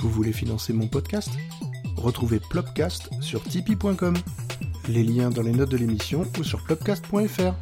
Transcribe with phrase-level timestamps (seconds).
[0.00, 1.30] Vous voulez financer mon podcast?
[1.96, 4.16] Retrouvez Plopcast sur tipeee.com.
[4.88, 7.54] Les liens dans les notes de l'émission ou sur plopcast.fr.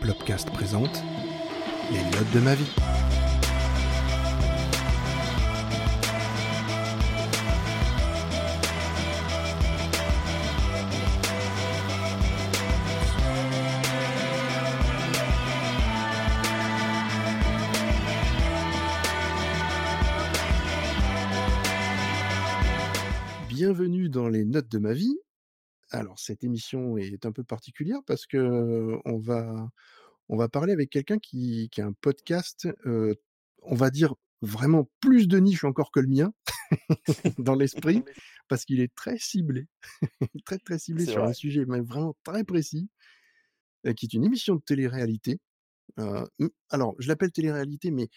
[0.00, 1.02] Plopcast présente
[1.92, 2.72] les notes de ma vie.
[24.68, 25.18] De ma vie.
[25.90, 29.68] Alors cette émission est un peu particulière parce que on va
[30.28, 33.14] on va parler avec quelqu'un qui, qui a un podcast, euh,
[33.62, 36.32] on va dire vraiment plus de niche encore que le mien
[37.38, 38.02] dans l'esprit
[38.48, 39.68] parce qu'il est très ciblé,
[40.44, 42.90] très très ciblé sur un sujet mais vraiment très précis,
[43.86, 45.38] euh, qui est une émission de télé-réalité.
[45.98, 46.26] Euh,
[46.70, 48.08] alors je l'appelle télé-réalité mais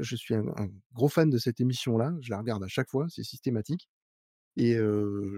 [0.00, 2.12] je suis un, un gros fan de cette émission-là.
[2.20, 3.88] Je la regarde à chaque fois, c'est systématique.
[4.56, 4.76] Et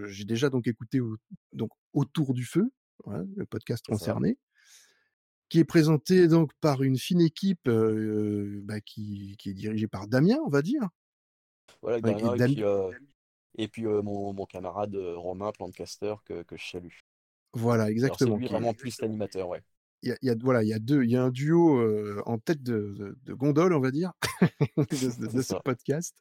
[0.07, 1.17] j'ai déjà donc écouté au
[1.53, 2.71] donc Autour du feu,
[3.05, 4.39] voilà, le podcast concerné,
[5.47, 10.37] qui est présenté donc par une fine équipe, bah, qui qui est dirigée par Damien,
[10.43, 10.89] on va dire,
[11.83, 12.91] Voilà, Damien, et puis, euh,
[13.59, 16.97] et puis mon, mon camarade Romain Plantecaster que, que je salue.
[17.53, 19.61] voilà, Alors c'est exactement, lui vraiment plus l'animateur, ouais.
[20.01, 21.29] il y a il y a voilà, il y a 2 il y a un
[21.29, 21.79] duo,
[22.25, 24.13] en tête de de de gondole, on va dire,
[24.77, 24.87] de
[25.43, 26.15] ce podcast,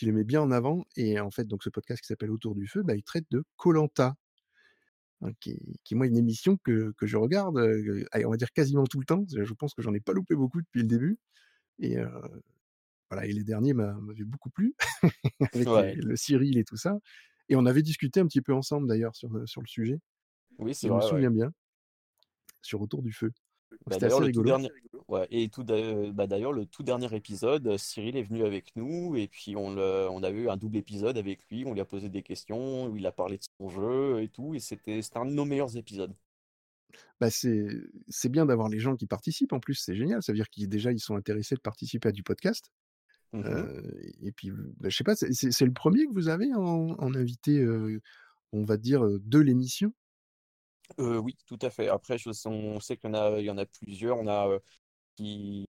[0.00, 2.54] il les met bien en avant et en fait, donc ce podcast qui s'appelle Autour
[2.54, 3.72] du feu, bah, il traite de koh
[5.22, 8.84] Hein, qui est qui moi une émission que que je regarde, on va dire quasiment
[8.84, 9.24] tout le temps.
[9.28, 11.18] Je pense que j'en ai pas loupé beaucoup depuis le début
[11.78, 11.96] et
[13.10, 14.74] voilà et les derniers m'a m'avaient beaucoup plu
[15.52, 16.98] avec Ouais, le Cyril et tout ça
[17.48, 19.98] et on avait discuté un petit peu ensemble d'ailleurs sur, le sujet.
[20.58, 21.10] oui, c'est Je me vrai, ouais.
[21.10, 21.52] souviens bien,
[22.62, 23.32] sur Autour du feu.
[23.86, 24.46] Bah, c'était assez rigolo.
[24.46, 24.70] dernier,
[25.08, 28.74] ouais, et tout, d'a- bah, d'ailleurs, le tout dernier épisode, euh, Cyril est venu avec
[28.76, 31.64] nous et puis on, le- on a eu un double épisode avec lui.
[31.66, 34.54] On lui a posé des questions, où il a parlé de son jeu et tout,
[34.54, 36.14] et c'était un de nos meilleurs épisodes.
[37.20, 40.22] Bah, c'est bien d'avoir les gens qui participent en plus, c'est génial.
[40.22, 42.70] Ça veut dire qu'ils déjà ils sont intéressés de participer à du podcast,
[43.32, 43.44] Mhm.
[43.46, 47.14] heu et puis, bah, je sais pas, c'est le premier que vous avez en en
[47.14, 47.66] invité,
[48.52, 49.92] on va dire, de l'émission?
[51.00, 51.88] Euh, oui, tout à fait.
[51.88, 54.18] Après, je, on sait qu'il y en a, il y en a plusieurs.
[54.18, 54.58] On a euh,
[55.16, 55.68] qui,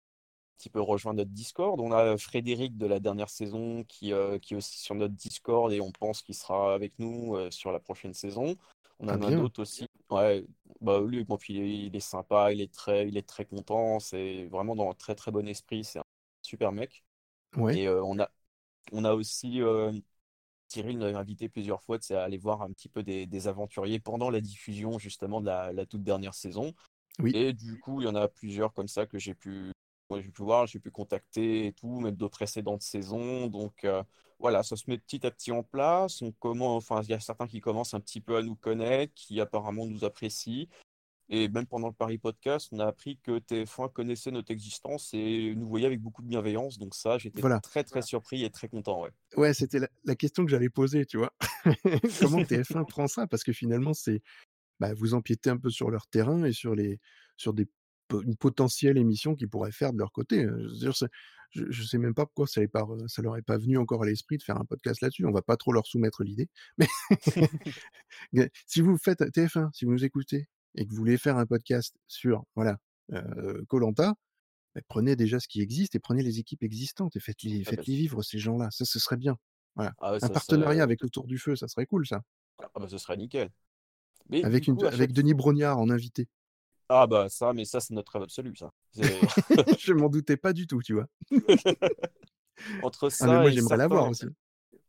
[0.58, 1.80] qui peut rejoindre notre Discord.
[1.82, 5.72] On a Frédéric de la dernière saison qui, euh, qui est aussi sur notre Discord
[5.74, 8.56] et on pense qu'il sera avec nous euh, sur la prochaine saison.
[9.00, 9.88] On Ah en a d'autres aussi.
[10.10, 10.46] Ouais,
[10.82, 13.46] bah lui, bon, puis il est, il est sympa, il est très, il est très
[13.46, 14.00] content.
[14.00, 15.84] C'est vraiment dans un très très bon esprit.
[15.84, 16.04] C'est un
[16.42, 17.04] super mec.
[17.58, 17.80] ouais.
[17.80, 18.32] Et euh, on a,
[18.94, 19.92] on a aussi euh,
[20.74, 23.28] Cyril nous avait invité plusieurs fois tu sais, à aller voir un petit peu des,
[23.28, 26.74] des aventuriers pendant la diffusion justement de la, la toute dernière saison.
[27.20, 29.72] Oui, Et du coup, il y en a plusieurs comme ça que j'ai pu,
[30.12, 33.46] j'ai pu voir, j'ai pu contacter et tout, même de précédentes saisons.
[33.48, 34.02] Donc euh,
[34.40, 36.24] voilà, ça se met petit à petit en place.
[36.24, 39.14] On commence, enfin, il y a certains qui commencent un petit peu à nous connaître,
[39.14, 40.66] qui apparemment nous apprécient.
[41.36, 45.56] Et même pendant le Paris Podcast, on a appris que TF1 connaissait notre existence et
[45.56, 46.78] nous voyait avec beaucoup de bienveillance.
[46.78, 47.60] Donc ça, j'étais voilà.
[47.60, 49.10] très très surpris et très content, ouais.
[49.36, 51.34] Ouais, c'était la la question que j'allais poser, tu vois?
[52.20, 53.26] Comment TF1 prend ça?
[53.26, 54.22] Parce que finalement, c'est
[54.80, 57.00] bah, vous empiétez un peu sur leur terrain et sur les
[57.36, 57.68] sur des
[58.12, 60.92] une potentielle émission qu'ils pourraient faire de leur côté, heu, je
[61.56, 64.38] je sais même pas pourquoi ça pas ça leur est pas venu encore à l'esprit
[64.38, 65.26] de faire un podcast là-dessus.
[65.26, 66.88] On va pas trop leur soumettre l'idée, mais
[68.68, 71.96] si vous faites TF1, si vous nous écoutez et que vous voulez faire un podcast
[72.08, 72.78] sur, voilà,
[73.12, 74.14] heu, koh Bah,
[74.88, 78.24] prenez déjà ce qui existe et prenez les équipes existantes et faites-les Ah bah, vivre
[78.24, 78.70] ces gens-là.
[78.72, 79.38] Ça, ce serait bien.
[79.76, 79.94] Voilà.
[80.00, 82.22] ah ouais, Un ça, partenariat ça- avec Autour du feu, ça serait cool ça.
[82.62, 83.50] ah bah, ce serait nickel.
[84.30, 86.28] Mais Avec une coup, à avec chaque Denis Brognard en invité.
[86.90, 88.72] Ah bah ça, mais ça c'est notre rêve absolu, ça.
[89.80, 91.08] Je m'en doutais pas du tout, tu vois?
[92.84, 94.26] Entre Ah mais moi ça j'aimerais l'avoir aussi.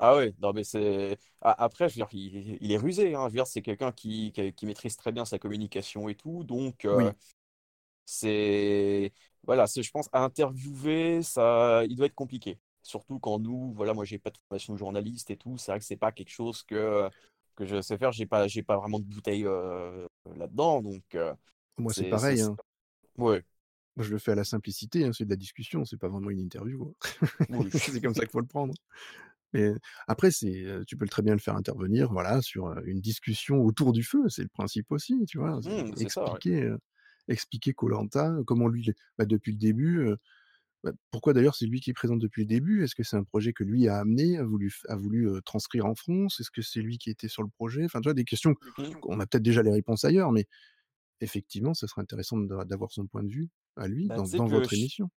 [0.07, 1.19] Ah ouais, non mais c'est...
[1.41, 3.23] Après, je veux dire, il, il est rusé, hein.
[3.29, 6.45] Je veux dire, c'est quelqu'un qui, qui, qui maîtrise très bien sa communication et tout,
[6.45, 7.15] donc euh, Oui,
[8.07, 9.13] c'est...
[9.45, 12.59] Voilà, c'est, je pense, à interviewer, ça, il doit être compliqué.
[12.83, 15.79] Surtout quand nous, voilà, moi j'ai pas de formation de journaliste et tout, c'est vrai
[15.81, 17.09] que c'est pas quelque chose que,
[17.57, 21.35] que je sais faire, j'ai pas, j'ai pas vraiment de bouteille euh, là-dedans, donc euh,
[21.79, 22.19] moi c'est c'est...
[22.19, 22.59] c'est- pareil, c'est- hein.
[23.19, 23.45] Ouais,
[23.97, 26.31] Moi je le fais à la simplicité, hein, c'est de la discussion, c'est pas vraiment
[26.31, 27.27] une interview, hein.
[27.49, 27.71] oui.
[27.73, 28.75] C'est comme ça qu'il faut le prendre.
[29.55, 29.73] Mais
[30.09, 34.03] après c'est, tu peux très bien le faire intervenir, voilà, sur, une discussion autour du
[34.05, 35.61] feu, c'est le principe aussi, tu vois?
[35.63, 36.41] C'est c'est ça, ouais.
[37.29, 37.89] expliquer, koh
[38.47, 40.09] comment lui est bah, depuis le début,
[40.83, 42.85] Bah, pourquoi d'ailleurs c'est lui qui présente depuis le début?
[42.85, 44.97] Est-ce que c'est un projet que lui a amené, a voulu a
[45.43, 46.41] transcrire en France?
[46.41, 47.85] Est-ce que c'est lui qui était sur le projet?
[47.85, 49.01] Enfin, tu vois, des questions Hmm.
[49.01, 50.47] qu'on a peut-être déjà les réponses ailleurs, mais
[51.21, 54.73] effectivement, ce serait intéressant d'a d'avoir son point de vue à lui Bah, dans votre
[54.73, 55.11] je, émission.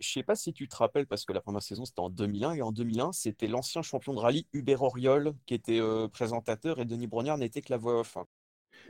[0.00, 2.54] Je sais pas si tu te rappelles, parce que la première saison c'était en 2001,
[2.54, 6.84] et en 2001, c'était l'ancien champion de rallye Hubert Auriol qui était euh, présentateur et
[6.84, 8.16] Denis Brognard n'était que la voix off.
[8.16, 8.24] hein.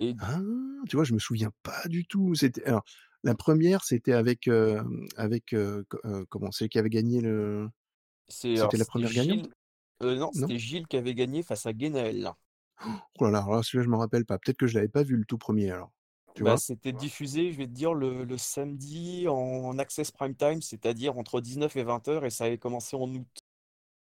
[0.01, 0.41] Et Ah!
[0.89, 2.35] Tu vois, je me souviens pas du tout.
[2.35, 2.85] C'était alors
[3.23, 4.49] la première, c'était avec,
[6.29, 6.53] comment?
[6.53, 7.69] Celle qui avait gagné le
[8.29, 9.39] c'est c'était la première gagnante?
[9.39, 9.51] Gilles,
[10.03, 10.47] euh, non, Non?
[10.47, 12.31] c'était Gilles qui avait gagné face à Guénaël.
[13.19, 14.39] Oh là là, alors là, celui-là, je m'en rappelle pas.
[14.39, 15.93] Peut-être que je l'avais pas vu le tout premier alors,
[16.41, 21.17] Bah, c'était diffusé, je vais te dire, le, le samedi en access prime time, c'est-à-dire
[21.19, 23.27] entre 19 et 20 heures, et ça avait commencé en août.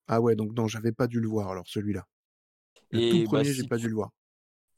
[0.07, 2.07] Ah ouais, donc non, j'avais pas dû le voir alors celui-là.
[2.91, 4.11] Le tout Et bah, premier, j'ai si pas dû le voir.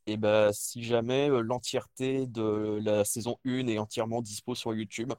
[0.08, 5.14] et bah, si jamais euh, l'entièreté de la saison 1 est entièrement dispo sur YouTube.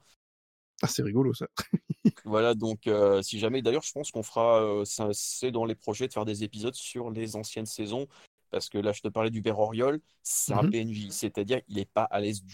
[0.81, 1.47] Ah, c'est rigolo ça.
[2.25, 4.83] Voilà, donc euh, si jamais, d'ailleurs, je pense qu'on fera, euh,
[5.13, 8.07] c'est dans les projets de faire des épisodes sur les anciennes saisons,
[8.51, 11.89] parce que là, je te parlais du Auriol, c'est un Mmh PNJ, c'est-à-dire il est
[11.91, 12.53] pas à l'aise du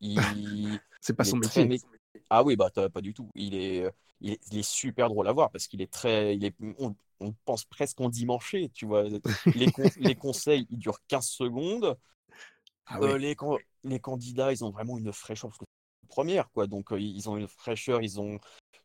[0.00, 1.78] Il, C'est pas il son très métier.
[1.78, 1.82] mé-
[2.30, 3.28] Ah oui, bah pas du tout.
[3.34, 3.90] Il est, euh,
[4.20, 6.94] il est, il est super drôle à voir parce qu'il est très, il est, on,
[7.20, 9.04] on pense presque en dimanché, tu vois.
[9.54, 11.96] Les, con- les conseils, ils durent 15 secondes.
[12.86, 16.08] Ah Euh, les, can- les candidats, ils ont vraiment une fraîcheur parce que c'est la
[16.14, 16.66] première, quoi.
[16.66, 18.02] Donc euh, ils ont une fraîcheur.
[18.02, 18.38] Ils ont,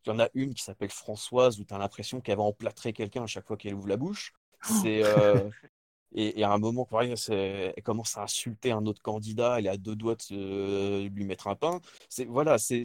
[0.05, 2.93] il y en a une qui s'appelle Françoise où tu as l'impression qu'elle va emplâtrer
[2.93, 4.33] quelqu'un à chaque fois qu'elle ouvre la bouche.
[4.61, 5.49] C'est euh,
[6.13, 9.69] et, et à un moment, pareil, elle commence à insulter un autre candidat, elle est
[9.69, 11.81] à deux doigts de se- lui mettre un pain.
[12.09, 12.83] C'est, voilà, c'est,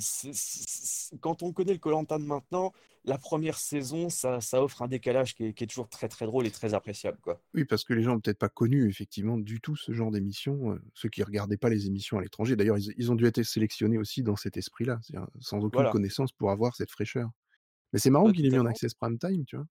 [1.20, 1.78] quand on connaît le
[2.18, 2.72] de maintenant,
[3.04, 6.26] la première saison, ça, ça offre un décalage qui est, qui est toujours très très
[6.26, 7.40] drôle et très appréciable, quoi.
[7.54, 10.72] Oui, parce que les gens ont peut-être pas connu effectivement du tout ce genre d'émission,
[10.74, 12.54] heu, ceux qui regardaient pas les émissions à l'étranger.
[12.54, 15.00] D'ailleurs, ils ils ont dû être sélectionnés aussi dans cet esprit-là,
[15.40, 17.30] sans aucune Voilà, connaissance pour avoir cette fraîcheur.
[17.92, 19.66] Mais c'est marrant Ouais, qu'il ait mis en access prime time, tu vois?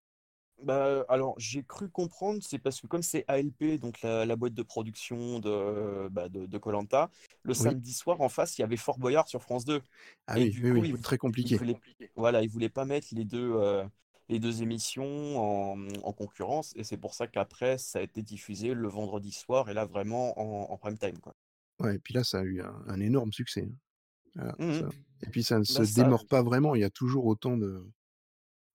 [0.64, 4.54] Bah, alors, j'ai cru comprendre, c'est parce que comme c'est ALP, donc la, la boîte
[4.54, 6.72] de production de, bah, de, koh
[7.44, 7.78] le Oui.
[7.78, 9.82] samedi soir, en face, il y avait Fort Boyard sur France 2.
[10.28, 11.58] Ah Et oui, du oui, coup, oui, il, très il compliqué.
[11.58, 11.80] voulait,
[12.16, 13.86] voilà, il voulait pas mettre les deux, euh,
[14.28, 16.74] les deux émissions en, en concurrence.
[16.76, 20.38] Et c'est pour ça qu'après, ça a été diffusé le vendredi soir et là, vraiment
[20.40, 21.34] en, en prime time, quoi.
[21.80, 23.74] Ouais et puis là, ça a eu un un énorme succès, hein.
[24.36, 24.86] Voilà, Mhm.
[24.86, 24.92] ça
[25.24, 27.58] et puis ça ne se Bah, ça, démord pas vraiment, il y a toujours autant
[27.58, 27.86] de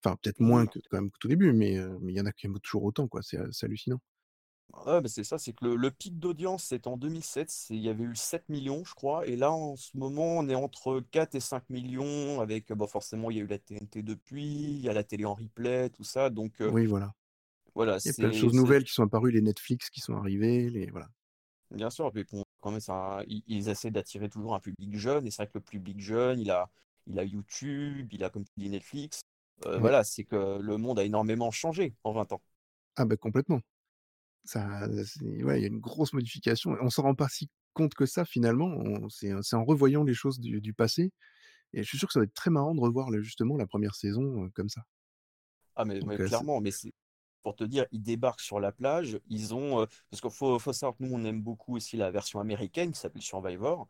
[0.04, 2.48] enfin peut-être moins que quand même qu'au tout début, mais il y en a quand
[2.48, 4.00] même toujours autant quoi, c'est, hallucinant.
[4.86, 7.80] Ouais, bah, c'est ça, c'est que le, le pic d'audience, c'est en 2007, c'est- il
[7.82, 11.00] y avait eu 7 millions, je crois, et là, en ce moment, on est entre
[11.12, 14.80] 4 et 5 millions, avec, bah, forcément, il y a eu la TNT depuis, il
[14.80, 17.14] y a la télé en replay, tout ça, donc euh, Oui, voilà.
[17.74, 19.90] voilà, Il y a plein de c'est, choses c'est- nouvelles qui sont apparues, les Netflix
[19.90, 21.10] qui sont arrivés, les voilà.
[21.70, 25.26] bien sûr, mais bon, quand même, ça, ils, ils essaient d'attirer toujours un public jeune,
[25.26, 26.70] et c'est vrai que le public jeune, il a,
[27.06, 29.20] il a YouTube, il a, comme tu dis, Netflix,
[29.66, 32.42] Euh, voilà, c'est que le monde a énormément changé en 20 ans.
[32.96, 33.60] Ah bah complètement.
[34.44, 36.76] Ça ouais, il y a une grosse modification.
[36.82, 40.40] On s'en rend pas si compte que ça finalement, on c'est en revoyant les choses
[40.40, 41.12] du du passé
[41.74, 43.94] et je suis sûr que ça va être très marrant de revoir justement la première
[43.96, 44.82] saison, heu, comme ça.
[45.76, 46.92] Ah, mais, Donc clairement, mais c'est
[47.42, 49.80] pour te dire, ils débarquent sur la plage, ils ont.
[49.82, 52.92] euh, parce qu'il faut, faut savoir que nous, on aime beaucoup aussi la version américaine
[52.92, 53.86] qui s'appelle Survivor.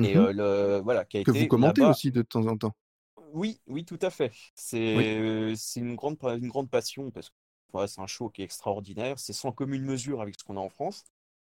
[0.00, 2.74] Et mmh euh, le, voilà, qui a Que vous commentez aussi de temps en temps?
[3.32, 4.32] Oui, oui, tout à fait.
[4.92, 5.12] Oui.
[5.24, 9.18] C'est c'est une grande, une grande passion parce que c'est un show qui est extraordinaire.
[9.18, 11.04] C'est sans commune mesure avec ce qu'on a en France.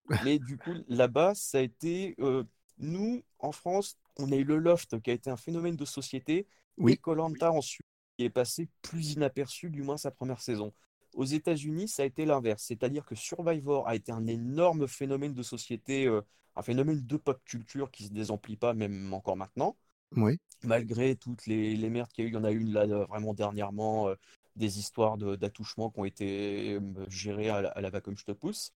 [0.20, 2.16] Mais du coup, là-bas, ça a été.
[2.20, 2.44] euh,
[2.78, 6.46] nous, en France, on a eu le Loft qui a été un phénomène de société
[6.86, 7.86] et Oui, koh ensuite
[8.18, 10.72] qui est passé plus inaperçu, du moins sa première saison.
[11.14, 12.64] Aux États-Unis, ça a été l'inverse.
[12.64, 16.22] C'est-à-dire que Survivor a été un énorme phénomène de société, euh,
[16.56, 19.76] un phénomène de pop culture qui se désemplit pas, même encore maintenant.
[20.16, 20.38] Oui.
[20.64, 22.82] Malgré toutes les, les merdes qu'il y a eu, il y en a une là
[22.82, 24.14] euh, vraiment dernièrement, euh,
[24.56, 28.16] des histoires de- d'attouchement qui ont été euh, gérées à la, à la va comme
[28.18, 28.72] je te pousse.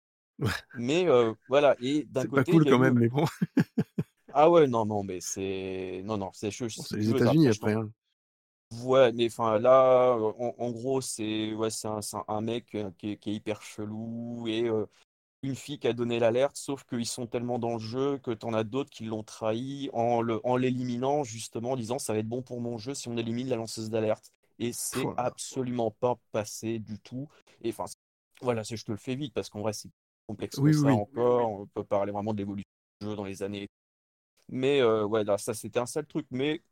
[0.75, 2.78] Mais euh, voilà, et d'un C'est pas côté, il cool quand eu.
[2.78, 3.25] même, mais bon.
[4.32, 6.02] Ah ouais, non, non, mais c'est.
[6.04, 6.50] Non, non, c'est.
[6.76, 7.90] Bon, c'est les États-Unis après, hein.
[8.85, 12.76] Ouais, mais enfin, là, en, en gros, c'est ouais, un, un mec qui
[13.08, 14.85] est, qui est hyper chelou et euh,
[15.42, 18.52] une fille qui a donné l'alerte, sauf qu'ils sont tellement dans le jeu que t'en
[18.54, 22.28] as d'autres qui l'ont trahi en le, en l'éliminant, justement, en disant ça va être
[22.28, 24.33] bon pour mon jeu si on élimine la lanceuse d'alerte.
[24.59, 25.16] Et c'est là.
[25.16, 27.28] absolument pas passé du tout.
[27.62, 27.85] Et enfin,
[28.42, 29.90] voilà, c'est- je te le fais vite parce qu'en vrai, c'est
[30.26, 30.95] complexe Oui, ça oui.
[30.95, 31.50] encore.
[31.52, 32.68] On peut parler vraiment de l'évolution
[33.00, 33.68] du jeu dans les années.
[34.49, 36.26] Mais euh, ouais, là, ça, c'était un sale truc.
[36.30, 36.62] Mais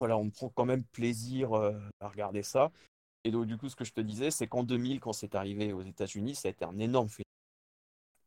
[0.00, 2.72] voilà, on prend quand même plaisir euh, à regarder ça.
[3.24, 5.72] Et donc, du coup, ce que je te disais, c'est qu'en 2000, quand c'est arrivé
[5.72, 7.21] aux États-Unis, ça a été un énorme phénomène.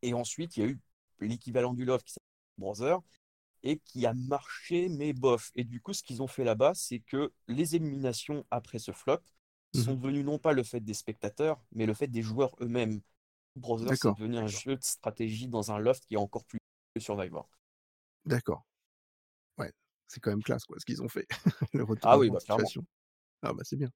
[0.05, 0.79] Et ensuite, il y a eu
[1.21, 2.25] l'équivalent du Love qui s'appelle
[2.59, 3.01] Brother
[3.63, 5.51] et qui a marché, mais bof.
[5.55, 9.19] Et du coup, ce qu'ils ont fait là-bas, c'est que les éliminations après ce flop
[9.71, 13.01] sont Mmh devenues non pas le fait des spectateurs, mais le fait des joueurs eux-mêmes.
[13.55, 16.59] Brother, c'est devenu un jeu de stratégie dans un loft qui est encore plus
[16.95, 17.49] que Survivor.
[18.25, 18.65] d'accord.
[19.57, 19.71] Ouais,
[20.07, 21.27] c'est quand même classe quoi, ce qu'ils ont fait.
[21.73, 22.73] Le Ah oui, bah clairement.
[23.41, 23.89] Ah bah, c'est bien.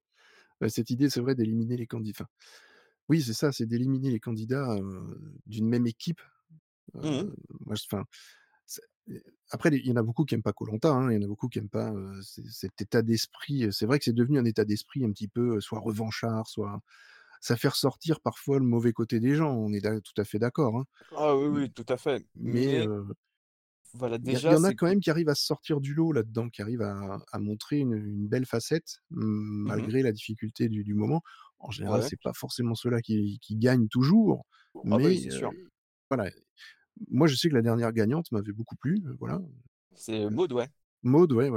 [0.60, 2.28] Bah, cette idée, c'est vrai d'éliminer les candid enfin,
[3.10, 4.76] oui, c'est ça, c'est d'éliminer les candidats,
[5.46, 6.22] d'une même équipe.
[7.02, 7.30] Mmh
[7.66, 8.04] moi, enfin,
[9.50, 11.10] après, il y en a beaucoup qui aiment pas Koh-Lanta, hein.
[11.10, 14.12] Il y en a beaucoup qui aiment pas, cet état d'esprit, c'est vrai que c'est
[14.12, 16.80] devenu un état d'esprit un petit peu, soit revanchard, soit
[17.40, 20.76] ça fait ressortir parfois le mauvais côté des gens, on est tout à fait d'accord,
[20.78, 20.86] hein.
[21.12, 22.24] Ah oui, oui, tout à fait.
[22.34, 22.86] mais
[23.94, 25.80] voilà, il y a il y déjà, en a quand même qui arrivent à sortir
[25.80, 28.98] du lot là-dedans, qui arrivent à à montrer une une belle facette,
[29.64, 29.90] Mmh mh.
[29.90, 31.22] malgré la difficulté du du moment.
[31.60, 32.08] En général, Ouais.
[32.08, 34.46] c'est pas forcément ceux-là qui qui gagnent toujours,
[34.90, 35.52] Ah bah oui, mais sûr.
[36.10, 36.30] voilà.
[37.10, 39.40] Moi, je sais que la dernière gagnante m'avait beaucoup plu, voilà.
[39.94, 40.68] C'est Maud, ouais.
[41.02, 41.48] Maud, ouais,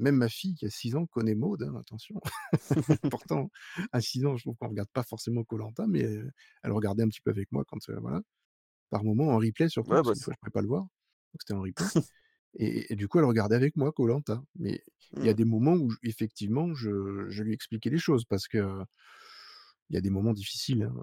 [0.00, 2.20] même ma fille qui a 6 ans connaît Maud, hein, attention.
[3.10, 3.50] Pourtant,
[3.92, 6.02] à 6 ans, je trouve qu'on regarde pas forcément Koh-Lanta, mais
[6.64, 8.22] elle regardait un petit peu avec moi quand, voilà,
[8.90, 10.82] par moment en replay surtout, Ouais, parce bah, que fois je pouvais pas le voir,
[10.82, 11.88] donc c'était en replay
[12.56, 14.42] et et du coup, elle regardait avec moi Koh-Lanta.
[14.56, 14.82] Mais
[15.18, 15.36] il y a Mmh.
[15.36, 18.84] des moments où effectivement, je je lui expliquais les choses parce que
[19.92, 20.94] il y a des moments difficiles, hein,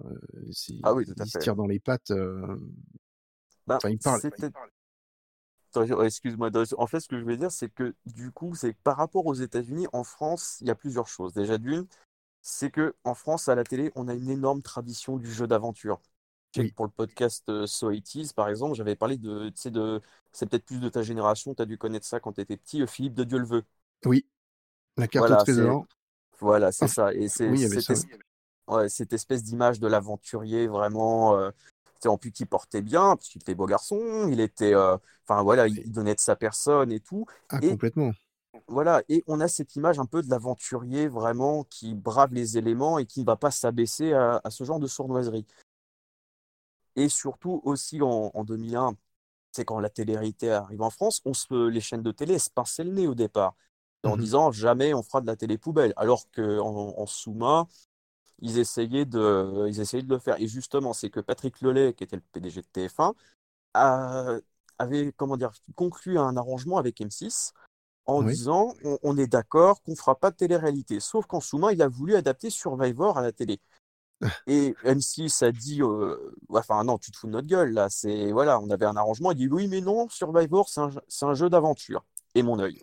[0.84, 2.12] Ah oui, tout à il se tire dans les pattes,
[3.75, 4.22] enfin, il parle
[6.03, 8.98] excuse-moi, en fait, ce que je voulais dire, c'est que, du coup, c'est que par
[8.98, 11.34] rapport aux États-Unis, en France, il y a plusieurs choses.
[11.34, 11.88] Déjà d'1,
[12.41, 16.01] c'est qu'en France, à la télé, on a une énorme tradition du jeu d'aventure.
[16.53, 16.74] Que Oui.
[16.75, 20.65] pour le podcast, heu, So It Is, par exemple, j'avais parlé de de c'est peut-être
[20.65, 23.24] plus de ta génération, tu as dû connaître ça quand tu étais petit, Philippe de
[23.24, 23.63] Dieuleveux.
[24.05, 24.25] Oui,
[24.98, 25.88] la carte au Voilà, c'est trésor.
[26.39, 27.65] voilà, c'est ça et c'est oui,
[28.89, 31.38] cette espèce d'image de l'aventurier vraiment,
[32.01, 34.97] sais, en plus qui portait bien, parce qu'il était beau garçon, il était, heu,
[35.27, 38.15] enfin voilà, il donnait de sa personne et tout Ah et complètement.
[38.67, 42.99] voilà et on a cette image un peu de l'aventurier vraiment qui brave les éléments
[42.99, 45.45] et qui ne va pas s'abaisser à à ce genre de sournoiserie.
[46.95, 48.95] Et surtout aussi en en 2001,
[49.51, 52.83] c'est quand la télé-réalité arrive en France, on se les chaînes de télé, se pinçaient
[52.83, 53.55] le nez au départ,
[54.03, 54.25] en Mmh mh.
[54.25, 57.67] disant: «Jamais on fera de la télé poubelle», alors qu'en en sous-main,
[58.41, 62.03] ils essayaient de ils essayaient de le faire et justement, c'est que Patrick Lelay, qui
[62.03, 63.13] était le PDG de TF1,
[63.74, 64.38] a
[64.79, 65.51] avait, comment dire?
[65.75, 67.53] Conclu un arrangement avec M6
[68.05, 68.31] en Oui.
[68.31, 71.00] disant: «On on est d'accord qu'on fera pas de télé-réalité».
[71.00, 73.60] Sauf qu'en sous-main, il a voulu adapter Survivor à la télé
[74.48, 76.15] et M6 a dit, «Ouais,
[76.50, 79.31] enfin non, tu te fous de notre gueule là, c'est voilà, on avait un arrangement».
[79.31, 80.91] Il dit: «Oui, mais non, Survivor, c'est un
[81.24, 82.03] un jeu d'aventure»
[82.36, 82.79] et mon œil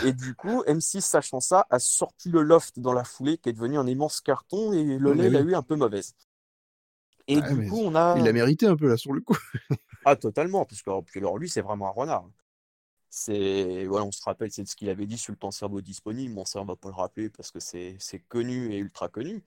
[0.00, 3.52] et du coup, M6 sachant ça, a sorti le Loft dans la foulée, qui est
[3.52, 5.42] devenu un immense carton et Mais Lelay l'a oui.
[5.42, 6.12] eu un peu mauvaise
[7.28, 9.36] et Ah du coup, on il l'a a mérité un peu là, sur le coup.
[10.04, 12.32] Ah totalement, parce que puis alors lui, c'est vraiment un renard, hein.
[13.10, 15.80] C'est voilà, on se rappelle, c'est de ce qu'il avait dit sur le temps cerveau
[15.82, 16.34] disponible.
[16.34, 19.44] Bon ça, on va pas le rappeler parce que c'est connu et ultra connu,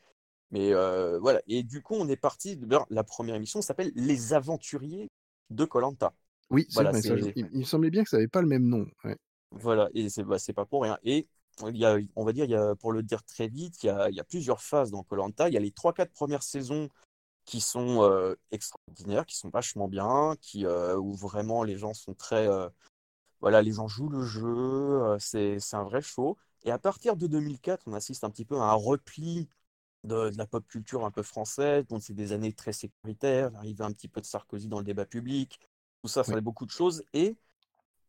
[0.52, 4.34] mais heu, voilà et du coup, on est parti d'ailleurs, la 1re émission s'appelle «Les
[4.34, 5.12] aventuriers
[5.52, 6.14] de Koh-Lanta».
[6.50, 8.68] Oui, Voilà, vrai, ça il il me semblait bien que ça avait pas le même
[8.68, 9.18] nom, ouais.
[9.54, 10.98] Voilà et c'est bah, c'est pas pour rien.
[11.04, 11.28] Et
[11.68, 13.88] il y a on va dire, il y a pour le dire très vite, il
[13.88, 15.50] y a il y a plusieurs phases dans Koh-Lanta.
[15.50, 16.90] Il y a les 3-4 premières saisons
[17.46, 22.14] qui sont, heu, extraordinaires, qui sont vachement bien, qui, heu, où vraiment les gens sont
[22.16, 22.70] très, heu,
[23.42, 26.38] voilà, les gens jouent le jeu, c'est c'est un vrai show.
[26.64, 29.50] Et à partir de 2004, on assiste un petit peu à un repli
[30.06, 33.84] de de la pop culture un peu française, donc c'est des années très sécuritaires, l'arrivée
[33.86, 35.60] un petit peu de Sarkozy dans le débat public,
[36.04, 36.36] tout ça, ça Oui.
[36.36, 37.04] fait beaucoup de choses.
[37.14, 37.38] Et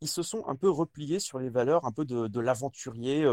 [0.04, 3.24] ils se sont un peu repliés sur les valeurs un peu de de l'aventurier,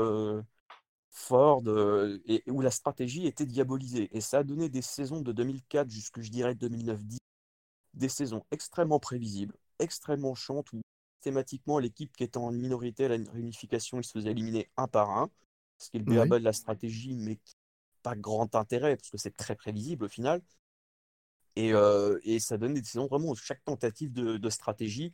[1.62, 5.90] de et où la stratégie était diabolisée et ça a donné des saisons de 2004
[5.90, 7.18] jusque, je dirais, 2009-10,
[7.94, 10.82] des saisons extrêmement prévisibles, extrêmement chiantes où
[11.22, 15.12] thématiquement, l'équipe qui était en minorité à la réunification, ils se faisaient éliminer un par
[15.12, 15.30] un,
[15.78, 16.16] ce qui est le Oui.
[16.16, 17.54] b.a-ba de la stratégie, mais qui
[18.04, 20.42] pas grand intérêt parce que c'est très prévisible au final
[21.56, 25.14] et heu et ça donne des saisons vraiment où chaque tentative de de stratégie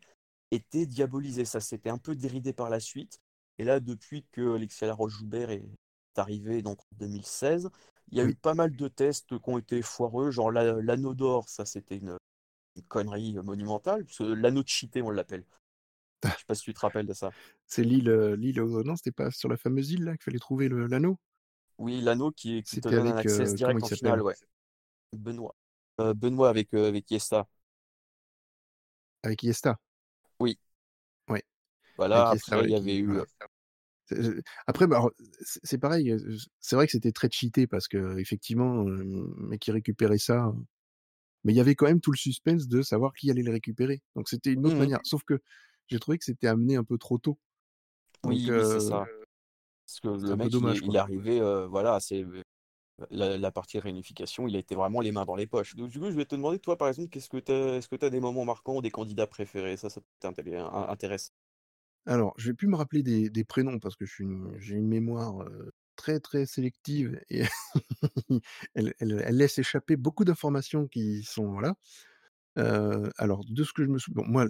[0.52, 1.46] était diabolisée.
[1.46, 3.20] Ça s'était un peu déridé par la suite
[3.60, 5.64] et là, depuis que Alexia Laroche-Joubert est
[6.16, 7.70] arrivée, donc en 2016,
[8.12, 11.14] il y a eu pas mal de tests qui ont été foireux, genre l'a l'anneau
[11.16, 12.18] d'or, ça, c'était une
[12.78, 15.46] une connerie monumentale, parce que l'anneau cheaté, on l'appelle.
[16.36, 17.34] Je sais pas si tu te rappelles de ça?
[17.68, 20.70] C'est l'île, heu, l'île non, c'était pas sur la fameuse île là qu'il fallait trouver
[20.70, 21.20] l'anneau?
[21.80, 24.36] Oui, l'anneau qui qui te donne un avec, heu, comment direct en finale, ouais.
[25.14, 25.56] Benoît,
[26.00, 27.48] heu, Benoît avec, heu, avec Iniesta.
[29.24, 29.80] Avec Iniesta?
[31.98, 33.20] Voilà, après il y avait eu,
[34.68, 35.02] après, bah,
[35.64, 36.16] c'est pareil,
[36.60, 40.54] c'est vrai que c'était très cheaté parce qu'effectivement, hem, mais qui récupérait ça
[41.44, 44.02] mais il y avait quand même tout le suspense de savoir qui allait le récupérer,
[44.16, 44.88] donc c'était une autre Mmh mh.
[44.88, 45.00] manière.
[45.04, 45.40] Sauf que
[45.88, 47.40] j'ai trouvé que c'était amené un peu trop tôt,
[48.24, 49.10] donc Oui, oui, c'est ça.
[49.86, 50.98] Parce que le mec, il est dommage, il quoi.
[50.98, 51.40] est arrivé,
[51.70, 52.26] voilà, c'est,
[53.12, 55.76] la la partie réunification, il a été vraiment les mains dans les poches.
[55.76, 57.90] Donc du coup, je voulais te demander, toi, par exemple, qu'est-ce que tu as est-ce
[57.90, 59.78] que tu as des moments marquants, des candidats préférés?
[59.78, 60.30] Ça ça peut
[60.90, 61.32] intéressant.
[62.08, 65.46] Alors, je vais plus me rappeler des des prénoms parce que une j'ai une mémoire,
[65.98, 67.44] très, très sélective et
[68.76, 71.60] elle elle elle laisse échapper beaucoup d'informations qui sont.
[72.58, 74.48] Heu, alors de ce que je me sou bon moi,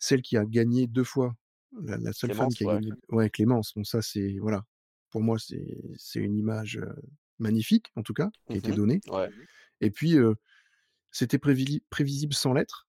[0.00, 1.34] celle qui a gagné 2 fois,
[1.82, 2.78] la la seule femme qui a ouais.
[2.78, 4.64] gagné ouais, Clémence, bon ça c'est voilà,
[5.10, 5.66] pour moi c'est
[5.98, 6.80] c'est une image,
[7.40, 9.32] magnifique en tout cas, qui a été Mmh donnée Ouais.
[9.82, 10.16] et puis,
[11.12, 12.86] c'était prévisible sans l'être.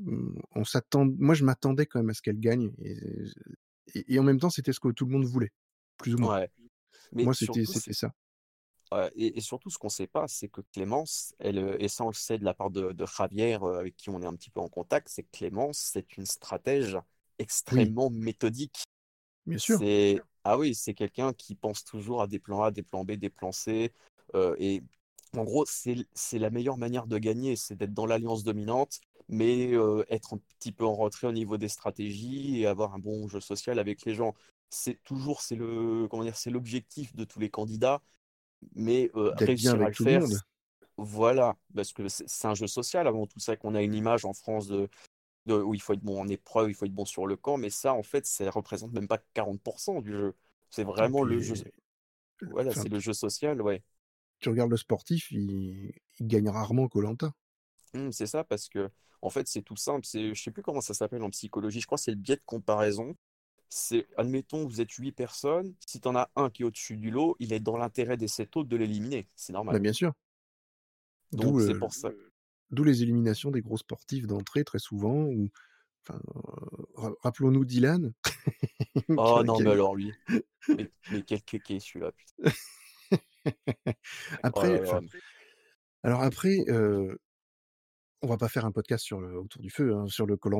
[0.00, 2.96] Mmh, on s'attend moi je m'attendais quand même à ce qu'elle gagne et
[3.94, 5.52] et et en même temps, c'était ce que tout le monde voulait,
[5.96, 6.30] plus ou moins.
[6.30, 6.50] Ouais.
[7.12, 8.12] Mais Moi, c'était ça.
[9.16, 12.08] et et surtout ce qu'on sait pas, c'est que Clémence, elle, heu et ça on
[12.08, 14.50] le sait de la part de de Javier, heu, avec qui on est un petit
[14.50, 16.98] peu en contact, c'est que Clémence, c'est une stratège
[17.70, 18.82] Oui, extrêmement méthodique.
[19.46, 19.84] bien sûr.
[20.44, 23.28] Ah oui, c'est quelqu'un qui pense toujours à des plans A, des plans B, des
[23.30, 23.92] plans C,
[24.34, 24.82] heu et
[25.36, 30.04] en gros, c'est la meilleure manière de gagner, c'est d'être dans l'alliance dominante, mais heu,
[30.08, 33.40] être un petit peu en retrait au niveau des stratégies et avoir un bon jeu
[33.40, 34.34] social avec les gens.
[34.70, 36.36] C'est toujours c'est le comment dire?
[36.36, 38.02] C'est l'objectif de tous les candidats,
[38.74, 39.10] mais
[39.56, 40.40] bien réussir à avec le tout le faire, monde.
[40.98, 43.38] voilà, parce que c'est un jeu social avant tout.
[43.46, 44.88] Vrai qu'on a une image en France de
[45.46, 47.56] de où il faut être bon en épreuve, il faut être bon sur le camp,
[47.58, 50.34] mais ça, en fait, ça représente même pas 40% du jeu.
[50.70, 51.54] C'est Et vraiment le jeu
[52.50, 53.82] voilà, c'est le jeu social, ouais.
[54.40, 57.02] Tu regardes le sportif, il il gagne rarement koh
[57.94, 58.90] Mmh, c'est ça parce que
[59.22, 61.98] en fait, c'est tout simple, je sais plus comment ça s'appelle en psychologie, je crois
[61.98, 63.16] que c'est le biais de comparaison.
[63.70, 67.10] C'est admettons, vous êtes 8 personnes, si tu en as un qui est au-dessus du
[67.12, 69.78] lot, il est dans l'intérêt des 7 autres de l'éliminer, c'est Bah, normal.
[69.78, 70.12] bien sûr,
[71.32, 72.10] d'où, Donc c'est heu, pour ça.
[72.70, 75.28] d'où les éliminations des gros sportifs d'entrée très souvent
[76.08, 76.20] enfin,
[77.22, 78.12] rappelons-nous Dylan
[79.16, 80.16] Oh non, mais alors lui,
[80.76, 82.50] mais mais quel kéké celui-là, putain.
[84.42, 84.80] Après là.
[84.82, 85.00] enfin,
[86.02, 86.64] alors après,
[88.20, 90.50] On va pas faire un podcast sur le autour du feu, hein, sur le koh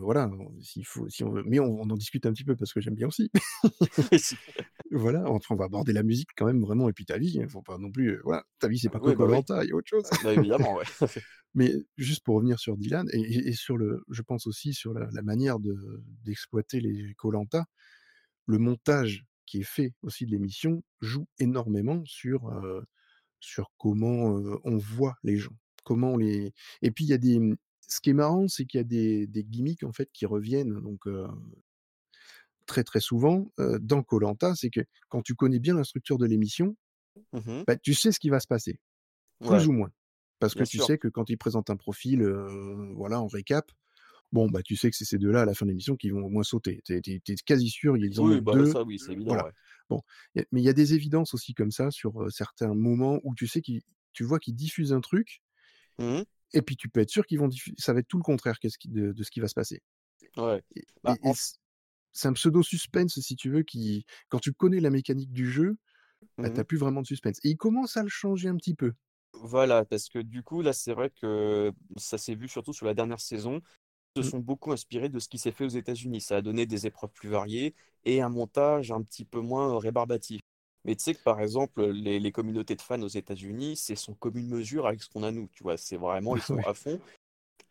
[0.00, 2.54] voilà, on s'il faut si on veut mais on on en discute un petit peu
[2.54, 3.30] parce que j'aime bien aussi.
[4.90, 7.48] Voilà, enfin, on va aborder la musique quand même vraiment et puis ta vie, hein,
[7.48, 9.74] faut pas non plus, voilà, ta vie c'est pas que bah oui, il y a
[9.74, 10.04] autre chose.
[10.22, 10.84] bah évidemment, ouais.
[11.54, 14.94] Mais juste pour revenir sur Dylan et et et sur le je pense aussi sur
[14.94, 15.76] la la manière de
[16.24, 17.32] d'exploiter les koh
[18.46, 22.50] le montage qui est fait aussi de l'émission joue énormément sur,
[23.40, 25.56] sur comment, on voit les gens.
[25.84, 27.56] Comment on les et puis il y a des, mmh
[27.90, 30.78] ce qui est marrant, c'est qu'il y a des des gimmicks en fait qui reviennent
[30.80, 31.08] donc,
[32.66, 34.20] très, très souvent, dans koh
[34.54, 36.76] c'est que quand tu connais bien la structure de l'émission,
[37.32, 38.78] Mmh bah, tu sais ce qui va se passer,
[39.40, 39.90] plus Ouais, ou moins.
[40.38, 42.22] Parce que tu sais que quand ils présentent un profil,
[42.94, 43.72] voilà, en récap,
[44.32, 46.10] bon, bah, tu sais que c'est ces 2 là à la fin de l'émission qui
[46.10, 46.80] vont au moins sauter.
[46.84, 49.44] Tu es quasi sûr, ils en Oui, bah 2, ça oui, c'est évident, voilà.
[49.44, 49.52] ouais.
[49.90, 50.02] Bon,
[50.38, 53.46] a mais il y a des évidences aussi comme ça sur, certains moments où tu
[53.46, 55.42] sais qu'ils tu vois qu'ils diffusent un truc
[55.98, 58.22] Mmh et puis tu peux être sûr qu'ils vont diffuser ça va être tout le
[58.22, 59.82] contraire qui de de ce qui va se passer
[60.36, 60.62] Ouais.
[61.02, 61.32] Bah, en
[62.12, 65.78] c'est un pseudo suspense si tu veux qui quand tu connais la mécanique du jeu,
[66.42, 68.74] bah, tu mmh plus vraiment de suspense et ils commencent à le changer un petit
[68.74, 68.94] peu.
[69.34, 72.94] Voilà, parce que du coup, là, c'est vrai que ça s'est vu surtout sur la
[72.94, 73.60] dernière saison.
[74.18, 74.30] Se Mmh.
[74.30, 76.20] sont beaucoup inspirés de ce qui s'est fait aux États-Unis.
[76.20, 79.78] Ça a donné des épreuves plus variées et un montage un petit peu moins euh,
[79.78, 80.40] rébarbatif.
[80.84, 84.14] Mais tu sais que par exemple, les, les communautés de fans aux États-Unis, c'est son
[84.14, 85.48] commune mesure avec ce qu'on a nous.
[85.52, 87.00] Tu vois, c'est vraiment, ils sont Ouais, à fond.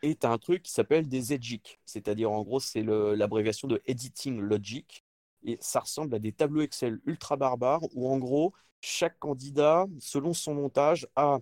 [0.04, 3.82] Et tu as un truc qui s'appelle des EDGIC, c'est-à-dire en gros, c'est l'abréviation de
[3.86, 5.04] Editing Logic.
[5.44, 10.34] Et ça ressemble à des tableaux Excel ultra barbares où en gros, chaque candidat, selon
[10.34, 11.40] son montage, a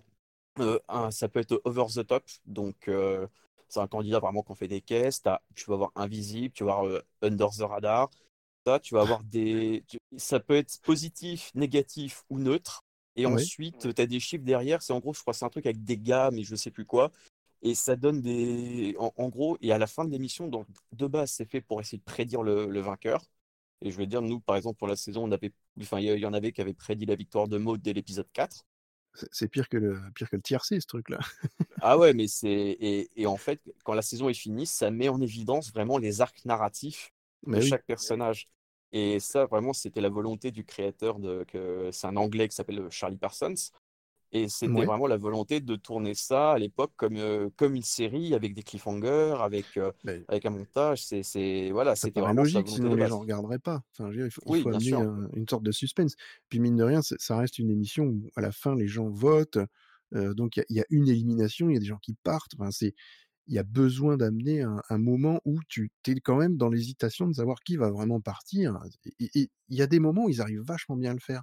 [0.60, 3.26] euh, un- ça peut être over the top, donc euh,
[3.68, 5.22] c'est un candidat vraiment qu'on fait des caisses.
[5.54, 8.10] tu vas avoir invisible, tu vas avoir euh, under the radar.
[8.66, 9.84] Ça, tu vas avoir des.
[10.16, 12.82] ça peut être positif, négatif ou neutre.
[13.14, 14.82] Et ensuite, tu as des chiffres derrière.
[14.82, 16.84] C'est en gros, je crois, c'est un truc avec des gammes et je sais plus
[16.84, 17.10] quoi.
[17.62, 18.94] Et ça donne des.
[18.98, 21.80] En, en gros, et à la fin de l'émission, donc de base, c'est fait pour
[21.80, 23.22] essayer de prédire le, le vainqueur.
[23.82, 25.52] Et je veux dire, nous, par exemple, pour la saison, on avait.
[25.80, 27.92] Enfin, il y, il y en avait qui avaient prédit la victoire de Maud dès
[27.92, 28.64] l'épisode 4.
[29.32, 31.18] C'est pire que le pire que le tiercé ce truc-là.
[31.80, 35.08] Ah ouais, mais c'est et, et en fait, quand la saison est finie, ça met
[35.08, 37.12] en évidence vraiment les arcs narratifs
[37.52, 38.48] de Mais oui, chaque personnage.
[38.92, 42.86] Et ça, vraiment, c'était la volonté du créateur de que c'est un Anglais qui s'appelle
[42.90, 43.54] Charlie Parsons.
[44.44, 47.82] Et c'était ouais, vraiment la volonté de tourner ça à l'époque comme, euh, comme une
[47.82, 49.92] série avec des cliffhangers, avec, euh,
[50.28, 51.04] avec un montage.
[51.04, 53.20] C'est, c'est, voilà, c'était vraiment logique, sinon les gens base.
[53.20, 53.82] regarderaient pas.
[53.92, 55.72] Enfin, je veux dire, il faut il Oui, faut bien amener un une sorte de
[55.72, 56.14] suspense.
[56.48, 59.58] Puis mine de rien, ça reste une émission où à la fin les gens votent,
[60.12, 62.14] donc il y a il y a une élimination, il y a des gens qui
[62.14, 62.94] partent, enfin c'est
[63.48, 67.28] il y a besoin d'amener un un moment où tu es quand même dans l'hésitation
[67.28, 68.78] de savoir qui va vraiment partir
[69.20, 71.42] et et il y a des moments où ils arrivent vachement bien à le faire.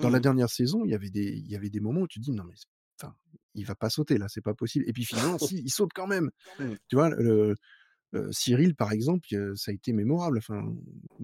[0.00, 0.22] Dans la Mhm.
[0.22, 2.32] dernière saison, il y avait des il y avait des moments où tu te dis:
[2.32, 2.54] «Non mais
[3.00, 3.14] enfin,
[3.54, 6.06] il va pas sauter là, c'est pas possible» et puis finalement si, il saute quand
[6.06, 6.30] même.
[6.88, 7.10] Tu vois?
[7.10, 7.56] Le,
[8.32, 10.74] Cyril par exemple, ça a été mémorable, enfin,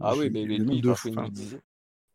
[0.00, 1.60] Ah oui, mais, le lui, nombre de enfin, f quand il nous enfin, disait.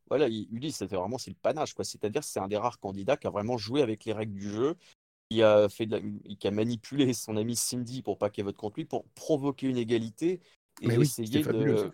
[0.09, 1.85] voilà, Ulysse, c'était vraiment c'est le panache, quoi.
[1.85, 4.75] C'est-à-dire c'est un des rares candidats qui a vraiment joué avec les règles du jeu,
[5.29, 5.87] qui a, fait
[6.39, 9.77] qui a manipulé son ami Cindy pour pas qu'elle vote contre lui, pour provoquer une
[9.77, 10.41] égalité
[10.81, 11.93] et Mais oui, essayer fabuleux, de.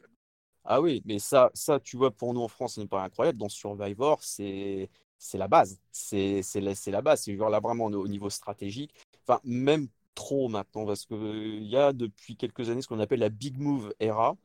[0.69, 3.37] Ah oui, mais ça, ça, tu vois, pour nous en France, c'est pas incroyable.
[3.37, 5.79] Dans Survivor, c'est c'est la base.
[5.91, 7.21] C'est la, la base.
[7.21, 8.93] C'est genre là vraiment au niveau stratégique.
[9.25, 13.29] Enfin, même trop maintenant, parce qu'il y a depuis quelques années ce qu'on appelle la
[13.29, 14.35] Big Move era.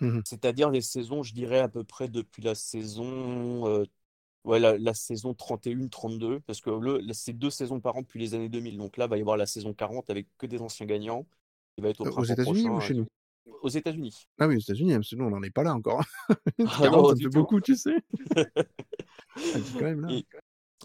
[0.00, 3.84] Mmh C'est-à-dire les saisons, je dirais à peu près depuis la saison, euh,
[4.44, 8.48] ouais, la, saison 31-32, parce que le, c'est deux saisons par an depuis les années
[8.48, 8.78] 2000.
[8.78, 11.26] Donc là, il va y avoir la saison 40 avec que des anciens gagnants.
[11.76, 13.06] Il va être au aux États-Unis ou chez nous?
[13.62, 14.26] Aux États-unis.
[14.38, 16.04] Ah oui, aux États-Unis, nous, on n'en est pas là encore.
[16.58, 17.96] 40, ah ça fait beaucoup, tu sais.
[18.36, 18.42] ah,
[19.74, 20.12] quand même là.
[20.12, 20.26] Et,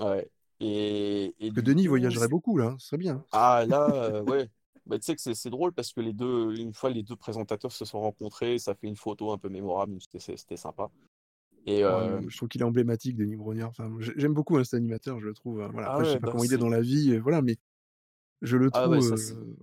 [0.04, 0.32] ouais.
[0.60, 3.24] Et, et que Denis voyagerait beaucoup là, ce serait bien.
[3.32, 4.50] Ah là, euh, ouais.
[4.88, 7.72] Bah, tu sais que c'est drôle parce que les deux, une fois les deux présentateurs
[7.72, 10.90] se sont rencontrés, ça fait une photo un peu mémorable, c'était sympa.
[11.66, 12.22] Et euh...
[12.30, 13.70] je trouve qu'il est emblématique, Denis Brognard.
[13.70, 15.60] Enfin, J'aime beaucoup hein, cet animateur, je le trouve.
[15.60, 15.90] Euh, voilà.
[15.90, 17.58] Ah Après, je sais pas bah, comment il est dans la vie, voilà, mais
[18.42, 19.56] je le ah trouve euh,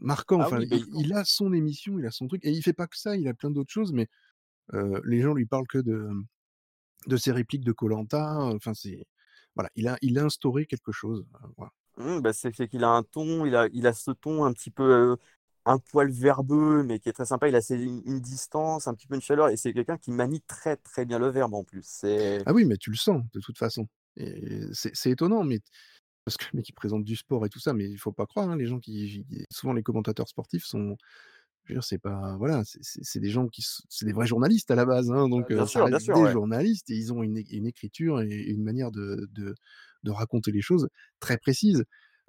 [0.00, 0.40] marquant.
[0.40, 2.96] Ah enfin, il, a son émission, il a son truc, et il fait pas que
[2.96, 4.08] ça, il a plein d'autres choses, mais
[5.04, 6.10] les gens lui parlent que de,
[7.06, 8.38] de ses répliques de Colanta.
[8.54, 9.06] Enfin, c'est
[9.54, 11.26] voilà, il a, il a instauré quelque chose.
[11.56, 11.72] Voilà.
[11.96, 14.70] Mmh, bah, c'est qu'il a un ton, il a, il a ce ton un petit
[14.70, 15.16] peu
[15.64, 17.48] un poil verbeux, mais qui est très sympa.
[17.48, 20.76] Il a une, distance, un petit peu une chaleur, et c'est quelqu'un qui manie très
[20.76, 22.04] très bien le verbe en plus.
[22.46, 23.88] Ah oui, mais tu le sens de toute façon.
[24.72, 25.60] C'est étonnant, mais
[26.28, 28.26] parce que le mec qui présente du sport et tout ça, mais il faut pas
[28.26, 30.98] croire, hein, les gens qui, souvent les commentateurs sportifs sont,
[31.64, 34.74] je veux dire, c'est pas, voilà, c'est des gens qui, c'est des vrais journalistes à
[34.74, 37.66] la base, hein, donc bien sûr, bien sûr, des journalistes et ils ont une, une
[37.66, 39.54] écriture et une manière de, de,
[40.02, 40.88] de raconter les choses
[41.18, 41.84] très précises.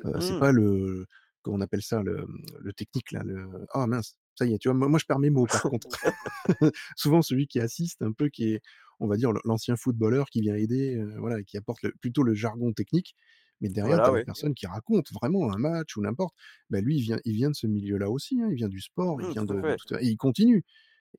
[0.06, 0.40] Euh, C'est mmh.
[0.40, 1.06] pas le,
[1.42, 2.26] comment on appelle ça, le,
[2.62, 5.30] le technique là, le, ah mince, ça y est, tu vois, moi, je perds mes
[5.30, 5.90] mots par contre.
[6.96, 8.62] Souvent celui qui assiste un peu, qui est,
[9.02, 12.72] on va dire, l'ancien footballeur qui vient aider, euh, voilà, qui apporte plutôt le jargon
[12.72, 13.14] technique.
[13.62, 16.34] Mais derrière, voilà, tu as la personne qui raconte vraiment un match ou n'importe.
[16.70, 18.42] Bah, lui, il vient, il vient de ce milieu-là aussi.
[18.42, 20.64] Hein, il vient du sport, il mmh, vient de, et il continue.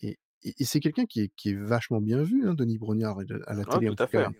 [0.00, 3.54] Et, et, c'est quelqu'un qui est, qui est vachement bien vu, hein, Denis Brognard, à
[3.54, 3.90] la télé.
[3.90, 4.30] en tout, cas.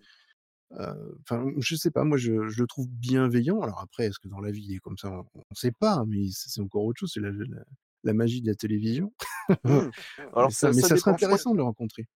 [1.23, 3.61] Enfin, je sais pas, moi je, je, le trouve bienveillant.
[3.61, 5.11] Alors après, est-ce que dans la vie il est comme ça?
[5.11, 7.11] On ne sait pas, mais c'est encore autre chose.
[7.13, 7.31] C'est la,
[8.05, 9.13] la, magie de la télévision.
[9.65, 9.91] Mmh.
[10.35, 12.07] Alors mais ça, ça, serait intéressant de le rencontrer.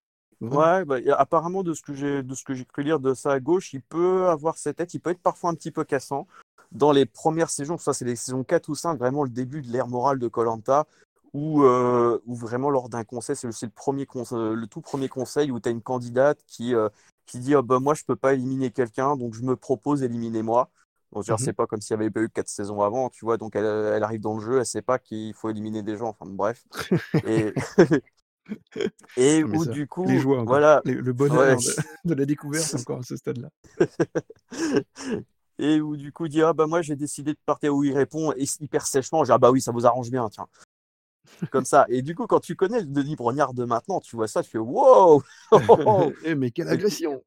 [0.41, 3.33] Ouais, bah, apparemment de ce que j'ai de ce que j'ai cru lire de ça
[3.33, 6.27] à gauche, il peut avoir cette tête, il peut être parfois un petit peu cassant.
[6.73, 9.69] Dans les premières saisons, ça c'est les saisons 4 ou 5, vraiment le début de
[9.69, 10.87] l'ère morale de Colanta,
[11.35, 15.61] où, euh, où vraiment lors d'un conseil, c'est le, premier le tout premier conseil où
[15.61, 16.89] tu as une candidate qui, euh,
[17.27, 20.71] qui dit oh, bah, Moi, je peux pas éliminer quelqu'un, donc je me propose éliminer-moi.
[21.13, 23.37] Donc, mmh c'est pas comme s'il n'y avait pas eu quatre saisons avant, tu vois.
[23.37, 26.09] Donc, elle, elle, arrive dans le jeu, elle sait pas qu'il faut éliminer des gens.
[26.09, 26.65] Enfin, bref.
[27.27, 27.53] Et,
[29.17, 30.83] et où, du coup, les joies, voilà.
[30.85, 31.57] le bonheur
[32.05, 33.49] de, la découverte encore à ce stade-là.
[35.59, 38.33] et où, du coup, dit Ah, bah, moi, j'ai décidé de partir où il répond
[38.33, 39.25] et hyper sèchement.
[39.25, 40.47] J'ai Ah, bah oui, ça vous arrange bien, tiens
[41.51, 41.87] comme ça.
[41.89, 44.51] Et du coup, quand tu connais le Denis Brognard de maintenant, tu vois ça, tu
[44.51, 45.23] fais wow
[46.25, 47.23] eh, Mais quelle agression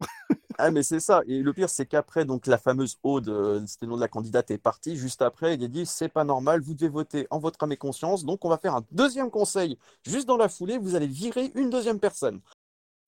[0.58, 1.22] Ah, mais c'est ça.
[1.28, 4.08] Et le pire, c'est qu'après, donc la fameuse Aude, euh, c'était le nom de la
[4.08, 4.98] candidate, est partie.
[4.98, 7.78] Juste après, il a dit c'est pas normal, vous devez voter en votre âme et
[7.78, 8.26] conscience.
[8.26, 9.78] Donc, on va faire un deuxième conseil.
[10.06, 12.42] Juste dans la foulée, vous allez virer une deuxième personne.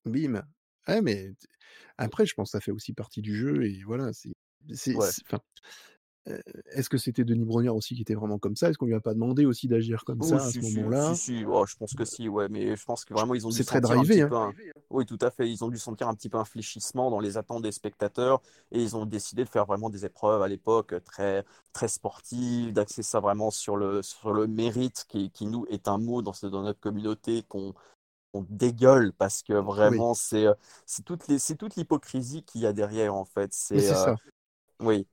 [0.04, 0.42] Bim.
[0.88, 1.32] Ouais, mais
[1.98, 3.64] après, je pense que ça fait aussi partie du jeu.
[3.64, 4.32] Et voilà, c'est.
[6.72, 8.68] Est-ce que c'était Denis Brognard aussi qui était vraiment comme ça?
[8.68, 11.14] Est-ce qu'on lui a pas demandé aussi d'agir comme ça à ce moment-là?
[11.14, 13.64] si, oh, Je pense que si, ouais, mais je pense que vraiment ils ont C'est
[13.64, 14.52] très drivé, hein.
[14.90, 15.48] Oui, tout à fait.
[15.48, 18.82] Ils ont dû sentir un petit peu un fléchissement dans les attentes des spectateurs et
[18.82, 23.20] ils ont décidé de faire vraiment des épreuves à l'époque très, très sportives, d'axer ça
[23.20, 26.80] vraiment sur le, sur le mérite qui, qui nous est un mot dans, dans notre
[26.80, 27.74] communauté qu'on
[28.32, 30.46] on dégueule parce que vraiment c'est
[30.86, 33.52] c'est toute l'hypocrisie qu'il y a derrière en fait.
[33.52, 34.14] C'est ça.
[34.80, 35.06] oui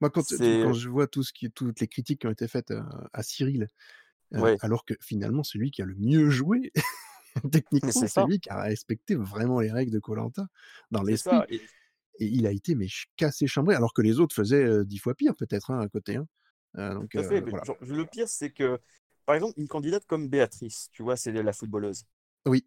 [0.00, 2.72] moi, quand, quand, je vois tout ce qui, toutes les critiques qui ont été faites
[3.12, 3.68] à, Cyril,
[4.32, 6.72] alors que finalement, c'est lui qui a le mieux joué,
[7.52, 10.46] techniquement, c'est lui qui a respecté vraiment les règles de Colanta
[10.90, 11.36] dans l'esprit.
[11.48, 11.56] Et...
[11.56, 12.26] et...
[12.26, 15.70] il a été mais cassé chambré, alors que les autres faisaient dix fois pire, peut-être,
[15.70, 16.16] hein, à côté.
[16.16, 16.26] Hein.
[16.74, 18.78] donc, le pire, c'est que,
[19.24, 22.04] par exemple, une candidate comme Béatrice, tu vois, c'est la footballeuse.
[22.46, 22.66] Oui.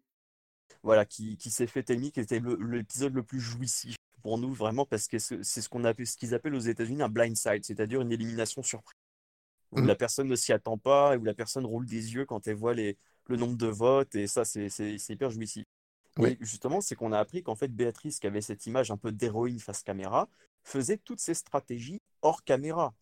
[0.82, 4.86] Voilà, qui, qui s'est fait éliminer, qui était l'épisode le, plus jouissif pour nous vraiment
[4.86, 8.00] parce que c'est ce qu'on appelle, ce qu'ils appellent aux États-Unis un blind side, c'est-à-dire
[8.00, 8.98] une élimination surprise.
[9.72, 9.86] Où mmh.
[9.86, 12.56] la personne ne s'y attend pas et où la personne roule des yeux quand elle
[12.56, 14.68] voit les, le nombre de votes et ça c'est
[15.08, 15.64] hyper jouissif.
[16.18, 19.12] Et justement, c'est qu'on a appris qu'en fait Béatrice, qui avait cette image un peu
[19.12, 20.28] d'héroïne face caméra,
[20.64, 22.94] faisait toutes ses stratégies hors caméra.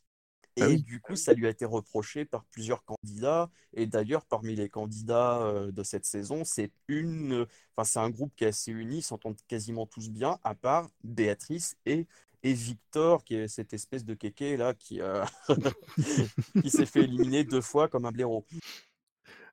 [0.61, 0.85] Ah Et oui.
[0.85, 3.51] du coup, ça lui a été reproché par plusieurs candidats.
[3.75, 8.11] Et d'ailleurs, parmi les candidats euh, de cette saison, c'est une, euh, enfin, c'est un
[8.11, 12.07] groupe qui est assez uni, ils s'entendent quasiment tous bien, à part Béatrice et,
[12.43, 15.25] et Victor, qui est cette espèce de kéké là, qui, euh,
[16.63, 18.45] qui s'est fait éliminer deux fois comme un blaireau.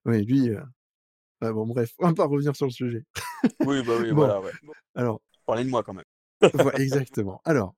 [0.06, 0.64] Oui, lui, heu,
[1.42, 3.04] ah bon bref, on va pas revenir sur le sujet.
[3.62, 4.52] Oui, bah oui, Bon, voilà, ouais.
[4.96, 6.06] alors Parlez de moi quand même.
[6.76, 7.42] exactement.
[7.46, 7.76] Alors,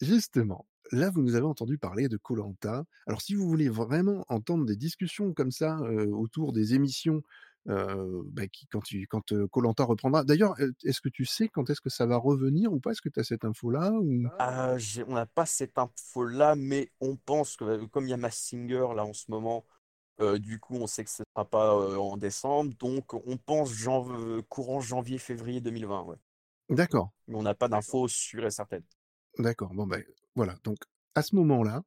[0.00, 2.36] justement, là, vous nous avez entendu parler de koh
[3.06, 5.78] Alors si vous voulez vraiment entendre des discussions comme ça,
[6.10, 7.22] autour des émissions,
[7.66, 11.80] bah, qui quand tu quand, heu, koh reprendra d'ailleurs, est-ce que tu sais quand est-ce
[11.80, 12.92] que ça va revenir ou pas?
[12.92, 14.24] Est-ce que tu as cette info-là ou?
[14.38, 14.76] Ah,
[15.08, 18.36] on n'a pas cette info-là, mais on pense que euh, comme il y a Mass
[18.38, 19.64] Singer là en ce moment,
[20.38, 24.42] du coup on sait que ce ne sera pas en décembre, donc on pense jan-
[24.48, 26.16] courant janvier-février 2020, ouais.
[26.70, 27.10] D'accord.
[27.28, 28.84] Mais on n'a pas d'infos sûres et certaines.
[29.38, 30.02] D'accord, bon, ben,
[30.36, 30.78] voilà, donc
[31.16, 31.82] à ce moment-là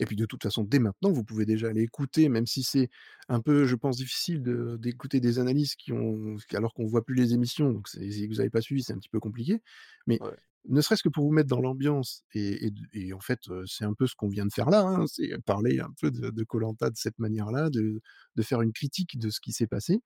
[0.00, 2.88] et puis de toute façon, dès maintenant, vous pouvez déjà aller écouter, même si c'est
[3.28, 7.14] un peu, je pense, difficile de d'écouter des analyses qui ont alors qu'on voit plus
[7.16, 9.60] les émissions, donc si vous avez pas suivi, c'est un petit peu compliqué.
[10.06, 10.36] Mais Ouais.
[10.68, 13.84] ne serait-ce que pour vous mettre dans l'ambiance et et d et en fait, c'est
[13.84, 16.44] un peu ce qu'on vient de faire là, hein, c'est parler un peu de de
[16.44, 18.00] koh de cette manière-là, de
[18.36, 20.00] de faire une critique de ce qui s'est passé.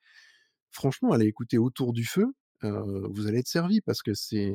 [0.70, 2.26] Franchement, allez écouter Autour du feu,
[2.62, 4.54] vous allez être servis parce que c'est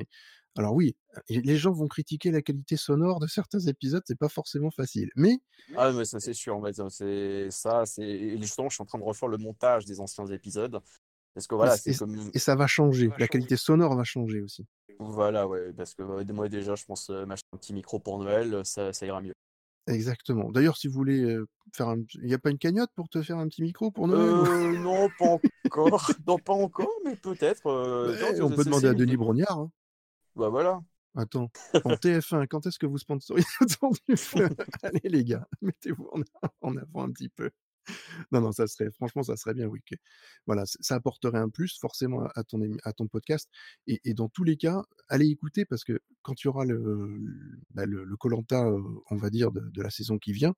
[0.55, 0.95] alors oui,
[1.29, 5.09] les gens vont critiquer la qualité sonore de certains épisodes, c'est pas forcément facile.
[5.15, 5.39] Mais
[5.75, 8.85] Ah, mais ça c'est sûr, on va dire, c'est ça, c'est justement, je suis en
[8.85, 10.79] train de refaire le montage des anciens épisodes
[11.33, 14.03] parce que voilà, c'est et c comme et ça va changer, la qualité sonore va
[14.03, 14.65] changer aussi.
[14.99, 18.61] voilà, ouais, parce que moi déjà, je pense euh, m'acheter un petit micro pour Noël,
[18.65, 19.33] ça, ça ira mieux.
[19.87, 20.49] Exactement.
[20.51, 23.21] D'ailleurs, si vous voulez, heu, faire un il y a pas une cagnotte pour te
[23.21, 24.33] faire un petit micro pour Noël?
[24.33, 25.25] Euh, non, pas
[25.65, 27.67] encore, non, pas encore, mais peut-être.
[27.67, 29.17] euh, on peut demander à Denis.
[29.17, 29.71] Brognard, hein.
[30.35, 30.81] Bah voilà.
[31.15, 31.51] Attends,
[31.85, 34.49] bon TF1, quand est-ce que vous sponsorisez Autour du feu?
[34.81, 36.21] Allez les gars, mettez-vous en
[36.61, 37.51] en avant un petit peu.
[38.31, 39.95] Non, non, ça serait franchement, ça serait bien, oui, que
[40.47, 43.49] voilà, ça apporterait un plus forcément à ton émi à ton podcast
[43.87, 47.19] et et dans tous les cas, allez écouter parce que quand il y aura le
[47.71, 48.29] bah, le le koh
[49.11, 50.55] on va dire de de la saison qui vient,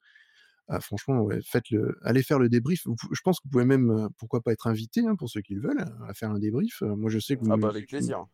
[0.68, 2.84] ah franchement, ouais, faites le allez faire le débrief.
[3.12, 5.54] Je pense que vous pouvez même, heu, pourquoi pas être invité, hein, pour ceux qui
[5.56, 6.82] le veulent, à faire un débrief.
[6.82, 8.26] Heu, moi, je sais que Ah vous bah avec plaisir.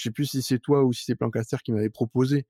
[0.00, 2.46] Je sais plus si c'est toi ou si c'est Plancaster qui m'avait proposé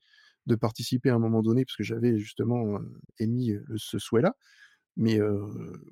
[0.46, 2.78] de participer à un moment donné, parce que j'avais justement,
[3.18, 4.36] émis, ce souhait-là.
[4.96, 5.20] Mais,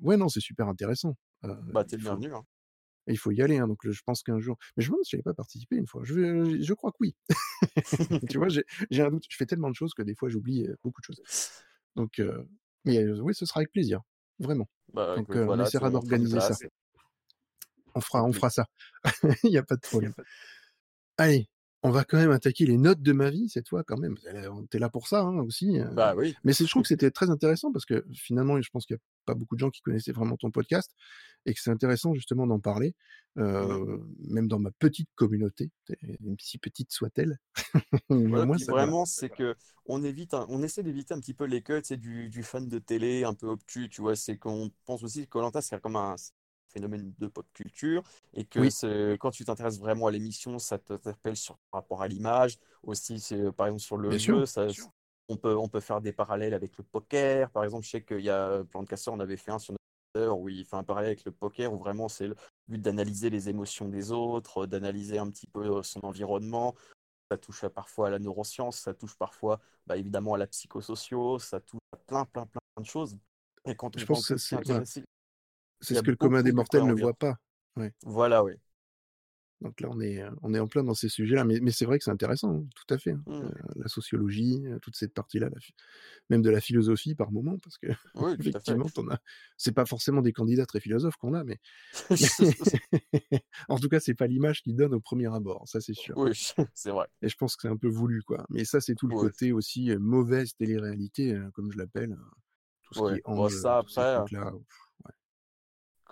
[0.01, 1.17] ouais, non, c'est super intéressant.
[1.43, 2.33] Bah t'es le bienvenu.
[2.33, 2.43] hein.
[3.07, 5.11] il faut y aller, hein, donc, je pense qu'un jour mais je me demande si
[5.11, 6.01] j'avais pas participé une fois.
[6.05, 7.15] Je je crois que oui.
[8.29, 9.25] Tu vois, j'ai un doute.
[9.29, 11.21] Je fais tellement de choses que des fois j'oublie, beaucoup de choses.
[11.97, 12.21] Donc,
[12.85, 13.99] mais, oui, ce sera avec plaisir,
[14.39, 14.69] vraiment.
[14.93, 16.55] Bah Donc, on essaiera d'organiser ça.
[17.95, 18.65] On fera on fera ça.
[19.43, 20.13] Il y a pas de problème.
[21.19, 21.47] Allez,
[21.83, 24.15] on va quand même attaquer les notes de ma vie cette fois quand même.
[24.33, 26.33] Heu, on tu es là pour ça, hein, aussi, heu, Bah oui.
[26.45, 28.97] mais c'est je trouve que c'était très intéressant parce que finalement, je pense qu'il y
[28.97, 30.95] a pas beaucoup de gens qui connaissaient vraiment ton podcast
[31.45, 32.95] et que c'est intéressant justement d'en parler,
[33.37, 35.71] heu, même dans ma petite communauté,
[36.39, 37.37] si petite soit-elle.
[38.29, 39.55] Voilà, vraiment, c'est que
[39.85, 42.67] on évite, un- on essaie d'éviter un petit peu l'écueil, tu sais, du, du fan
[42.67, 44.15] de télé un peu obtus, tu vois.
[44.15, 46.15] C'est qu'on pense aussi que koh c'est comme un
[46.69, 48.03] phénomène de pop culture
[48.33, 48.69] et que Oui,
[49.17, 52.57] quand tu t'intéresses vraiment à l'émission, ça t'interpelle sur par rapport à l'image.
[52.83, 54.35] Aussi, c'est par exemple sur le bien sûr.
[54.35, 54.67] jeu, ça,
[55.27, 57.49] on peut, on peut faire des parallèles avec le poker.
[57.51, 59.73] Par exemple, je sais qu'il y a Plan de Casseur, on avait fait un sur
[59.73, 62.35] notre Twitter où il fait un parallèle avec le poker, où vraiment c'est le
[62.67, 66.75] but d'analyser les émotions des autres, d'analyser un petit peu euh, son environnement
[67.31, 71.59] ça touche parfois à la neuroscience, ça touche parfois bah, évidemment à la psychosociaux, ça
[71.59, 73.17] touche à plein, plein, plein de choses.
[73.65, 74.83] Et quand Je on pense que c'est ouais,
[75.81, 77.35] c'est ce a que le commun des mortels ne voit pas.
[77.75, 77.93] Ouais.
[78.03, 78.55] Voilà, oui.
[79.61, 81.83] Donc là, on est, heu, on est en plein dans ces sujets-là, mais mais c'est
[81.85, 83.25] vrai que c'est intéressant, hein, tout à fait, hein.
[83.43, 83.69] Heu, Mm.
[83.75, 85.49] la sociologie, heu, toute cette partie-là,
[86.29, 89.19] même de la philosophie par moments, parce que Oui, effectivement, tu as
[89.57, 91.59] c'est pas forcément des candidats très philosophes qu'on a, mais
[93.69, 96.31] en tout cas, c'est pas l'image qu'ils donnent au premier abord, ça c'est sûr Oui,
[96.73, 97.07] c'est vrai.
[97.21, 98.45] et je pense que c'est un peu voulu, quoi.
[98.49, 102.15] Mais ça, c'est tout le Oui, côté aussi, mauvaise télé-réalité, comme je l'appelle,
[102.83, 104.59] tout ce qui est Bon, ange, heu, ça après, euh.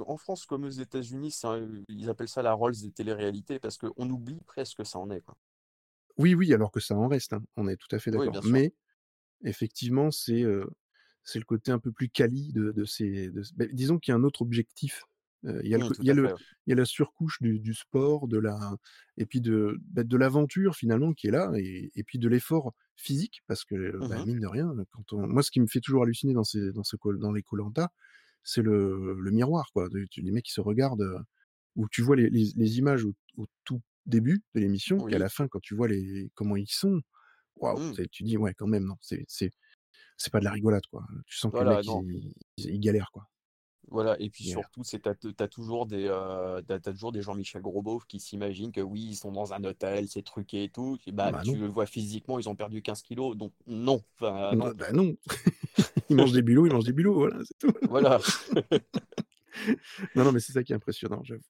[0.06, 1.36] En France comme aux États-Unis,
[1.90, 5.22] ils appellent ça la Rolls des téléréalités parce qu'on oublie presque que ça en est,
[5.22, 5.38] quoi.
[6.18, 8.40] Oui, oui, alors que ça en reste, hein, on est tout à fait d'accord.
[8.44, 8.74] Mais
[9.46, 14.12] effectivement, c'est, le côté un peu plus quali de de ces de beh, disons qu'il
[14.14, 15.04] y a un autre objectif.
[15.46, 16.34] Il y a le Mm, cô tout il y a à le fait.
[16.34, 16.40] ouais.
[16.68, 18.78] il y a la surcouche du du sport, de la
[19.18, 22.74] et puis de, bah, de l'aventure finalement qui est là et et puis de l'effort
[22.98, 24.26] physique parce que, heu, bah, Mhm.
[24.26, 26.84] mine de rien, quand on moi ce qui me fait toujours halluciner dans ces dans
[26.84, 27.58] ce col dans les koh
[28.48, 31.24] c'est le le miroir quoi, les mecs qui se regardent,
[31.78, 35.20] où tu vois les les les images au au tout début de l'émission, puis à
[35.20, 37.02] la fin quand tu vois les comment ils sont,
[37.58, 37.98] waouh, Mm.
[37.98, 39.52] c'est tu dis: «Ouais quand même non, c'est c'est»
[40.18, 41.06] c'est pas de la rigolade, quoi.
[41.28, 42.04] Tu sens que Voilà, les mecs, non.
[42.04, 43.26] ils ils ils galèrent, quoi.
[43.90, 47.12] Voilà et puis surtout, c'est tu as toujours des, heu, tu as tu as toujours
[47.14, 50.70] des Jean-Michel Gros-Beauf qui s'imaginent que oui, ils sont dans un hôtel, c'est truqué et
[50.70, 50.98] tout.
[51.08, 51.62] Et bah, Bah, tu non.
[51.62, 54.72] le vois physiquement, ils ont perdu 15 kilogrammes, donc non, Bah non.
[54.76, 55.16] bah, non.
[56.10, 57.74] Ils mangent des bulots, ils mangent des bulots, voilà, c'est tout.
[57.88, 58.20] Voilà.
[60.16, 61.42] Non, non, mais c'est ça qui est impressionnant, j'avoue.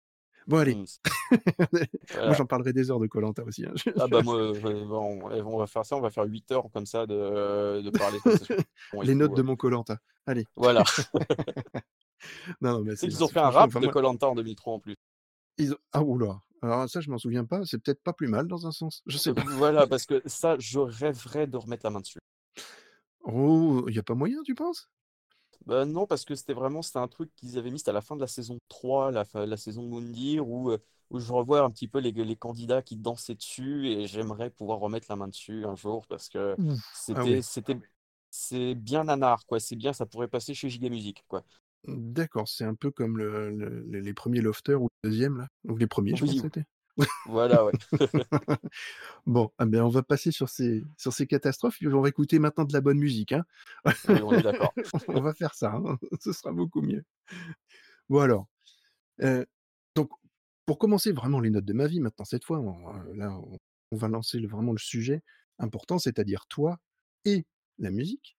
[0.48, 0.86] Bon allez, Mmh,
[2.26, 5.20] moi j'en parlerai des heures de koh lanta aussi, hein, Ah bah, moi, je bon,
[5.30, 8.20] on va faire ça, on va faire 8 heures comme ça de de parler
[9.04, 10.46] Les notes tout, de mon koh lanta, allez.
[10.56, 10.84] Voilà.
[12.62, 14.74] Non, non, mais qu'ils ont fait un rap enfin de moi koh lanta en 2003
[14.74, 14.96] en plus.
[15.58, 18.28] Ils ont ah ouh là, alors ça je m'en souviens pas, c'est peut-être pas plus
[18.28, 19.44] mal dans un sens, je sais Heu, pas.
[19.58, 22.20] voilà, parce que ça, je rêverais de remettre la main dessus.
[23.24, 24.90] Oh, il y a pas moyen, tu penses?
[25.66, 28.02] Bah, non, parce que c'était vraiment c'était un truc qu'ils avaient mis, c'était à la
[28.02, 31.32] fin de la saison 3, la fin la saison de Moundir où, heu, où je
[31.34, 35.16] revois un petit peu les les candidats qui dansaient dessus et j'aimerais pouvoir remettre la
[35.18, 37.10] main dessus un jour parce que Ouf!
[37.14, 37.80] Ah c'était
[38.30, 41.44] c'est bien nanar, quoi, c'est bien, ça pourrait passer chez Giga Musique, quoi.
[41.86, 45.48] D'accord, c'est un peu comme le le les les 1ers lofters ou le 2e là,
[45.66, 46.66] ou les 1ers je pense Oui, c'était.
[47.26, 47.74] Voilà, ouais.
[49.26, 52.66] Bon, ah ben, on va passer sur ces sur ces catastrophes on va écouter maintenant
[52.66, 53.46] de la bonne musique, hein.
[54.08, 54.74] Oui, on est d'accord.
[55.10, 57.04] On va faire ça, hein, ce sera beaucoup mieux.
[58.10, 58.48] Bon alors,
[59.22, 59.46] heu,
[59.96, 60.12] donc
[60.66, 63.58] pour commencer vraiment les notes de ma vie maintenant cette fois, on va là, on
[63.92, 65.24] on va lancer le vraiment le sujet
[65.60, 66.80] important, c'est-à-dire toi
[67.26, 67.46] et
[67.80, 68.38] la musique.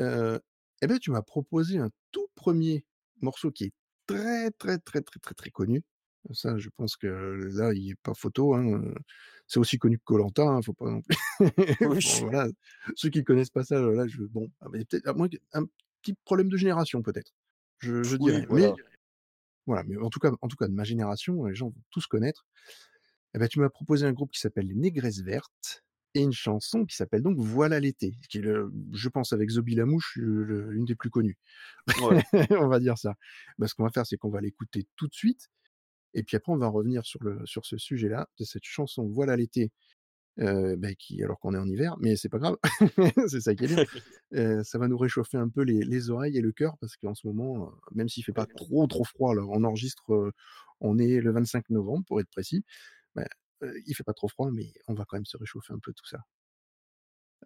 [0.00, 0.40] Heu,
[0.82, 2.86] et bah, tu m'as proposé un tout 1er
[3.22, 3.74] morceau qui est
[4.06, 5.82] très, très, très, très, très, très connu.
[6.32, 8.82] Ça, je pense que là, il y a pas photo, hein,
[9.46, 11.16] c'est aussi connu que koh lanta, hein, faut pas non plus
[12.20, 12.48] voilà,
[12.94, 15.64] ceux qui connaissent pas ça, là, je bon, ah peut-être à moins qu'un
[16.02, 17.32] petit problème de génération peut-être,
[17.78, 18.46] je je Oui, dirais.
[18.50, 18.72] Mais
[19.66, 19.82] voilà.
[19.84, 22.46] mais en tout cas en tout cas de ma génération, les gens vont tous connaître.
[23.34, 26.84] Et bah, tu m'as proposé un groupe qui s'appelle les Négresses Vertes et une chanson
[26.86, 30.74] qui s'appelle donc Voilà l'été, qui est le je pense avec Zobi Lamouche, le le
[30.74, 31.38] une des plus connues.
[32.02, 32.22] Ouais.
[32.60, 33.14] On va dire ça.
[33.58, 35.48] Bah, ce qu'on va faire, c'est qu'on va l'écouter tout de suite
[36.14, 39.36] et puis après on va revenir sur le sur ce sujet-là, de cette chanson Voilà
[39.36, 39.72] l'été,
[40.36, 42.56] bah, qui alors qu'on est en hiver, mais c'est pas grave,
[43.28, 43.86] c'est ça qui est
[44.32, 44.62] bien.
[44.64, 47.26] Ça va nous réchauffer un peu les les oreilles et le cœur parce qu'en ce
[47.26, 50.32] moment, même s'il fait pas trop, trop froid là, on enregistre,
[50.80, 52.64] on est le 25 novembre pour être précis,
[53.14, 53.26] bah,
[53.86, 56.06] il fait pas trop froid, mais on va quand même se réchauffer un peu tout
[56.06, 56.20] ça.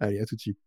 [0.01, 0.59] Allez, à tout de suite.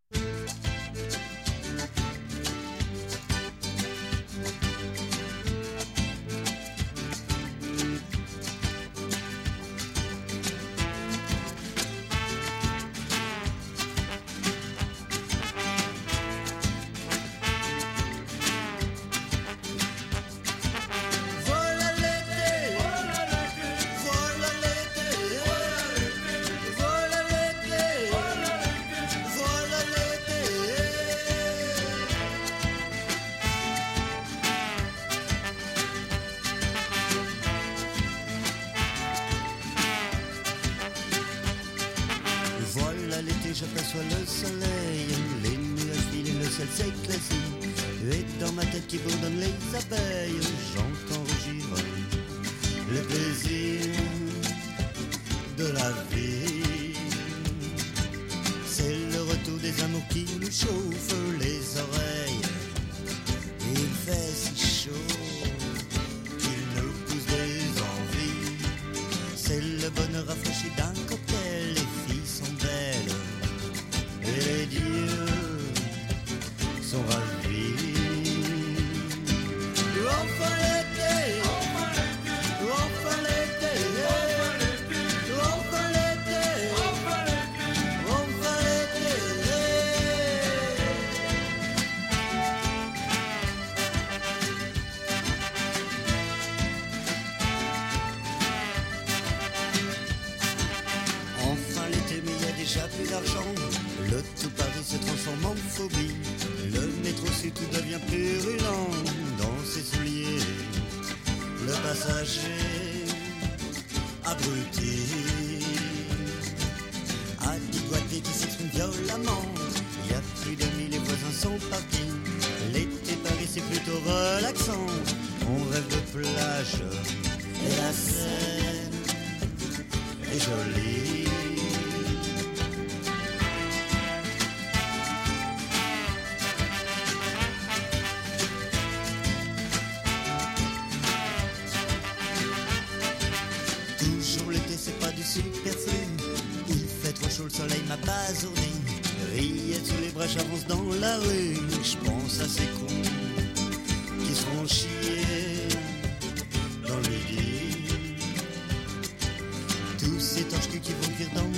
[160.37, 161.56] Ces torches qui vont cuire dans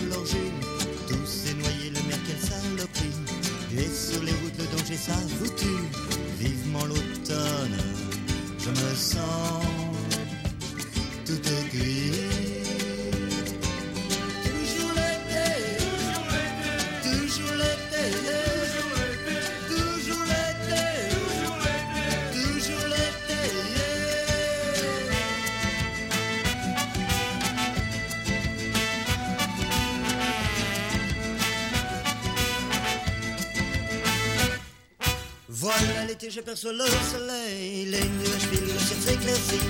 [36.29, 39.65] L'été, j'aperçois le soleil, les nuages filent, le ciel s'éclaircit.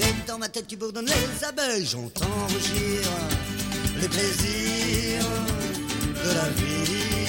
[0.00, 3.02] Et dans ma tête qui bourdonne les abeilles, j'entends rugir
[4.00, 5.24] les plaisirs
[6.24, 7.26] de la vie.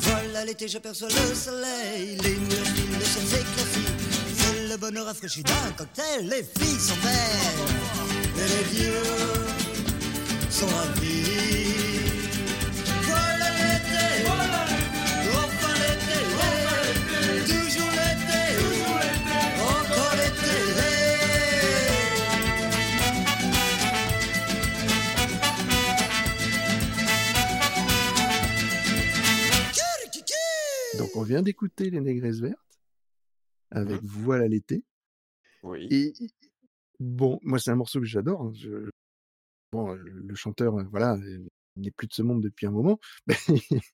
[0.00, 3.92] Voilà l'été, j'aperçois le soleil, les nuages filent, le ciel s'éclaircit.
[4.38, 7.68] C'est le bonheur rafraîchi d'un cocktail, les filles sont belles,
[8.38, 9.02] et les vieux
[10.50, 11.63] sont ravis.
[31.24, 32.58] Vient d'écouter Les Négresses Vertes
[33.70, 34.08] avec Mhm.
[34.08, 34.84] Voilà l'été.
[35.62, 35.86] Oui.
[35.90, 36.12] Et
[37.00, 38.42] bon, moi c'est un morceau que j'adore.
[38.42, 38.90] hein, je-
[39.72, 43.00] Bon, le, chanteur, euh, voilà, euh, n'est plus de ce monde depuis un moment,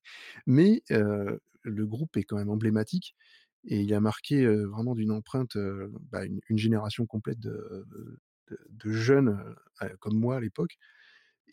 [0.47, 3.16] mais euh, le groupe est quand même emblématique
[3.64, 7.87] et il a marqué euh, vraiment d'une empreinte euh, bah, une, une génération complète de,
[7.89, 9.43] de- de jeunes
[10.01, 10.76] comme moi à l'époque.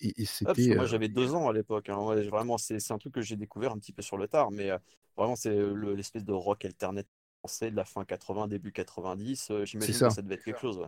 [0.02, 1.88] Et, c'était moi j'avais deux ans à l'époque.
[1.90, 1.98] hein.
[2.00, 4.72] Ouais, vraiment, c'est un truc que j'ai découvert un petit peu sur le tard, mais
[5.18, 9.50] vraiment, c'est le- l'espèce de rock alternatif français de la fin 80, début 90.
[9.52, 10.18] euh, c'est J'imagine que ça.
[10.22, 10.78] devait être quelque chose.
[10.80, 10.88] ouais.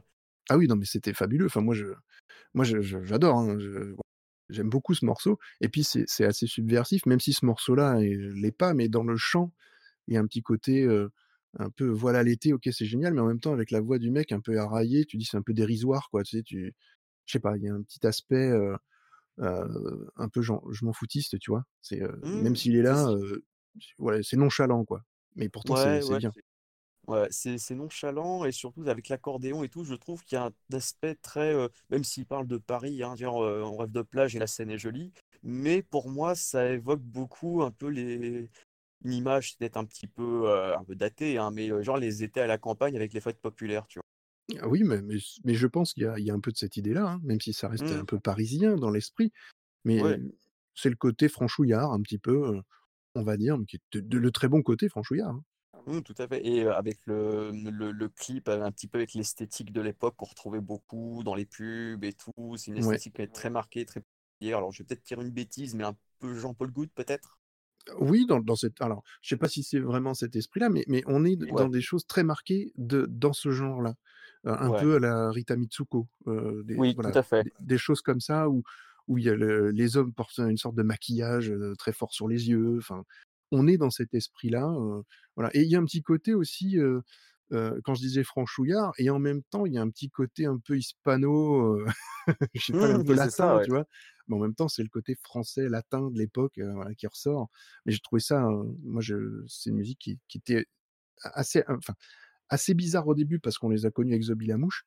[0.50, 1.46] Ah oui, non, mais c'était fabuleux.
[1.46, 1.86] Enfin, moi, je,
[2.56, 3.38] moi, je- je- j'adore.
[3.40, 3.96] hein, je-
[4.50, 5.40] J'aime beaucoup ce morceau.
[5.62, 9.18] Et puis, c'est assez subversif, même si ce morceau-là est- l'est pas, mais dans le
[9.18, 9.54] chant,
[10.08, 11.10] il y a un petit côté euh,
[11.60, 14.12] un peu, voilà l'été, ok, c'est génial, mais en même temps, avec la voix du
[14.12, 16.24] mec un peu éraillée, tu dis c'est un peu dérisoire, quoi.
[16.24, 16.74] Tu sais, tu,
[17.28, 18.78] je sais pas, il y a un petit aspect euh,
[19.40, 21.64] euh, un peu genre, je m'en foutiste, tu vois?
[21.82, 23.44] C'est euh, même Hmm, s'il est là, euh,
[23.98, 25.04] voilà, c'est nonchalant, quoi.
[25.36, 26.32] Mais pourtant, c'est Ouais, c'est ouais, bien.
[26.34, 26.44] c'est
[27.08, 30.76] ouais, c'est nonchalant et surtout avec l'accordéon et tout, je trouve qu'il y a un
[30.76, 34.36] aspect très, euh, même s'il parle de Paris, hein, genre euh, on rêve de plage
[34.36, 35.12] et la Seine est jolie,
[35.44, 38.50] mais pour moi ça évoque beaucoup un peu les
[39.06, 42.42] une image peut-être un petit peu euh, un peu datée, hein, mais genre les étés
[42.42, 44.00] à la campagne avec les fêtes populaires, tu
[44.60, 46.52] Ah oui, mais, mais, mais je pense qu'il y a, il y a un peu
[46.52, 48.00] de cette idée-là, hein, même si ça reste vois.
[48.00, 49.32] un peu parisien dans l'esprit.
[49.86, 50.20] Mais ouais.
[50.76, 52.62] c'est le côté franchouillard, un petit peu,
[53.16, 55.30] on va dire, mais qui est de, de- le très bon côté franchouillard.
[55.30, 55.44] hein.
[55.86, 56.46] Mmh, tout à fait.
[56.46, 60.62] Et avec le, le, le clip, un petit peu avec l'esthétique de l'époque qu'on retrouvait
[60.62, 62.56] beaucoup dans les pubs et tout.
[62.58, 62.78] C'est une Ouais.
[62.78, 64.58] esthétique est très marquée, très particulière.
[64.58, 67.40] Alors, je vais peut-être dire une bêtise, mais un peu Jean-Paul Goutte, peut-être?
[68.00, 68.80] Oui, dans, dans cette.
[68.82, 71.70] Alors, je sais pas si c'est vraiment cet esprit-là, mais, mais on est Ouais, dans
[71.70, 73.96] des choses très marquées de, dans ce genre-là.
[74.46, 74.80] Euh, un ouais.
[74.80, 76.08] peu à la Rita Mitsuko.
[76.28, 77.44] euh, des, Oui, tout à fait.
[77.44, 78.64] des, des choses comme ça où,
[79.10, 82.30] où il y a le- les hommes portent une sorte de maquillage très fort sur
[82.30, 82.78] les yeux.
[82.80, 83.04] Enfin,
[83.52, 84.72] on est dans cet esprit-là.
[85.36, 85.52] voilà.
[85.56, 87.02] Et il y a un petit côté aussi, euh,
[87.84, 90.58] quand je disais franchouillard, et en même temps, il y a un petit côté un
[90.60, 91.86] peu hispano, euh,
[92.54, 93.66] je sais pas, un Mmh, peu ça, latin, ouais.
[93.66, 93.86] tu vois?
[94.28, 97.50] Mais en même temps, c'est le côté français, latin de l'époque euh, voilà, qui ressort.
[97.86, 98.48] Mais j'ai trouvé ça,
[98.84, 99.16] moi, je,
[99.48, 100.66] c'est une musique qui, qui était
[101.24, 101.94] assez, enfin,
[102.50, 104.86] assez bizarre au début parce qu'on les a connus avec Zobi la Mouche.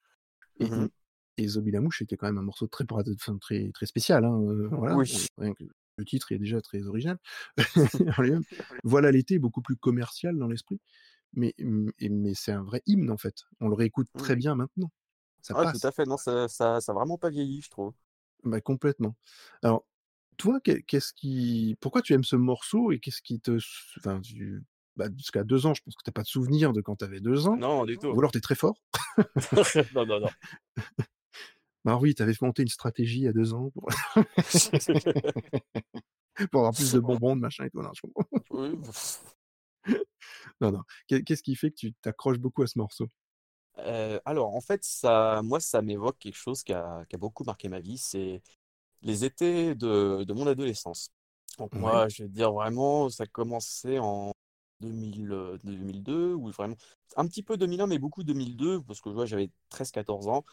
[0.60, 0.88] Et, Mhm.
[1.36, 2.84] Et Zobi la Mouche était quand même un morceau très,
[3.40, 4.24] très, très spécial.
[4.24, 4.96] Hein, euh, voilà.
[4.96, 5.26] Oui.
[5.38, 5.64] Rien que
[5.96, 7.18] le titre est déjà très original.
[8.84, 10.80] voilà l'été beaucoup plus commercial dans l'esprit.
[11.34, 13.44] Mais, mais, c'est un vrai hymne en fait.
[13.60, 14.40] On le réécoute très Oui.
[14.40, 14.90] bien maintenant.
[15.40, 15.84] Ça tout passe.
[15.84, 16.04] à fait.
[16.04, 17.94] Non, ça, ça, ça a vraiment pas vieilli, je trouve.
[18.44, 19.16] Bah, complètement.
[19.62, 19.86] Alors,
[20.36, 24.20] toi, qu'est- qu'est-ce qui, pourquoi tu aimes ce morceau et qu'est-ce qui te, s- enfin,
[24.20, 24.62] tu,
[24.96, 27.20] bah, jusqu'à deux ans, je pense que t'as pas de souvenir de quand tu avais
[27.20, 28.18] deux ans, Non, du ou tout.
[28.18, 28.76] alors tu es très fort?
[29.94, 30.28] Non, non, non.
[31.84, 33.88] Bah oui, tu avais monté une stratégie à deux ans pour,
[36.50, 37.82] pour avoir plus de bonbons, de machin et tout.
[37.82, 38.26] Non, je comprends.
[38.50, 38.78] Oui.
[40.60, 40.82] Non, non.
[41.06, 43.08] Qu'est- Qu'est-ce qui fait que tu t'accroches beaucoup à ce morceau?
[43.78, 47.44] Euh, alors, en fait, ça, moi, ça m'évoque quelque chose qui a, qui a beaucoup
[47.44, 47.98] marqué ma vie.
[47.98, 48.42] C'est
[49.02, 51.10] les étés de, de mon adolescence.
[51.58, 51.78] Donc Ouais.
[51.78, 54.32] moi, je vais dire vraiment, ça commençait en
[54.80, 56.76] 2000, euh, 2002, ou vraiment
[57.16, 60.44] un petit peu 2001, mais beaucoup 2002, parce que je vois, j'avais 13-14 ans.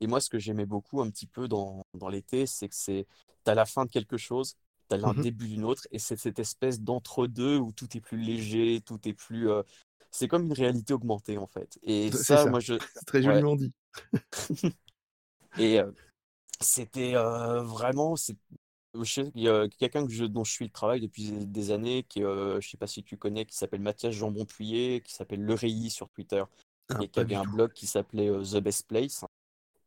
[0.00, 3.06] Et moi, ce que j'aimais beaucoup un petit peu dans, dans l'été, c'est que c'est,
[3.44, 4.56] t'as la fin de quelque chose,
[4.88, 8.00] tu as l'un Mmh début d'une autre, et c'est cette espèce d'entre-deux où tout est
[8.00, 9.50] plus léger, tout est plus.
[9.50, 9.62] euh,
[10.10, 11.78] C'est comme une réalité augmentée, en fait.
[11.82, 12.74] Et C'est ça, ça, moi, je.
[13.06, 13.42] très Ouais.
[13.42, 13.72] joliment dit.
[15.56, 15.90] Et euh,
[16.60, 18.16] c'était euh, vraiment.
[18.16, 22.20] qu'il y a quelqu'un que je- dont je suis le travail depuis des années, qui,
[22.20, 25.56] je sais pas si tu connais, qui s'appelle Mathias Jambon-Puyer, qui s'appelle Le
[25.90, 26.44] sur Twitter,
[26.90, 29.24] Ah, et qui avait un blog qui s'appelait The Best Place,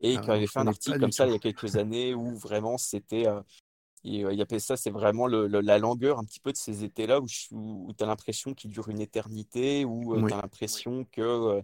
[0.03, 2.35] et Ah qui avait fait un article comme ça il y a quelques années où
[2.37, 3.27] vraiment c'était.
[3.27, 3.41] euh,
[4.03, 6.83] il, il appelait ça, c'est vraiment le- le- la longueur un petit peu de ces
[6.83, 10.33] étés-là où, tu as l'impression qu'ils durent une éternité, où tu Oui.
[10.33, 11.61] as l'impression que euh,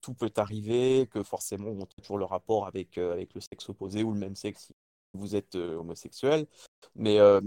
[0.00, 3.68] tout peut arriver, que forcément on a toujours le rapport avec, euh, avec le sexe
[3.68, 4.72] opposé ou le même sexe si
[5.14, 6.46] vous êtes euh, homosexuel.
[6.94, 7.40] Mais euh,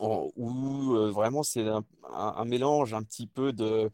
[0.00, 3.90] où euh, vraiment c'est un, un- un mélange un petit peu de,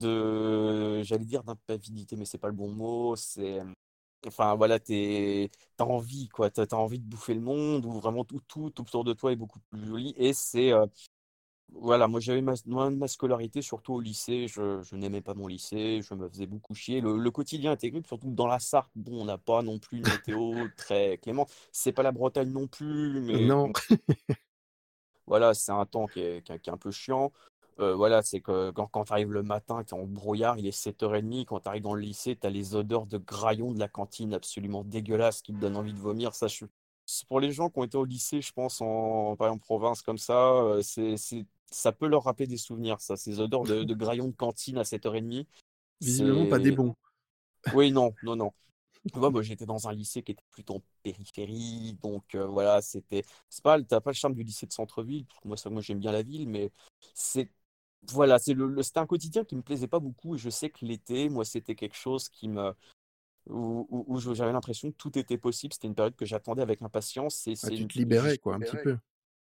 [0.00, 3.60] de j'allais dire d'impavidité, mais c'est pas le bon mot, c'est
[4.26, 8.24] enfin voilà, t'es, t'as envie quoi, t'as, t'as envie de bouffer le monde, où vraiment
[8.24, 10.86] tout, tout autour de toi est beaucoup plus joli, et c'est euh,
[11.72, 15.46] voilà, moi j'avais ma, moi, ma scolarité, surtout au lycée, je, je n'aimais pas mon
[15.48, 17.00] lycée, je me faisais beaucoup chier.
[17.00, 19.78] Le, le quotidien était terrible, surtout que dans la Sarthe, bon, on n'a pas non
[19.78, 21.52] plus une météo très clémente.
[21.72, 23.72] C'est pas la Bretagne non plus, mais Non,
[25.26, 27.32] voilà, c'est un temps qui est, qui est- qui est un peu chiant.
[27.80, 30.66] Euh, voilà, c'est que quand, quand tu arrives le matin, tu es en brouillard, il
[30.66, 31.46] est 7h30.
[31.46, 34.34] Quand tu arrives dans le lycée, tu as les odeurs de graillons de la cantine
[34.34, 36.34] absolument dégueulasses qui te donnent envie de vomir.
[36.34, 36.64] Ça, je-
[37.06, 39.66] c'est pour les gens qui ont été au lycée, je pense, en, par exemple, en
[39.66, 43.16] province comme ça, euh, c'est, c'est, ça peut leur rappeler des souvenirs, ça.
[43.16, 45.46] Ces odeurs de, de graillons de cantine à 7h30.
[46.00, 46.72] visiblement pas des C'est.
[46.72, 46.94] bons.
[47.72, 48.52] Oui, non, non, non.
[49.14, 53.24] Ouais, moi, j'étais dans un lycée qui était plutôt en périphérie, donc euh, voilà, c'était.
[53.48, 55.82] C'est pas, t'as pas le charme du lycée de centre-ville, parce que moi, ça, moi
[55.82, 56.72] j'aime bien la ville, mais
[57.14, 57.50] c'est.
[58.10, 60.70] Voilà, c'est le, le- c'était un quotidien qui me plaisait pas beaucoup, et je sais
[60.70, 62.72] que l'été, moi, c'était quelque chose qui me.
[63.48, 67.46] où, où- j'avais l'impression que tout était possible, c'était une période que j'attendais avec impatience,
[67.48, 67.86] et Ah, c'est tu une.
[67.86, 68.98] te libérais, quoi, un petit peu.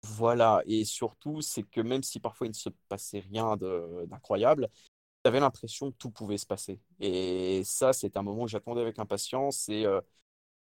[0.04, 4.68] Voilà, et surtout, c'est que même si parfois il ne se passait rien de- d'incroyable,
[5.26, 6.80] j'avais l'impression que tout pouvait se passer.
[7.00, 10.02] Et ça, c'est un moment que j'attendais avec impatience et euh,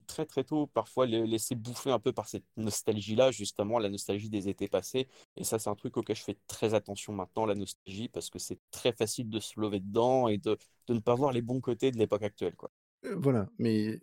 [0.09, 4.49] très très tôt, parfois laisser bouffer un peu par cette nostalgie-là, justement, la nostalgie des
[4.49, 5.09] étés passés.
[5.37, 8.41] Et ça, c'est un truc auquel je fais très attention maintenant, la nostalgie, parce que
[8.41, 11.61] c'est très facile de se lever dedans et de, de ne pas voir les bons
[11.61, 12.71] côtés de l'époque actuelle, quoi.
[13.05, 14.01] Heu, voilà, mais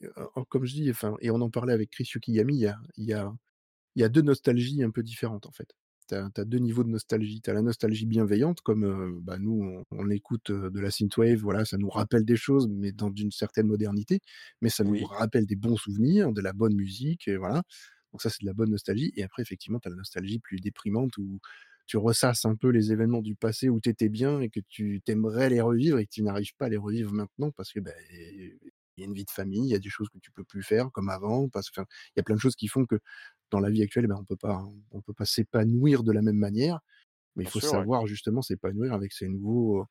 [0.50, 3.34] comme je dis, enfin et on en parlait avec Chris Yukigami, il y a
[3.96, 5.76] il y a 2 nostalgies un peu différentes, en fait.
[6.10, 7.42] Tu as 2 niveaux de nostalgie.
[7.42, 10.92] Tu as la nostalgie bienveillante comme, heu, bah, nous on on écoute, heu, de la
[10.92, 14.20] synthwave, voilà, ça nous rappelle des choses, mais dans une certaine modernité,
[14.62, 17.64] mais ça nous rappelle des bons souvenirs, de la bonne musique et voilà.
[18.12, 20.60] Donc ça, c'est de la bonne nostalgie et après effectivement, tu as la nostalgie plus
[20.62, 21.40] déprimante où
[21.88, 25.02] tu ressasses un peu les événements du passé où tu étais bien et que tu
[25.08, 27.80] aimerais les revivre et que tu n'arrives pas à les revivre maintenant parce que,
[28.14, 28.58] il
[29.02, 30.64] y a une vie de famille, il y a des choses que tu peux plus
[30.64, 32.98] faire comme avant, parce que enfin, il y a plein de choses qui font que
[33.52, 36.22] dans la vie actuelle, eh ben, on peut pas on peut pas s'épanouir de la
[36.22, 36.80] même manière,
[37.36, 37.86] mais il faut sûr, ouais.
[37.86, 39.86] savoir justement s'épanouir avec ces nouveaux,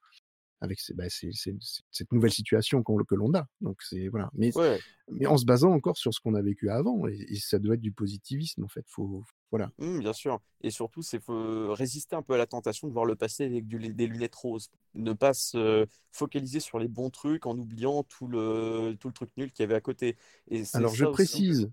[0.61, 3.47] avec ces bah, ces ces c cette nouvelle situation que l'on a.
[3.61, 4.79] Donc c'est voilà, mais Ouais.
[5.11, 7.75] mais en se basant encore sur ce qu'on a vécu avant et et ça doit
[7.75, 9.71] être du positivisme en fait, faut voilà.
[9.79, 10.41] Mmh, bien sûr.
[10.63, 13.67] Et surtout, c'est faut résister un peu à la tentation de voir le passé avec
[13.67, 14.69] du- des lunettes roses.
[14.95, 19.31] Ne pas se focaliser sur les bons trucs en oubliant tout le, tout le truc
[19.37, 20.17] nul qu'il y avait à côté.
[20.51, 21.71] Et Alors je précise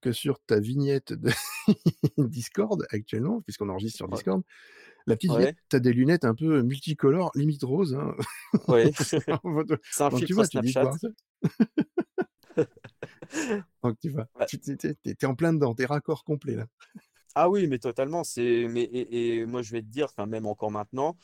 [0.00, 1.30] que sur ta vignette de
[2.18, 4.22] Discord actuellement, puisqu'on enregistre sur Ouais.
[5.06, 5.54] La petite Ouais.
[5.68, 8.14] tu as des lunettes un peu multicolores, limite rose, hein.
[8.68, 8.90] Ouais.
[8.98, 9.38] C'est un
[10.08, 10.96] Donc tu filtre vois, tu dis Snapchat.
[13.82, 14.46] Donc tu vois, Ouais.
[14.46, 14.58] tu
[15.04, 16.66] es en plein dedans, tu es raccord complet là.
[17.34, 18.22] Ah oui, mais totalement.
[18.24, 21.16] C'est, mais, et, et moi, je vais te dire, enfin, même encore maintenant,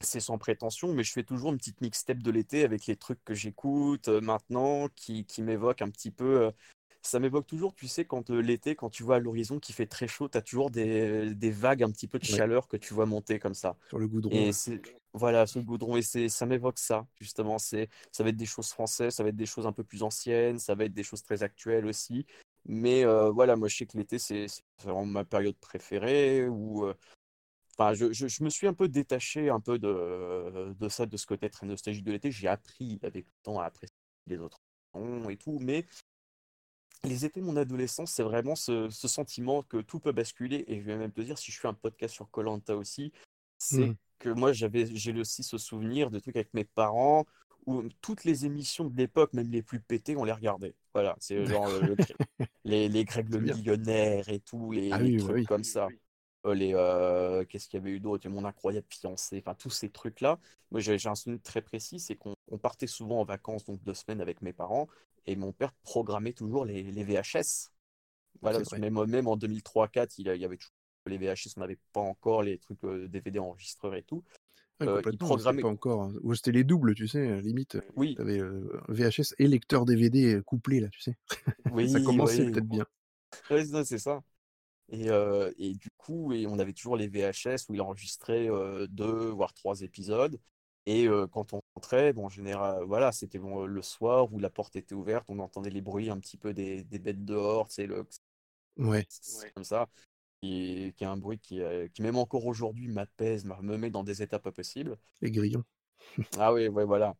[0.00, 3.22] c'est sans prétention, mais je fais toujours une petite mixtape de l'été avec les trucs
[3.24, 6.50] que j'écoute euh, maintenant, qui, qui m'évoquent un petit peu.
[7.06, 9.86] Ça m'évoque toujours, tu sais, quand euh, l'été, quand tu vois à l'horizon qu'il fait
[9.86, 12.76] très chaud, tu as toujours des, des vagues un petit peu de Ouais, chaleur que
[12.76, 13.76] tu vois monter comme ça.
[13.88, 14.50] sur le goudron Et
[15.12, 17.58] voilà, ce goudron, et c'est, ça m'évoque ça, justement.
[17.58, 20.02] C'est, ça va être des choses françaises, ça va être des choses un peu plus
[20.02, 22.26] anciennes, ça va être des choses très actuelles aussi.
[22.66, 24.46] Mais euh, voilà, moi, je sais que l'été, c'est
[24.82, 26.86] vraiment ma période préférée, où
[27.78, 31.16] Enfin, je, je, je me suis un peu détaché un peu de, de ça, de
[31.16, 32.30] ce côté très nostalgique de l'été.
[32.30, 33.94] J'ai appris avec le temps à apprécier
[34.26, 34.58] les autres
[35.28, 35.84] et tout, mais
[37.06, 40.64] les étés de mon adolescence, c'est vraiment ce, ce sentiment que tout peut basculer.
[40.68, 43.12] Et je vais même te dire, si je fais un podcast sur koh aussi,
[43.58, 43.96] c'est Mmh.
[44.18, 47.26] que moi, j'avais, j'ai aussi ce souvenir de trucs avec mes parents
[47.66, 50.74] où toutes les émissions de l'époque, même les plus pétées, on les regardait.
[50.94, 51.96] Voilà, c'est genre euh, le
[52.64, 55.44] les, les Greg le millionnaire et tout, les, Ah les oui, trucs oui.
[55.44, 55.92] comme ça.
[56.46, 58.28] Euh, les, euh, qu'est-ce qu'il y avait eu d'autre?
[58.28, 60.38] Mon incroyable fiancé, enfin tous ces trucs-là.
[60.70, 63.94] Moi, j'ai un souvenir très précis, c'est qu'on on partait souvent en vacances, donc deux
[63.94, 64.86] semaines avec mes parents,
[65.26, 67.72] et mon père programmait toujours les, les VHS.
[68.42, 70.72] Voilà, même, même en 2003-4, il, y a- il y avait toujours
[71.06, 74.22] les VHS, on n'avait pas encore les trucs euh, DVD enregistreurs et tout.
[74.80, 76.02] Ouais, Euh, programmaient- c'était pas encore.
[76.02, 76.12] hein.
[76.22, 77.78] Ou c'était les doubles, tu sais, euh, limite.
[77.96, 81.16] Oui, T'avais euh, VHS et lecteur DVD euh, couplé, là, tu sais.
[81.70, 82.52] oui, ça commençait oui.
[82.52, 82.84] peut-être bien.
[83.84, 84.22] C'est ça.
[84.88, 88.86] Et, euh, et du coup, et on avait toujours les VHS où il enregistrait euh,
[88.88, 90.38] deux, voire trois épisodes.
[90.86, 94.50] Et euh, quand on rentrait, bon, en général, voilà, c'était bon, le soir où la
[94.50, 97.74] porte était ouverte, on entendait les bruits un petit peu des, des bêtes dehors, tu
[97.74, 98.06] sais, le,
[98.78, 99.06] Ouais.
[99.08, 99.88] c'est comme ça,
[100.42, 101.60] qui, qui est un bruit qui,
[101.94, 104.96] qui même encore aujourd'hui m'apaise, me me met dans des états pas possibles.
[105.20, 105.64] Les grillons.
[106.38, 107.14] Ah oui, ouais, voilà.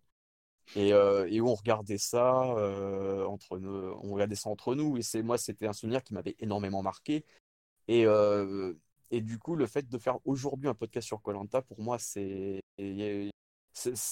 [0.77, 3.71] Et, euh, et où on regardait ça euh, entre nous,
[4.03, 4.97] on regardait ça entre nous.
[4.99, 7.25] Et c'est moi, c'était un souvenir qui m'avait énormément marqué.
[7.89, 8.75] Et, euh,
[9.11, 12.61] et du coup, le fait de faire aujourd'hui un podcast sur Colanta, pour moi, c'est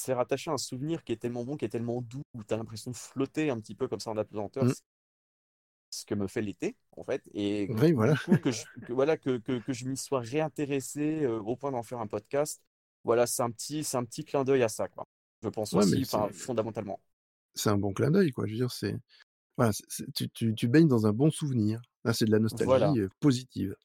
[0.08, 2.56] rattaché à un souvenir qui est tellement bon, qui est tellement doux, où tu as
[2.56, 4.64] l'impression de flotter un petit peu comme ça en apesanteur.
[4.64, 4.72] Mm.
[5.90, 7.22] C'est ce que me fait l'été, en fait.
[7.34, 8.14] Et Oui, voilà.
[8.14, 11.56] du coup, que je, que, voilà, que, que, que je m'y sois réintéressé euh, au
[11.56, 12.62] point d'en faire un podcast,
[13.04, 15.06] voilà, c'est un petit, c'est un petit clin d'œil à ça, quoi.
[15.42, 17.00] Je pense Ouais, aussi, fondamentalement.
[17.54, 18.46] C'est un bon clin d'œil, quoi.
[18.46, 18.96] Je veux dire, c'est.
[19.56, 19.72] Voilà,
[20.14, 21.80] tu, tu, tu baignes dans un bon souvenir.
[22.04, 22.98] Là, c'est de la nostalgie Voilà.
[23.20, 23.76] positive.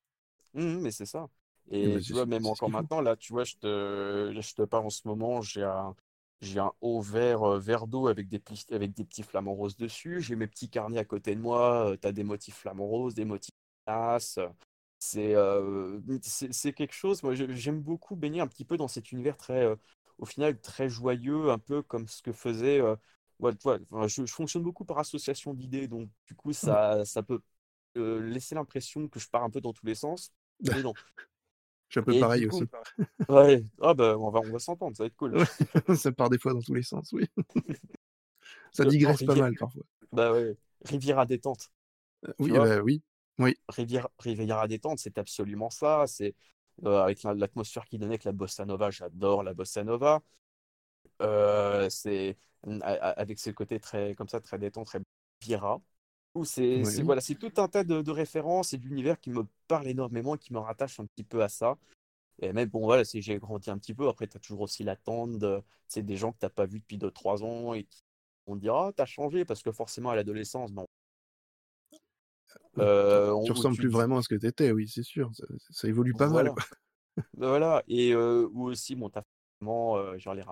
[0.53, 1.27] Mhm, mais c'est ça.
[1.71, 4.85] Et ben, tu vois, même encore maintenant, là, tu vois, je te, je te parle
[4.87, 5.95] en ce moment, j'ai un,
[6.41, 8.41] j'ai un haut euh, verre d'eau avec des,
[8.71, 10.21] avec des petits flamants roses dessus.
[10.21, 11.95] J'ai mes petits carnets à côté de moi.
[12.01, 13.53] tu as des motifs flamants roses, des motifs
[13.85, 14.39] glace.
[14.97, 19.11] C'est euh, c'est c'est quelque chose, moi j'aime beaucoup baigner un petit peu dans cet
[19.13, 19.65] univers très,
[20.17, 22.81] au final, très joyeux, un peu comme ce que faisait.
[23.39, 23.53] ouais,
[24.07, 27.41] je, je fonctionne beaucoup par association d'idées, donc du coup, ça, ça peut
[27.99, 30.33] euh, laisser l'impression que je pars un peu dans tous les sens.
[30.73, 30.97] Mais non.
[31.89, 32.69] Je suis un peu Et pareil coup, aussi.
[33.29, 35.35] ouais, ah bah, on va, on va s'entendre, ça va être cool.
[35.35, 35.45] Ouais,
[35.95, 37.25] ça part des fois dans tous les sens, oui.
[38.71, 39.83] ça Le- digresse pas mal parfois.
[40.11, 41.69] Bah ouais, Riviera détente.
[42.27, 43.01] Euh, Oui, bah, oui.
[43.39, 46.05] Oui, Rivière, Riviera détente, c'est absolument ça.
[46.07, 46.35] C'est
[46.85, 48.89] euh, avec la- l'atmosphère qui donnait avec la bossa nova.
[48.91, 50.21] J'adore la bossa nova.
[51.21, 54.99] Euh, c'est avec ce côté très comme ça, très détente, très
[55.41, 55.81] Riviera.
[56.83, 57.03] C'est Oui.
[57.03, 60.37] voilà, c'est tout un tas de, de références et d'univers qui me parlent énormément et
[60.37, 61.77] qui me rattachent un petit peu à ça.
[62.41, 64.07] Et même bon voilà, j'ai grandi un petit peu.
[64.09, 66.97] Après, tu as toujours aussi l'attente de c'est des gens que t'as pas vu depuis
[66.97, 68.03] 2-3 ans et qui
[68.47, 70.71] vont te dire ah t'as changé parce que forcément à l'adolescence.
[72.75, 74.87] Oui, Euh, on- tu où ressembles tu plus vraiment à ce que tu étais, oui,
[74.87, 75.29] c'est sûr.
[75.33, 76.43] Ça, ça évolue pas mal.
[76.43, 76.51] Voilà.
[76.51, 76.63] quoi.
[77.35, 79.23] Ben voilà, et euh, ou aussi, bon, t'as
[79.59, 80.43] forcément, euh, genre les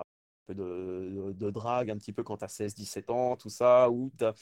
[0.46, 0.62] peu de,
[1.28, 4.34] de, de drague, un petit peu quand t'as 16-17 ans, tout ça, ou t'as...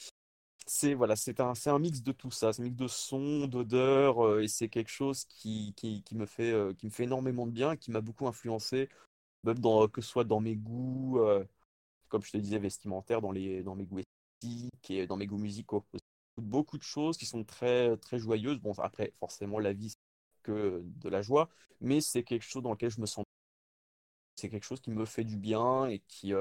[0.69, 4.41] C'est voilà, c'est un, un mix de tout ça, un mix de sons, d'odeurs, euh,
[4.43, 7.77] et c'est quelque chose qui, qui, me fait, euh, qui me fait énormément de bien,
[7.77, 8.89] qui m'a beaucoup influencé,
[9.45, 11.45] que ce soit dans mes goûts, euh,
[12.09, 15.85] comme je te disais, vestimentaires, dans, dans mes goûts esthétiques et dans mes goûts musicaux.
[16.37, 18.59] Beaucoup de choses qui sont très, très joyeuses.
[18.59, 21.49] Bon, après, forcément, la vie, c'est que de la joie,
[21.81, 23.25] mais c'est quelque chose dans lequel je me sens.
[24.35, 26.33] C'est quelque chose qui me fait du bien et qui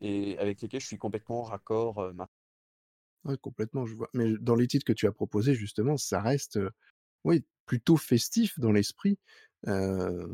[0.00, 1.96] et avec lequel je suis complètement raccord.
[2.14, 2.35] maintenant.
[3.26, 4.08] Ouais, complètement, je vois.
[4.14, 6.70] Mais dans les titres que tu as proposés, justement, ça reste euh,
[7.24, 9.18] oui, plutôt festif dans l'esprit.
[9.66, 10.26] Euh,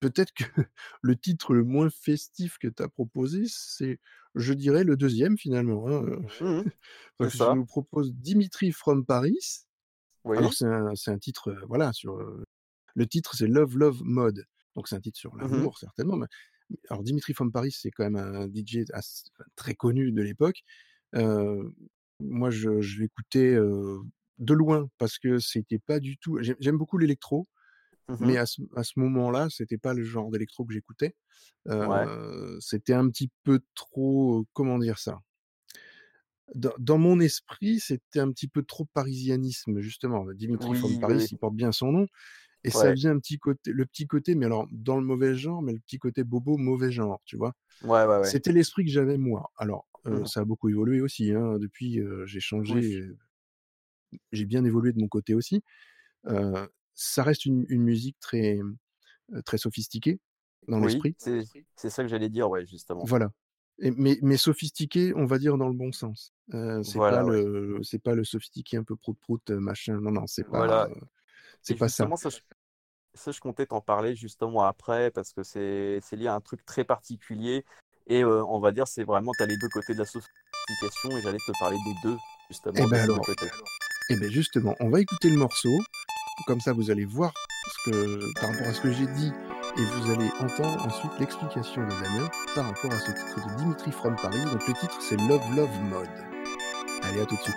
[0.00, 0.44] Peut-être que
[1.02, 3.98] le titre le moins festif que tu as proposé, c'est,
[4.34, 5.88] je dirais, le deuxième finalement.
[5.88, 6.04] hein,
[7.20, 7.54] c'est que ça.
[7.54, 9.64] nous propose Dimitri from Paris.
[10.24, 10.36] Oui.
[10.36, 12.18] Alors c'est un, c'est un titre, euh, voilà, sur
[12.94, 14.44] le titre c'est Love Love Mode,
[14.74, 15.40] donc c'est un titre sur Mhm.
[15.42, 16.16] l'amour certainement.
[16.16, 16.26] mais-
[16.90, 20.62] alors Dimitri from Paris c'est quand même un DJ assez- très connu de l'époque.
[21.14, 21.70] Euh,
[22.20, 24.00] moi je, je l'écoutais euh,
[24.38, 26.38] de loin parce que c'était pas du tout.
[26.42, 27.48] J'aime j'aime beaucoup l'électro,
[28.08, 31.16] Mhm, mais à ce, à ce moment-là c'était pas le genre d'électro que j'écoutais.
[31.80, 32.06] Ouais.
[32.06, 35.20] Euh, c'était un petit peu trop, comment dire ça?
[36.54, 40.24] Dans, dans mon esprit, c'était un petit peu trop parisianisme, justement.
[40.32, 41.28] Dimitri Oui, Paris, oui.
[41.32, 42.06] il porte bien son nom.
[42.64, 42.94] Et ça Ouais.
[42.94, 45.80] faisait un petit côté, le petit côté, mais alors dans le mauvais genre, mais le
[45.80, 47.54] petit côté bobo, mauvais genre, tu vois?
[47.82, 48.36] Ouais, ouais, ouais.
[48.36, 49.52] C'était l'esprit que j'avais moi.
[49.58, 50.26] Alors, euh, Mhm.
[50.26, 51.32] ça a beaucoup évolué aussi.
[51.32, 51.58] Hein.
[51.58, 53.16] Depuis, euh, j'ai changé, euh,
[54.32, 55.62] j'ai bien évolué de mon côté aussi.
[56.28, 58.58] Euh, ça reste une, une musique très,
[59.34, 60.20] euh, très sophistiquée
[60.68, 61.16] dans Oui, l'esprit.
[61.18, 61.42] c'est
[61.76, 63.10] c'est ça que j'allais dire, ouais, justement.
[63.10, 63.30] Voilà.
[63.78, 66.32] Et, mais, mais sophistiqué, on va dire dans le bon sens.
[66.54, 67.34] Euh, c'est pas Voilà, ouais.
[67.34, 70.00] le, c'est pas le sophistiqué un peu prout prout euh, machin.
[70.00, 70.88] Non, non, c'est pas, Voilà.
[70.88, 70.94] euh,
[71.62, 72.08] c'est Et pas ça.
[72.08, 72.38] justement, ça, je,
[73.14, 76.64] ça, je comptais t'en parler justement après parce que c'est c'est lié à un truc
[76.66, 77.64] très particulier.
[78.08, 81.10] Et euh, on va dire, c'est vraiment, tu as les deux côtés de la sophistication
[81.10, 82.16] et j'allais te parler des deux,
[82.48, 83.48] justement, Eh de ben alors, côtés.
[84.10, 85.76] eh ben justement, on va écouter le morceau.
[86.46, 87.32] Comme ça, vous allez voir
[87.86, 89.32] ce que, par rapport à ce que j'ai dit,
[89.78, 93.90] et vous allez entendre ensuite l'explication de Damien par rapport à ce titre de Dimitri
[93.92, 94.42] from Paris.
[94.52, 96.08] Donc le titre, c'est Love Love Mode.
[97.02, 97.56] Allez, à tout de suite.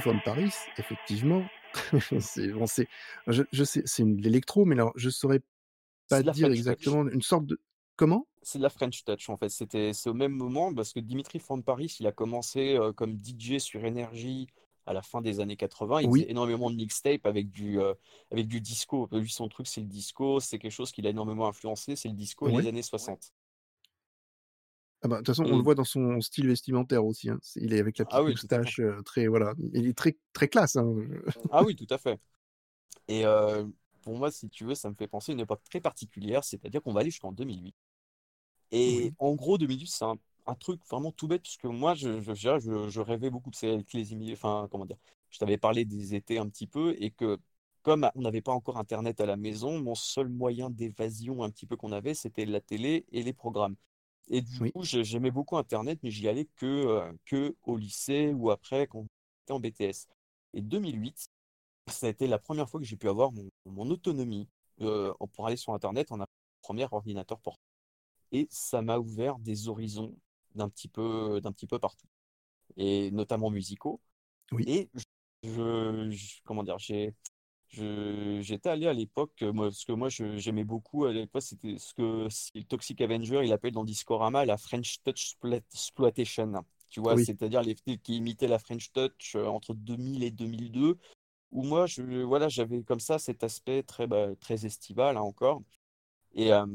[0.00, 1.44] From Paris, effectivement,
[2.20, 2.88] c'est bon, c'est
[3.26, 5.40] je je sais, c'est de l'électro, mais alors je saurais
[6.08, 6.56] pas dire touch.
[6.56, 7.60] exactement, une sorte de
[7.96, 8.26] comment?
[8.42, 9.48] C'est de la French touch en fait.
[9.48, 13.18] C'était, c'est au même moment parce que Dimitri from Paris, il a commencé euh, comme
[13.22, 14.48] DJ sur Énergie
[14.86, 16.02] à la fin des années 80.
[16.02, 17.94] Il Oui, faisait énormément de mixtape avec du, euh,
[18.30, 19.08] avec du disco.
[19.12, 20.40] Lui, son truc, c'est le disco.
[20.40, 21.96] C'est quelque chose qui l'a énormément influencé.
[21.96, 22.62] C'est le disco et ouais.
[22.62, 23.32] les années 60.
[25.04, 27.38] Ah bah, de toute façon, on le Et voit dans son style vestimentaire aussi, hein.
[27.56, 30.76] Il est avec la ah petite oui, moustache, très voilà, il est très très classe,
[30.76, 30.94] hein,
[31.50, 32.20] Ah oui, tout à fait.
[33.08, 33.66] Et euh,
[34.02, 36.44] pour moi, si tu veux, ça me fait penser à une époque très particulière.
[36.44, 37.76] C'est-à-dire qu'on va aller jusqu'en 2008.
[38.72, 42.20] Et Oui, en gros, 2008, c'est un, un truc vraiment tout bête, puisque moi, je,
[42.22, 44.96] je, je, je- rêvais beaucoup, c'est avec les enfin, comment dire,
[45.30, 47.38] je t'avais parlé des étés un petit peu, et que
[47.82, 51.66] comme on n'avait pas encore Internet à la maison, mon seul moyen d'évasion un petit
[51.66, 53.76] peu qu'on avait, c'était la télé et les programmes.
[54.30, 58.32] Et du oui, coup, j'aimais beaucoup Internet, mais j'y allais que, euh, que au lycée
[58.34, 59.06] ou après quand
[59.42, 60.08] j'étais en BTS.
[60.54, 61.28] Et 2008,
[61.88, 64.48] ça a été la première fois que j'ai pu avoir mon, mon autonomie
[64.80, 66.26] euh, pour aller sur Internet en un
[66.62, 67.62] premier ordinateur portable.
[68.32, 70.16] Et ça m'a ouvert des horizons
[70.54, 72.06] d'un petit peu, d'un petit peu partout,
[72.76, 74.00] et notamment musicaux.
[74.52, 75.04] oui, Et je,
[75.44, 77.14] je- je- comment dire, j'ai,
[78.40, 81.94] j'étais allé à l'époque, euh, moi, parce que moi j'aimais beaucoup à l'époque, c'était ce
[81.94, 86.52] que si Toxic Avenger il appelle dans Discorama la French Touch Exploitation.
[86.90, 90.30] Tu vois, oui, c'est-à-dire les styles qui imitaient la French Touch euh, entre 2000 et
[90.30, 90.98] 2002,
[91.52, 95.62] où moi je, voilà, j'avais comme ça cet aspect très, bah, très estival hein, encore.
[96.34, 96.66] Et, euh,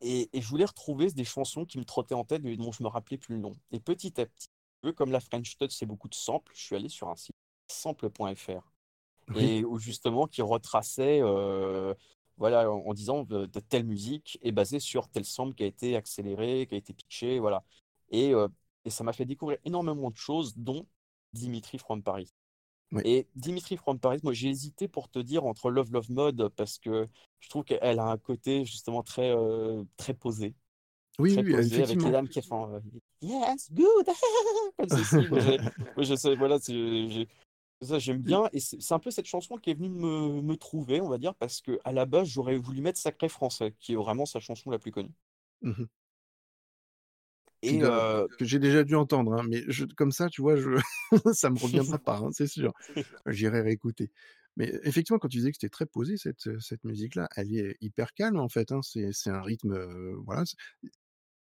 [0.00, 2.82] et, et je voulais retrouver des chansons qui me trottaient en tête et dont je
[2.82, 3.52] me rappelais plus le nom.
[3.72, 4.48] Et petit à petit,
[4.96, 7.36] comme la French Touch, c'est beaucoup de samples, je suis allé sur un site
[7.68, 8.77] sample.fr
[9.36, 11.94] et où justement qui retraçait euh,
[12.36, 15.66] voilà en, en disant de, de telle musique est basée sur tel sample qui a
[15.66, 17.62] été accéléré, qui a été pitché, voilà.
[18.10, 18.48] Et, euh,
[18.84, 20.86] et ça m'a fait découvrir énormément de choses, dont
[21.32, 22.32] Dimitri from Paris.
[22.92, 23.02] oui.
[23.04, 26.78] Et Dimitri from Paris, moi j'ai hésité pour te dire entre Love Love Mode parce
[26.78, 27.06] que
[27.40, 30.54] je trouve qu'elle a un côté justement très euh, très posé,
[31.18, 32.80] Oui, très oui, posé avec les dames qui font euh,
[33.20, 34.06] Yes, good,
[34.78, 35.16] comme ceci.
[35.96, 37.28] Moi, je sais, voilà, c'est- j'ai-
[37.82, 41.00] ça j'aime bien et c'est un peu cette chanson qui est venue me, me trouver,
[41.00, 43.96] on va dire, parce que à la base j'aurais voulu mettre Sacré Français, qui est
[43.96, 45.14] vraiment sa chanson la plus connue.
[45.62, 45.88] Mmh
[47.62, 50.70] Et euh, que j'ai déjà dû entendre, hein, mais je comme ça, tu vois, je
[51.34, 52.72] ça me reviendra pas, hein, c'est sûr.
[53.26, 54.12] J'irai réécouter.
[54.56, 57.76] Mais effectivement, quand tu disais que c'était très posé cette, heu, cette musique-là, elle est
[57.80, 58.80] hyper calme, en fait, hein.
[58.82, 59.76] C'est un rythme,
[60.26, 60.56] voilà, c'est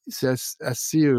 [0.08, 1.10] c'est ass assez,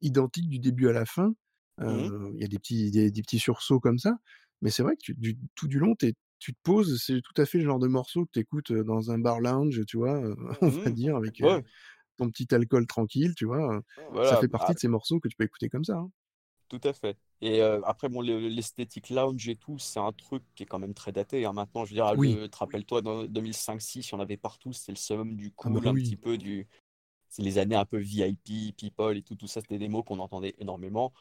[0.00, 1.34] identique du début à la fin.
[1.80, 4.18] Heu, il y a des petits des des petits sursauts comme ça,
[4.64, 5.96] mais c'est vrai que tu du tout du long,
[6.40, 9.12] tu te poses, c'est tout à fait le genre de morceau que tu écoutes, dans
[9.12, 10.20] un bar lounge, tu vois,
[10.62, 11.42] on va mhm, dire avec,
[12.18, 13.80] ton petit alcool tranquille, tu vois?
[14.22, 16.10] Ça fait ah, partie de ces morceaux que tu peux écouter comme ça, hein.
[16.68, 17.18] tout à fait.
[17.40, 20.78] Et euh, après, bon, le- l'esthétique lounge et tout, c'est un truc qui est quand
[20.78, 21.44] même très daté.
[21.44, 21.52] hein.
[21.52, 22.40] Maintenant, je veux dire, Oui.
[22.40, 25.70] le, te rappelle-toi, dans 2005-6, il y en avait partout, c'était le summum du Ah
[25.70, 26.68] bah cool, un petit peu du.
[27.28, 30.20] C'est les années un peu VIP, people et tout, tout ça, c'était des mots qu'on
[30.20, 31.12] entendait énormément.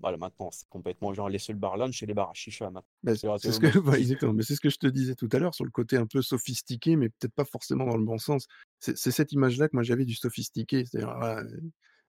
[0.00, 2.88] Voilà, maintenant, c'est complètement genre les seuls bar lounge, c'est les bars à chicha maintenant.
[3.02, 3.66] Bah, C'est ce que
[3.98, 6.06] exactement, mais c'est ce que je te disais tout à l'heure sur le côté un
[6.06, 8.46] peu sophistiqué, mais peut-être pas forcément dans le bon sens.
[8.80, 11.42] C'est cette image-là que moi j'avais du sophistiqué, c'est-à-dire, voilà,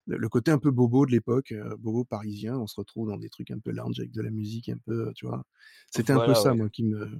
[0.08, 3.18] le le côté un peu bobo de l'époque, heu, bobo parisien, on se retrouve dans
[3.18, 5.44] des trucs un peu lounge avec de la musique un peu, tu vois?
[5.92, 6.56] C'était un peu ça ouais.
[6.56, 7.20] moi qui me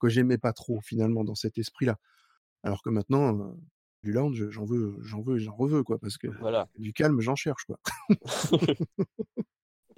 [0.00, 1.98] que j'aimais pas trop finalement dans cet esprit-là.
[2.64, 3.54] Alors que maintenant, heu,
[4.04, 6.68] du lounge, j'en veux j'en veux et j'en reveux quoi, parce que Voilà.
[6.78, 7.78] du calme, j'en cherche quoi.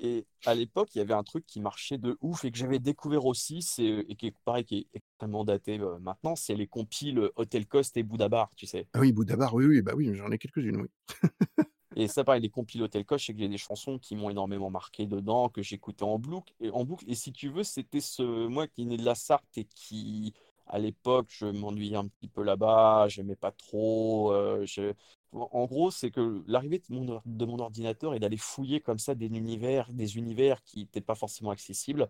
[0.05, 2.81] Et à l'époque, il y avait un truc qui marchait de ouf et que j'avais
[2.81, 6.67] découvert aussi, c'est, et qui est pareil, qui est extrêmement daté euh, maintenant, c'est les
[6.67, 8.89] compiles Hotel Cost et Bouddha Bar, tu sais.
[8.95, 10.89] Ah oui, Bouddha Bar, oui, oui, bah oui, j'en ai quelques-unes, oui.
[11.95, 14.71] Et ça, pareil, les compiles Hotel Cost, c'est que j'ai des chansons qui m'ont énormément
[14.71, 16.53] marqué dedans, que j'écoutais en boucle.
[16.61, 17.05] Et, en boucle.
[17.09, 20.33] et si tu veux, c'était ce, moi qui né de la Sarthe et qui,
[20.67, 24.33] à l'époque, je m'ennuyais un petit peu là-bas, j'aimais pas trop.
[24.33, 24.95] euh, je-
[25.33, 28.99] En gros, c'est que l'arrivée de mon, or- de mon ordinateur et d'aller fouiller comme
[28.99, 32.09] ça des univers, des univers qui n'étaient pas forcément accessibles,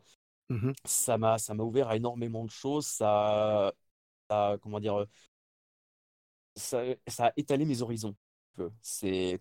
[0.51, 2.87] Mmh ça m'a, ça m'a ouvert à énormément de choses.
[2.87, 3.73] Ça,
[4.31, 5.07] ça- comment dire,
[6.57, 8.17] ça, ça a étalé mes horizons.
[8.83, 9.41] C'est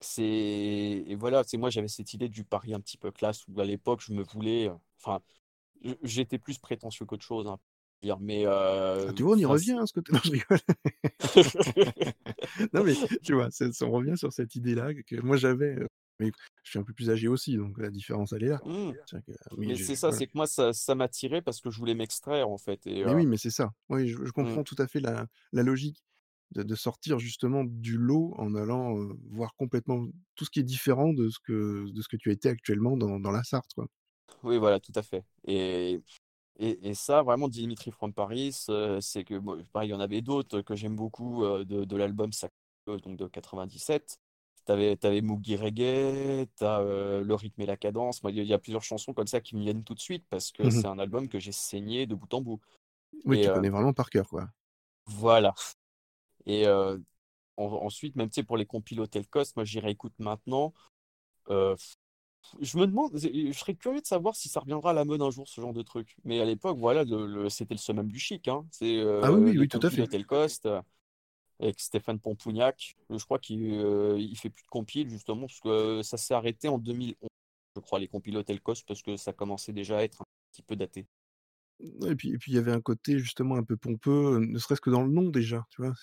[0.00, 3.60] c'est et voilà, c'est moi j'avais cette idée du pari un petit peu classe où
[3.60, 5.20] à l'époque je me voulais, enfin,
[6.04, 7.58] j'étais plus prétentieux qu'autre chose, hein,
[8.02, 10.12] dire, mais ah, tu vois, on y revient, hein, ce côté.
[10.12, 10.58] Non, je rigole.
[12.72, 13.48] non, mais tu vois,
[13.82, 15.76] on revient sur cette idée-là que moi j'avais.
[16.20, 16.30] mais
[16.62, 18.60] je suis un peu plus âgé aussi, donc la différence elle est là.
[18.64, 18.92] Mmh.
[19.56, 22.58] mais c'est ça, c'est que moi ça, ça m'attirait parce que je voulais m'extraire en
[22.58, 22.86] fait.
[22.86, 23.70] Et, mais oui, mais c'est ça.
[23.88, 24.32] Oui, je, je mmh.
[24.32, 26.02] comprends tout à fait la, la logique
[26.54, 28.96] de, sortir justement du lot en allant
[29.30, 32.48] voir complètement tout ce qui est différent de ce que, de ce que tu étais
[32.48, 33.72] actuellement dans, dans la Sarthe.
[33.74, 33.86] Quoi.
[34.42, 35.24] Oui, voilà, tout à fait.
[35.46, 36.00] Et,
[36.58, 38.52] et, et ça, vraiment, Dimitri from Paris,
[39.00, 39.38] c'est que,
[39.72, 42.30] pareil, il y en avait d'autres que j'aime beaucoup de, de l'album
[42.86, 44.18] donc de 97.
[44.66, 48.20] Tu avais, Moogie Reggae, tu as Le rythme et la cadence.
[48.24, 50.64] il y a plusieurs chansons comme ça qui me viennent tout de suite parce que
[50.64, 52.60] mmh c'est un album que j'ai saigné de bout en bout.
[53.24, 54.48] Oui, tu connais vraiment par cœur, quoi.
[55.06, 55.54] Voilà.
[56.46, 56.66] Et
[57.56, 60.72] ensuite, même pour les compil Hotel Cost, moi j'y réécoute maintenant.
[62.60, 65.30] Je me demande, je serais curieux de savoir si ça reviendra à la mode un
[65.30, 66.16] jour, ce genre de truc.
[66.24, 68.48] Mais à l'époque, voilà, le, c'était le summum du chic.
[68.48, 68.66] Hein.
[68.70, 70.24] C'est ah oui, oui, tout à fait.
[70.24, 70.68] Cost
[71.60, 72.96] avec Stéphane Pompougnac.
[73.10, 73.62] Je crois qu'il
[74.18, 77.28] il fait plus de compil justement parce que ça s'est arrêté en 2011,
[77.76, 80.62] je crois, les compil Hotel Cost parce que ça commençait déjà à être un petit
[80.62, 81.06] peu daté.
[81.80, 84.80] Et puis, et puis il y avait un côté justement un peu pompeux, ne serait-ce
[84.80, 85.94] que dans le nom déjà, tu vois.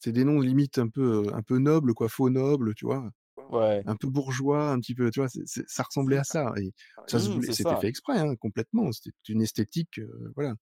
[0.00, 3.10] C'est des noms limite un peu, un peu nobles, quoi, faux nobles, tu vois.
[3.50, 3.82] Ouais.
[3.86, 5.28] Un peu bourgeois, un petit peu, tu vois.
[5.28, 6.52] ça ressemblait à ça.
[6.56, 6.72] Et
[7.06, 8.90] ça mmh, c'était fait exprès, hein, complètement.
[8.92, 10.00] C'était une esthétique,
[10.34, 10.54] voilà.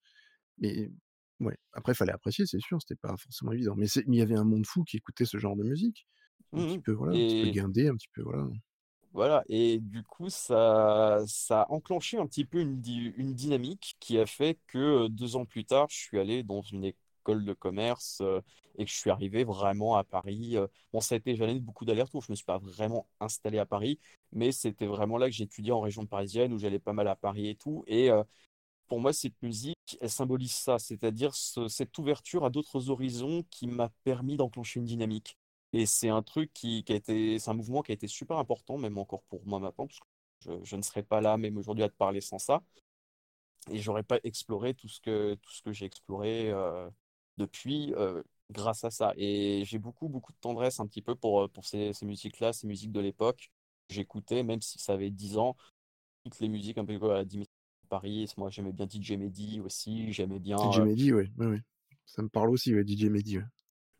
[0.58, 0.90] Mais
[1.40, 3.74] ouais, après, il fallait apprécier, c'est sûr, c'était pas forcément évident.
[3.76, 6.06] Mais il y avait un monde fou qui écoutait ce genre de musique.
[6.52, 8.46] Un petit mmh peu, voilà, un petit peu guindé, un petit peu, voilà.
[9.12, 12.82] Voilà, et du coup, ça, ça a enclenché un petit peu une,
[13.16, 16.84] une dynamique qui a fait que deux ans plus tard, je suis allé dans une
[16.84, 16.98] école
[17.28, 18.22] de commerce
[18.78, 20.56] et que je suis arrivé vraiment à Paris.
[20.92, 23.66] Bon, ça a été, j'allais beaucoup d'allers-retours, je ne me suis pas vraiment installé à
[23.66, 23.98] Paris,
[24.32, 27.48] mais c'était vraiment là que j'étudiais en région parisienne où j'allais pas mal à Paris
[27.48, 27.84] et tout.
[27.86, 28.10] Et
[28.92, 33.88] pour moi, cette musique, elle symbolise ça, c'est-à-dire cette ouverture à d'autres horizons qui m'a
[34.04, 35.38] permis d'enclencher une dynamique.
[35.72, 38.76] Et c'est un truc qui, a été, c'est un mouvement qui a été super important,
[38.76, 41.88] même encore pour moi maintenant, parce que je, ne serais pas là même aujourd'hui à
[41.88, 42.62] te parler sans ça.
[43.70, 46.90] Et j'aurais pas exploré tout ce que, que j'ai exploré euh,
[47.36, 49.12] depuis euh, grâce à ça.
[49.16, 52.66] Et j'ai beaucoup, beaucoup de tendresse un petit peu pour, pour ces, ces musiques-là, ces
[52.66, 53.50] musiques de l'époque.
[53.88, 55.56] J'écoutais, même si ça avait 10 ans,
[56.24, 57.52] toutes les musiques un peu comme à Dimitri
[57.88, 58.32] Paris.
[58.36, 60.12] Moi, j'aimais bien DJ Mehdi aussi.
[60.12, 60.56] J'aimais bien.
[60.56, 61.30] DJ euh, Mehdi, oui.
[61.36, 61.60] Ouais, ouais.
[62.06, 63.38] Ça me parle aussi, ouais, DJ Mehdi.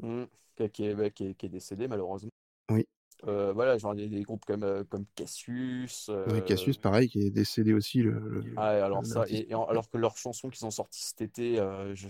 [0.01, 0.25] Mmh
[0.71, 2.31] qui est, qui, est, décédé malheureusement.
[2.71, 2.87] Oui.
[3.25, 6.09] Euh, voilà, genre des, des, groupes comme, euh, comme Cassius.
[6.09, 6.41] Euh...
[6.41, 8.03] Cassius, pareil, qui est décédé aussi.
[8.03, 11.95] Le, ah, alors ça, et, alors que leurs chansons qui sont sorties cet été, euh,
[11.95, 12.09] je...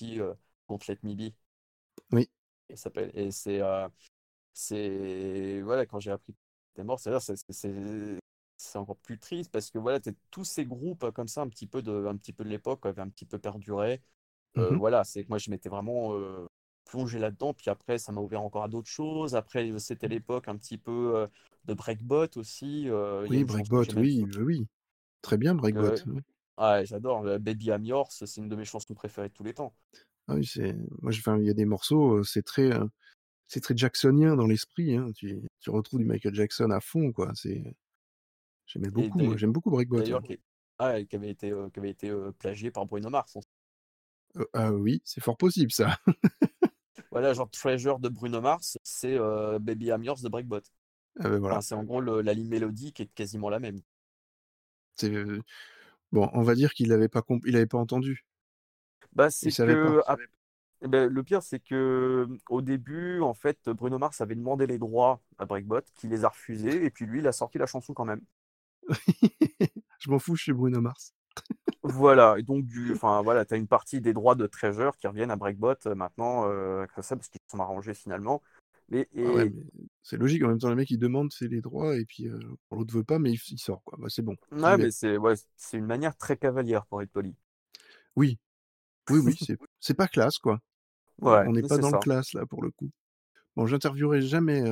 [0.00, 0.32] qui euh,
[0.88, 1.30] Let Me
[2.12, 2.30] Oui.
[2.68, 3.88] Et s'appelle et c'est euh,
[4.52, 6.34] c'est voilà quand j'ai appris
[6.74, 7.14] que mort, c'est
[8.56, 11.82] c'est encore plus triste parce que voilà, tous ces groupes comme ça, un petit peu
[11.82, 14.00] de un petit peu de l'époque, avaient un petit peu perduré.
[14.56, 16.14] Euh, mmh voilà, c'est que moi, je m'étais vraiment
[16.84, 17.54] plongé là-dedans.
[17.54, 19.34] Puis après, ça m'a ouvert encore à d'autres choses.
[19.34, 20.10] Après, c'était mmh.
[20.10, 21.26] l'époque un petit peu
[21.64, 22.88] de Breakbot aussi.
[23.28, 24.66] oui, Breakbot, oui, oui.
[25.22, 25.94] Très bien, Breakbot.
[26.62, 27.22] Ah, j'adore.
[27.38, 29.74] Baby I'm Yours, c'est une de mes chansons préférées de tous les temps.
[30.28, 30.74] Ah oui, c'est.
[31.00, 32.70] Moi, enfin, il y a des morceaux, c'est très,
[33.46, 34.94] c'est très Jacksonien dans l'esprit.
[34.94, 35.10] Hein.
[35.16, 35.40] Tu...
[35.60, 37.32] tu, retrouves du Michael Jackson à fond, quoi.
[37.34, 37.74] C'est.
[38.66, 39.38] J'aimais beaucoup.
[39.38, 40.00] J'aime beaucoup Breakbot.
[40.00, 40.38] D'ailleurs, qui...
[40.78, 43.38] Ah, qui avait été, qui avait été plagié par Bruno Mars.
[44.52, 45.96] ah oui, c'est fort possible ça.
[47.10, 49.18] voilà, genre Treasure de Bruno Mars, c'est
[49.60, 50.60] Baby I'm Yours de Breakbot.
[51.18, 51.62] Ah ben voilà.
[51.62, 53.80] c'est en gros la ligne mélodie qui est quasiment la même.
[54.96, 55.10] C'est
[56.12, 58.24] bon, on va dire qu'il n'avait pas il avait pas entendu.
[59.12, 60.00] Bah c'est que
[60.82, 64.78] eh ben, le pire c'est que au début en fait Bruno Mars avait demandé les
[64.78, 67.92] droits à Breakbot, qui les a refusés et puis lui il a sorti la chanson
[67.92, 68.22] quand même.
[69.98, 71.14] je m'en fous, je suis Bruno Mars.
[71.82, 75.06] Voilà, et donc du, enfin voilà, tu as une partie des droits de Treasure qui
[75.06, 78.42] reviennent à Breakbot euh, maintenant, euh, ça, parce qu'ils sont arrangés finalement.
[78.90, 79.52] Mais, ah et...
[80.02, 82.38] c'est logique, en même temps, le mec il demande c'est les droits et puis euh,
[82.70, 83.98] l'autre veut pas, mais il, sort quoi.
[84.00, 84.36] Bah, c'est bon.
[84.52, 85.34] Ouais, mais c'est ouais,
[85.72, 87.34] une manière très cavalière pour être poli.
[88.16, 88.38] Oui,
[89.10, 89.38] oui, oui,
[89.80, 90.60] c'est, pas classe quoi.
[91.20, 92.90] Ouais, on n'est pas dans le classe là pour le coup.
[93.56, 94.62] Bon, j'interviewerai jamais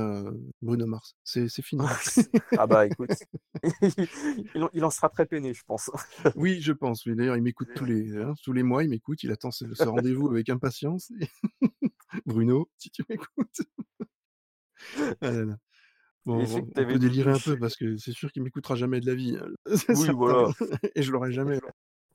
[0.62, 1.16] Bruno Mars.
[1.24, 1.84] C'est fini.
[2.58, 3.10] ah bah écoute,
[4.72, 5.90] il, en sera très peiné, je pense.
[6.36, 7.04] oui, je pense.
[7.04, 7.16] Oui.
[7.16, 10.30] D'ailleurs, il m'écoute tous les, hein, tous les mois, il m'écoute, il attend ce, rendez-vous
[10.30, 11.12] avec impatience.
[12.26, 13.60] Bruno, si tu m'écoutes.
[15.20, 15.56] Ah là là.
[16.24, 19.14] Bon, on, peut délirer un peu parce que c'est sûr qu'il m'écoutera jamais de la
[19.14, 19.36] vie.
[19.36, 19.48] Hein.
[19.88, 20.50] Oui, voilà.
[20.94, 21.58] Et je l'aurai jamais.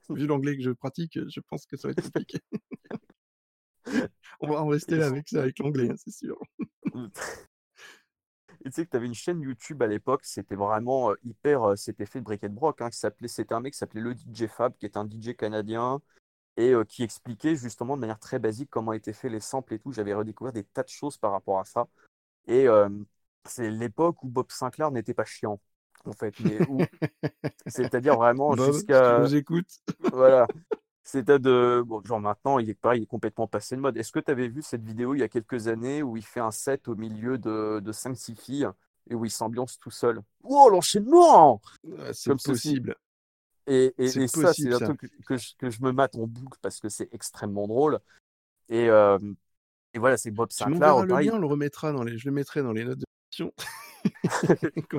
[0.09, 2.39] Vu l'anglais que je pratique, je pense que ça va être compliqué.
[4.39, 6.37] On va en rester là avec ça, avec l'anglais, hein, c'est sûr.
[8.65, 11.77] Et tu sais que tu avais une chaîne YouTube à l'époque, c'était vraiment hyper.
[11.77, 14.75] c'était fait de briquet de broc, hein, c'était un mec qui s'appelait le DJ Fab,
[14.77, 16.01] qui est un DJ canadien,
[16.57, 19.79] et euh, qui expliquait justement de manière très basique comment étaient faits les samples et
[19.79, 19.91] tout.
[19.91, 21.87] J'avais redécouvert des tas de choses par rapport à ça.
[22.47, 22.67] Et
[23.45, 25.59] c'est l'époque où Bob Sinclair n'était pas chiant,
[26.05, 26.33] en fait.
[26.41, 26.79] Mais où,
[27.67, 29.19] c'est-à-dire vraiment jusqu'à.
[29.19, 29.79] nous écoutes.
[30.13, 30.47] Voilà.
[31.03, 31.83] C'était de.
[31.85, 33.97] Bon, genre maintenant, il est pareil, il est complètement passé de mode.
[33.97, 36.39] Est-ce que tu avais vu cette vidéo il y a quelques années où il fait
[36.39, 38.67] un set au milieu de, de 5-6 filles
[39.09, 40.21] et où il s'ambiance tout seul?
[40.43, 41.61] Oh, l'enchaînement!
[41.99, 42.95] Ah, C'est possible.
[43.67, 46.27] Et, et, et ça, c'est un truc que, que je, que je me mate en
[46.27, 47.99] boucle parce que c'est extrêmement drôle.
[48.69, 49.17] Et, euh,
[49.93, 51.27] et voilà, c'est Bob Tu Sinclair, m'enverras le pareil.
[51.29, 53.53] lien, on le remettra dans les, je le mettrai dans les notes de l'émission.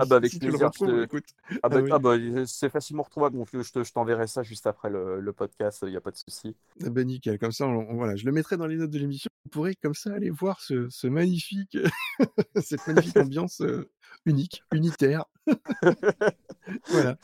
[0.01, 1.25] Ah bah avec si tu plaisir, te- écoute.
[1.51, 1.91] Ah Ah bah, oui.
[1.93, 2.15] ah bah,
[2.47, 5.91] c'est facilement retrouvable, donc je te- je t'enverrai ça juste après le, le podcast, il
[5.91, 6.57] n'y a pas de souci.
[6.83, 8.99] Ah bah nickel, comme ça, on, on- voilà, je le mettrai dans les notes de
[8.99, 9.29] l'émission.
[9.45, 11.77] Vous pourrez comme ça aller voir ce, ce magnifique,
[12.63, 13.91] cette magnifique ambiance euh,
[14.25, 15.27] unique, unitaire.
[16.89, 17.17] Voilà.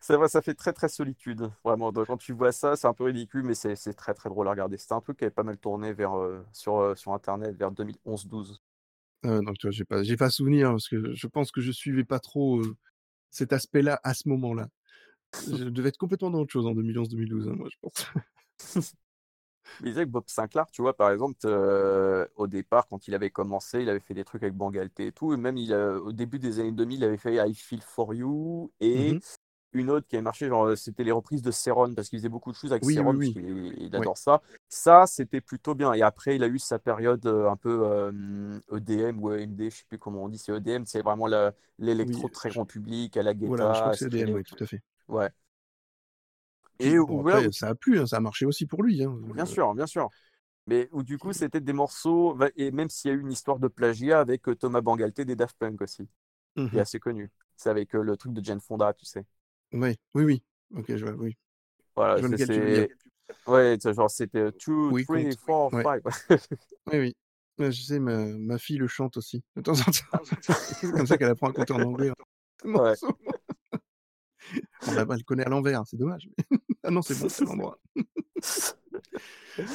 [0.00, 1.92] C'est vrai, ça fait très très solitude, vraiment.
[1.92, 4.50] Donc, quand tu vois ça, c'est un peu ridicule, mais c'est très très drôle à
[4.52, 4.78] regarder.
[4.78, 7.70] C'était un truc qui avait pas mal tourné vers, euh, sur, euh, sur Internet vers
[7.70, 8.62] 2011-12.
[9.26, 12.04] Euh, donc tu vois, j'ai pas, pas souvenir parce que je pense que je suivais
[12.04, 12.76] pas trop euh,
[13.30, 14.68] cet aspect-là à ce moment-là.
[15.34, 18.06] Je devais être complètement dans autre chose en 2011-2012, hein, moi je pense.
[19.82, 23.80] Mais que Bob Sinclair, tu vois, par exemple, euh, au départ, quand il avait commencé,
[23.82, 25.32] il avait fait des trucs avec Bangalté et tout.
[25.32, 28.72] Et même il au début des années 2000, il avait fait I Feel For You
[28.80, 29.20] et Mhm.
[29.72, 32.50] Une autre qui avait marché, genre, c'était les reprises de Céron, parce qu'il faisait beaucoup
[32.50, 33.34] de choses avec Oui, Céron, oui, parce oui.
[33.34, 34.40] qu'il il adore ça.
[34.68, 35.92] Ça, c'était plutôt bien.
[35.92, 39.76] Et après, il a eu sa période euh, un peu euh, EDM ou EMD, je
[39.76, 41.26] sais plus comment on dit, c'est EDM, c'est vraiment
[41.78, 44.66] l'électro très grand public, à la Voilà, je crois que c'est EDM, oui, tout à
[44.66, 44.80] fait.
[45.08, 45.30] Ouais.
[46.78, 49.02] Et bon, après, ça a plu, hein, ça a marché aussi pour lui.
[49.04, 49.14] Hein.
[49.34, 50.08] bien Euh, sûr, bien sûr.
[50.66, 53.58] Mais où du coup, c'était des morceaux, et même s'il y a eu une histoire
[53.58, 56.08] de plagiat avec euh, Thomas Bangalter des Daft Punk aussi,
[56.70, 56.78] qui est mhm.
[56.80, 57.30] assez connu.
[57.56, 59.24] C'est avec euh, le truc de Jane Fonda, tu sais.
[59.72, 60.42] Ouais, oui, oui.
[60.74, 61.36] Ok, je vois, oui.
[61.80, 62.44] Je Voilà, vois c'est.
[62.44, 62.86] lequel tu veux dire.
[62.88, 65.36] c'est- Ouais, c'est genre, c'était 2, Oui, 3, compte.
[65.36, 66.02] 4, Ouais, 5.
[66.92, 67.16] oui, oui.
[67.58, 70.22] Ouais, Je sais, ma, ma fille le chante aussi, de temps en temps.
[70.80, 72.08] C'est comme ça qu'elle apprend à compter en anglais.
[72.10, 72.14] hein.
[72.62, 72.72] Ce Ouais.
[72.72, 73.18] morceau.
[74.86, 76.28] Bon, là, elle le connaît à l'envers, c'est dommage.
[76.50, 77.78] mais- ah non, c'est bon, c'est l'endroit.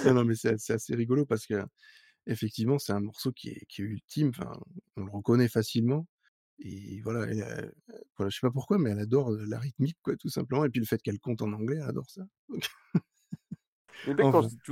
[0.06, 1.64] Non, non, mais c'est c'est assez rigolo parce que
[2.28, 4.30] effectivement, c'est un morceau qui est, qui est ultime.
[4.30, 4.52] Enfin,
[4.98, 6.08] on le reconnaît facilement.
[6.60, 7.72] Et voilà, elle, euh,
[8.18, 10.66] voilà, je sais pas pourquoi, mais elle adore la rythmique, quoi, tout simplement.
[10.66, 12.24] Et puis le fait qu'elle compte en anglais, elle adore ça.
[14.06, 14.72] Mais enfin, tu-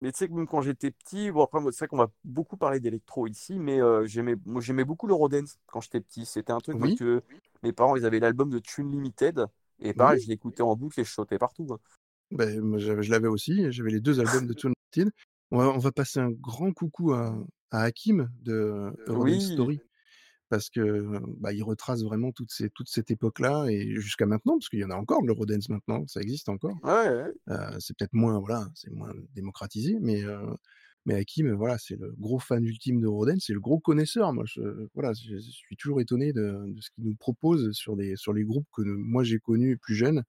[0.00, 2.56] mais tu sais que même quand j'étais petit, bon après c'est vrai qu'on va beaucoup
[2.56, 6.26] parler d'électro ici, mais euh, j'aimais moi, j'aimais beaucoup l'Eurodance quand j'étais petit.
[6.26, 7.22] C'était un truc oui, que
[7.62, 9.46] mes parents ils avaient l'album de Tune Limited
[9.80, 10.24] et pareil, oui.
[10.24, 11.68] je l'écoutais en boucle et je sautais partout.
[11.70, 11.78] hein.
[12.30, 13.70] Ben, moi, je l'avais aussi.
[13.70, 15.12] J'avais les deux albums de Tune Limited.
[15.50, 17.36] On va, on va passer un grand coucou à,
[17.70, 19.80] à Hakim de Eurodance Oui, Story
[20.52, 24.68] parce que bah, il retrace vraiment toute, ces, toute cette époque-là et jusqu'à maintenant, parce
[24.68, 26.78] qu'il y en a encore de l'Eurodance maintenant, ça existe encore.
[26.82, 27.32] ouais, ouais.
[27.50, 30.46] Euh, c'est peut-être moins, voilà, c'est moins démocratisé, mais, euh,
[31.06, 34.32] mais Hakim, voilà, c'est le gros fan ultime de Rodens, c'est le gros connaisseur.
[34.34, 37.96] Moi, je, voilà, je, je suis toujours étonné de, de ce qu'il nous propose sur,
[37.96, 40.24] des, sur les groupes que moi j'ai connus plus jeunes.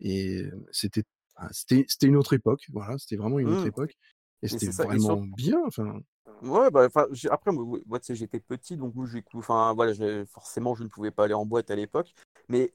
[0.00, 1.04] Et c'était,
[1.36, 3.94] ah, c'était, c'était une autre époque, voilà, c'était vraiment une autre Hum, époque.
[4.42, 4.84] Et c'était ça.
[4.84, 6.00] Vraiment bien, enfin,
[6.42, 9.72] ouais, bah, enfin, j'ai- après, moi, moi, tu sais, j'étais petit, donc moi, j'écoute, enfin,
[9.74, 12.14] voilà, j'ai- forcément, je ne pouvais pas aller en boîte à l'époque.
[12.48, 12.72] Mais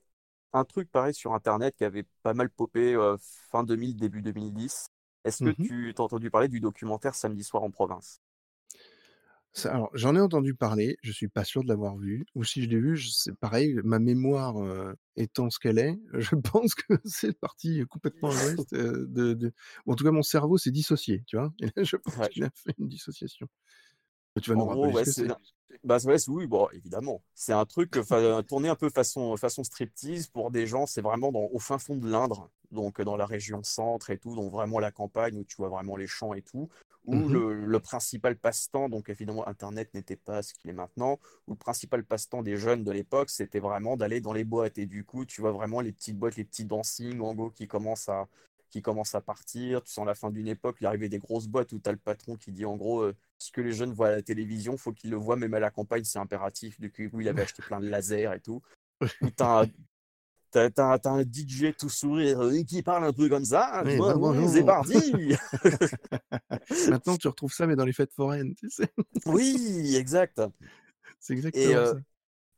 [0.53, 3.17] un truc pareil sur Internet qui avait pas mal popé euh,
[3.51, 4.87] fin 2000, début 2010.
[5.25, 5.67] Est-ce que mhm.
[5.67, 8.19] tu t'as entendu parler du documentaire Samedi soir en province?
[9.55, 12.63] Ça, alors, j'en ai entendu parler, je suis pas sûr de l'avoir vu, ou si
[12.63, 16.95] je l'ai vu, c'est pareil, ma mémoire euh, étant ce qu'elle est, je pense que
[17.05, 18.73] c'est parti complètement à l'ouest.
[18.73, 19.53] euh, de, de-
[19.85, 21.53] ou En tout cas, mon cerveau s'est dissocié, tu vois?
[21.61, 22.29] Et là, je pense Ouais.
[22.29, 23.47] qu'il a fait une dissociation.
[24.41, 25.27] Tu vas En nous gros, rappeler ouais, ce que c'est.
[25.27, 25.35] c'est.
[25.83, 27.23] Bah, ouais, oui, bon, évidemment.
[27.33, 27.99] C'est un truc
[28.47, 30.85] tourné un peu façon, façon striptease pour des gens.
[30.85, 34.35] C'est vraiment dans, au fin fond de l'Indre, donc dans la région centre et tout,
[34.35, 36.69] donc vraiment la campagne où tu vois vraiment les champs et tout,
[37.05, 37.33] où Mhm.
[37.33, 41.57] le, le principal passe-temps, donc évidemment Internet n'était pas ce qu'il est maintenant, où le
[41.57, 44.77] principal passe-temps des jeunes de l'époque, c'était vraiment d'aller dans les boîtes.
[44.77, 47.67] Et du coup, tu vois vraiment les petites boîtes, les petits dancing, en gros, qui
[47.67, 48.27] commencent à,
[48.69, 49.83] qui commencent à partir.
[49.83, 52.35] Tu sens la fin d'une époque, l'arrivée des grosses boîtes où tu as le patron
[52.37, 55.09] qui dit en gros euh, ce que les jeunes voient à la télévision, faut qu'ils
[55.11, 56.79] le voient même à la campagne, c'est impératif.
[56.79, 58.61] Du coup, il avait acheté plein de lasers et tout.
[59.21, 59.29] Où
[60.53, 63.83] t'as, un DJ tout sourire qui parle un peu comme ça.
[63.85, 64.15] Oui, bah,
[64.47, 65.35] c'est parti.
[66.89, 68.87] Maintenant, tu retrouves ça, mais dans les fêtes foraines, tu sais.
[69.25, 70.41] oui, exact.
[71.19, 71.99] C'est Et, exactement euh, ça.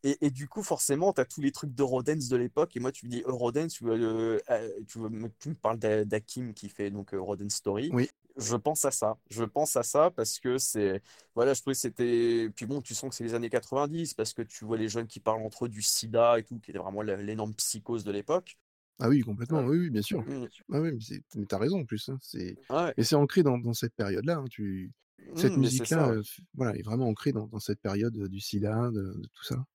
[0.06, 2.77] Et, et du coup, forcément, tu as tous les trucs d'Eurodance de l'époque.
[2.77, 6.06] Et moi, tu me dis Eurodance, tu, euh, euh, tu, me- tu me parles d'A-
[6.06, 7.90] d'Hakim qui fait donc euh, Eurodance Story.
[7.94, 8.07] Oui.
[8.38, 9.18] Je pense à ça.
[9.32, 11.02] Je pense à ça parce que c'est.
[11.36, 12.49] Voilà, je trouvais que c'était.
[12.56, 15.07] Puis bon, tu sens que c'est les années 90 parce que tu vois les jeunes
[15.07, 18.57] qui parlent entre eux du sida et tout, qui était vraiment l'énorme psychose de l'époque.
[18.99, 20.23] Ah oui, complètement, oui, oui, bien sûr.
[20.27, 20.48] Mm.
[20.72, 22.94] Ah oui, mais tu raison en plus, hein, c'est Ouais.
[22.98, 24.91] et c'est ancré dans dans cette période-là, hein, tu
[25.36, 26.14] cette Mm, musique-là,
[26.53, 29.65] voilà, est vraiment ancrée dans dans cette période, du sida, de de tout ça.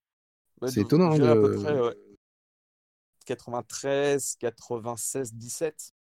[0.66, 1.96] C'est étonnant, hein, à peu près ouais,
[3.26, 5.92] 93, 96, 17,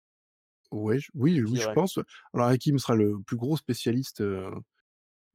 [0.72, 2.00] ouais, je oui, je oui, je pense.
[2.34, 4.50] Alors Hakim sera le plus gros spécialiste, heu,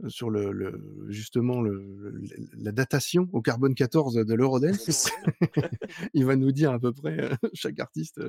[0.08, 2.22] sur le le justement le le
[2.56, 5.08] la datation au carbone 14 de l'Eurodance.
[6.14, 8.20] Il va nous dire à peu près, heu, chaque artiste,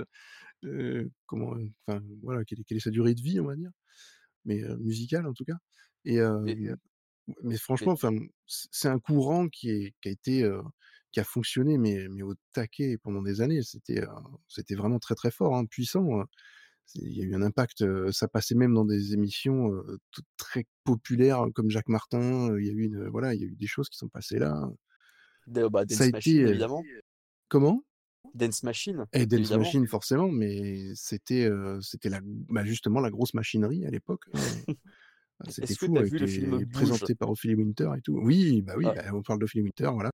[0.66, 1.56] heu, comment,
[1.88, 3.72] enfin voilà, quelle est quelle est sa durée de vie, on va dire,
[4.46, 5.58] mais musicale en tout cas.
[6.06, 6.20] Et
[7.44, 8.12] mais franchement, enfin,
[8.48, 10.50] c'est un courant qui est qui a été,
[11.12, 13.62] qui a fonctionné mais mais au taquet pendant des années.
[13.64, 14.02] C'était,
[14.48, 16.24] c'était vraiment très, très fort, hein, puissant,
[16.86, 19.72] c'est il y a eu un impact, ça passait même dans des émissions,
[20.12, 23.48] toutes très populaires comme Jacques Martin, il y a eu une voilà, il y a
[23.48, 24.70] eu des choses qui sont passées là.
[25.48, 26.88] de- bah, Ça a Dance Machine, été, heu évidemment.
[27.50, 27.84] comment?
[28.36, 29.54] Dance Machine, Et Dance évidemment.
[29.54, 31.50] Machine forcément, mais c'était,
[31.82, 34.62] c'était la bah, justement la grosse machinerie à l'époque, hein.
[35.40, 37.06] Ah, c'était Est-ce que fou tu as vu le film Bouge?
[37.06, 38.18] présenté par Ophélie Winter et tout.
[38.22, 40.12] Oui, bah oui, Ah, bah, on parle d'Ophélie Winter, voilà,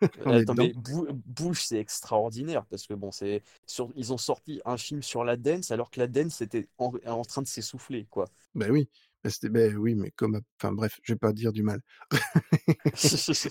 [0.26, 3.90] attends, mais Bouge, c'est extraordinaire parce que bon, c'est sur...
[3.96, 7.24] ils ont sorti un film sur la dance alors que la dance était en, en
[7.24, 8.30] train de s'essouffler, quoi.
[8.54, 8.88] Bah oui,
[9.24, 11.80] c'était beh, oui, mais comme enfin bref, je vais pas dire du mal.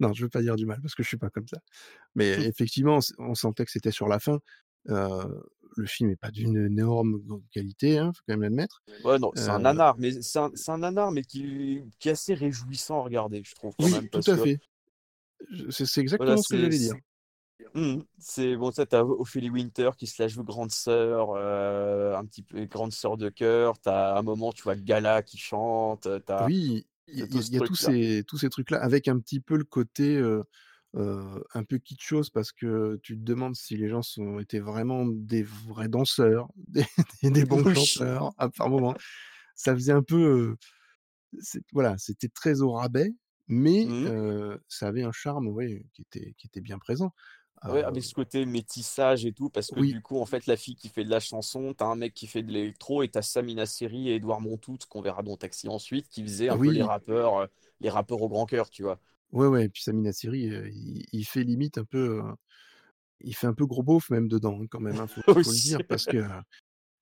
[0.00, 1.58] Non, je veux pas dire du mal parce que je suis pas comme ça.
[2.14, 4.40] Mais effectivement, on sentait que c'était sur la fin.
[4.90, 5.44] Heu,
[5.80, 7.22] le film est pas d'une énorme
[7.52, 8.82] qualité, hein, faut quand même l'admettre.
[9.04, 12.12] Ouais, non, c'est un Heu nanar, mais c'est un, un nanar, mais qui, qui est
[12.12, 14.60] assez réjouissant à regarder, je trouve quand oui, même, tout à que fait.
[15.70, 16.96] C'est voilà, exactement ce que j'allais dire.
[16.96, 17.04] c'est
[17.74, 18.04] Mhm.
[18.18, 22.42] C'est bon, ça, t'as Ophélie Winter qui se la joue grande sœur, euh, un petit
[22.42, 23.78] peu grande sœur de cœur.
[23.80, 27.62] T'as un moment, tu vois Gala qui chante, t'as Oui, il y a y y
[27.62, 30.44] tous ces tous ces trucs-là avec un petit peu le côté, heu
[30.96, 35.06] heu, un peu kitschose parce que tu te demandes si les gens sont étaient vraiment
[35.06, 36.84] des vrais danseurs, des
[37.22, 37.74] des des bons Oui.
[37.74, 38.94] chanteurs à par moments.
[39.56, 40.56] Ça faisait un peu,
[41.72, 43.10] voilà, c'était très au rabais,
[43.48, 47.12] mais heu, ça avait un charme, ouais, qui était qui était bien présent.
[47.66, 50.56] Ouais, avec ce côté métissage et tout, parce que oui, du coup, en fait, la
[50.56, 53.20] fille qui fait de la chanson, t'as un mec qui fait de l'électro, et t'as
[53.20, 56.82] Samina Seri et Edouard Montout, qu'on verra dans Taxi ensuite, qui faisaient un peu les
[56.82, 57.46] oui, rappeurs, euh,
[57.80, 59.00] les rappeurs au grand cœur, tu vois?
[59.32, 62.22] Ouais, ouais et puis Sami Nassiri, heu, il il fait limite un peu,
[63.20, 65.58] il fait un peu gros beauf même dedans, hein, quand même, hein, faut faut le
[65.58, 66.18] dire parce que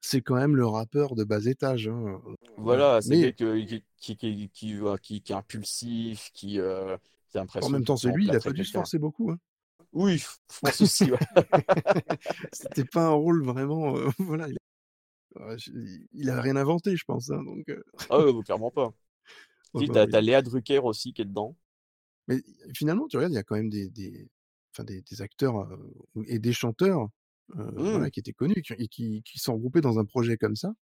[0.02, 2.20] C'est quand même le rappeur de bas étage, hein,
[2.56, 3.00] voilà.
[3.02, 6.96] C'est Mais quelqu'un qui, qui, qui, qui, euh, qui- qui est impulsif, qui, euh,
[7.28, 8.72] qui a en l'impression même temps, c'est lui, il a pas dû se quelqu'un.
[8.72, 9.38] forcer beaucoup, hein.
[9.92, 10.26] Oui, je
[10.60, 11.18] pense aussi, ouais.
[12.52, 14.56] C'était pas un rôle vraiment, voilà, il
[15.36, 15.70] a ouais, je
[16.12, 17.66] il a rien inventé, je pense, hein, donc
[18.08, 18.92] Ah ouais, clairement pas.
[19.74, 20.12] oh Si, bah, t'as, oui.
[20.12, 21.56] t'as Léa Drucker aussi qui est dedans.
[22.28, 22.42] Mais
[22.74, 24.28] finalement, tu regardes, il y a quand même des des
[24.74, 25.68] enfin des des acteurs,
[26.26, 27.08] et des chanteurs,
[27.76, 30.56] Mmh, voilà, qui étaient connus qui et qui qui sont regroupés dans un projet comme
[30.56, 30.72] ça.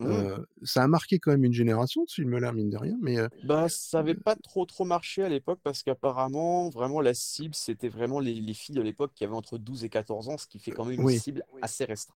[0.00, 0.26] mmh.
[0.62, 4.00] Ça a marqué quand même une génération, ce film-là, mine de rien, mais Bah, ça
[4.00, 8.18] avait heu, pas trop trop marché à l'époque parce qu'apparemment, vraiment, la cible, c'était vraiment
[8.20, 10.72] les, les filles de l'époque qui avaient entre 12 et 14 ans, ce qui fait
[10.72, 11.20] quand même une oui.
[11.20, 12.16] cible assez restreinte.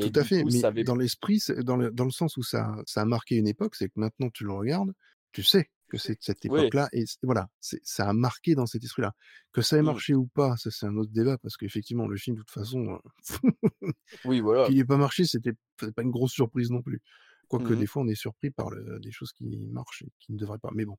[0.00, 0.84] Tout Et à fait, coup, mais avait...
[0.84, 3.88] dans l'esprit, dans le dans le sens où ça ça a marqué une époque, c'est
[3.88, 4.92] que maintenant tu le regardes,
[5.32, 8.84] tu sais que c'est de cette Oui, époque-là et voilà, ça a marqué dans cet
[8.84, 9.14] esprit-là.
[9.52, 10.00] Que ça ait mmh.
[10.02, 12.80] marché ou pas, ça c'est un autre débat parce qu'effectivement le film de toute façon,
[12.94, 13.00] heu,
[14.24, 14.74] Oui, voilà.
[14.74, 15.52] qu'il ait pas marché, c'était
[15.96, 17.00] pas une grosse surprise non plus.
[17.48, 17.74] Quoique Mmh.
[17.74, 20.58] des fois on est surpris par le des choses qui marchent et qui ne devraient
[20.58, 20.70] pas.
[20.74, 20.96] Mais bon,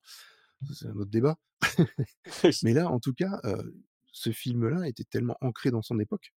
[0.74, 1.38] c'est un autre débat.
[2.61, 3.76] Mais là, en tout cas, heu,
[4.11, 6.34] ce film-là était tellement ancré dans son époque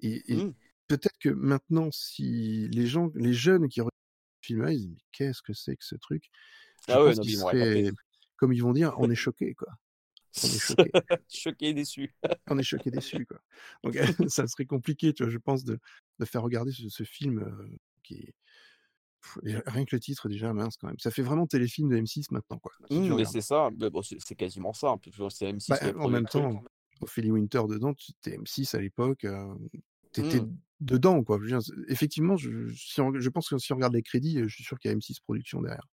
[0.00, 0.52] et et Mmh.
[0.88, 3.92] peut-être que maintenant si les gens les jeunes qui regardent
[4.42, 6.30] ce film-là, ils se disent: «Mais qu'est-ce que c'est que ce truc?»
[6.88, 7.90] Je Ah ouais, non, ils seraient
[8.36, 9.68] comme ils vont dire: «On est choqués, quoi.
[10.42, 10.94] On est choqués.
[11.28, 12.14] Choqué et déçu.
[12.48, 13.40] On est choqués, déçus, quoi».
[13.84, 13.94] Donc
[14.30, 15.78] ça serait compliqué, tu vois, je pense de
[16.18, 18.34] de faire regarder ce ce film, heu, qui est
[19.66, 20.98] rien que le titre déjà, mince quand même.
[20.98, 24.34] Ça fait vraiment téléfilm de M6 maintenant, quoi, si Mmh, mais c'est ça, bon, c'est
[24.34, 24.96] quasiment ça.
[25.30, 26.62] C'est M6 Bah, avait en même temps,
[27.00, 29.54] Ophélie Winter dedans, tu tu M6 à l'époque, heu,
[30.12, 30.58] tu Mmh.
[30.80, 31.38] dedans, quoi.
[31.38, 34.02] Je veux dire, c'est effectivement, je si on je pense que si on regarde les
[34.02, 35.86] crédits, je suis sûr qu'il y a M6 Production derrière.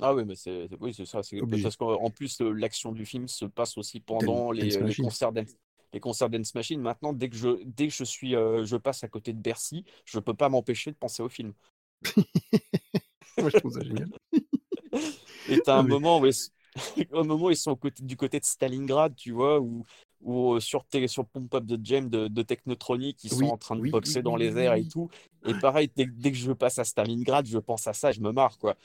[0.00, 1.22] Ah oui, mais c'est oui, c'est ça.
[1.22, 1.62] C'est Obligé.
[1.62, 4.80] parce qu'en plus, euh, l'action du film se passe aussi Dan pendant les, Dance euh,
[4.80, 5.04] les Machine.
[5.04, 5.56] concerts dance,
[5.92, 6.80] les concerts Dance Machine.
[6.80, 9.84] Maintenant, dès que je, dès que je suis, euh, je passe à côté de Bercy,
[10.04, 11.54] je peux pas m'empêcher de penser au film.
[13.40, 14.08] Moi, je trouve ça génial.
[15.48, 16.26] Et t'as un moment où
[17.12, 19.84] un moment où ils sont au côté, du côté de Stalingrad, tu vois, où
[20.22, 23.76] ou sur, sur Pump Up de Jam de, de Technotronic qui sont Oui, en train
[23.76, 25.08] de oui, boxer oui, dans les airs et tout.
[25.46, 28.32] Et pareil, dès, dès que je passe à Stalingrad, je pense à ça, je me
[28.32, 28.76] marre, quoi.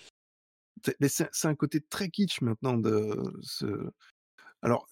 [0.84, 3.66] C'est mais c'est c'est un côté très kitsch maintenant de ce
[4.64, 4.88] alors,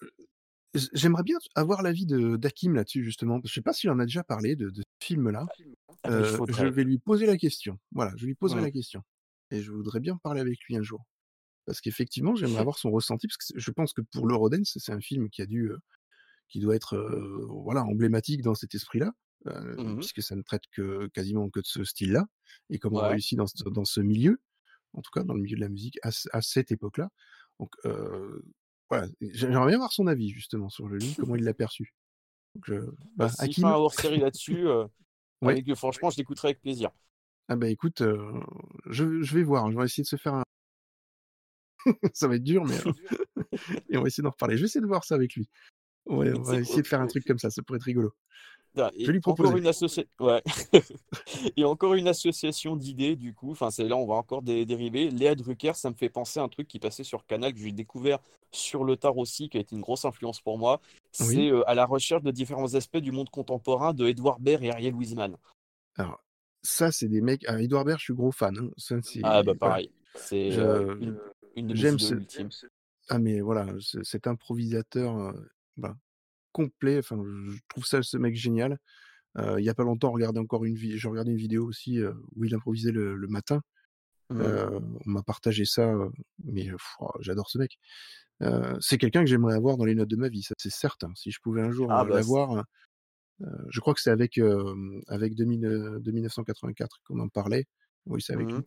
[0.74, 3.40] j'aimerais bien avoir l'avis de d'Hakim là-dessus justement.
[3.44, 5.46] Je sais pas s'il en a déjà parlé de de ce film-là.
[6.02, 7.78] Ah bah, je vais lui poser la question.
[7.92, 9.02] Voilà, je lui poserai la question
[9.50, 11.04] et je voudrais bien parler avec lui un jour.
[11.66, 15.00] Parce qu'effectivement, j'aimerais avoir son ressenti parce que je pense que pour l'Eurodance, c'est un
[15.00, 15.70] film qui a dû,
[16.48, 16.96] qui doit être,
[17.48, 19.12] voilà, emblématique dans cet esprit-là,
[19.46, 22.26] Mmh puisque ça ne traite que quasiment que de ce style-là
[22.68, 24.38] et comment on réussit dans dans ce milieu,
[24.94, 27.10] en tout cas dans le milieu de la musique à ce à cette époque-là.
[27.60, 28.42] Donc, heu,
[28.90, 31.94] voilà, j'ai j'aimerais bien avoir son avis justement sur le lui, comment il l'a perçu.
[32.56, 34.86] Donc, heu, Bah, bah, un hors-série là-dessus, heu,
[35.42, 35.56] Ouais?
[35.56, 36.90] avec franchement, je l'écouterai avec plaisir.
[37.48, 38.02] Ah bah, écoute,
[38.86, 40.44] je je vais voir, on va essayer de se faire un
[42.14, 42.84] ça va être dur mais, heu
[43.90, 44.56] et on va essayer d'en reparler.
[44.56, 45.48] Je vais essayer de voir ça avec lui.
[46.06, 48.12] Ouais, on va essayer de faire un truc comme ça, ça pourrait être rigolo.
[48.76, 50.42] Je et lui encore une associa ouais
[51.56, 55.10] et encore une association d'idées du coup, enfin c'est là on va encore dé dériver.
[55.10, 57.72] Léa Drucker, ça me fait penser à un truc qui passait sur Canal que j'ai
[57.72, 58.18] découvert
[58.52, 60.80] sur le tard aussi, qui a été une grosse influence pour moi.
[61.20, 61.26] Oui?
[61.26, 64.70] C'est, heu, À la recherche de différents aspects du monde contemporain de Edouard Baird et
[64.70, 65.36] Ariel Wiesman.
[65.96, 66.22] Alors,
[66.62, 68.70] ça, c'est des mecs ah, Edouard Baird, je suis gros fan, hein.
[68.76, 71.18] Ça, Ah bah pareil, c'est, Je une
[71.56, 72.66] une de mes j'aime ce
[73.08, 75.96] ah mais voilà, ce cet improvisateur, heu, bah,
[76.52, 78.78] complet, enfin, je trouve ça ce mec génial.
[79.38, 82.00] Il y a pas longtemps, regardais encore une j'ai regardé une vidéo aussi,
[82.34, 83.60] où il improvisait le le matin.
[84.30, 84.40] Mmh.
[84.40, 85.92] On m'a partagé ça,
[86.44, 86.68] mais
[87.00, 87.78] oh, j'adore ce mec.
[88.80, 91.12] C'est quelqu'un que j'aimerais avoir dans les notes de ma vie, ça c'est certain.
[91.14, 92.64] Si je pouvais un jour, Ah bah l'avoir,
[93.38, 94.40] je crois que c'est avec,
[95.08, 97.66] avec de mille heu, de 1984 qu'on en parlait.
[98.06, 98.64] Oui, c'est avec mmh lui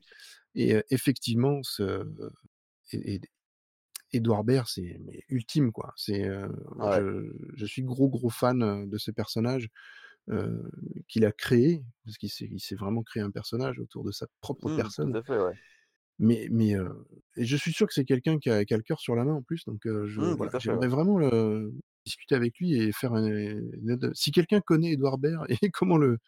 [0.55, 2.05] et effectivement, ce
[2.91, 3.25] Ed
[4.13, 4.99] Edouard Baird, c'est
[5.29, 5.93] ultime, quoi.
[5.97, 6.29] C'est,
[6.75, 7.03] Ouais.
[7.03, 9.69] je je suis gros, gros fan, heu, de ce personnage,
[10.31, 10.63] heu,
[11.09, 14.91] qu'il a créé, parce qu'il s'est vraiment créé un personnage autour de sa propre Mmh,
[14.99, 15.15] tout personne.
[15.15, 15.53] à fait, ouais.
[16.19, 16.75] Mais mais
[17.37, 19.25] et je suis sûr que c'est quelqu'un qui a qui a le cœur sur la
[19.25, 20.79] main en plus, donc je Mmh, voilà, ouais.
[20.87, 21.73] vraiment le
[22.05, 23.23] discuter avec lui et faire un
[24.13, 26.19] si quelqu'un connaît Edouard Baird et comment le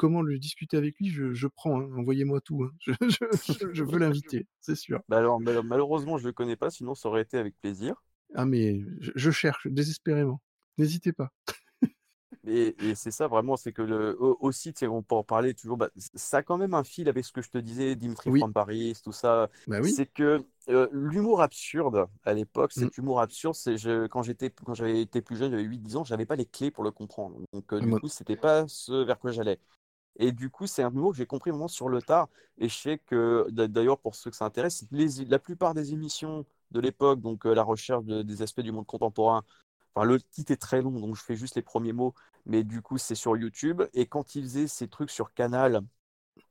[0.00, 2.72] comment le discuter avec lui, je je prends, hein, envoyez-moi tout, hein.
[2.80, 5.02] Je je je je veux l'inviter, c'est sûr.
[5.08, 8.02] Bah alors malo malheureusement je le connais pas, sinon ça aurait été avec plaisir.
[8.34, 10.40] Ah mais je cherche désespérément.
[10.78, 11.32] N'hésitez pas.
[12.46, 15.76] Et et c'est ça vraiment, c'est que le au aussi, on peut en parler toujours,
[15.76, 18.32] bah, ça a quand même un fil avec ce que je te disais, Dimitri Oui,
[18.32, 19.50] from Paris, tout ça.
[19.66, 19.98] bah oui.
[19.98, 22.90] C'est que, heu, l'humour absurde, à l'époque, Mmh.
[22.92, 23.76] cet humour absurde, c'est
[24.10, 26.82] quand j'étais quand j'avais été plus jeune, j'avais 8-10 ans, j'avais pas les clés pour
[26.84, 27.38] le comprendre.
[27.52, 29.58] Donc heu, Ah du moi coup, c'était pas ce vers quoi j'allais.
[30.18, 32.28] Et du coup, c'est un humour que j'ai compris vraiment sur le tard
[32.58, 35.92] et je sais que d'a d'ailleurs pour ceux que ça intéresse, les la plupart des
[35.92, 39.42] émissions de l'époque, donc heu, la recherche de des aspects du monde contemporain,
[39.94, 42.14] enfin le titre est très long, donc je fais juste les premiers mots,
[42.46, 45.80] mais du coup, c'est sur YouTube et quand il faisait ces trucs sur Canal,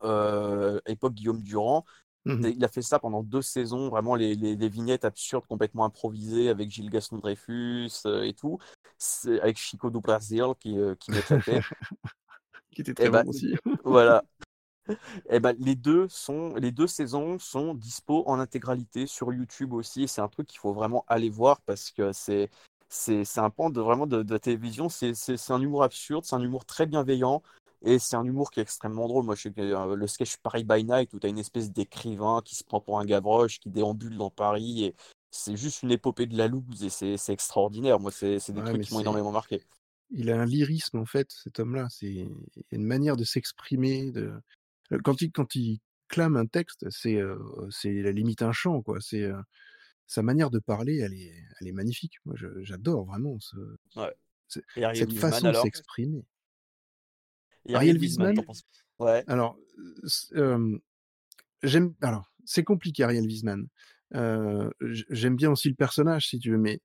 [0.04, 1.86] heu, époque Guillaume Durand,
[2.26, 2.54] mmh mh.
[2.58, 6.50] il a fait ça pendant 2 saisons, vraiment les les les vignettes absurdes complètement improvisées
[6.50, 8.60] avec Gilles Gaston Dreyfus, heu, et tout.
[9.42, 11.62] Avec Chico do Brasil qui, heu, qui m'éclatait
[12.80, 13.54] Qui était et très bah, bon aussi.
[13.84, 14.24] voilà.
[15.30, 20.04] Et ben les 2 sont les 2 saisons sont dispo en intégralité sur YouTube aussi
[20.04, 22.50] et c'est un truc qu'il faut vraiment aller voir parce que c'est
[22.90, 24.90] c'est c'est un pan de vraiment de de la télévision.
[24.90, 27.44] C'est c'est c'est un humour absurde, c'est un humour très bienveillant
[27.84, 29.26] et c'est un humour qui est extrêmement drôle.
[29.26, 32.56] Moi, je heu, le sketch Paris by Night où tu as une espèce d'écrivain qui
[32.56, 34.96] se prend pour un Gavroche, qui déambule dans Paris et
[35.32, 38.00] c'est juste une épopée de la loose et c'est c'est extraordinaire.
[38.00, 39.62] Moi, c'est c'est des Ouais, trucs qui m'ont énormément marqué.
[40.12, 41.88] Il a un lyrisme en fait, cet homme-là.
[41.90, 44.32] C'est il y a une manière de s'exprimer, de
[45.04, 49.00] quand il quand il clame un texte, c'est, heu, c'est la limite un chant, quoi.
[49.02, 49.30] C'est,
[50.08, 52.16] sa manière de parler, elle est elle est magnifique.
[52.26, 53.58] Moi, j'adore vraiment ce
[53.96, 54.14] Ouais
[54.94, 56.26] cette façon de s'exprimer.
[57.72, 58.36] Ariel Wiesman,
[58.98, 59.60] ouais, alors,
[61.62, 63.68] j'aime alors, c'est compliqué Ariel Wiesman.
[64.82, 66.82] J'aime bien aussi le personnage si tu veux, mais,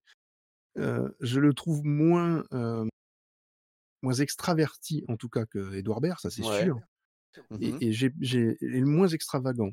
[0.76, 2.44] je le trouve moins,
[4.04, 6.70] moins extraverti en tout cas qu'Edouard Baird, ça c'est ouais.
[6.70, 6.80] sûr.
[7.50, 8.10] Mmh Et et j'ai
[8.60, 9.70] le moins extravagant.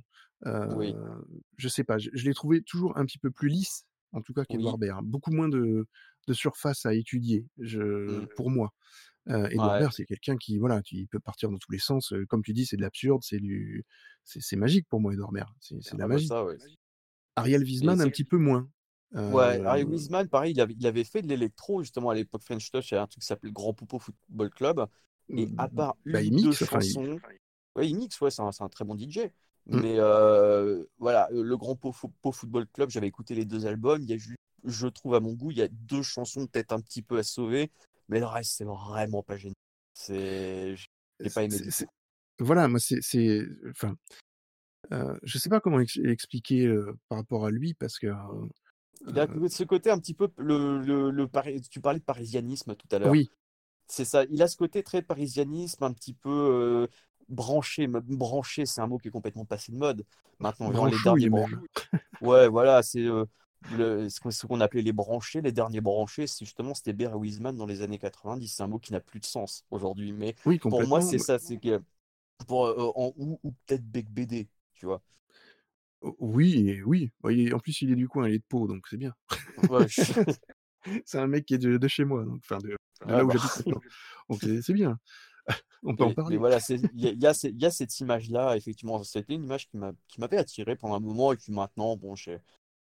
[0.65, 1.25] Oui, Heu,
[1.57, 4.33] je sais pas, je je l'ai trouvé toujours un petit peu plus lisse, en tout
[4.33, 4.79] cas qu'Edouard oui.
[4.79, 5.05] Baird.
[5.05, 5.87] Beaucoup moins de
[6.27, 8.27] de surface à étudier, je Mmh.
[8.35, 8.71] pour moi.
[9.29, 9.91] Heu, Edouard Ouais.
[9.93, 12.77] C'est quelqu'un qui, voilà, qui peut partir dans tous les sens, comme tu dis, c'est
[12.77, 13.85] de l'absurde, c'est du
[14.25, 16.27] c'est magique pour moi Edouard Baird, c'est c'est de la Ah bah magie.
[16.27, 16.57] ça, ouais.
[17.35, 18.69] Ariel Wiesman, un petit peu moins.
[19.27, 22.43] Ouais, Heu, Harry Wiesman, pareil, il avait il avait fait de l'électro justement à l'époque
[22.43, 24.85] French Touch, il y a un truc qui s'appelait le Grand Popo Football Club
[25.35, 27.21] et à mmh, part bah, une il ou 2 mixe, enfin il chansons
[27.75, 29.19] ouais, il mixe, ouais, c'est un très bon DJ.
[29.71, 33.65] mmh, Mais heu, voilà, le Grand Po Fo Po Football Club, j'avais écouté les 2
[33.65, 36.45] albums, il y a juste je trouve à mon goût, il y a deux chansons
[36.47, 37.71] peut-être un petit peu à sauver,
[38.09, 39.55] mais le reste, c'est vraiment pas génial.
[39.93, 40.75] C'est,
[41.19, 41.57] j'ai pas aimé.
[42.39, 43.01] Voilà, moi, c'est.
[43.01, 43.95] c'est- Enfin,
[44.91, 48.07] euh, je sais pas comment ex- expliquer euh, par rapport à lui, parce que.
[49.07, 51.29] Il a euh, ce côté un petit peu, le, le, le
[51.69, 53.11] tu parlais de parisianisme tout à l'heure.
[53.11, 53.29] oui,
[53.87, 56.87] C'est ça, il a ce côté très parisianisme, un petit peu euh,
[57.29, 57.87] branché.
[57.87, 60.05] Branché, c'est un mot qui est complètement passé de mode.
[60.39, 61.55] Maintenant, genre les derniers branchés.
[62.21, 63.25] Ouais, voilà, c'est euh,
[64.09, 65.41] ce qu'on appelait les branchés.
[65.41, 68.47] Les derniers branchés, c'est justement, c'était Bear et Wiesmann dans les années 90.
[68.47, 70.13] C'est un mot qui n'a plus de sens aujourd'hui.
[70.13, 71.39] Mais Oui, pour moi, c'est ça.
[71.39, 71.81] C'est que
[72.47, 75.01] pour, euh, en, ou, ou peut-être Bec BD, tu vois.
[76.01, 77.11] O- Oui, et oui.
[77.21, 78.97] Bah, il est- En plus, il est du coin, il est de Pau, donc c'est
[78.97, 79.13] bien.
[79.57, 80.13] Ouais, je-
[81.05, 82.75] C'est un mec qui est de, de chez moi, donc, enfin, de,
[83.05, 83.33] de Ah là où bah.
[83.33, 83.83] j'habite maintenant.
[84.29, 84.99] Donc c'est c'est bien.
[85.83, 86.37] On peut en Mais, mais parler.
[86.37, 89.03] voilà, c'est- il y a, il y a ces- il y a cette image-là, effectivement.
[89.03, 92.15] C'était une image qui m'a, qui m'avait attiré pendant un moment et puis maintenant, bon,
[92.15, 92.31] je,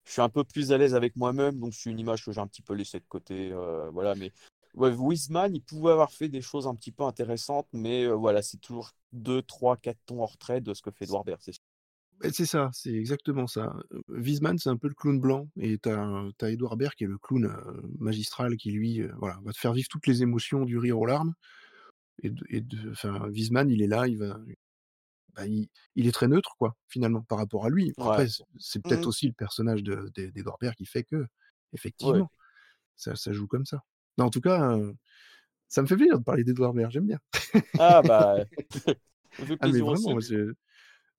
[0.05, 2.41] je suis un peu plus à l'aise avec moi-même, donc c'est une image que j'ai
[2.41, 3.51] un petit peu laissée de côté.
[3.53, 4.33] euh, voilà, mais
[4.75, 8.41] ouais, Wiseman, il pouvait avoir fait des choses un petit peu intéressantes, mais euh, voilà,
[8.43, 11.63] c'est toujours 2, 3, 4 tons en retrait de ce que fait Baird, c'est sûr.
[12.31, 13.75] C'est ça, c'est exactement ça.
[14.07, 17.17] Wiesmann, c'est un peu le clown blanc, et t'as as Edouard Baird qui est le
[17.17, 20.77] clown euh, magistral qui, lui, euh, voilà, va te faire vivre toutes les émotions du
[20.77, 21.33] rire aux larmes.
[22.23, 24.39] Et, de, et de- enfin, Wiesmann, il est là, il va,
[25.35, 27.93] bah, il, il est très neutre, quoi, finalement, par rapport à lui.
[27.97, 28.29] Après, Ouais.
[28.57, 29.07] c'est- peut-être Mhm.
[29.09, 31.25] aussi le personnage de- de- d'Edouard Baird qui fait que, Ouais.
[31.73, 32.31] effectivement,
[32.95, 33.83] ça, ça joue comme ça.
[34.17, 34.91] Non, en tout cas, euh,
[35.67, 37.19] ça me fait plaisir de parler d'Edouard Baird, j'aime bien.
[37.77, 38.37] Ah bah,
[39.39, 40.33] ça Ah, mais vraiment, aussi.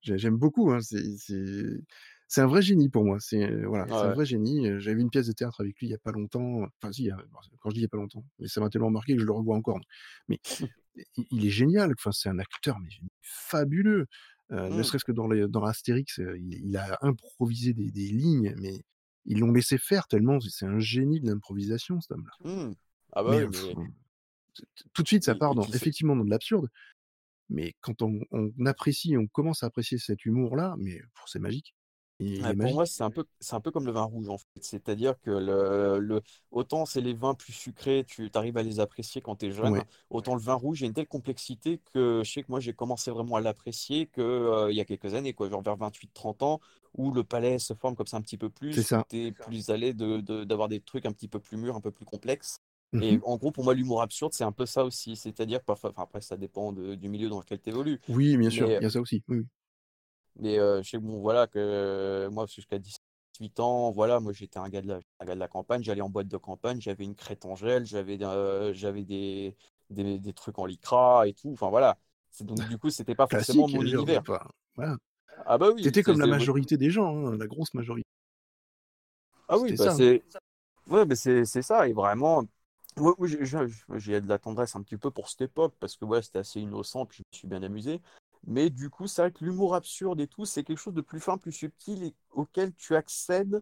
[0.01, 0.71] J'aime beaucoup.
[0.71, 3.17] hein, c'est un vrai génie pour moi.
[3.19, 4.67] C'est euh, un vrai génie.
[4.79, 6.61] J'avais vu une pièce de théâtre avec lui il y a pas longtemps.
[6.81, 7.09] Enfin, si,
[7.59, 9.25] quand je dis il y a pas longtemps, mais ça m'a tellement marqué que je
[9.25, 9.79] le revois encore.
[10.27, 10.39] Mais
[11.31, 11.91] il, est génial.
[11.97, 14.07] Enfin, c'est un acteur mais fabuleux.
[14.51, 14.83] Euh, ne Mm.
[14.83, 18.81] serait-ce que dans, les, dans il, il a improvisé des, des lignes, mais
[19.25, 20.39] ils l'ont laissé faire tellement.
[20.39, 22.51] C'est un génie de l'improvisation, cet homme-là.
[22.51, 22.73] Mm.
[23.13, 26.29] Ah bah Mais, oui, mais pff, tout de suite, ça part dans, effectivement dans de
[26.29, 26.67] l'absurde.
[27.49, 31.75] Mais quand on, on apprécie, on commence à apprécier cet humour-là, mais c'est magique.
[32.41, 34.45] Ouais, pour moi, c'est un peu, c'est un peu comme le vin rouge en fait.
[34.61, 36.21] C'est-à-dire que le, le,
[36.51, 39.73] autant c'est les vins plus sucrés, tu arrives à les apprécier quand tu es jeune,
[39.73, 42.47] Ouais, autant le vin rouge, il y a une telle complexité que je sais que
[42.49, 45.61] moi j'ai commencé vraiment à l'apprécier que, euh, il y a quelques années, quoi, genre
[45.61, 46.61] vers 28-30 ans,
[46.97, 49.03] où le palais se forme comme ça un petit peu plus, où ça.
[49.09, 51.81] tu es plus allé de, de- d'avoir des trucs un petit peu plus mûrs, un
[51.81, 52.61] peu plus complexes.
[52.99, 53.21] Et Mhm.
[53.23, 55.15] en gros, pour moi, l'humour absurde, c'est un peu ça aussi.
[55.15, 58.01] C'est-à-dire parfois, enfin, après, ça dépend de- du milieu dans lequel tu évolues.
[58.09, 59.23] Oui, bien sûr, Mais, il y a ça aussi.
[59.29, 59.47] Oui,
[60.37, 64.33] mais euh, je sais que bon, voilà, que euh, moi, jusqu'à 18 ans, voilà, moi
[64.33, 66.79] j'étais un gars de la, un gars de la campagne, j'allais en boîte de campagne,
[66.81, 69.55] j'avais une crête en gel, j'avais euh, des,
[69.89, 71.51] des, des trucs en lycra et tout.
[71.51, 71.97] Enfin voilà.
[72.41, 74.23] Donc du coup, c'était pas forcément mon univers.
[74.75, 74.97] voilà.
[75.45, 78.07] Ah bah oui, T'étais comme la majorité des gens, hein, la grosse majorité.
[79.47, 79.89] ah oui, bah ça.
[79.89, 80.23] c'est,
[80.87, 81.87] ouais, mais c'est ça.
[81.87, 82.45] Et vraiment,
[82.97, 83.29] oui,
[83.97, 86.59] j'ai, de la tendresse un petit peu pour cette époque parce que ouais, c'était assez
[86.59, 88.01] innocent, puis je me suis bien amusé.
[88.47, 91.19] Mais du coup, c'est vrai que l'humour absurde et tout, c'est quelque chose de plus
[91.19, 93.61] fin, plus subtil et auquel tu accèdes,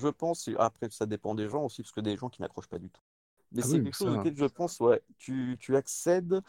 [0.00, 0.48] je pense.
[0.48, 2.90] et Après, ça dépend des gens aussi, parce que des gens qui n'accrochent pas du
[2.90, 3.00] tout.
[3.52, 6.40] Mais Ah c'est oui, quelque chose auquel je pense, ouais, tu, tu accèdes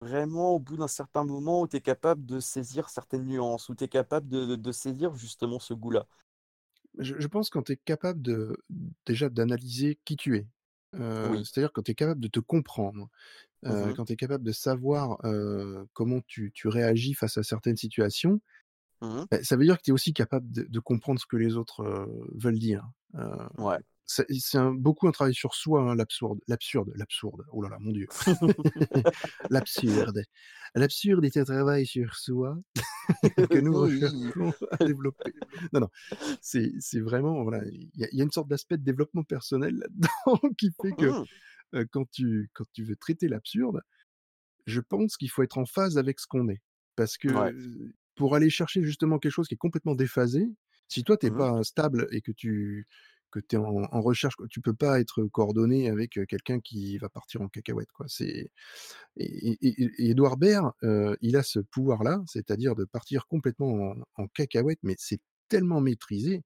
[0.00, 3.74] vraiment au bout d'un certain moment où tu es capable de saisir certaines nuances, où
[3.74, 6.06] tu es capable de, de, de saisir justement ce goût-là.
[6.98, 8.56] Je, je pense quand tu es capable de
[9.06, 10.46] déjà d'analyser qui tu es.
[11.00, 11.44] Euh, Oui.
[11.44, 13.08] C'est-à-dire quand tu es capable de te comprendre,
[13.66, 13.94] euh, Mhm.
[13.94, 18.40] quand tu es capable de savoir euh, comment tu, tu réagis face à certaines situations,
[19.02, 19.26] Mhm.
[19.30, 21.56] bah, ça veut dire que tu es aussi capable de, de comprendre ce que les
[21.56, 22.88] autres veulent dire.
[23.58, 23.78] Ouais.
[24.06, 24.26] C'est
[24.74, 27.42] beaucoup un travail sur soi, hein, l'absurde, l'absurde, l'absurde.
[27.52, 28.08] Oh là là, mon Dieu.
[29.50, 30.22] l'absurde.
[30.74, 32.58] L'absurde est un travail sur soi
[33.50, 35.34] que nous recherchons à développer.
[35.72, 35.88] Non, non,
[36.40, 39.24] c'est c'est vraiment, voilà, il y, a- il y a une sorte d'aspect de développement
[39.24, 41.26] personnel là-dedans qui fait que Mhm.
[41.74, 43.82] euh, quand, tu, quand tu veux traiter l'absurde,
[44.66, 46.62] je pense qu'il faut être en phase avec ce qu'on est.
[46.96, 47.54] Parce que Ouais.
[48.16, 50.48] pour aller chercher justement quelque chose qui est complètement déphasé,
[50.88, 51.32] si toi, tu n'es Mhm.
[51.32, 52.86] pas stable et que tu
[53.40, 57.42] que es en, en recherche, tu peux pas être coordonné avec quelqu'un qui va partir
[57.42, 57.92] en cacahuète.
[57.92, 58.06] Quoi.
[58.08, 58.50] C'est...
[59.16, 63.72] Et, et, et- et Edouard Baird, euh, il a ce pouvoir-là, c'est-à-dire de partir complètement
[64.18, 66.42] en, en cacahuète, mais c'est tellement maîtrisé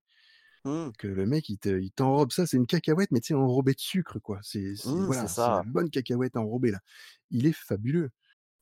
[0.64, 0.92] Mhm.
[0.98, 3.74] que le mec, il te- il t'enrobe ça, c'est une cacahuète, mais tu sais, enrobée
[3.74, 4.40] de sucre, quoi.
[4.42, 5.64] C'est, c'est- Mhm, voilà, c'est c'est la ça.
[5.64, 6.80] bonne cacahuète enrobée, là.
[7.30, 8.10] Il est fabuleux.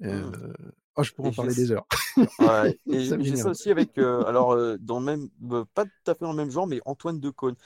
[0.04, 0.36] Euh, Mhm.
[0.96, 1.86] Oh, je pourrais en parler des heures.
[2.38, 5.90] Ouais, et j'ai ça aussi avec, euh, alors, euh, dans le même, euh, pas tout
[6.10, 7.56] à fait dans le même genre, mais Antoine Decaune.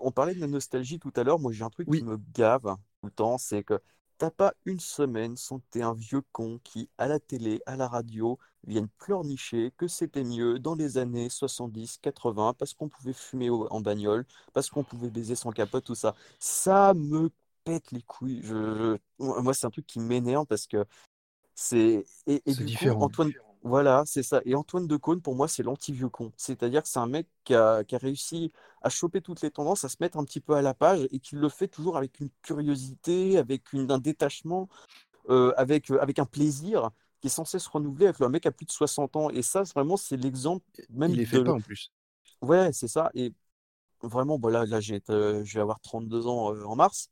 [0.00, 1.38] On parlait de la nostalgie tout à l'heure.
[1.38, 2.62] Moi, j'ai un truc qui me gave
[3.00, 3.80] tout le temps, c'est que
[4.18, 7.76] t'as pas une semaine sans que t'aies un vieux con qui, à la télé, à
[7.76, 13.12] la radio, vienne pleurnicher que c'était mieux dans les années 70, 80, parce qu'on pouvait
[13.12, 16.14] fumer en bagnole, parce qu'on pouvait baiser sans capote, tout ça.
[16.40, 17.30] Ça me
[17.64, 18.40] pète les couilles.
[18.42, 20.84] Je, je- Moi, c'est un truc qui m'énerve parce que
[21.54, 22.90] c'est et, et coup.
[23.00, 23.32] Antoine
[23.62, 24.40] voilà c'est ça.
[24.44, 26.32] Et Antoine Decaune pour moi c'est l'anti-vieux con.
[26.36, 28.52] C'est-à-dire que c'est un mec qui a, qui a réussi
[28.82, 31.18] à choper toutes les tendances à se mettre un petit peu à la page et
[31.20, 34.68] qui le fait toujours avec une curiosité avec une, un détachement
[35.30, 36.90] euh, avec euh, avec un plaisir
[37.20, 39.30] qui est censé se renouveler avec le mec à plus de 60 ans.
[39.30, 41.92] Et ça c'est vraiment c'est l'exemple même Il les fait de pas en plus.
[42.42, 43.10] ouais c'est ça.
[43.14, 43.34] Et
[44.02, 47.10] vraiment voilà là j'ai euh, je vais avoir 32 ans en mars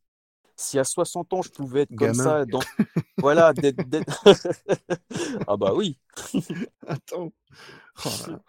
[0.56, 2.14] si à 60 ans je pouvais être comme Gamin.
[2.14, 2.66] ça dans
[3.20, 3.84] voilà d'être
[5.46, 5.98] ah bah oui
[6.86, 7.32] Attends.
[8.04, 8.40] Oh.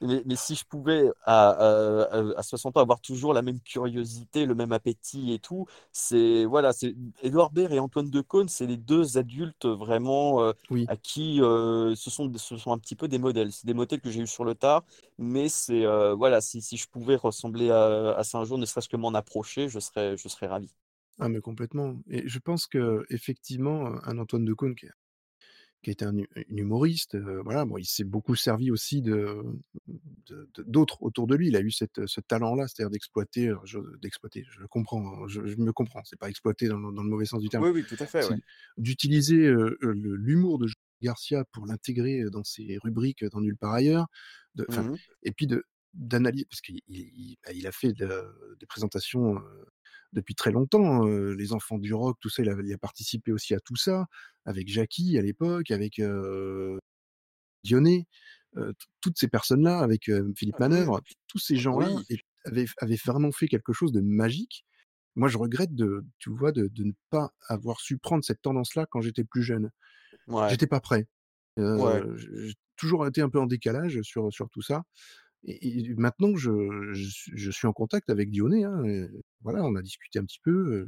[0.00, 4.46] Mais, mais si je pouvais à, à, à 60 ans avoir toujours la même curiosité,
[4.46, 8.76] le même appétit et tout, c'est voilà, c'est Édouard Baird et Antoine Decaune, c'est les
[8.76, 10.86] deux adultes vraiment euh, Oui.
[10.86, 13.50] à qui euh, ce sont ce sont un petit peu des modèles.
[13.52, 14.84] C'est des modèles que j'ai eu sur le tard,
[15.18, 18.66] mais c'est euh, voilà, si, si je pouvais ressembler à, à ça un jour, ne
[18.66, 20.70] serait-ce que m'en approcher, je serais je serais ravi.
[21.18, 22.00] Ah mais complètement.
[22.08, 24.92] Et je pense que effectivement, un Antoine Decaune qui a
[25.82, 29.42] qui était un hu un humoriste, voilà, bon, il s'est beaucoup servi aussi de
[29.86, 31.48] de de d'autres autour de lui.
[31.48, 35.46] Il a eu cette, ce talent-là, c'est-à-dire d'exploiter, je d'exploiter, je le comprends, hein, je
[35.46, 37.64] je me comprends, c'est pas exploiter dans le dans le mauvais sens du terme.
[37.64, 38.36] Oui, oui, tout à fait, C'est
[38.78, 39.76] d'utiliser, le
[40.16, 44.08] l'humour de Jean Garcia pour l'intégrer, dans ses rubriques, dans Nulle part ailleurs,
[44.56, 44.98] de Mhm.
[45.22, 49.36] et puis de d'analyser parce qu'il il il il a fait de des présentations,
[50.12, 53.54] depuis très longtemps, Les Enfants du rock, tout ça, il a il a participé aussi
[53.54, 54.06] à tout ça,
[54.44, 56.00] avec Jackie à l'époque, avec,
[57.64, 58.06] Dionnet,
[59.00, 63.72] toutes ces personnes-là, avec, Philippe Manœuvre, tous ces gens-là Oui, avaient avaient vraiment fait quelque
[63.72, 64.64] chose de magique.
[65.16, 68.86] Moi, je regrette de tu vois, de de ne pas avoir su prendre cette tendance-là
[68.90, 69.70] quand j'étais plus jeune.
[70.28, 71.06] ouais, J'étais pas prêt.
[71.56, 72.02] ouais.
[72.16, 74.84] J'ai toujours été un peu en décalage sur sur tout ça
[75.44, 78.82] et et maintenant que je je suis je suis en contact avec Dionnet, hein,
[79.42, 80.86] voilà, on a discuté un petit peu,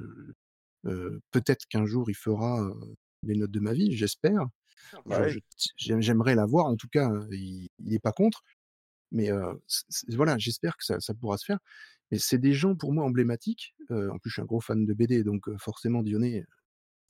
[1.30, 2.70] peut-être qu'un jour il fera,
[3.22, 4.46] les notes de ma vie, j'espère.
[5.76, 8.42] J'aime j'aimerais l'avoir en tout cas, heu, il il est pas contre,
[9.12, 9.30] mais
[10.10, 11.60] voilà, j'espère que ça ça pourra se faire.
[12.12, 14.94] Mais c'est des gens pour moi emblématiques, en plus je suis un gros fan de
[14.94, 16.44] BD donc forcément Dionnet,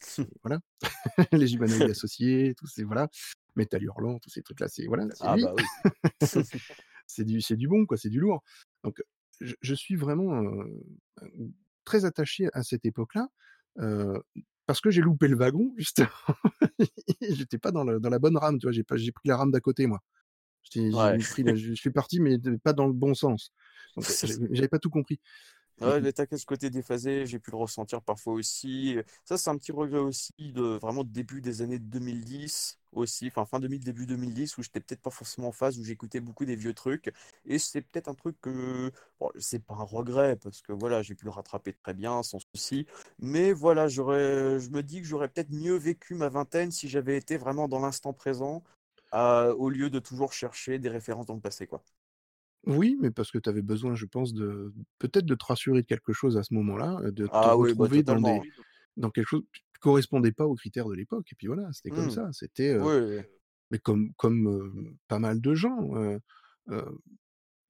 [0.44, 0.60] voilà,
[1.32, 3.08] les humanoïdes associés, tous ces voilà,
[3.56, 5.42] Métal Hurlant, tous ces trucs-là, c'est voilà, Ah lui.
[5.42, 5.64] bah oui.
[7.10, 8.42] C'est du c'est du bon quoi, c'est du lourd.
[8.84, 9.02] Donc
[9.40, 10.42] je je suis vraiment,
[11.84, 13.28] très attaché à cette époque-là,
[14.66, 16.08] parce que j'ai loupé le wagon justement.
[17.20, 18.72] J'étais pas dans le dans la bonne rame, tu vois?
[18.72, 20.00] J'ai pris la rame d'à côté moi.
[20.62, 21.18] J'ai Ouais.
[21.18, 23.52] j'ai pris la je suis parti mais pas dans le bon sens.
[24.52, 25.18] J'avais pas tout compris
[25.80, 28.98] Ouais, mais t'inquiète, ce côté déphasé, j'ai pu le ressentir parfois aussi.
[29.24, 33.60] Ça, c'est un petit regret aussi de vraiment début des années 2010 aussi, enfin fin
[33.60, 36.74] 2000, début 2010, où j'étais peut-être pas forcément en phase, où j'écoutais beaucoup des vieux
[36.74, 37.10] trucs.
[37.46, 41.14] Et c'est peut-être un truc que, bon, c'est pas un regret, parce que voilà, j'ai
[41.14, 42.86] pu le rattraper très bien, sans souci.
[43.18, 47.16] Mais voilà, j'aurais, je me dis que j'aurais peut-être mieux vécu ma vingtaine si j'avais
[47.16, 48.62] été vraiment dans l'instant présent,
[49.14, 51.82] euh, au lieu de toujours chercher des références dans le passé, quoi.
[52.66, 55.86] Oui, mais parce que tu avais besoin, je pense, de peut-être de te rassurer de
[55.86, 58.20] quelque chose à ce moment-là, de te Ah oui, bah retrouver dans totalement.
[58.20, 58.44] des
[58.96, 62.10] dans quelque chose qui correspondait pas aux critères de l'époque et puis voilà, c'était comme
[62.10, 62.10] Hmm.
[62.10, 62.28] ça.
[62.32, 63.24] C'était, Oui,
[63.70, 64.12] mais comme
[65.08, 65.90] pas mal de gens,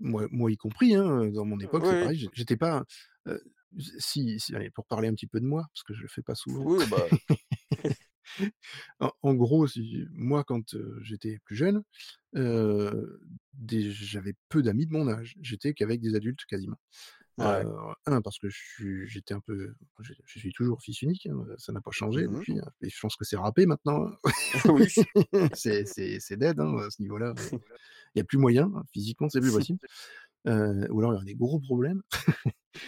[0.00, 2.84] moi moi y compris, hein, dans mon époque, c'est Oui, pareil, j'étais pas,
[3.98, 6.22] si si allez, pour parler un petit peu de moi, parce que je le fais
[6.22, 6.64] pas souvent.
[6.64, 7.10] oui, bah.
[9.00, 11.82] En en gros, si moi, quand, j'étais plus jeune,
[12.34, 15.34] j'avais peu d'amis de mon âge.
[15.40, 16.78] J'étais qu'avec des adultes quasiment.
[17.38, 17.64] Ouais.
[17.64, 17.72] Heu,
[18.06, 21.42] 1 parce que je suis j'étais un peu je je suis toujours fils unique, hein,
[21.56, 22.34] ça n'a pas changé Mhm.
[22.34, 24.18] depuis, hein, et je pense que c'est râpé maintenant, hein.
[24.74, 24.86] Oui.
[25.56, 27.32] C'est c'est c'est dead, hein, à ce niveau-là,
[28.14, 29.78] il y a plus moyen, hein, physiquement, c'est plus possible.
[30.46, 32.02] Ou alors il y a des gros problèmes.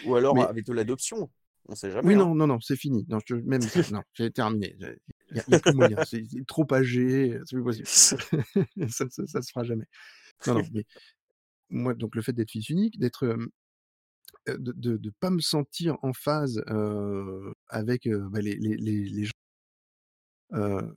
[0.05, 1.31] Ou alors Mais avec de l'adoption,
[1.68, 2.26] on sait jamais, oui, hein.
[2.26, 3.05] non, non, non, c'est fini.
[3.09, 4.76] Non, je même non, j'ai terminé.
[5.30, 7.89] Il y a a plus moyen, c'est trop âgé, c'est plus possible.
[8.89, 9.86] Ça ça ça se fera jamais.
[10.47, 10.84] Non, non, mais
[11.70, 13.26] moi, donc le fait d'être fils unique, d'être,
[14.47, 19.05] de de de pas me sentir en phase, heu, avec, heu, bah, les les les
[19.09, 19.32] les gens,
[20.55, 20.97] heu,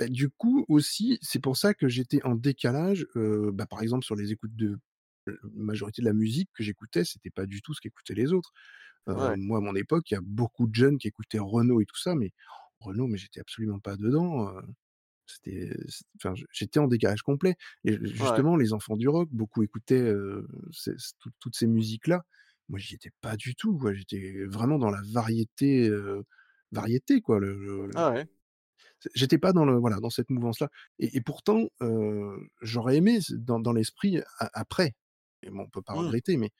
[0.00, 4.16] bah, du coup aussi, c'est pour ça que j'étais en décalage, bah, par exemple sur
[4.16, 4.78] les écoutes de
[5.28, 8.52] heu, majorité de la musique que j'écoutais, c'était pas du tout ce qu'écoutaient les autres.
[9.12, 9.36] Ouais.
[9.36, 11.98] moi, à mon époque, il y a beaucoup de jeunes qui écoutaient Renaud et tout
[11.98, 12.32] ça, mais
[12.80, 14.62] Renaud, mais j'étais absolument pas dedans, heu,
[15.26, 15.70] c'était
[16.18, 18.44] enfin, j'étais en décalage complet et Ouais.
[18.44, 20.12] justement, les enfants du rock, beaucoup écoutaient,
[20.72, 20.92] c
[21.40, 22.24] toutes ces musiques-là.
[22.68, 23.80] Moi, j'y étais pas du tout.
[23.94, 25.90] J'étais vraiment dans la variété,
[26.72, 27.38] variété, quoi.
[27.40, 27.56] Le,
[27.88, 28.28] le- Ah ouais.
[29.14, 30.68] J'étais pas dans le voilà dans cette mouvance-là.
[30.98, 34.92] Et, et pourtant, euh, j'aurais aimé dans, dans l'esprit après.
[35.44, 35.98] Et bon, on peut pas Hmm.
[35.98, 36.50] regretter, mais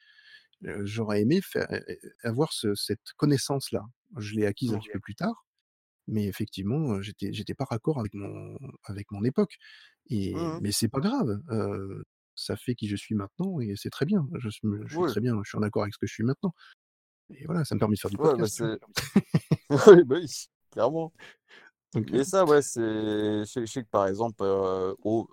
[0.85, 1.67] j'aurais aimé faire,
[2.23, 3.83] avoir ce- cette connaissance-là.
[4.17, 5.45] Je l'ai acquise un petit peu plus tard,
[6.07, 9.57] mais effectivement, j'étais j'étais pas raccord avec mon avec mon époque.
[10.11, 10.59] Et Hmm.
[10.61, 11.41] mais c'est pas grave.
[11.51, 12.03] euh,
[12.37, 14.27] ça fait qui je suis maintenant et c'est très bien.
[14.39, 15.11] Je, suis je suis Oui.
[15.11, 15.39] très bien.
[15.45, 16.53] Je suis en accord avec ce que je suis maintenant.
[17.31, 18.57] Et voilà, ça me permet de faire du Ouais, bah podcast.
[18.57, 18.81] c'est.
[19.99, 21.13] Oui, bah oui, clairement.
[21.97, 22.81] Euh, ça, ouais, c'est.
[22.81, 25.29] Je sais, je sais que par exemple, euh, au...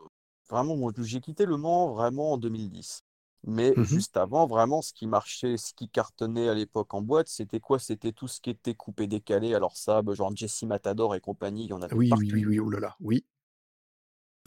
[0.50, 3.04] vraiment, moi, j'ai quitté Le Mans vraiment en 2010.
[3.44, 3.84] Mais mhm.
[3.84, 7.80] juste avant, vraiment, ce qui marchait, ce qui cartonnait à l'époque en boîte, c'était quoi?
[7.80, 9.56] C'était tout ce qui était coupé-décalé.
[9.56, 12.30] Alors ça, bah, genre Jesse Matador et compagnie, il y en avait Oui, oui, oui,
[12.32, 12.50] partout.
[12.50, 12.60] oui.
[12.60, 12.96] Oh là là.
[13.00, 13.26] Oui,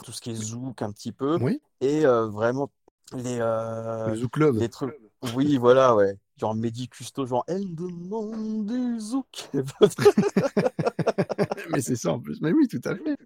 [0.05, 1.39] Tout ce qui est zouk un petit peu.
[1.41, 1.61] oui.
[1.81, 2.71] Et euh, vraiment,
[3.13, 4.59] les, Le euh, Zouk Love.
[4.59, 4.95] les trucs.
[5.35, 6.19] Oui, voilà, ouais.
[6.37, 9.49] Genre Mehdi Custo, genre Elle demande du zouk.
[11.71, 12.41] mais c'est ça en plus.
[12.41, 13.17] Mais oui, tout à fait.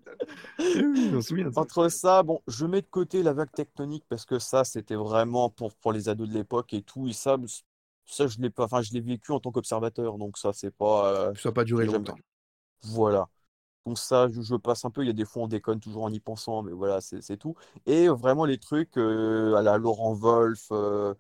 [0.59, 1.61] Oui, ça.
[1.61, 5.51] Entre ça, bon, je mets de côté la vague tectonique parce que ça, c'était vraiment
[5.51, 7.09] pour, pour les ados de l'époque et tout.
[7.09, 7.37] Et ça,
[8.07, 10.19] ça je l'ai pas, enfin, je l'ai vécu en tant qu'observateur.
[10.19, 12.17] Donc ça, c'est pas, euh, Ça n'a pas duré jamais- longtemps.
[12.85, 13.29] Voilà.
[13.87, 15.03] Donc ça, je, je passe un peu.
[15.05, 17.57] Il y a des fois, on déconne toujours en y pensant, mais voilà, c'est tout.
[17.87, 21.15] Et vraiment les trucs euh, à la Laurent Wolf, euh,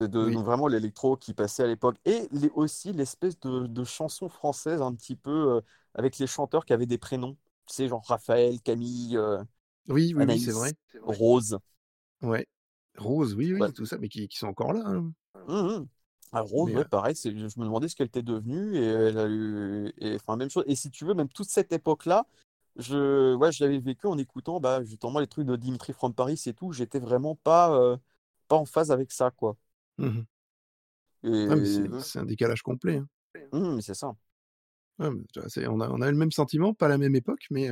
[0.00, 0.32] de, de- Oui.
[0.34, 1.96] donc vraiment l'électro qui passait à l'époque.
[2.04, 5.60] Et les, aussi l'espèce de, de chansons françaises un petit peu euh,
[5.98, 7.36] avec les chanteurs qui avaient des prénoms.
[7.66, 9.38] Tu sais, genre Raphaël, Camille, euh,
[9.88, 10.72] Oui, oui, oui, Anaïs, c'est vrai.
[11.02, 11.58] Rose.
[12.22, 12.46] Ouais.
[12.96, 13.72] Rose, oui, oui, Ouais.
[13.72, 14.82] tout ça, mais qui, qui sont encore là.
[14.86, 15.12] hein.
[15.48, 15.86] Mhm.
[16.32, 18.84] Ah, Rose, Mais, ouais, euh, pareil, c'est- je me demandais ce qu'elle était devenue et
[18.84, 20.64] elle a eu, et, enfin, même chose.
[20.66, 22.26] Et si tu veux, même toute cette époque-là,
[22.76, 26.40] je, ouais, je l'avais vécu en écoutant, bah, justement, les trucs de Dimitri from Paris
[26.46, 26.72] et tout.
[26.72, 27.96] J'étais vraiment pas, euh,
[28.48, 29.56] pas en phase avec ça, quoi.
[31.24, 32.96] Et, Ah, mais c'est c'est un décalage complet.
[32.98, 33.08] hein.
[33.80, 34.14] C'est ça.
[34.98, 35.08] Ouais,
[35.68, 37.70] on, a, on a le même sentiment, pas la même époque, mais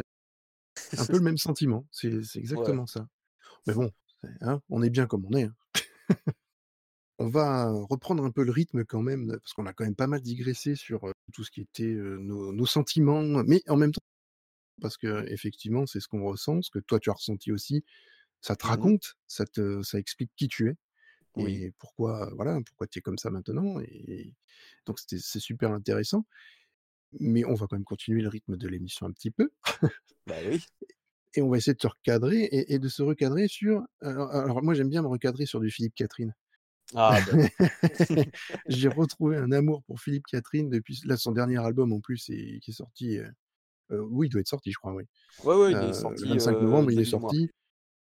[0.97, 1.86] un peu le même sentiment.
[1.93, 3.09] C'est exactement ça.
[3.66, 3.90] Mais bon,
[4.43, 5.44] hein, on est bien comme on est.
[5.44, 5.55] hein.
[7.19, 10.07] on va reprendre un peu le rythme quand même, parce qu'on a quand même pas
[10.07, 11.01] mal digressé sur
[11.32, 14.01] tout ce qui était nos, nos sentiments, mais en même temps,
[14.81, 17.85] parce que effectivement, c'est ce qu'on ressent, ce que toi tu as ressenti aussi.
[18.43, 18.70] Ça te Mhm.
[18.70, 20.77] raconte, ça te, ça explique qui tu es
[21.36, 21.65] Oui.
[21.66, 23.81] et pourquoi, voilà, pourquoi tu es comme ça maintenant.
[23.81, 24.35] Et
[24.86, 26.27] donc c'est super intéressant.
[27.12, 29.51] Mais on va quand même continuer le rythme de l'émission un petit peu.
[30.27, 30.61] Bah oui.
[31.35, 33.83] Et on va essayer de se recadrer et, et de se recadrer sur.
[34.01, 36.35] Alors, alors moi, j'aime bien me recadrer sur du Philippe Catherine.
[36.95, 37.33] Ah, bah,
[38.69, 42.59] J'ai retrouvé un amour pour Philippe Catherine depuis là, son dernier album en plus, et,
[42.62, 43.19] qui est sorti.
[43.19, 43.28] euh,
[43.93, 45.05] euh, oui, il doit être sorti, je crois, oui.
[45.45, 47.31] ouais, ouais, il est Euh, sorti le 25 euh, novembre, il est début mois.
[47.31, 47.51] sorti.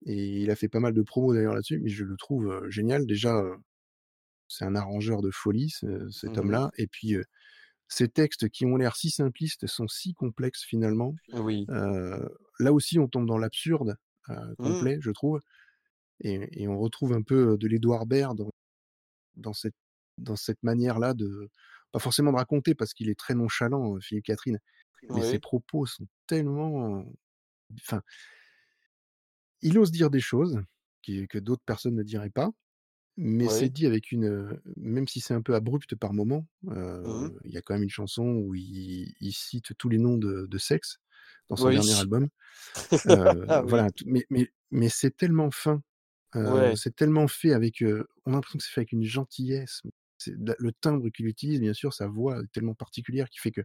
[0.07, 2.71] Et il a fait pas mal de promos d'ailleurs là-dessus, mais je le trouve euh,
[2.71, 3.07] génial.
[3.07, 3.57] Déjà, euh,
[4.49, 6.39] c'est un arrangeur de folie, ce- cet Mhm.
[6.39, 6.71] homme-là.
[6.79, 7.25] Et puis, euh,
[7.93, 11.15] ces textes qui ont l'air si simplistes sont si complexes finalement.
[11.33, 11.67] Oui.
[11.69, 12.27] Euh,
[12.59, 13.97] là aussi, on tombe dans l'absurde
[14.31, 14.75] euh, Mhm.
[14.75, 15.41] complet, je trouve.
[16.21, 18.51] Et, et on retrouve un peu de l'Édouard Baird dans,
[19.37, 19.75] dans cette,
[20.19, 21.51] dans cette manière-là de,
[21.91, 24.59] pas forcément de raconter, parce qu'il est très nonchalant, Philippe Catherine,
[25.11, 27.05] mais ses propos sont tellement...
[27.75, 28.03] Enfin,
[29.61, 30.63] il ose dire des choses
[31.03, 32.51] que d'autres personnes ne diraient pas,
[33.17, 34.61] mais c'est dit avec une...
[34.77, 37.39] Même si c'est un peu abrupt par moment, euh, Mhm.
[37.45, 40.47] il y a quand même une chanson où il, il cite tous les noms de,
[40.47, 40.99] de sexe
[41.49, 42.29] dans son dernier album.
[43.07, 43.69] Euh, Ah oui.
[43.69, 45.83] voilà, mais, mais, mais c'est tellement fin,
[46.37, 46.77] euh, Ouais.
[46.77, 47.83] c'est tellement fait avec...
[48.27, 49.83] on a l'impression que c'est fait avec une gentillesse.
[50.27, 53.63] Le timbre qu'il utilise, bien sûr, sa voix est tellement particulière qui fait que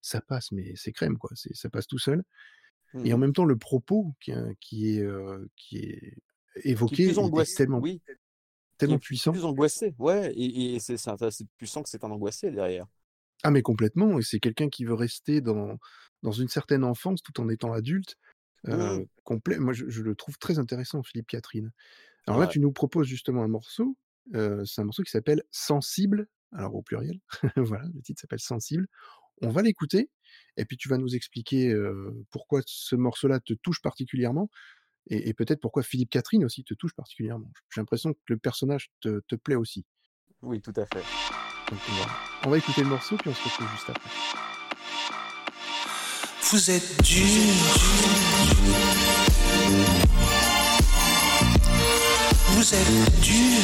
[0.00, 1.30] ça passe, mais c'est crème, quoi.
[1.34, 2.24] Ça passe tout seul.
[3.04, 3.20] Et en Mhm.
[3.22, 5.06] même temps, le propos qui, est- qui est,
[5.56, 6.16] qui est
[6.54, 8.00] Qui est évoqué plus est, tellement, Oui.
[8.78, 9.32] Tellement puissant.
[9.32, 9.94] plus angoissé.
[9.98, 10.32] Ouais.
[10.34, 10.96] Et, et c'est
[11.66, 12.86] sens que c'est un angoissé derrière.
[13.42, 14.18] Ah, mais complètement.
[14.18, 15.78] Et c'est quelqu'un qui veut rester dans,
[16.22, 18.16] dans une certaine enfance tout en étant adulte.
[18.68, 19.06] Euh, Mhm.
[19.24, 19.58] complet.
[19.58, 21.70] Moi, je, je le trouve très intéressant, Philippe Catherine.
[22.26, 23.96] Alors là, tu nous proposes justement un morceau.
[24.34, 26.26] euh, c'est un morceau qui s'appelle Sensible.
[26.52, 27.20] Alors au pluriel.
[27.56, 28.86] voilà, le titre s'appelle Sensible.
[29.42, 30.08] On va l'écouter.
[30.56, 34.48] Et puis tu vas nous expliquer euh, pourquoi ce morceau-là te touche particulièrement.
[35.08, 37.50] Et, et peut-être pourquoi Philippe Catherine aussi te touche particulièrement.
[37.74, 39.84] J'ai l'impression que le personnage te, te plaît aussi.
[40.42, 41.04] Oui, tout à fait.
[41.70, 42.06] Donc on va,
[42.44, 44.10] on va écouter le morceau, puis on se retrouve juste après.
[46.50, 47.24] Vous êtes dur.
[52.50, 53.60] Vous êtes dur.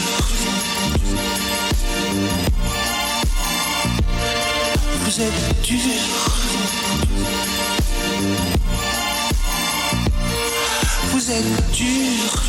[5.04, 6.00] Vous êtes dur
[11.12, 12.43] vous êtes dur.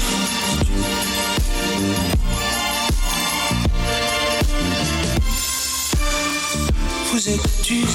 [7.11, 7.87] Vous êtes dur.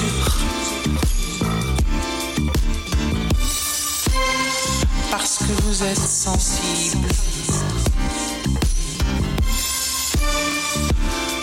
[5.11, 7.07] Parce que vous êtes sensible.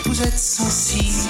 [0.05, 1.29] Vous êtes sensible.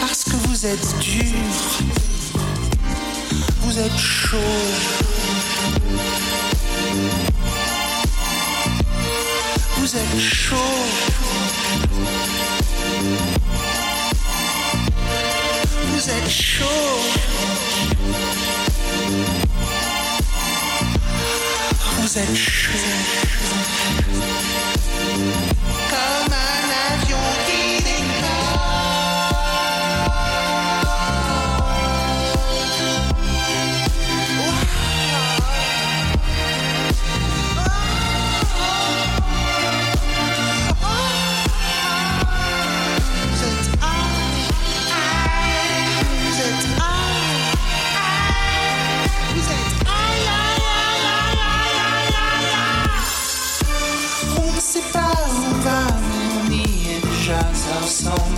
[0.00, 2.07] Parce que vous êtes dur.
[3.78, 4.38] Vous êtes chaud.
[9.76, 10.56] Vous êtes chaud.
[15.92, 16.66] Vous êtes chaud.
[22.00, 22.72] Vous êtes chaud.
[25.88, 26.97] Comme un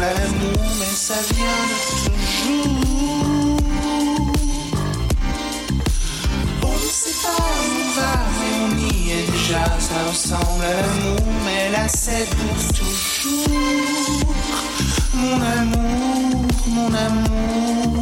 [0.01, 3.57] l'amour, mais ça vient de toujours.
[6.63, 9.65] On ne sait pas où on va, mais on y est déjà.
[9.79, 14.35] Ça ressemble à l'amour, mais là c'est pour toujours.
[15.15, 18.01] Mon amour, mon amour.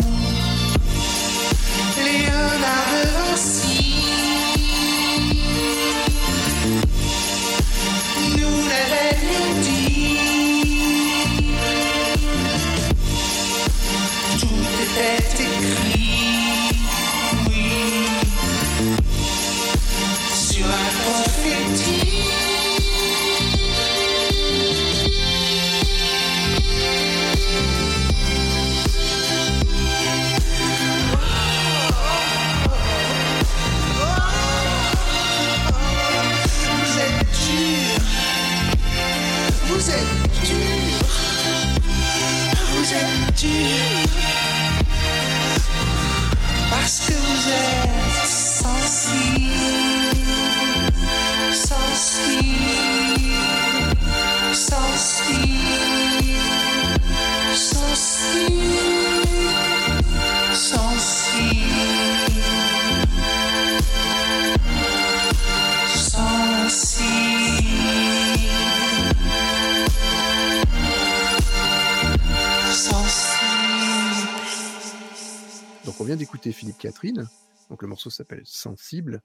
[76.78, 77.28] Catherine,
[77.70, 79.20] donc le morceau s'appelle Sensible.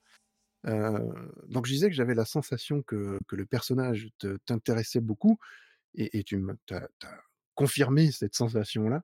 [0.67, 5.37] Euh, donc je disais que j'avais la sensation que, que le personnage te- t'intéressait beaucoup,
[5.95, 6.55] et, et tu m'as
[7.55, 9.03] confirmé cette sensation-là,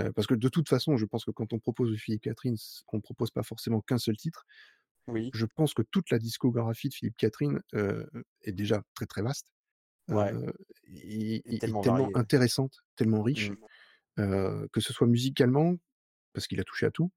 [0.00, 2.56] euh, parce que de toute façon, je pense que quand on propose de Philippe Catherine,
[2.92, 4.46] on propose pas forcément qu'un seul titre.
[5.06, 8.06] Oui, Je pense que toute la discographie de Philippe Catherine euh,
[8.42, 9.46] est déjà très très vaste,
[10.08, 10.52] ouais, euh,
[10.86, 13.56] et tellement intéressante, tellement riche, Mm,
[14.20, 15.76] euh, que ce soit musicalement,
[16.32, 17.10] parce qu'il a touché à tout.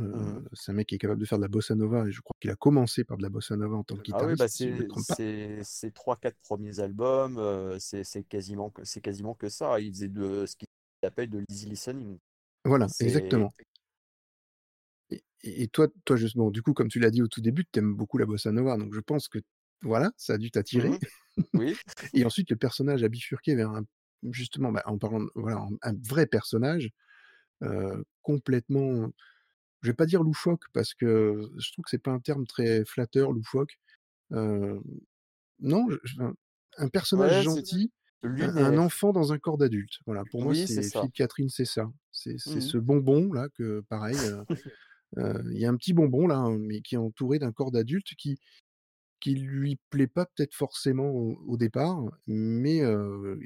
[0.00, 0.48] Euh, mm.
[0.54, 2.34] c'est un mec qui est capable de faire de la bossa nova, et je crois
[2.40, 4.98] qu'il a commencé par de la bossa nova en tant que Ah oui, bah guitariste,
[4.98, 9.78] si c'est ses trois quatre premiers albums, euh, c'est quasiment que c'est quasiment que ça.
[9.78, 10.66] Il faisait de ce qu'il
[11.02, 12.18] appelle de l'easy listening.
[12.64, 13.52] Voilà, exactement.
[15.46, 17.78] Et, toi, toi juste, bon, du coup, comme tu l'as dit au tout début, tu
[17.78, 19.38] aimes beaucoup la bossa nova, donc je pense que
[19.82, 20.88] voilà, ça a dû t'attirer.
[20.88, 21.76] Mhm, oui,
[22.14, 23.84] Et ensuite, le personnage a bifurqué vers un,
[24.30, 26.90] justement, bah, en parlant, voilà, un un vrai personnage
[27.62, 29.10] euh, complètement,
[29.84, 32.84] je vais pas dire loufoque parce que je trouve que c'est pas un terme très
[32.86, 33.78] flatteur, loufoque.
[34.32, 34.80] Euh,
[35.60, 36.34] non, je- un
[36.78, 37.92] un personnage ouais, gentil,
[38.24, 39.92] un, enfant dans un corps d'adulte.
[40.06, 40.90] Voilà, pour moi, Oui, c'est.
[40.90, 41.92] Philippe Catherine, c'est ça.
[42.12, 42.60] C'est Mhm.
[42.60, 44.42] ce bonbon là que, pareil, euh,
[45.18, 47.72] euh, il y a un petit bonbon là, hein, mais qui est entouré d'un corps
[47.72, 48.38] d'adulte qui
[49.20, 53.38] qui lui plaît pas peut-être forcément au, au départ, mais euh,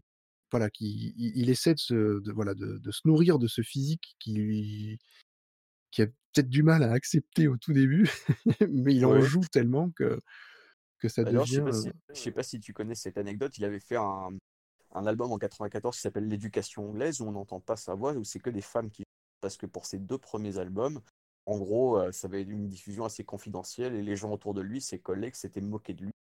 [0.50, 3.62] voilà, qui il, il essaie de se de, voilà de, de se nourrir de ce
[3.62, 4.98] physique qui lui
[5.90, 8.08] qui a peut-être du mal à accepter au tout début,
[8.70, 9.20] mais il en Ouais.
[9.20, 10.20] joue tellement que
[10.98, 13.56] que ça je sais devient si euh, je sais pas si tu connais cette anecdote.
[13.58, 14.30] Il avait fait un,
[14.92, 18.24] un album en 94 qui s'appelle L'éducation anglaise où on n'entend pas sa voix, où
[18.24, 19.04] c'est que des femmes qui
[19.40, 21.00] parce que pour ses deux premiers albums,
[21.46, 24.80] en gros, euh, ça avait une diffusion assez confidentielle et les gens autour de lui,
[24.80, 26.12] ses collègues, s'étaient moqués de lui.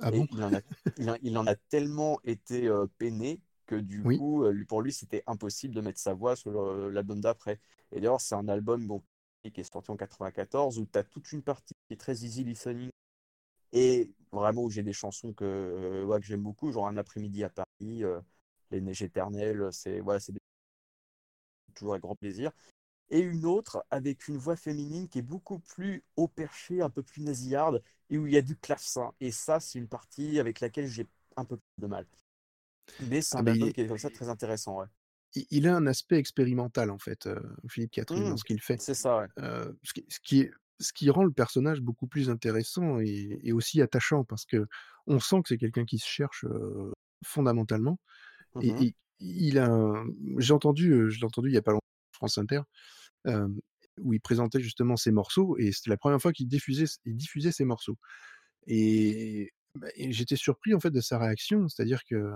[0.00, 0.26] ah bon?
[0.30, 0.60] il en a,
[0.96, 4.92] il en, il en a tellement été euh, peiné que du oui coup, pour lui,
[4.92, 6.50] c'était impossible de mettre sa voix sur
[6.90, 7.60] l'album d'après.
[7.92, 9.04] Et d'ailleurs, c'est un album donc,
[9.50, 12.44] qui est sorti en 94 où tu as toute une partie qui est très easy
[12.44, 12.90] listening
[13.72, 17.44] et vraiment où j'ai des chansons que, euh, ouais, que j'aime beaucoup, genre Un après-midi
[17.44, 18.20] à Paris, euh,
[18.70, 20.40] Les Neiges éternelles, c'est voilà, c'est des-
[21.74, 22.50] toujours avec grand plaisir.
[23.10, 27.02] et une autre avec une voix féminine qui est beaucoup plus haut perché, un peu
[27.02, 29.12] plus nasillarde, et où il y a du clavecin.
[29.20, 32.06] Et ça, c'est une partie avec laquelle j'ai un peu plus de mal.
[33.00, 34.86] Mais c'est Ah un il album qui est comme ça très intéressant, ouais.
[35.34, 37.40] Il a un aspect expérimental en fait, heu,
[37.70, 38.80] Philippe Catherine dans Mmh, ce qu'il fait.
[38.80, 39.28] c'est ça, ouais.
[39.40, 43.40] Heu, ce qui ce qui est ce qui rend le personnage beaucoup plus intéressant et
[43.44, 46.44] et aussi attachant parce qu'on sent que c'est quelqu'un qui se cherche,
[47.24, 47.98] fondamentalement
[48.54, 50.04] Mmh et il a
[50.38, 51.82] j'ai entendu, je l'ai entendu il y a pas longtemps
[52.14, 52.62] France Inter,
[54.00, 57.52] où il présentait justement ses morceaux et c'était la première fois qu'il diffusait il diffusait
[57.52, 57.98] ses morceaux
[58.66, 61.68] et bah et j'étais surpris en fait de sa réaction.
[61.68, 62.34] C'est-à-dire que,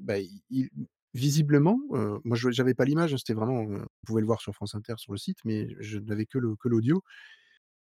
[0.00, 0.70] bah, il
[1.14, 4.40] visiblement, heu, moi je j'avais pas l'image, hein, c'était vraiment, heu, vous pouvez le voir
[4.40, 6.38] sur France Inter sur le site, mais je n'avais que
[6.68, 7.02] l'audio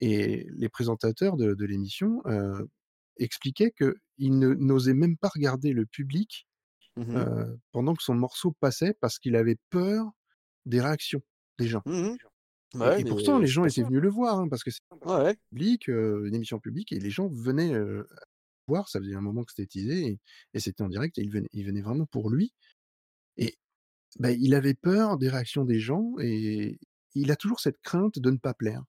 [0.01, 2.69] et les présentateurs de de l'émission, heu,
[3.19, 6.47] expliquaient qu'ils n'osaient même pas regarder le public,
[6.97, 7.25] Mmh mh.
[7.25, 10.11] heu, pendant que son morceau passait parce qu'il avait peur
[10.67, 11.21] des réactions
[11.59, 11.83] des gens.
[11.85, 12.17] Mmh mh.
[12.75, 15.37] Bah Et pourtant les gens étaient venus le voir, hein, parce que c'est Ouais, ouais.
[15.51, 17.73] public, une émission publique et les gens venaient,
[18.67, 20.19] voir, ça faisait un moment que c'était teasé et
[20.53, 22.53] et c'était en direct et ils venaient ils venaient vraiment pour lui
[23.37, 23.57] et
[24.19, 26.79] bah, il avait peur des réactions des gens et
[27.15, 28.83] il a toujours cette crainte de ne pas plaire.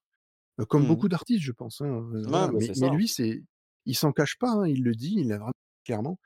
[0.69, 1.03] Comme Mmh mh.
[1.03, 3.43] beaucoup d'artistes je pense, hein, heu, Ouais, voilà, bah, mais lui c'est
[3.85, 5.53] il s'en cache pas, hein, il le dit, il l'a vraiment
[5.85, 6.19] clairement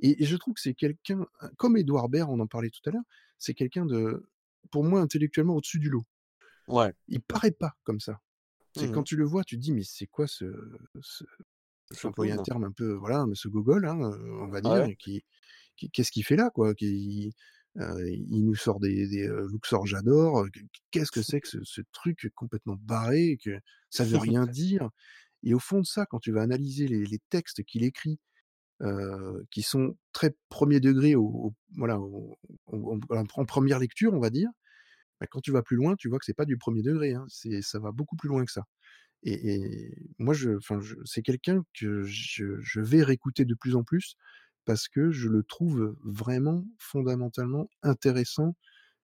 [0.00, 1.26] et et je trouve que c'est quelqu'un,
[1.58, 3.04] comme Édouard Baird, on en parlait tout à l'heure,
[3.38, 4.30] c'est quelqu'un de
[4.72, 6.04] pour moi intellectuellement au-dessus du lot.
[6.66, 6.94] Ouais.
[7.08, 8.20] Il paraît pas comme ça.
[8.72, 10.46] C'est Mmh quand tu le vois, tu te dis: «Mais c'est quoi ce
[11.02, 11.24] ce»
[11.92, 13.98] je vais Ce employer un terme un peu, voilà, mais ce gogol, hein,
[14.40, 14.92] on va dire, Ouais.
[14.98, 15.24] qui
[15.76, 16.74] qui qu'est-ce qu'il fait là, quoi?
[16.74, 17.34] Qui
[17.76, 22.76] il nous sort des des, Luxor qu qu'est-ce que c'est que ce ce truc complètement
[22.82, 23.58] barré, que
[23.90, 24.90] ça veut rien dire?
[25.44, 28.18] Et au fond de ça, quand tu vas analyser les les textes qu'il écrit,
[29.50, 32.36] qui sont très 1er degré au au voilà, au
[32.68, 34.50] au en 1re lecture, on va dire,
[35.20, 37.24] bah, quand tu vas plus loin, tu vois que c'est pas du 1er degré, hein,
[37.28, 38.64] c'est ça va beaucoup plus loin que ça.
[39.24, 40.58] Et et moi je
[41.04, 44.16] c'est quelqu'un que je je vais réécouter de plus en plus
[44.64, 48.54] parce que je le trouve vraiment fondamentalement intéressant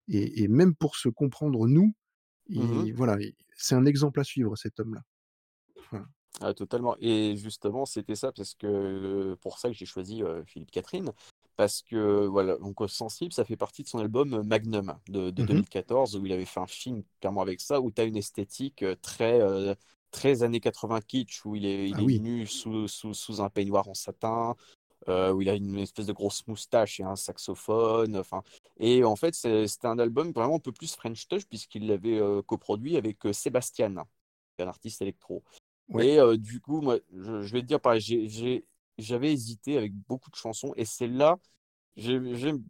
[0.09, 1.95] et et même pour se comprendre nous,
[2.57, 2.89] Mmh mh.
[2.89, 5.03] il voilà, il c'est un exemple à suivre cet homme-là.
[5.91, 6.07] Voilà.
[6.41, 11.13] Ah totalement et justement, c'était ça parce que pour ça que j'ai choisi, Philippe Catherine
[11.57, 15.53] parce que voilà, donc, Sensible, ça fait partie de son album, Magnum de de Mmh
[15.53, 15.63] mh.
[15.63, 18.85] 2014 où il avait fait un film clairement avec ça, où tu as une esthétique,
[19.03, 19.41] très,
[20.13, 22.21] très années 80 kitsch, où il est il Ah est oui.
[22.21, 24.55] nu sous sous sous un peignoir en satin,
[25.09, 28.43] heu, où il a une espèce de grosse moustache et un saxophone, enfin
[28.79, 32.19] et en fait, c'est c'était un album vraiment un peu plus French touch puisqu'il l'avait,
[32.19, 33.95] heu, coproduit avec, heu, Sébastien,
[34.59, 35.43] un artiste électro
[35.99, 38.01] et heu, du coup, moi, je je vais te dire pareil,
[38.99, 41.39] j'avais hésité avec beaucoup de chansons et celle-là,
[41.97, 42.65] j'ai j'aime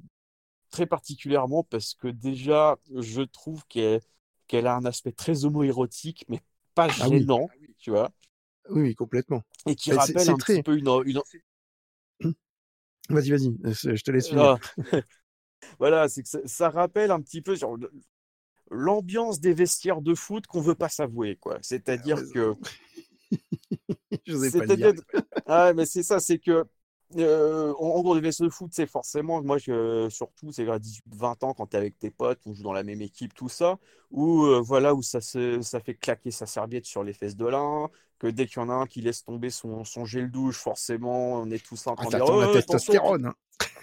[0.70, 6.40] très particulièrement parce que déjà, je trouve qu'elle a un aspect très homo-érotique, mais
[6.74, 7.28] pas Ah oui.
[7.28, 8.10] gênant, tu vois?
[8.70, 9.43] Oui, oui, complètement.
[9.66, 10.89] Et qui rappelle un petit peu une.
[13.10, 14.58] Vas-y, vas-y, c'est je te laisse finir.
[14.76, 15.02] Ah!
[15.78, 17.76] Voilà, c'est que ça ça rappelle un petit peu genre
[18.70, 21.58] l'ambiance des vestiaires de foot qu'on veut pas s'avouer, quoi.
[21.62, 22.54] C'est-à-dire que
[24.26, 24.92] j'osais pas le dire.
[25.46, 26.64] ah mais c'est ça, c'est que,
[27.16, 31.55] heu, en gros, les de foot, c'est forcément moi je surtout, c'est vers 18-20 ans
[31.55, 33.78] quand tu es avec tes potes, on joue dans la même équipe, tout ça,
[34.10, 37.47] où, heu, voilà, où ça se ça fait claquer sa serviette sur les fesses de
[37.47, 40.59] l'un, que dès qu'il y en a un qui laisse tomber son son gel douche,
[40.59, 43.26] forcément, on est tous là en Ah, train de ça dire: la «Oh, tu» testostérone,
[43.26, 43.35] hein.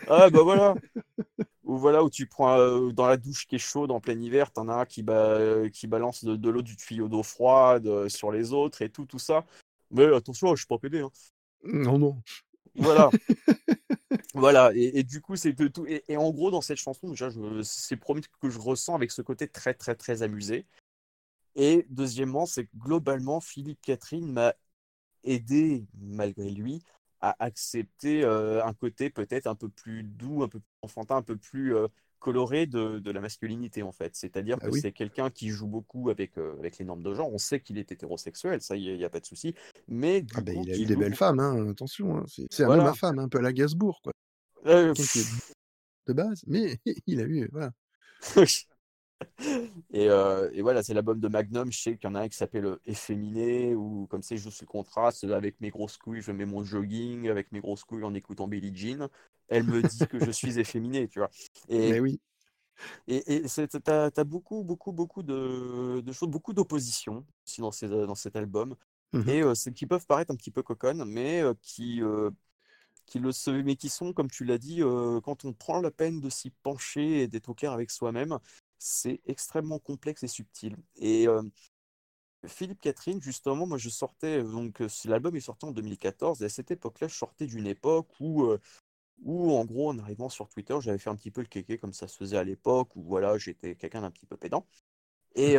[0.07, 0.77] ah bah voilà!
[1.63, 4.51] Ou voilà, où tu prends, heu, dans la douche qui est chaude en plein hiver,
[4.53, 8.07] tu en as un qui ba qui balance de de l'eau du tuyau d'eau froide,
[8.09, 9.45] sur les autres et tout, tout ça.
[9.91, 11.11] Mais attention, je suis pas pédé, hein.
[11.63, 12.23] Non, non.
[12.75, 13.09] Voilà.
[14.35, 17.29] Voilà et et du coup, c'est tout et et en gros, dans cette chanson, déjà,
[17.29, 20.65] je c'est le 1er truc que je ressens avec ce côté très, très, très amusé
[21.55, 24.53] et deuxièmement, c'est que globalement, Philippe Catherine m'a
[25.23, 26.83] aidé, malgré lui,
[27.21, 31.21] à accepter, heu, un côté peut-être un peu plus doux, un peu plus enfantin, un
[31.23, 31.89] peu plus, heu,
[32.25, 34.15] coloré de de la masculinité, en fait.
[34.15, 34.81] C'est-à-dire Bah que oui.
[34.81, 37.31] c'est quelqu'un qui joue beaucoup avec, heu, avec les normes de genre.
[37.31, 39.53] On sait qu'il est hétérosexuel, ça, il y a pas de souci,
[39.87, 42.87] mais Ah coup, il a eu des belles femmes, hein, attention, hein, c'est un homme
[42.87, 44.11] à femme, un peu à la Gainsbourg, quoi.
[44.65, 45.27] Est
[46.07, 47.71] de base, mais il a eu voilà.
[49.89, 50.09] Oui
[50.53, 51.71] et voilà, c'est l'album de Magnum.
[51.71, 54.61] Je sais qu'il y en a un qui s'appelle, heu, Efféminé ou comme c'est juste
[54.61, 58.13] le contraste, avec mes grosses couilles, je mets mon jogging avec mes grosses couilles en
[58.13, 59.09] écoutant Billie Jean.
[59.47, 61.31] Elle me dit que je suis efféminé, tu vois?
[61.69, 62.19] Et Mais oui.
[63.07, 68.15] et tu as beaucoup, beaucoup, beaucoup de de choses, beaucoup d'opposition aussi dans ces dans
[68.15, 68.75] cet album
[69.13, 69.39] Mmh mh.
[69.41, 72.31] et c'est qui peuvent paraître un petit peu coconnes, mais qui, heu,
[73.07, 73.31] qui le
[73.63, 74.81] mais qui sont, comme tu l'as dit,
[75.23, 78.39] quand on prend la peine de s'y pencher et d'être au clair avec soi-même,
[78.85, 80.75] c'est extrêmement complexe et subtil.
[80.97, 81.27] Et
[82.47, 86.69] Philippe Catherine, justement, moi je sortais, donc l'album est sorti en 2014, et à cette
[86.71, 88.45] époque-là, je sortais d'une époque où,
[89.23, 91.93] où, en gros, en arrivant sur Twitter, j'avais fait un petit peu le kéké comme
[91.93, 94.67] ça se faisait à l'époque, où voilà, j'étais quelqu'un d'un petit peu pédant.
[95.35, 95.57] Et,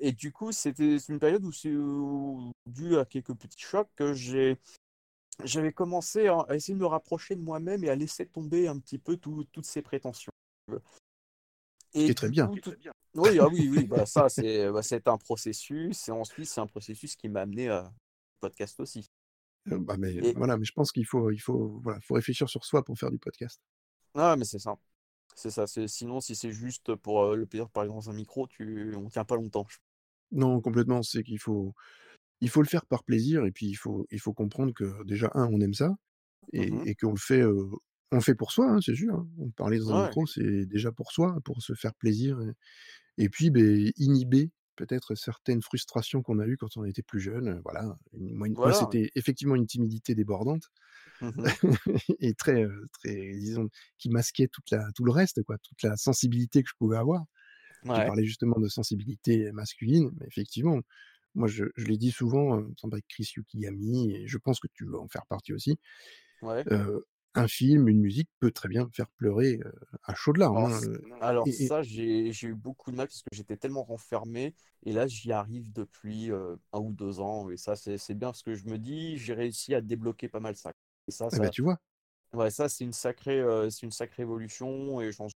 [0.00, 1.70] et du coup, c'était une période où, c'est-
[2.66, 4.58] dû à quelques petits chocs, que j'ai
[5.44, 8.98] j'avais commencé à, essayer de me rapprocher de moi-même et à laisser tomber un petit
[8.98, 10.32] peu tout- toutes ces prétentions.
[11.92, 12.48] Ce qui Et est très bien.
[12.62, 12.74] tout-
[13.14, 16.66] oui, ah oui, oui, bah ça c'est bah, c'est un processus et ensuite c'est un
[16.66, 17.92] processus qui m'a amené à
[18.40, 19.06] podcast aussi.
[19.72, 22.48] Euh, bah, mais Et voilà, mais je pense qu'il faut, il faut, voilà, faut réfléchir
[22.48, 23.60] sur soi pour faire du podcast.
[24.14, 24.76] ah mais c'est ça,
[25.34, 25.66] c'est ça.
[25.66, 28.94] C'est sinon si c'est juste pour euh, le plaisir de parler dans un micro, tu
[28.96, 29.66] on tient pas longtemps.
[30.30, 31.02] Non, complètement.
[31.02, 31.74] C'est qu'il faut,
[32.40, 35.30] il faut le faire par plaisir et puis il faut, il faut comprendre que déjà
[35.34, 35.96] un, on aime ça
[36.52, 37.70] et, et qu'on le fait, euh,
[38.12, 39.14] on fait pour soi, hein, c'est sûr.
[39.14, 39.28] hein.
[39.38, 39.98] On Parler dans un Ouais.
[39.98, 42.52] micro, c'est déjà pour soi, pour se faire plaisir et,
[43.24, 47.60] et puis ben, inhiber peut-être certaines frustrations qu'on a eues quand on était plus jeune.
[47.64, 47.98] Voilà.
[48.14, 50.64] Moi, moi, c'était effectivement une timidité débordante
[51.20, 51.52] Mhm.
[52.20, 53.68] et très, très, disons,
[53.98, 57.24] qui masquait toute la, tout le reste, quoi, toute la sensibilité que je pouvais avoir.
[57.92, 58.04] Tu Ouais.
[58.04, 60.80] parlais justement de sensibilité masculine, mais effectivement,
[61.34, 64.68] moi je, je l'ai dit souvent, par exemple avec Chris Yukiyami, et je pense que
[64.74, 65.78] tu vas en faire partie aussi,
[66.40, 66.68] Ouais.
[66.72, 67.00] euh,
[67.38, 69.60] un film, une musique peut très bien faire pleurer
[70.04, 70.64] à chaudes larmes.
[70.64, 70.80] Alors, hein,
[71.20, 74.54] alors et- ça, j'ai eu beaucoup de mal parce que j'étais tellement renfermé.
[74.84, 77.50] Et là, j'y arrive depuis euh, un ou deux ans.
[77.50, 80.56] Et ça, c'est bien parce que je me dis, j'ai réussi à débloquer pas mal
[80.56, 80.72] ça.
[81.06, 81.78] Et ça, bah, ça, tu vois,
[82.34, 85.28] ouais, ça c'est une sacrée, euh, c'est une sacrée évolution et j'en.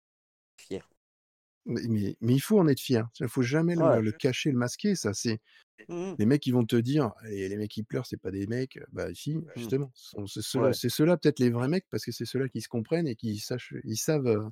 [1.67, 3.09] Mais, mais il faut en être fier.
[3.21, 4.03] Il faut jamais le, Ouais.
[4.03, 4.95] le cacher, le masquer.
[4.95, 5.41] Ça, c'est
[5.89, 6.17] Mhm.
[6.19, 8.79] les mecs qui vont te dire, les, les mecs qui pleurent, c'est pas des mecs.
[8.93, 9.91] Bah si, justement,
[10.27, 10.73] c'est Ouais.
[10.75, 13.75] ceux-là peut-être les vrais mecs parce que c'est ceux-là qui se comprennent et qui sachent,
[13.85, 14.49] ils savent euh,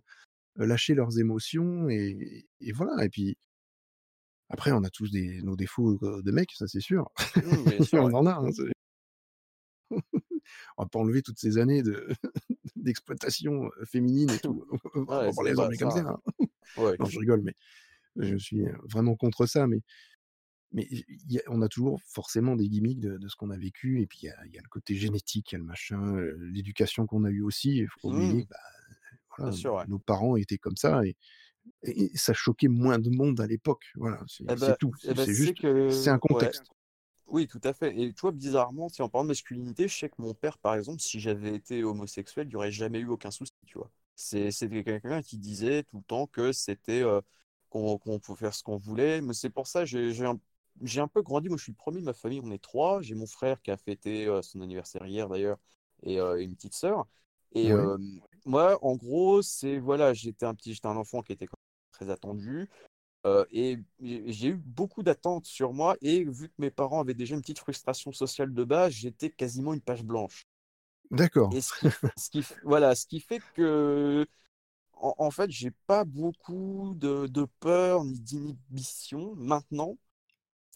[0.57, 3.05] lâcher leurs émotions et, et voilà.
[3.05, 3.37] Et puis
[4.51, 7.11] Après, on a tous des, nos défauts de mecs, ça c'est sûr.
[7.89, 8.15] Sûr, on ouais.
[8.15, 8.33] en a.
[8.35, 8.73] hein, c'est-
[10.77, 12.09] on va pas enlever toutes ces années de
[12.83, 14.65] d'exploitation euh, féminine et tout.
[14.95, 15.99] on va Ouais, pas les comme ça.
[16.01, 16.21] hein.
[16.77, 17.55] Ouais, Non, je rigole, mais
[18.17, 19.67] je suis euh, vraiment contre ça.
[19.67, 19.81] Mais,
[20.73, 23.57] mais il y a- on a toujours forcément des gimmicks de, de ce qu'on a
[23.57, 24.01] vécu.
[24.03, 25.65] Et puis, il y a, il y a le côté génétique, il y a le
[25.65, 27.77] machin, euh, l'éducation qu'on a eue aussi.
[27.79, 28.57] Il faut pas oublier que bah,
[28.91, 29.87] bien voilà, sûr, ouais.
[29.89, 31.05] nos parents étaient comme ça.
[31.05, 31.17] Et,
[31.83, 33.85] et ça choquait moins de monde à l'époque.
[33.95, 34.93] Voilà, c'est Eh ben, tout.
[35.03, 36.65] eh C'est ben, c'est juste, que, c'est un contexte.
[37.29, 37.99] Oui, tout à fait.
[38.01, 40.75] Et tu vois, bizarrement, si on parle de masculinité, je sais que mon père, par
[40.75, 43.91] exemple, si j'avais été homosexuel, il n'y aurait jamais eu aucun souci, tu vois.
[44.17, 47.21] C'est, c'était quelqu'un qui disait tout le temps que c'était euh,
[47.69, 49.21] qu'on, qu'on pouvait faire ce qu'on voulait.
[49.21, 50.41] Mais c'est pour ça, j'ai, j'ai un,
[50.83, 51.49] j'ai un peu grandi.
[51.49, 53.03] Moi, je suis le premier de ma famille, on est trois.
[53.03, 55.59] J'ai mon frère qui a fêté euh, son anniversaire hier, d'ailleurs,
[56.03, 57.07] et euh, une petite sœur.
[57.53, 57.73] Et
[58.45, 61.49] moi, en gros, c'est, voilà, j'étais un petit, j'étais un enfant qui était
[61.93, 62.69] très attendu.
[63.27, 67.35] Euh, et j'ai eu beaucoup d'attentes sur moi et vu que mes parents avaient déjà
[67.35, 70.47] une petite frustration sociale de base, j'étais quasiment une page blanche.
[71.11, 71.51] D'accord.
[71.51, 74.27] Et ce qui, ce qui, voilà, ce qui fait que,
[74.95, 79.99] en, en fait, j'ai pas beaucoup de, de peur ni d'inhibition maintenant.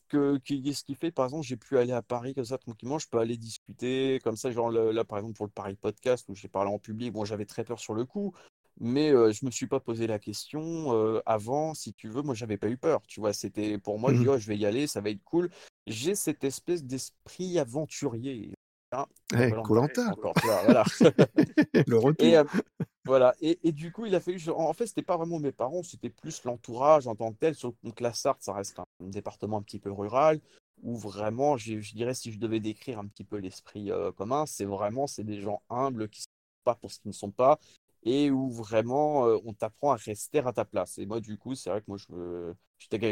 [0.08, 2.98] Que, que- ce qui fait, par exemple, j'ai pu aller à Paris comme ça tranquillement,
[2.98, 6.28] je peux aller discuter comme ça, genre le- là, par exemple, pour le Paris Podcast
[6.28, 8.34] où j'ai parlé en public, bon, j'avais très peur sur le coup,
[8.82, 12.34] mais euh, je me suis pas posé la question euh, avant, si tu veux, moi,
[12.34, 14.30] j'avais pas eu peur, tu vois, c'était pour moi, je dis, Mhm.
[14.30, 15.50] oh, je vais y aller, ça va être cool.
[15.86, 18.52] J'ai cette espèce d'esprit aventurier.
[18.90, 20.84] Hein, voilà, Colanta, voilà.
[21.86, 22.26] le retour.
[22.26, 22.44] Et, euh,
[23.04, 23.34] voilà.
[23.40, 24.38] Et, et du coup, il a fallu.
[24.50, 27.54] En fait, c'était pas vraiment mes parents, c'était plus l'entourage en tant que tel.
[27.54, 30.40] Surtout que la Sarthe, ça reste un, département un petit peu rural
[30.82, 34.44] où vraiment, je, je dirais, si je devais décrire un petit peu l'esprit euh, commun,
[34.44, 37.30] c'est vraiment, c'est des gens humbles qui ne sont pas pour ce qu'ils ne sont
[37.30, 37.60] pas
[38.04, 40.98] et où vraiment euh, on t'apprend à rester à ta place.
[40.98, 42.52] Et moi, du coup, c'est vrai que moi, je,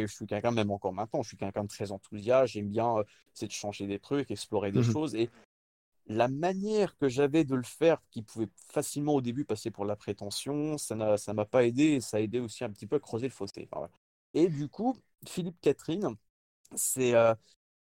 [0.08, 2.54] suis quelqu'un, même encore maintenant, je suis quelqu'un de très enthousiaste.
[2.54, 4.92] J'aime bien euh, c'est de changer des trucs, explorer des Mhm.
[4.92, 5.14] choses.
[5.14, 5.30] Et
[6.06, 9.96] la manière que j'avais de le faire, qui pouvait facilement au début passer pour la
[9.96, 13.00] prétention, ça ça m'a pas aidé et ça a aidé aussi un petit peu à
[13.00, 13.68] creuser le fossé.
[13.70, 13.88] Enfin.
[14.34, 14.96] Et du coup,
[15.26, 16.16] Philippe Catherine,
[16.74, 17.34] c'est, euh,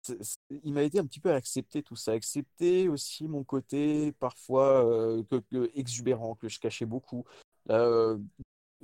[0.03, 3.45] c'est- c'est- il m'a aidé un petit peu à accepter tout ça, accepter aussi mon
[3.45, 7.25] côté parfois euh, que, que exubérant, que je cachais beaucoup.
[7.71, 8.19] Euh,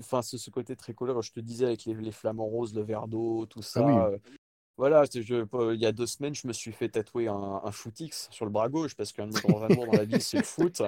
[0.00, 3.08] Enfin, ce, ce côté tricolore, je te disais avec les, les flamants roses, le verre
[3.08, 3.96] d'eau, tout Ah oui.
[3.96, 4.08] ça.
[4.08, 4.18] euh,
[4.78, 7.60] voilà, c'est- je, euh, il y a deux semaines, je me suis fait tatouer un,
[7.64, 10.20] un footix sur le bras gauche parce qu'un de mes grands amours dans la vie,
[10.22, 10.82] c'est le foot.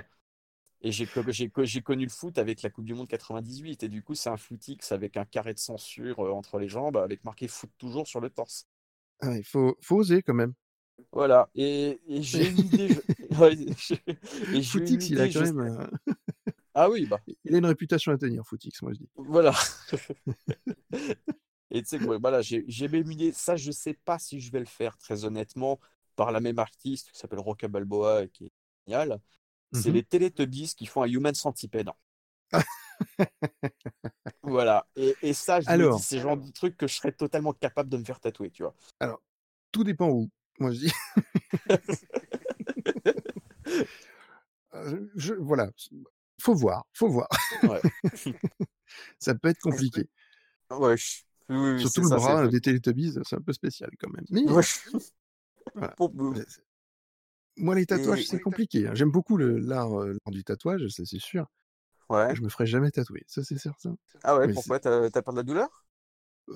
[0.82, 3.82] Et j'ai co- j'ai co- j'ai connu le foot avec la Coupe du Monde 98.
[3.84, 6.96] Et du coup, c'est un footix avec un carré de censure euh, entre les jambes,
[6.96, 8.66] avec marqué foot toujours sur le torse.
[9.20, 10.54] Ah, il faut, faut oser quand même.
[11.12, 11.48] Voilà.
[11.54, 12.88] Et, et j'ai une idée.
[12.88, 13.00] je-
[13.40, 15.58] ouais, et une Footix, il a quand je- même.
[15.60, 15.86] euh,
[16.74, 19.08] Ah oui, bah Il a une réputation à tenir, Footix, moi je dis.
[19.16, 19.52] voilà.
[21.70, 23.32] Et tu sais que moi, voilà, j'ai même une idée.
[23.32, 25.78] Ça, je sais pas si je vais le faire, très honnêtement,
[26.16, 28.52] par la même artiste qui s'appelle Roca Balboa et qui est
[28.86, 29.20] génial.
[29.72, 29.94] C'est Mhm.
[29.94, 31.90] les Teletubbies qui font un Human Centipede.
[34.42, 34.86] Voilà.
[34.96, 36.00] Et, et ça, je Alors.
[36.00, 38.62] c'est le genre de truc que je serais totalement capable de me faire tatouer, tu
[38.62, 38.74] vois.
[39.72, 40.28] Tout dépend où.
[40.58, 40.92] Moi je dis.
[44.74, 45.70] Euh, je, voilà.
[46.40, 47.28] Faut voir, faut voir.
[47.62, 47.80] Ouais.
[49.18, 50.08] Ça peut être compliqué.
[50.70, 53.90] Ouais, je- oui, oui, oui, Surtout le ça, bras des Teletubbies, c'est un peu spécial
[53.98, 54.24] quand même.
[54.30, 54.42] Mais.
[54.42, 54.62] Ouais,
[55.74, 55.94] Voilà.
[57.56, 58.86] Moi, les tatouages, Et- c'est compliqué.
[58.86, 58.94] hein.
[58.94, 59.90] J'aime beaucoup euh, l'art
[60.26, 61.46] du tatouage, ça c'est sûr.
[62.08, 62.34] Ouais.
[62.34, 63.96] Je me ferai jamais tatouer, ça c'est certain.
[64.22, 64.80] Ah ouais, Mais pourquoi?
[64.80, 65.86] T'as peur de la douleur?
[66.48, 66.54] Euh,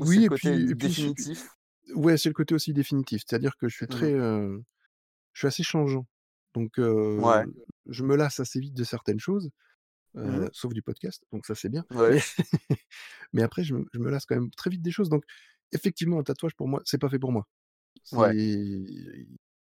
[0.00, 1.48] oui, et côté puis, et puis définitif?
[1.94, 3.22] ouais, c'est le côté aussi définitif.
[3.26, 3.90] C'est-à-dire que je suis Mhm.
[3.90, 4.58] très, euh,
[5.32, 6.06] je suis assez changeant.
[6.54, 7.44] Donc, euh, Ouais.
[7.86, 9.50] je me lasse assez vite de certaines choses,
[10.14, 10.48] Mhm.
[10.52, 11.22] sauf du podcast.
[11.32, 11.84] Donc ça c'est bien.
[11.92, 12.14] Ouais.
[12.14, 12.20] Mais,
[13.32, 15.08] mais après, je, me- je me lasse quand même très vite des choses.
[15.08, 15.22] Donc,
[15.70, 17.46] effectivement, un tatouage pour moi, c'est pas fait pour moi.
[18.12, 18.32] Ouais.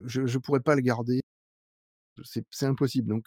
[0.00, 1.20] je, je pourrais pas le garder.
[2.24, 3.08] C'est, c'est impossible.
[3.08, 3.26] Donc,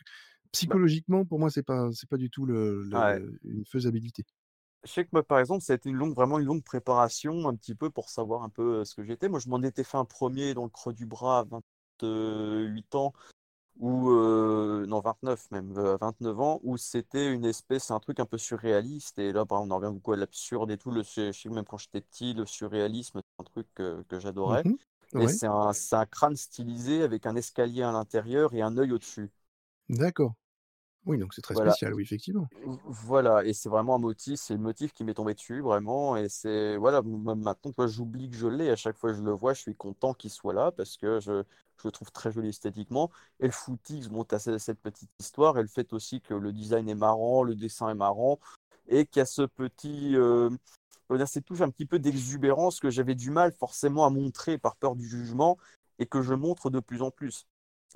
[0.53, 3.19] psychologiquement, pour moi, c'est pas, c'est pas du tout le, le- Bah Ouais.
[3.19, 4.25] le- une faisabilité.
[4.83, 7.47] Je sais que moi, par exemple, ça a été une longue, vraiment une longue préparation,
[7.47, 9.29] un petit peu pour savoir un peu ce que j'étais.
[9.29, 13.13] Moi, je m'en étais fait un premier dans le creux du bras à 28 ans,
[13.79, 18.25] ou euh, non, 29 même, euh, 29 ans, où c'était une espèce, un truc un
[18.27, 19.19] peu surréaliste.
[19.19, 20.91] Et là, on en revient beaucoup à l'absurde et tout.
[20.91, 24.19] Le, je sais que même quand j'étais petit, le surréalisme, c'est un truc que, que
[24.19, 24.67] j'adorais.
[25.15, 28.91] Ouais, c'est un, c'est un crâne stylisé avec un escalier à l'intérieur et un œil
[28.93, 29.31] au-dessus.
[29.89, 30.33] d'accord.
[31.05, 31.71] Oui, donc c'est très Voilà.
[31.71, 32.47] spécial, oui, effectivement.
[32.87, 36.29] Voilà, et c'est vraiment un motif, c'est le motif qui m'est tombé dessus, vraiment, et
[36.29, 39.53] c'est, voilà, maintenant, toi, j'oublie que je l'ai, à chaque fois que je le vois,
[39.53, 41.43] je suis content qu'il soit là, parce que je,
[41.81, 45.57] je le trouve très joli esthétiquement, et le footix, bon, t'as cette cette petite histoire,
[45.57, 48.39] et le fait aussi que le design est marrant, le dessin est marrant,
[48.87, 50.49] et qu'il y a ce petit, euh,
[51.25, 54.95] cette touche un petit peu d'exubérance que j'avais du mal forcément à montrer par peur
[54.95, 55.57] du jugement,
[55.99, 57.45] et que je montre de plus en plus.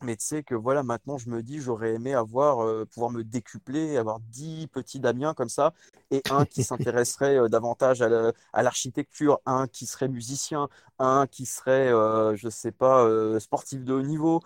[0.03, 3.23] Mais tu sais que voilà, maintenant je me dis, j'aurais aimé avoir, euh, pouvoir me
[3.23, 5.73] décupler, avoir 10 petits Damiens comme ça,
[6.11, 10.69] et un qui s'intéresserait euh, davantage à la- à l'architecture, un qui serait musicien,
[10.99, 13.07] un qui serait, euh, je sais pas,
[13.39, 14.41] sportif de haut niveau,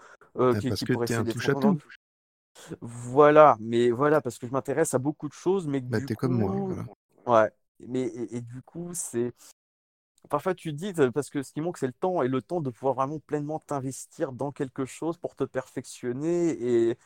[0.53, 1.78] Ah, qui, parce qui que pourrait un touche à tout.
[2.82, 6.15] Voilà, mais voilà, parce que je m'intéresse à beaucoup de choses, mais Bah, du t'es
[6.15, 6.88] comme moi, voilà.
[7.26, 7.49] ouais,
[7.80, 9.34] mais et, et du coup, c'est
[10.32, 12.62] Parfois, tu dis, euh, parce que ce qui manque, c'est le temps, et le temps
[12.62, 16.52] de pouvoir vraiment pleinement t'investir dans quelque chose pour te perfectionner,
[16.91, 16.98] et,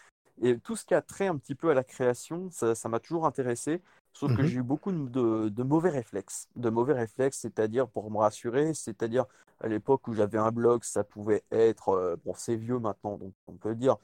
[0.44, 3.26] et tout ce qui a trait un petit peu à la création, ça, m'a toujours
[3.28, 3.82] intéressé,
[4.14, 4.48] sauf que Mhm.
[4.48, 9.26] j'ai eu beaucoup de, de mauvais réflexes, de mauvais réflexes, c'est-à-dire, pour me rassurer, c'est-à-dire,
[9.62, 13.34] à l'époque où j'avais un blog, ça pouvait être, euh, bon, c'est vieux maintenant, donc
[13.48, 13.98] on peut dire,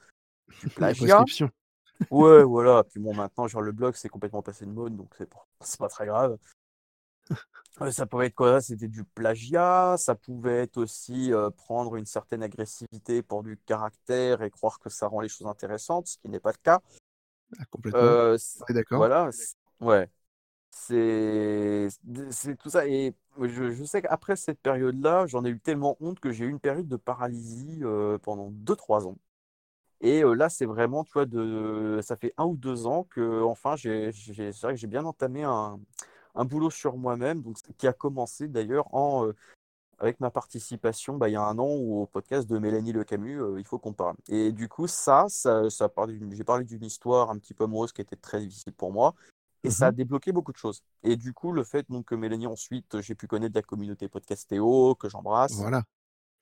[0.60, 1.26] du La plagiat,
[2.10, 5.28] ouais, voilà, puis bon, maintenant, genre, le blog, c'est complètement passé de mode, donc c'est
[5.30, 6.38] pas, c'est pas très grave.
[7.90, 8.60] Ça pouvait être quoi?
[8.60, 14.42] C'était du plagiat, ça pouvait être aussi euh, prendre une certaine agressivité pour du caractère
[14.42, 16.80] et croire que ça rend les choses intéressantes, ce qui n'est pas le cas.
[17.58, 18.02] Ah, complètement.
[18.04, 18.36] Euh,
[18.68, 18.98] Ouais, d'accord.
[18.98, 19.30] voilà,
[19.80, 20.08] ouais.
[20.70, 21.88] C'est
[22.58, 22.86] tout ça.
[22.86, 26.50] Et je, je sais qu'après cette période-là, j'en ai eu tellement honte que j'ai eu
[26.50, 29.18] une période de paralysie euh, pendant 2-3 ans.
[30.02, 33.76] Et là, c'est vraiment, tu vois, de, ça fait un ou deux ans que, enfin,
[33.76, 35.80] j'ai- c'est vrai que j'ai bien entamé un,
[36.34, 39.34] un boulot sur moi-même, donc qui a commencé d'ailleurs en, euh,
[39.98, 43.40] avec ma participation, bah, il y a un an au podcast de Mélanie Le Camus,
[43.40, 44.16] euh, il faut qu'on parle.
[44.28, 45.88] Et du coup, ça, ça, ça
[46.30, 49.14] j'ai parlé d'une histoire un petit peu amoureuse qui était très difficile pour moi.
[49.64, 49.96] Et ça a Mhm.
[49.96, 50.82] débloqué beaucoup de choses.
[51.04, 54.96] Et du coup, le fait donc, que Mélanie, ensuite, j'ai pu connaître la communauté Podcastéo,
[54.96, 55.54] que j'embrasse.
[55.54, 55.84] Voilà.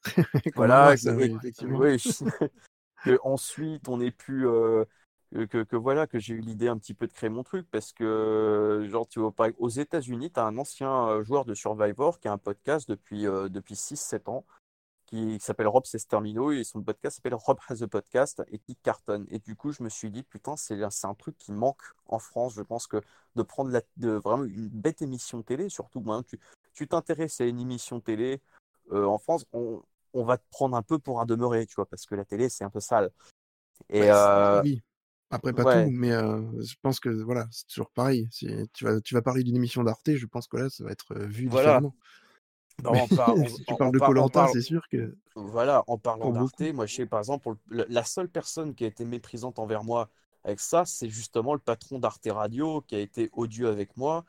[0.57, 1.79] Voilà, et- oui, effectivement.
[1.79, 1.99] oui,
[3.05, 4.85] que ensuite on ait pu euh,
[5.33, 7.93] que, que- voilà que j'ai eu l'idée un petit peu de créer mon truc parce
[7.93, 12.29] que genre tu vois aux États-Unis tu as un ancien euh, joueur de Survivor qui
[12.29, 14.45] a un podcast depuis euh, depuis 6-7 ans
[15.07, 18.77] qui, qui s'appelle Rob Sestermino et son podcast s'appelle Rob Has a Podcast et qui
[18.77, 21.83] cartonne et du coup je me suis dit putain c'est c'est un truc qui manque
[22.07, 23.01] en France je pense que
[23.37, 26.39] de prendre la, de vraiment une bête émission télé surtout moi tu
[26.75, 28.41] tu t'intéresses à une émission télé
[28.93, 29.83] euh, en France on
[30.13, 32.49] on va te prendre un peu pour un demeuré, tu vois, parce que la télé,
[32.49, 33.11] c'est un peu sale.
[33.89, 34.83] Et Bah, euh, oui.
[35.31, 38.29] Après, pas ouais, tout, mais euh, je pense que voilà, c'est toujours pareil.
[38.33, 40.91] C'est- Tu vas, tu vas parler d'une émission d'Arte, je pense que là, ça va
[40.91, 41.81] être vu voilà.
[41.81, 41.95] différemment.
[42.83, 44.83] Bah, Mais on par- on- si tu on- parles on de Colanta, parle, c'est sûr
[44.91, 48.75] que voilà, en parlant d'Arte, moi, je sais, par exemple, pour le- la seule personne
[48.75, 50.09] qui a été méprisante envers moi
[50.45, 54.25] avec ça, c'est justement le patron d'Arte Radio qui a été odieux avec moi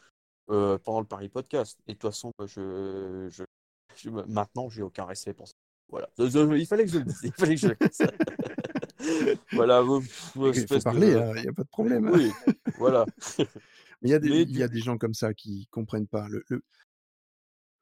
[0.49, 1.79] euh, pendant le Paris Podcast.
[1.87, 3.43] Et de toute façon, je, je,
[3.95, 5.53] je- maintenant, j'ai aucun respect pour ça.
[5.89, 6.09] Voilà.
[6.19, 7.19] Il fallait que je le dise.
[7.23, 8.07] Il fallait que je le dise.
[9.53, 10.01] Voilà, vous-
[10.35, 11.17] vous- Il faut parler, de.
[11.19, 12.11] hein, il y a pas de problème, hein.
[12.13, 12.31] Oui,
[12.77, 13.05] voilà.
[14.01, 15.67] Mais il y a des Mais il y a du des gens comme ça qui
[15.71, 16.63] comprennent pas le le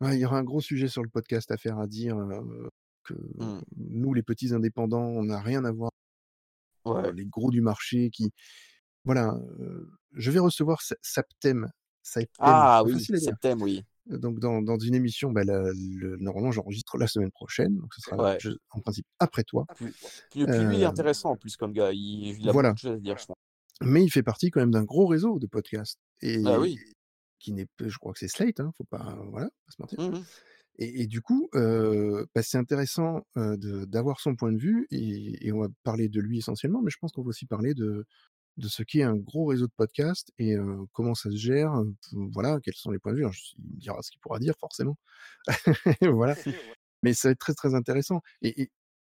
[0.01, 2.69] ouais, il y aura un gros sujet sur le podcast à faire, à dire, heu,
[3.03, 3.61] que Mmh.
[3.77, 5.91] nous, les petits indépendants, on n'a rien à voir
[6.85, 7.11] Ouais.
[7.13, 8.31] les gros du marché qui
[9.05, 11.69] voilà, heu, je vais recevoir Sa Saptem
[12.03, 13.83] Saptem, Ah oui, septembre, oui.
[14.09, 18.01] Heu, donc dans dans une émission, la le normalement, j'enregistre la semaine prochaine, donc ce
[18.01, 18.39] sera Ouais.
[18.39, 19.67] je en principe après toi.
[19.73, 19.95] Puis,
[20.29, 21.91] puis, puis lui, il est Hem intéressant en plus comme gars.
[21.93, 22.53] Il, il a voilà.
[22.53, 23.35] beaucoup de choses à dire, je pense.
[23.81, 26.83] Mais il fait partie quand même d'un gros réseau de podcasts et oui.
[27.39, 29.97] qui n'est je crois que c'est Slate, hein, faut pas voilà, pas se mentir.
[29.97, 30.25] Mmh mh.
[30.79, 35.47] Et et du coup, heu, bah, c'est intéressant, de d'avoir son point de vue et
[35.47, 38.05] et on va parler de lui essentiellement, mais je pense qu'on va aussi parler de
[38.59, 41.73] de ce qu'est un gros réseau de podcasts et heu, comment ça se gère,
[42.33, 43.23] voilà, quels sont les points de vue.
[43.23, 44.97] Alors je il me dira ce qu'il pourra dire forcément.
[46.13, 46.37] Voilà,
[47.03, 48.71] mais ça va être très, très intéressant et et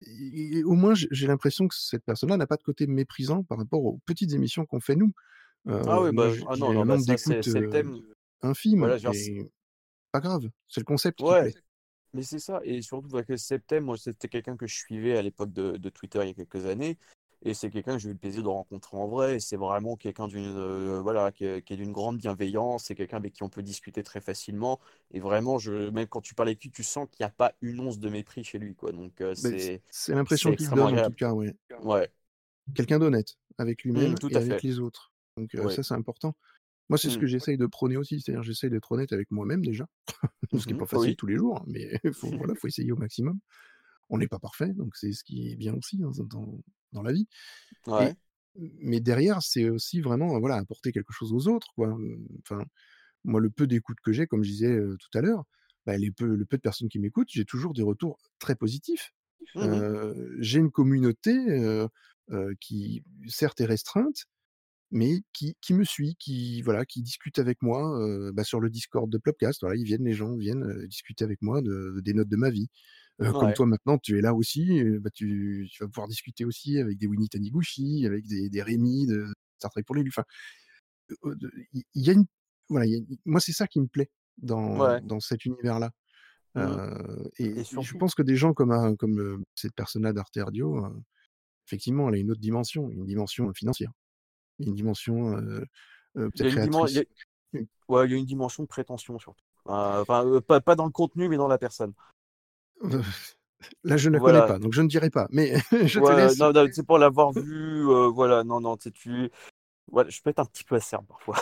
[0.04, 3.58] et et au moins j'ai l'impression que cette personne-là n'a pas de côté méprisant par
[3.60, 5.14] rapport aux petites émissions qu'on fait nous.
[5.86, 7.16] Ah Heu, oui, bah, ah non, non, bah c'est
[7.52, 8.02] le thème.
[8.42, 9.14] infime Voilà, genre,
[10.12, 11.54] pas grave, c'est le concept Ouais,
[12.14, 12.62] mais c'est ça.
[12.66, 15.90] Et surtout, bah, que Septem, moi, c'était quelqu'un que je suivais à l'époque de, de
[15.90, 16.98] Twitter il y a quelques années.
[17.44, 19.40] Et c'est quelqu'un que j'ai eu le plaisir de rencontrer en vrai.
[19.40, 22.86] C'est vraiment quelqu'un d'une, euh, voilà, qui est, d'une grande bienveillance.
[22.86, 24.80] C'est quelqu'un avec qui on peut discuter très facilement.
[25.12, 27.54] Et vraiment, je, même quand tu parles avec lui, tu sens qu'il n'y a pas
[27.62, 28.92] une once de mépris chez lui, quoi.
[28.92, 31.18] Donc, euh, Beh, c c'est, c'est l'impression qu'il donne en tout agréable.
[31.18, 31.54] cas, ouais.
[31.82, 32.12] Ouais.
[32.76, 34.64] Quelqu'un d'honnête avec lui-même Mmh, et avec fait.
[34.64, 35.12] les autres.
[35.38, 35.70] Donc Ouais.
[35.70, 36.36] ça, c'est important.
[36.90, 37.20] Moi, c'est ce Mmh.
[37.20, 39.88] que j'essaye de prôner aussi, c'est-à-dire j'essaye d'être honnête avec moi-même déjà,
[40.58, 41.18] ce qui est Mhm, pas facile oui.
[41.18, 43.40] tous les jours, hein, mais faut voilà, faut essayer au maximum.
[44.10, 46.12] On n'est pas parfait, donc c'est ce qui est bien aussi dans
[46.94, 47.28] dans la vie
[47.88, 48.12] Ouais.
[48.12, 48.18] et
[48.56, 51.88] mais derrière, c'est aussi vraiment, voilà, apporter quelque chose aux autres, quoi.
[51.98, 52.66] Mmh, enfin,
[53.26, 55.46] moi, le peu d'écoute que j'ai, comme je disais, tout à l'heure,
[55.86, 59.12] bah, les peu le peu de personnes qui m'écoutent, j'ai toujours des retours très positifs.
[59.62, 61.34] Heu, j'ai une communauté,
[62.60, 64.26] qui certes est restreinte,
[64.92, 68.00] mais qui qui me suit, qui voilà, qui discute avec moi,
[68.34, 69.62] bah, sur le Discord de Plopcast.
[69.62, 72.70] Voilà, ils viennent les gens viennent, discuter avec moi de des notes de ma vie.
[73.20, 76.46] Heu, comme toi maintenant, tu es là aussi, heu, bah, tu tu vas pouvoir discuter
[76.46, 79.28] aussi avec des Winnie Taniguchi, avec des des Rémi de
[79.58, 80.24] Star Trek pour les enfin,
[81.26, 82.26] de il y a une
[82.70, 85.02] voilà, il y a une moi, c'est ça qui me plaît dans Ouais.
[85.02, 85.92] dans cet univers-là.
[86.56, 87.30] Mmh.
[87.38, 90.90] Et je pense que des gens comme un comme, cette personne-là d'Arte Radio, heu,
[91.68, 93.92] effectivement, elle a une autre dimension, une dimension financière,
[94.60, 95.42] une dimension, a
[96.14, 99.44] peut-être il y a- ouais, il y a une dimension de prétention surtout.
[99.68, 101.94] Euh, Enfin, euh, pas, pas dans le contenu, mais dans la personne.
[103.84, 105.54] Là, je ne la connais pas, donc je ne dirai pas, mais
[105.88, 108.84] je te Ouais, laisse non, non, c'est pour l'avoir vu, euh, voilà, non, non, tu
[108.84, 109.30] sais, tu...
[109.92, 111.38] Voilà, je peux être un petit peu acerbe parfois.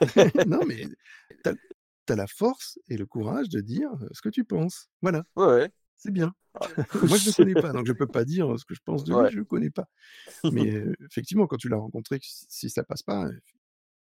[0.46, 0.86] non, mais
[1.44, 4.88] tu as la force et le courage de dire, heu, ce que tu penses.
[5.02, 5.70] Voilà, Ouais, ouais.
[5.96, 6.34] c'est bien.
[6.54, 6.66] Ah,
[7.02, 9.12] Moi, je le connais pas, donc je peux pas dire, ce que je pense de
[9.12, 9.30] lui, ouais.
[9.30, 9.86] je le connais pas.
[10.50, 13.28] Mais effectivement, quand tu l'as rencontré, si ça passe pas,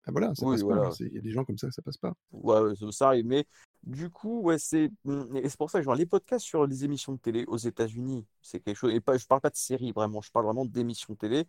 [0.07, 0.77] bah, voilà, ça Oui, passe pas, hein.
[0.77, 0.95] voilà.
[1.01, 2.15] Il y a des gens comme ça, ça passe pas.
[2.33, 3.27] Ouais, ça, arrive.
[3.27, 3.47] Mais
[3.85, 6.85] du coup, ouais, c'est mm, et c'est pour ça que genre, les podcasts sur les
[6.85, 8.93] émissions de télé aux États-Unis, c'est quelque chose.
[8.93, 11.47] Et pas, je parle pas de séries vraiment, je parle vraiment d'émissions de télé.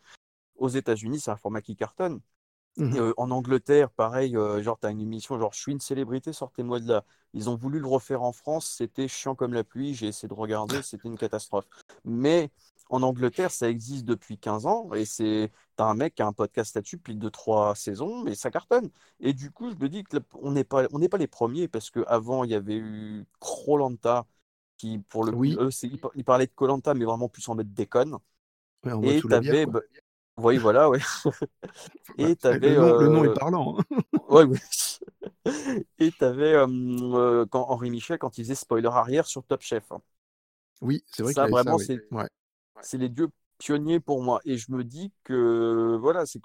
[0.58, 2.22] Aux États-Unis, c'est un format qui cartonne.
[2.78, 6.34] Mmh euh, en Angleterre, pareil, euh, genre, t'as une émission, genre, je suis une célébrité,
[6.34, 7.06] sortez-moi de là.
[7.34, 10.34] Ils ont voulu le refaire en France, c'était chiant comme la pluie, j'ai essayé de
[10.34, 11.68] regarder, c'était une catastrophe.
[12.04, 12.52] Mais
[12.90, 16.34] en Angleterre, ça existe depuis 15 ans, et c'est, t'as un mec qui a un
[16.34, 18.90] podcast là-dessus depuis 2-3 saisons, mais ça cartonne.
[19.20, 21.68] Et du coup, je me dis que on n'est pas, on n'est pas les premiers,
[21.68, 24.26] parce qu'avant, il y avait eu Krolanta,
[24.78, 25.60] qui, pour le coup, Oui.
[25.60, 28.18] eux, ils, par- ils parlaient de Kolanta, mais vraiment plus en mode déconne.
[28.86, 29.82] Ouais, Et t'avais, bah,
[30.38, 31.00] oui, voilà, ouais.
[32.20, 33.84] Bah, Et eh, t'avais, le nom le nom est euh, parlant, hein.
[34.30, 34.60] Ouais, ouais.
[36.00, 39.92] Et t'avais euh, euh, quand Henri Michel, quand il faisait spoiler arrière sur Top Chef.
[39.92, 40.02] hein.
[40.82, 42.28] Oui, c'est vrai qu'il Ça, vraiment, c'est Ouais.
[42.86, 44.42] C'est les dieux pionniers pour moi.
[44.46, 46.42] Et je me dis que, voilà, c'est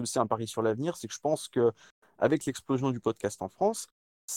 [0.00, 1.72] aussi un pari sur l'avenir, c'est que je pense que
[2.18, 3.86] avec l'explosion du podcast en France,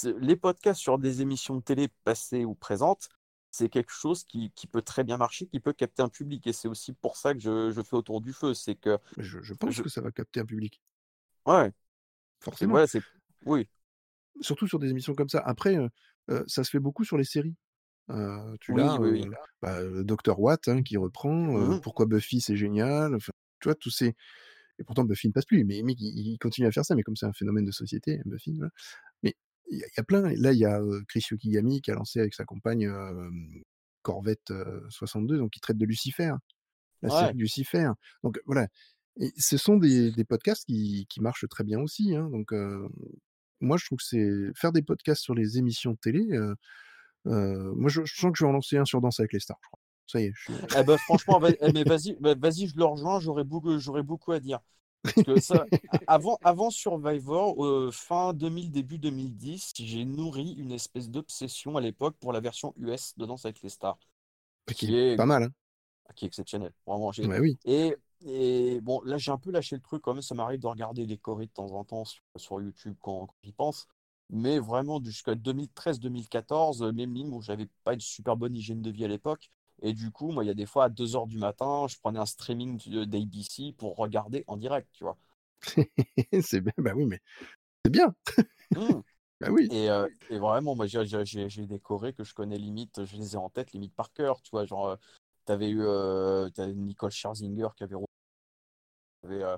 [0.03, 3.09] les podcasts sur des émissions de télé passées ou présentes,
[3.51, 6.45] c'est quelque chose qui, qui peut très bien marcher, qui peut capter un public.
[6.47, 8.53] Et c'est aussi pour ça que je, je fais autour du feu.
[8.53, 9.83] C'est que, je je pense je...
[9.83, 10.81] que ça va capter un public,
[11.45, 11.71] ouais,
[12.41, 12.73] forcément.
[12.73, 12.87] voilà,
[13.45, 13.67] oui,
[14.41, 15.39] Surtout sur des émissions comme ça.
[15.39, 15.89] Après, heu
[16.29, 17.55] heu, ça se fait beaucoup sur les séries.
[18.61, 19.29] Tu oui, l'as, oui, heu, oui.
[19.61, 21.81] bah, heu, Docteur Watt, hein, qui reprend, Mhm.
[21.81, 24.15] Pourquoi Buffy c'est génial, enfin, tu vois, tous ces
[24.79, 27.03] et pourtant Buffy ne passe plus, mais mais il il continue à faire ça, mais
[27.03, 28.71] comme c'est un phénomène de société, Buffy, voilà.
[29.23, 29.35] Mais
[29.71, 31.95] il y a il y a plein là, il y a, Chris Yukigami qui a
[31.95, 32.87] lancé avec sa compagne,
[34.01, 36.33] Corvette, heu, 62, donc qui traite de Lucifer,
[37.03, 37.35] la série.
[37.35, 37.91] Lucifer.
[38.23, 38.67] Donc voilà
[39.19, 42.53] et ce sont des des podcasts qui qui marchent très bien aussi, hein, donc
[43.61, 46.27] moi je trouve que c'est faire des podcasts sur les émissions de télé,
[47.27, 49.39] heu, moi je je sens que je vais en lancer un sur Danse avec les
[49.39, 49.79] stars, je crois.
[50.07, 52.85] Ça y est, je suis Eh ben, franchement, eh, mais vas-y, bah, vas-y, je le
[52.85, 54.59] rejoins, j'aurais beaucoup, j'aurais beaucoup à dire.
[55.03, 55.65] Parce que ça,
[56.07, 62.15] avant, avant Survivor, euh, fin 2000, début 2010, j'ai nourri une espèce d'obsession à l'époque
[62.19, 63.97] pour la version US de Danse avec les stars,
[64.67, 65.51] qui qui est pas mal, hein.
[66.15, 66.73] qui est exceptionnelle.
[66.85, 67.57] Vraiment, oui.
[67.65, 67.95] Et,
[68.25, 70.21] et bon, là, j'ai un peu lâché le truc quand même.
[70.21, 73.35] Ça m'arrive de regarder les chorés de temps en temps sur, sur YouTube quand, quand
[73.43, 73.87] j'y pense.
[74.29, 78.91] Mais vraiment, jusqu'à 2013-2014, euh, même ligne où j'avais pas une super bonne hygiène de
[78.91, 79.49] vie à l'époque.
[79.81, 82.19] Et du coup, moi, il y a des fois à 2h du matin, je prenais
[82.19, 85.17] un streaming de- d'ABC pour regarder en direct, tu vois.
[86.41, 86.73] c'est bien.
[86.77, 87.19] Bah oui, mais
[87.85, 88.13] c'est bien.
[88.75, 89.01] Mm.
[89.39, 89.67] Bah oui.
[89.71, 93.37] Et, euh, et vraiment, moi, j'ai des chorés que je connais limite, je les ai
[93.37, 94.65] en tête, limite par cœur, tu vois.
[94.65, 94.95] Genre, euh,
[95.45, 97.95] t'avais eu euh, Nicole Scherzinger qui avait
[99.23, 99.57] avait, euh,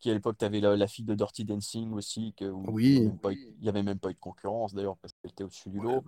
[0.00, 2.82] qui à l'époque, tu avais la, la fille de Dirty Dancing aussi, que, où il
[2.84, 5.12] n'y avait, même pas eu- il y avait même pas eu de concurrence d'ailleurs, parce
[5.14, 6.04] qu'elle était au-dessus du lot.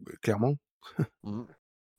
[0.00, 0.56] bah, clairement.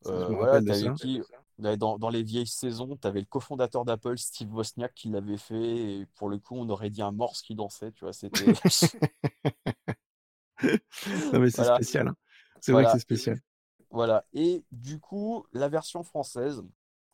[0.04, 1.22] Je Euh, voilà, qui
[1.60, 5.38] Ouais, dans, dans les vieilles saisons, tu avais le cofondateur d'Apple, Steve Wozniak, qui l'avait
[5.38, 5.56] fait,
[6.02, 8.54] et pour le coup, on aurait dit un morse qui dansait, tu vois, c'était...
[11.34, 12.08] Non, mais c'est Voilà, spécial.
[12.08, 12.16] hein.
[12.60, 13.40] C'est vrai que c'est spécial.
[13.92, 14.26] voilà.
[14.34, 16.64] Et du coup, la version française,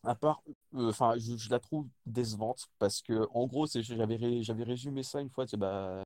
[0.03, 0.41] à part,
[0.75, 4.63] euh, enfin, je, je la trouve décevante, parce que, en gros, c'est, j'avais, ré- j'avais
[4.63, 6.03] résumé ça une fois, tu bah,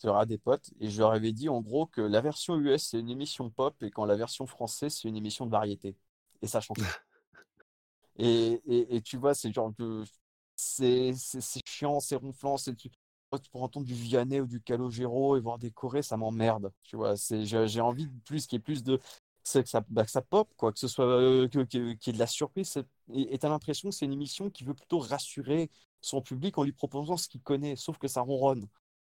[0.00, 2.88] tu auras des potes, et je leur avais dit en gros que la version US
[2.90, 5.96] c'est une émission pop et quand la version française c'est une émission de variété.
[6.42, 6.78] Et ça change.
[8.18, 10.04] Et, et, et tu vois, c'est genre de.
[10.56, 12.90] C'est c'est- c'est chiant, c'est ronflant, c'est tu,
[13.52, 16.72] pourras entendre du Vianney ou du Calogero et voir des chorés, ça m'emmerde.
[16.82, 19.00] Tu vois, c'est j'ai j'ai envie de plus, qu'il y ait plus de.
[19.50, 21.62] C'est que ça, bah, que ça pop, quoi, que ce soit euh, qu'il
[22.06, 22.76] y ait de la surprise.
[23.14, 25.70] Et et t'as l'impression que c'est une émission qui veut plutôt rassurer
[26.00, 28.66] son public en lui proposant ce qu'il connaît, sauf que ça ronronne.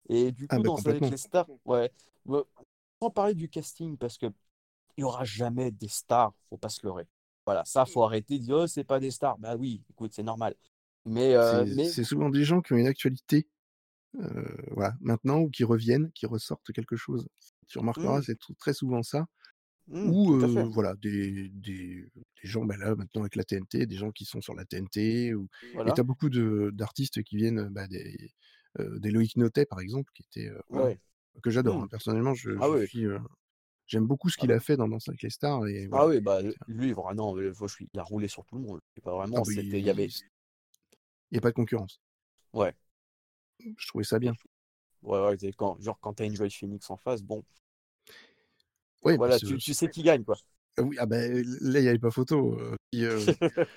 [0.10, 1.91] Et du Ah coup, bah dans avec les stars, ouais.
[2.26, 2.41] Ouais.
[3.01, 4.27] Sans parler du casting, parce que
[4.97, 7.07] il n'y aura jamais des stars, faut pas se leurrer.
[7.45, 9.38] Voilà, ça, faut arrêter de dire, oh, c'est pas des stars.
[9.39, 10.55] Bah oui, écoute, c'est normal.
[11.05, 13.47] Mais, euh, C'est mais c'est souvent des gens qui ont une actualité,
[14.19, 17.27] euh, voilà, maintenant ou qui reviennent, qui ressortent quelque chose.
[17.68, 19.27] Tu remarqueras, hum, c'est tout- très souvent ça.
[19.91, 23.95] Hum, Ou euh, voilà, des, des, des gens, bah là maintenant avec la TNT, des
[23.95, 25.34] gens qui sont sur la TNT.
[25.34, 25.47] Ou...
[25.85, 26.01] Et tu Voilà.
[26.01, 28.31] as beaucoup de- d'artistes qui viennent, bah, des,
[28.80, 30.99] euh, des Loïc Notet par exemple, qui était, euh, Ouais.
[31.41, 31.81] que j'adore.
[31.81, 31.88] Hein.
[31.89, 32.88] Personnellement, je, Ah je oui.
[32.88, 33.05] suis,
[33.88, 35.68] j'aime beaucoup ce Ah, qu'il a fait dans Danse avec les stars.
[35.68, 36.07] Et ah voilà.
[36.07, 38.80] oui, bah lui, vraiment, faut- je suis- il a roulé sur tout le monde.
[39.03, 40.07] Pas Ah vraiment, bah, il y il avait,
[41.31, 41.99] n'y a pas de concurrence.
[42.53, 42.73] ouais.
[43.77, 44.34] Je trouvais ça bien.
[45.03, 47.43] Ouais, ouais, quand, genre quand t'as Enjoy Phoenix en face, bon,
[49.05, 50.35] Oui, voilà, tu, tu sais qui gagne, quoi.
[50.77, 52.59] Ah oui, ah ben, là, il n'y avait pas photo.
[52.59, 53.19] euh, puis, euh,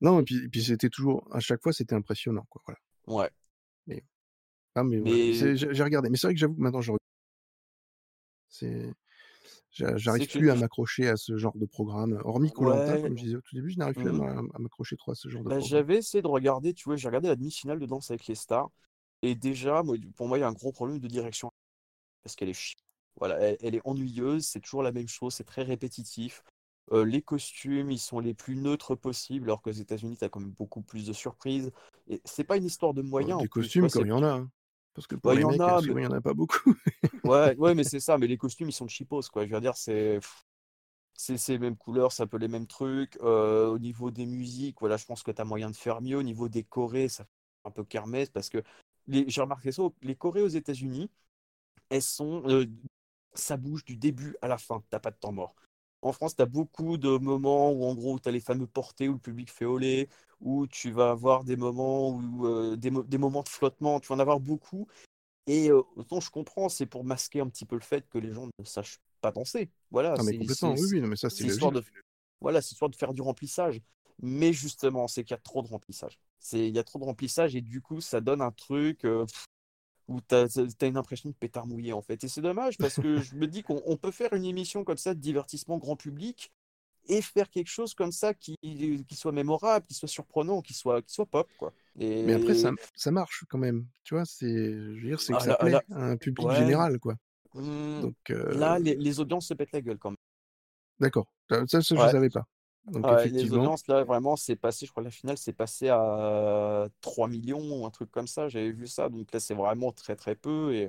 [0.00, 2.46] non, et puis, et puis c'était toujours, à chaque fois, c'était impressionnant.
[2.48, 2.78] Quoi, voilà.
[3.06, 3.30] Ouais.
[3.86, 4.04] Mais,
[4.74, 6.08] ah, mais j'ai regardé.
[6.08, 6.92] Mais c'est vrai que j'avoue que maintenant, je
[9.72, 12.18] j'arrive que, plus à m'accrocher à ce genre de programme.
[12.24, 13.02] Hormis Colanta, ouais.
[13.02, 15.28] comme je disais au tout début, je n'arrive plus à à m'accrocher trop à ce
[15.28, 15.68] genre de Bah, programme.
[15.68, 18.70] j'avais essayé de regarder, tu vois, j'ai regardé la demi-finale de Danse avec les stars.
[19.22, 21.50] Et déjà, moi, pour moi, il y a un gros problème de direction.
[22.22, 22.85] Parce qu'elle est chiante.
[23.16, 26.42] Voilà, elle, elle est ennuyeuse, c'est toujours la même chose, c'est très répétitif.
[26.92, 30.40] Euh, les costumes, ils sont les plus neutres possibles, alors qu'aux États-Unis, tu as quand
[30.40, 31.72] même beaucoup plus de surprises.
[32.08, 34.04] Et c'est pas une histoire de moyens en des costumes, c'est.
[34.04, 34.28] il y en a.
[34.32, 34.50] hein.
[34.94, 35.94] Parce que pour Ouais, les y en mecs, a, mais.
[35.94, 36.74] il n'y en a pas beaucoup.
[37.24, 39.46] Ouais, ouais, mais c'est ça, mais les costumes, ils sont cheapos, quoi.
[39.46, 40.20] Je veux dire, c'est.
[41.14, 43.16] C'est les mêmes couleurs, c'est un peu les mêmes trucs.
[43.22, 46.16] Euh, au niveau des musiques, voilà, je pense que tu as moyen de faire mieux.
[46.18, 47.30] Au niveau des chorés, ça fait
[47.64, 48.62] un peu kermesse parce que
[49.06, 51.10] les- j'ai remarqué ça, les chorés aux États-Unis,
[51.90, 52.66] elles sont, euh,
[53.36, 55.54] ça bouge du début à la fin, t'as pas de temps mort.
[56.02, 59.08] En France, tu as beaucoup de moments où, en gros, tu as les fameux portés
[59.08, 60.08] où le public fait olé,
[60.40, 64.08] où tu vas avoir des moments, où, euh, des, mo- des moments de flottement, tu
[64.08, 64.86] vas en avoir beaucoup.
[65.46, 68.32] Et euh, autant je comprends, c'est pour masquer un petit peu le fait que les
[68.32, 69.70] gens ne sachent pas danser.
[69.90, 71.84] Voilà, Ah, mais c'est complètement, c'est- oui, oui, non, mais ça, c'est c'est histoire de,
[72.40, 73.80] voilà, c'est histoire de faire du remplissage.
[74.22, 76.18] Mais justement, c'est qu'il y a trop de remplissage.
[76.52, 79.46] Il y a trop de remplissage et du coup, ça donne un truc euh, pff,
[80.08, 82.22] où tu as, une impression de pétard mouillé en fait.
[82.24, 84.96] Et c'est dommage parce que je me dis qu'on on peut faire une émission comme
[84.98, 86.52] ça de divertissement grand public
[87.08, 91.02] et faire quelque chose comme ça qui, qui soit mémorable, qui soit surprenant, qui soit,
[91.02, 91.72] qui soit pop, quoi.
[92.24, 93.86] Mais après, ça, ça marche quand même.
[94.04, 96.16] Tu vois, c'est, je veux dire, c'est que ah, ça là, plaît là, à un
[96.16, 97.16] public ouais, général, quoi.
[97.54, 98.16] hum, Donc,
[98.50, 100.16] là, euh, les, les audiences se pètent la gueule quand même.
[101.00, 101.26] d'accord.
[101.50, 102.08] Ça, ça, je Ouais.
[102.08, 102.46] savais pas.
[102.92, 106.88] Donc, Ouais, les audiences, là, vraiment, c'est passé, je crois, la finale, c'est passé à
[107.02, 108.48] 3 millions ou un truc comme ça.
[108.48, 109.08] J'avais vu ça.
[109.10, 110.74] Donc là, c'est vraiment très, très peu.
[110.74, 110.82] Et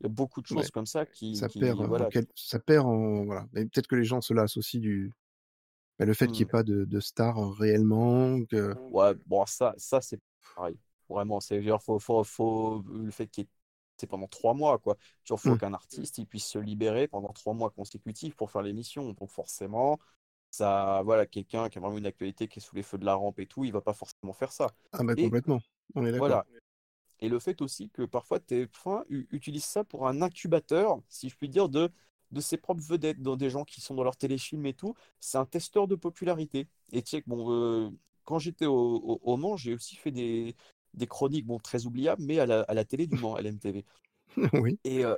[0.00, 2.10] il y a beaucoup de ouais, choses comme ça qui, ça qui perd en voilà.
[2.10, 2.26] quel...
[2.36, 3.48] ça perd en voilà.
[3.52, 5.12] Mais peut-être que les gens cela associent du
[5.98, 6.52] bah, le fait qu'il n'y ait Hmm.
[6.52, 8.44] pas de, de stars réellement.
[8.46, 8.74] Que...
[8.74, 10.20] Ouais, bon, ça, ça c'est
[10.54, 10.78] pareil.
[11.08, 13.50] Vraiment, c'est genre, faut, faut, faut, le fait qu'il y ait-
[13.98, 14.96] c'est pendant trois mois, quoi.
[15.24, 18.62] Genre, faut Hum, qu'un artiste, il puisse se libérer pendant trois mois consécutifs pour faire
[18.62, 19.12] l'émission.
[19.12, 19.98] Donc, forcément,
[20.52, 23.14] ça, voilà, quelqu'un qui a vraiment une actualité qui est sous les feux de la
[23.16, 24.68] rampe et tout, il va pas forcément faire ça.
[24.92, 25.60] Ah bah Et complètement,
[25.94, 26.40] on est d'accord.
[26.40, 26.46] voilà.
[27.20, 31.36] Et le fait aussi que parfois TF1 u- utilise ça pour un incubateur, si je
[31.36, 31.90] puis dire, de,
[32.32, 34.94] de ses propres vedettes, dans des gens qui sont dans leurs téléfilms et tout.
[35.20, 36.68] C'est un testeur de popularité.
[36.92, 37.90] Et tu sais que bon, euh,
[38.24, 40.56] quand j'étais au, au, au Mans, j'ai aussi fait des,
[40.94, 43.84] des chroniques, bon, très oubliables, mais à la, à la télé du Mans, à l'MTV.
[44.52, 44.78] Oui.
[44.84, 45.16] Et, euh,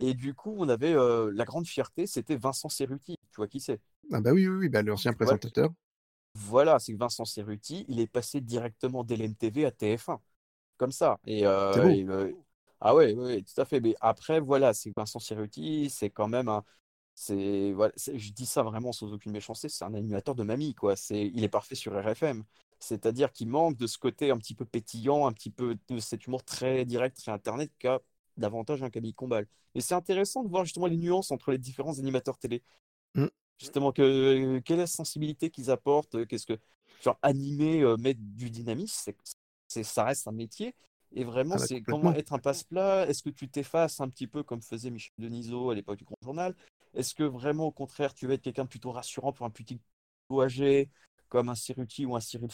[0.00, 3.16] et du coup, on avait euh, la grande fierté, c'était Vincent Cerruti.
[3.30, 3.80] Tu vois qui c'est?
[4.12, 5.70] Ah bah oui, oui, oui, bah l'ancien présentateur.
[6.34, 10.20] voilà, c'est que Vincent Cerruti, il est passé directement dès l'MTV à TF1.
[10.76, 11.18] comme ça.
[11.26, 12.32] Et, euh, et, euh,
[12.80, 13.80] ah ouais, tout à fait.
[13.80, 16.64] Mais après, voilà, c'est Vincent Cerruti, c'est quand même un.
[17.14, 20.96] C'est, voilà, je dis ça vraiment sans aucune méchanceté, c'est un animateur de mamie, quoi.
[20.96, 22.44] C'est, il est parfait sur RFM.
[22.78, 26.26] C'est-à-dire qu'il manque de ce côté un petit peu pétillant, un petit peu de cet
[26.26, 28.00] humour très direct, très internet, qu'a
[28.36, 29.46] davantage un Camille Combal.
[29.74, 32.62] Et c'est intéressant de voir justement les nuances entre les différents animateurs télé.
[33.14, 33.26] Mm.
[33.58, 36.58] Justement, que, quelle est la sensibilité qu'ils apportent, qu'est-ce que,
[37.02, 39.12] genre, animer, euh, mettre du dynamisme,
[39.68, 40.74] c'est, ça reste un métier.
[41.12, 43.06] Et vraiment, Ah bah c'est comment être un passe-plat?
[43.08, 46.16] Est-ce que tu t'effaces un petit peu comme faisait Michel Denisot à l'époque du Grand
[46.22, 46.54] Journal?
[46.94, 49.80] Est-ce que vraiment, au contraire, tu vas être quelqu'un de plutôt rassurant pour un petit
[50.32, 50.90] âgé,
[51.28, 52.50] comme un Cerruti ou un Cyril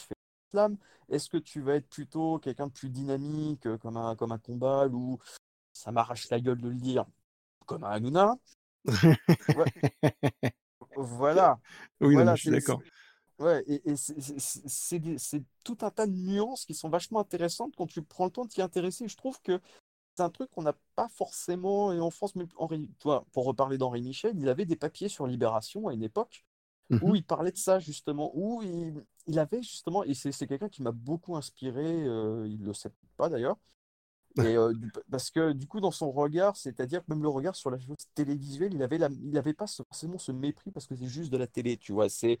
[0.51, 0.77] Flam?
[1.09, 4.37] Est-ce que tu vas être plutôt quelqu'un de plus dynamique, euh, comme un, comme un
[4.39, 5.17] Combal, ou
[5.73, 7.05] ça m'arrache la gueule de le dire,
[7.65, 8.35] comme un Hanouna?
[9.55, 9.65] Ouais,
[10.95, 11.59] voilà,
[12.01, 12.83] Oui, non, je suis c'est, d'accord.
[13.39, 18.01] Ouais, et, et c'est tout un tas de nuances qui sont vachement intéressantes quand tu
[18.03, 19.07] prends le temps de t'y intéresser.
[19.07, 19.59] Je trouve que
[20.15, 23.77] c'est un truc qu'on n'a pas forcément et en France, mais Henri, toi, pour reparler
[23.77, 26.45] d'Henri Michel, il avait des papiers sur Libération à une époque
[26.99, 27.15] où Mhm.
[27.15, 30.91] il parlait de ça justement, où il, il avait justement, et c'est quelqu'un qui m'a
[30.91, 33.57] beaucoup inspiré, euh, il le sait pas d'ailleurs,
[34.41, 37.55] et euh, du- parce que du coup dans son regard, c'est-à-dire que même le regard
[37.55, 40.95] sur la chose télévisuelle, il avait la, il avait pas forcément ce mépris parce que
[40.95, 42.39] c'est juste de la télé, tu vois, c'est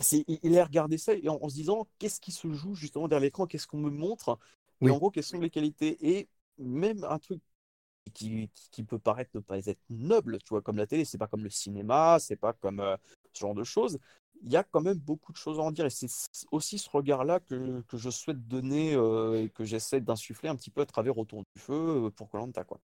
[0.00, 3.08] c'est, il a regardé ça et en, en se disant qu'est-ce qui se joue justement
[3.08, 4.38] derrière l'écran, qu'est-ce qu'on me montre,
[4.82, 4.98] et en Oui.
[4.98, 5.96] gros, quelles sont les qualités?
[6.18, 7.40] Et même un truc
[8.14, 11.18] qui, qui, qui peut paraître ne pas être noble, tu vois, comme la télé, c'est
[11.18, 12.96] pas comme le cinéma, c'est pas comme euh,
[13.32, 13.98] ce genre de choses.
[14.44, 16.08] Il y a quand même beaucoup de choses à en dire et c'est
[16.50, 20.70] aussi ce regard-là que, que je souhaite donner euh, et que j'essaie d'insuffler un petit
[20.70, 22.80] peu à travers Autour du feu euh, pour Koh-Lanta, quoi.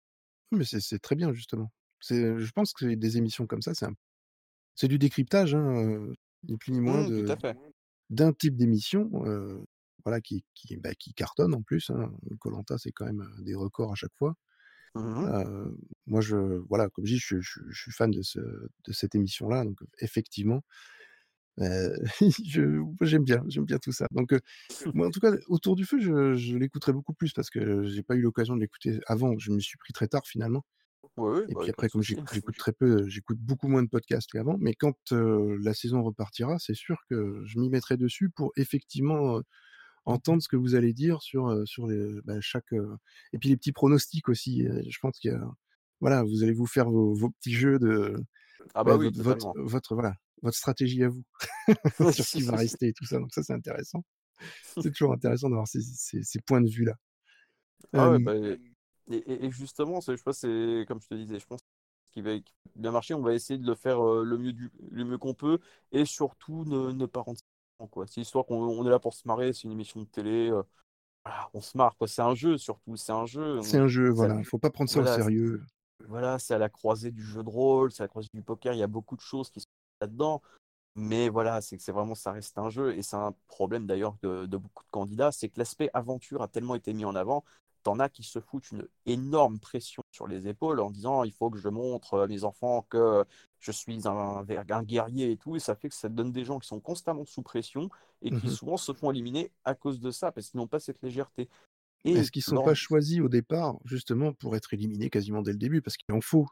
[0.53, 1.73] Mais c'est très bien justement.
[2.01, 3.95] Je pense que des émissions comme ça, c'est un
[4.87, 6.15] du décryptage, hein, heu,
[6.45, 7.57] ni plus ni moins fait.
[8.11, 9.11] d'un type d'émission,
[10.05, 12.13] voilà, qui qui, bah, qui cartonne en plus, hein.
[12.39, 14.35] koh c'est quand même, des records à chaque fois.
[14.97, 15.77] Heu,
[16.07, 16.37] moi je
[16.69, 19.79] voilà, comme je dis, je je je suis fan de ce de cette émission-là, donc
[20.01, 20.63] effectivement,
[22.59, 24.07] moi j'aime bien, j'aime bien tout ça.
[24.13, 24.41] Donc heu,
[24.95, 28.03] moi en tout cas, Autour du feu, je je l'écouterai beaucoup plus parce que j'ai
[28.03, 29.39] pas eu l'occasion de l'écouter avant.
[29.39, 30.65] Je m'y suis pris très tard finalement.
[31.49, 32.21] Et bah, puis après, comme souci.
[32.33, 36.75] j'écoute très peu, j'écoute beaucoup moins de podcasts qu'avant, mais quand, la saison repartira, c'est
[36.75, 39.41] sûr que je m'y mettrai dessus pour effectivement,
[40.05, 42.73] entendre ce que vous allez dire sur, sur les bah, chaque,
[43.33, 45.39] et puis les petits pronostics aussi, je pense a
[46.01, 48.17] voilà, vous allez vous faire vos vos petits jeux de
[48.75, 51.25] Ah bah, bah oui, votre votre votre voilà, votre stratégie à vous
[52.15, 54.05] sur ce qui va rester et tout ça, donc ça, c'est intéressant.
[54.81, 56.95] C'est toujours intéressant d'avoir ces ces ces points de vue-là.
[57.93, 58.35] Ah ouais, bah,
[59.11, 62.33] et, justement, je pense c'est comme je te disais, je pense ce qui va
[62.77, 65.59] bien marcher, on va essayer de le faire le mieux du, le mieux qu'on peut
[65.93, 68.07] et surtout ne, ne pas chiant, quoi.
[68.07, 70.63] C'est histoire qu'on on est là pour se marrer, c'est une émission de télé, euh,
[71.25, 72.07] voilà, on se marre quoi.
[72.09, 73.61] C'est un jeu surtout, c'est un jeu.
[73.63, 75.63] c'est un jeu, c'est à- voilà, faut pas prendre ça au voilà, sérieux.
[76.07, 78.75] voilà, c'est à la croisée du jeu de rôle, c'est à la croisée du poker.
[78.75, 79.67] Il y a beaucoup de choses qui sont
[80.01, 80.43] là-dedans.
[80.95, 82.97] Mais voilà, c'est que c'est vraiment, ça reste un jeu.
[82.97, 86.49] Et c'est un problème d'ailleurs de, de beaucoup de candidats, c'est que l'aspect aventure a
[86.49, 87.45] tellement été mis en avant.
[87.85, 91.49] T'en as qui se foutent une énorme pression sur les épaules en disant il faut
[91.49, 93.25] que je montre à mes enfants que
[93.61, 95.55] je suis un, un guerrier et tout.
[95.55, 97.89] Et ça fait que ça donne des gens qui sont constamment sous pression
[98.23, 100.81] et qui Mmh souvent se font éliminer à cause de ça, parce qu'ils n'ont pas
[100.81, 101.49] cette légèreté.
[102.05, 105.53] Et Est-ce qu'ils sont lors pas choisis au départ, justement, pour être éliminés quasiment dès
[105.53, 105.83] le début?
[105.83, 106.47] Parce qu'il en faut.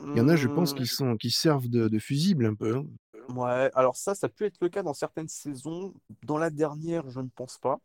[0.00, 2.76] Il y en a, je pense, qui sont qui servent de de fusible un peu,
[2.76, 2.86] hein.
[3.28, 5.94] Ouais, alors ça, ça peut être le cas dans certaines saisons.
[6.24, 7.80] Dans la dernière, je ne pense pas.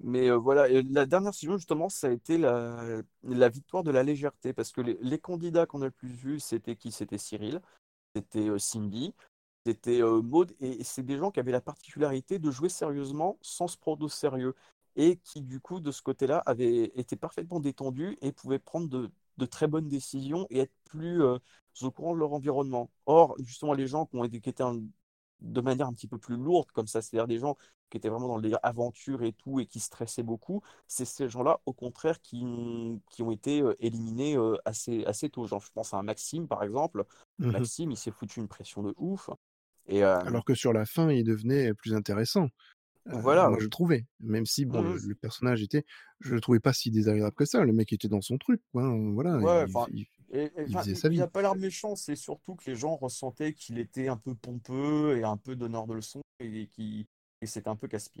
[0.00, 3.90] Mais euh, voilà, et la dernière saison, justement, ça a été la, la victoire de
[3.90, 4.52] la légèreté.
[4.52, 6.90] Parce que les, les candidats qu'on a le plus vus, c'était qui?
[6.92, 7.60] C'était Cyril,
[8.16, 9.14] c'était euh, Cindy,
[9.66, 10.56] c'était euh, Maud.
[10.60, 14.08] Et c'est des gens qui avaient la particularité de jouer sérieusement sans se prendre au
[14.08, 14.54] sérieux.
[14.96, 19.10] Et qui, du coup, de ce côté-là, avaient été parfaitement détendus et pouvaient prendre de,
[19.38, 21.38] de très bonnes décisions et être plus euh,
[21.82, 22.90] au courant de leur environnement.
[23.06, 24.80] Or, justement, les gens qui ont été qui étaient un-
[25.40, 27.56] de manière un petit peu plus lourde, comme ça, c'est-à-dire des gens
[27.90, 31.60] qui étaient vraiment dans les aventures et tout et qui stressaient beaucoup, c'est ces gens-là,
[31.66, 32.44] au contraire, qui,
[33.10, 35.46] qui ont été euh, éliminés euh, assez, assez tôt.
[35.46, 37.04] Genre, je pense à un Maxime, par exemple.
[37.38, 39.30] Mmh Maxime, il s'est foutu une pression de ouf.
[39.86, 42.48] Et Alors que sur la fin, il devenait plus intéressant.
[43.06, 43.50] Voilà.
[43.50, 44.06] moi je trouvais.
[44.20, 44.98] Même si bon le Mhm.
[44.98, 45.84] le personnage était
[46.20, 47.64] je le trouvais pas si désagréable que ça.
[47.64, 50.94] Le mec était dans son truc hein, voilà, Ouais, il il et, et, il faisait
[50.94, 51.28] il sa il a vie.
[51.28, 55.24] pas l'air méchant, c'est surtout que les gens ressentaient qu'il était un peu pompeux et
[55.24, 57.06] un peu donneur de leçons et qui
[57.40, 58.20] et c'était un peu casse-pied.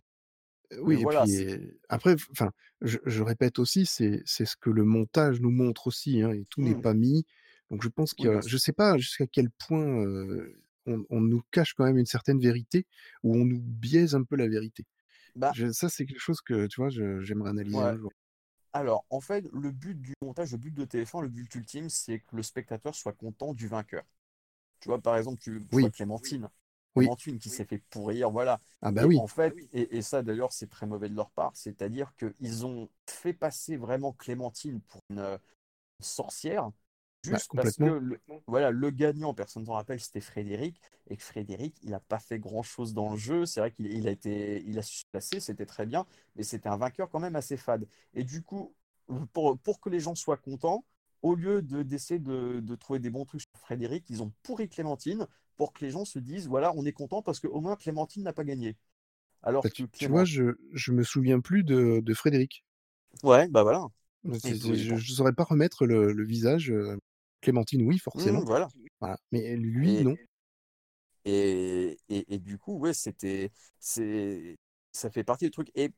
[0.80, 1.46] Oui et voilà, puis,
[1.88, 2.50] après enfin,
[2.80, 6.62] je je répète aussi, c'est ce que le montage nous montre aussi, hein et tout
[6.62, 6.82] n'est Mhm.
[6.82, 7.26] pas mis.
[7.70, 10.04] Donc je pense Oui, qu'il y bien a je sais pas jusqu'à quel point,
[10.86, 12.86] on on nous cache quand même une certaine vérité
[13.22, 14.84] ou on nous biaise un peu la vérité.
[15.36, 17.84] Bah, Je ça c'est quelque chose que, tu vois, j'aimerais analyser ouais.
[17.84, 18.12] un jour.
[18.72, 22.20] Alors, en fait, le but du montage, le but de TF1, le but ultime, c'est
[22.20, 24.04] que le spectateur soit content du vainqueur.
[24.80, 26.48] Tu vois, par exemple, tu, tu vois Oui, Clémentine.
[26.96, 27.04] oui.
[27.04, 28.60] Clémentine qui s'est fait pourrir, voilà.
[28.82, 29.18] Ah bah Et oui.
[29.18, 32.90] en fait, et, et ça d'ailleurs, c'est très mauvais de leur part, c'est-à-dire qu'ils ont
[33.08, 35.38] fait passer vraiment Clémentine pour une, euh,
[36.00, 36.70] sorcière,
[37.30, 41.16] Bah juste parce que le, voilà, le gagnant, personne ne s'en rappelle, c'était Frédéric, et
[41.16, 43.46] que Frédéric, il n'a pas fait grand-chose dans le jeu.
[43.46, 46.42] C'est vrai qu'il il a été, il a su se placer, c'était très bien, mais
[46.42, 47.86] c'était un vainqueur quand même assez fade.
[48.14, 48.74] Et du coup,
[49.32, 50.84] pour, pour que les gens soient contents,
[51.22, 54.68] au lieu de d'essayer de, de trouver des bons trucs sur Frédéric, ils ont pourri
[54.68, 55.26] Clémentine
[55.56, 58.32] pour que les gens se disent, voilà, on est content parce qu'au moins Clémentine n'a
[58.32, 58.76] pas gagné.
[59.62, 62.66] Bah Alors que tu tu vois, je je me souviens plus de de Frédéric.
[63.22, 63.88] ouais, bah voilà.
[64.24, 66.98] Je je saurais pas remettre le le visage, heu,
[67.42, 68.68] Clémentine oui Mmh, forcément, voilà.
[69.00, 70.18] voilà, mais lui Et, non.
[71.24, 74.58] Et, et, et du coup, ouais, c'était, c'est,
[74.92, 75.70] ça fait partie du truc.
[75.74, 75.92] Et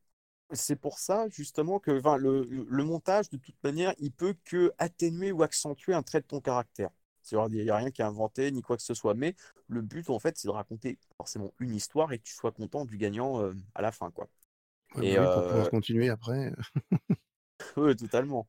[0.53, 5.33] c'est pour ça, justement, que le, le montage, de toute manière, il peut que atténuer
[5.33, 6.91] ou accentuer un trait de ton caractère.
[7.23, 9.15] C'est-à-dire, il n'y a rien qui est inventé, ni quoi que ce soit.
[9.15, 9.35] Mais
[9.69, 12.85] le but, en fait, c'est de raconter forcément une histoire et que tu sois content
[12.85, 14.29] du gagnant euh, à la fin, quoi.
[14.95, 16.53] Ouais, Et bah oui, pour pouvoir euh, continuer après,
[17.77, 18.49] ouais, totalement.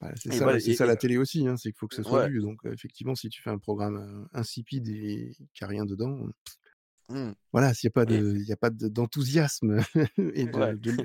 [0.00, 0.58] Bah, c'est ça voilà.
[0.58, 2.30] Et, ça la télé aussi, hein, c'est qu'il faut que ça soit ouais.
[2.30, 6.28] vu donc effectivement, si tu fais un programme, insipide et qu'il y a rien dedans,
[7.10, 7.32] Mmh.
[7.52, 9.76] voilà, s'il y a pas de il y a pas de d'enthousiasme
[10.34, 10.74] et de ouais.
[10.74, 10.96] de l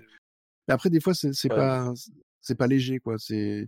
[0.68, 1.50] mais après des fois c'est Ouais.
[1.50, 1.94] pas
[2.40, 3.68] c'est pas léger quoi, c'est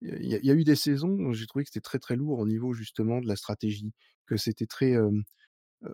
[0.00, 1.98] il y a il y a eu des saisons où j'ai trouvé que c'était très,
[1.98, 3.92] très lourd au niveau justement de la stratégie,
[4.26, 4.94] que c'était très,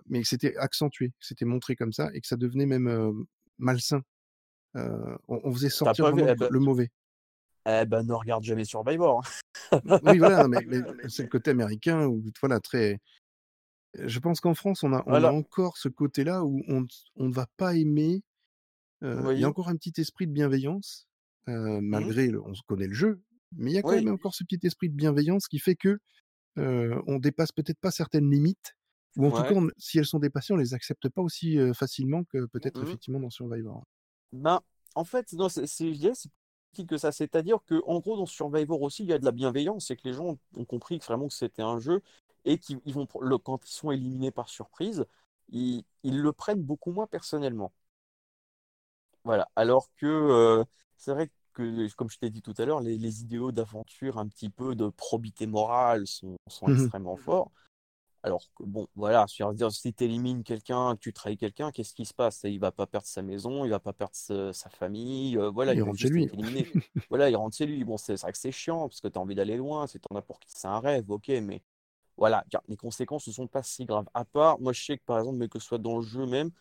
[0.07, 3.25] mais que c'était accentué, que c'était montré comme ça et que ça devenait même,
[3.57, 4.03] malsain.
[4.75, 6.21] On on faisait sortir vu?
[6.23, 6.91] le Eh co ben, le mauvais.
[7.65, 9.23] Eh ben, ne regarde jamais Survivor.
[10.01, 12.99] Oui voilà, mais mais c'est le côté américain où voilà très
[13.97, 15.31] je pense qu'en France on a on a Voilà.
[15.31, 18.23] encore ce côté-là où on ne on ne va pas aimer,
[19.03, 21.07] heu, il y a encore un petit esprit de bienveillance,
[21.49, 22.11] heu, Mmh.
[22.11, 23.23] malgré le on se connaît le jeu,
[23.53, 24.01] mais il y a quand Oui.
[24.01, 25.99] même encore ce petit esprit de bienveillance qui fait que,
[26.59, 28.75] heu, on dépasse peut-être pas certaines limites
[29.17, 31.73] ou en tout cas on si elles sont dépassées, on les accepte pas aussi, heu,
[31.73, 32.85] facilement que peut-être Mmh.
[32.85, 33.85] effectivement dans Survivor.
[34.31, 34.61] Ben,
[34.95, 35.93] en fait, non, c'est, c'est-
[36.83, 37.11] que ça.
[37.11, 39.87] C'est-à-dire que, en gros, dans Survivor aussi, il y a de la bienveillance.
[39.87, 42.01] C'est que les gens ont compris que vraiment que c'était un jeu
[42.45, 45.05] et qu'ils ils vont, le, quand ils sont éliminés par surprise,
[45.49, 47.71] ils, ils le prennent beaucoup moins personnellement.
[49.23, 49.49] Voilà.
[49.55, 50.63] Alors que euh,
[50.97, 54.27] c'est vrai que, comme je t'ai dit tout à l'heure, les, les idéaux d'aventure, un
[54.27, 57.51] petit peu de probité morale sont, sont Mmh extrêmement forts.
[58.25, 61.93] Alors bon, voilà, je veux dire, si tu élimines quelqu'un, que tu trahis quelqu'un, qu'est-ce
[61.93, 62.41] qui se passe?
[62.45, 65.73] Il va pas perdre sa maison, il va pas perdre sa, sa famille, euh, voilà,
[65.75, 66.27] Il rentre chez lui.
[67.09, 67.83] Voilà, il rentre chez lui.
[67.83, 70.15] Bon, c'est vrai que c'est chiant parce que tu as envie d'aller loin, c'est t'en
[70.15, 70.49] as pour qui?
[70.51, 71.61] C'est un rêve, ok, mais
[72.17, 74.07] voilà, les conséquences ne sont pas si graves.
[74.13, 76.25] À part, moi je sais que par exemple, mais que ce soit dans le jeu
[76.27, 76.51] même,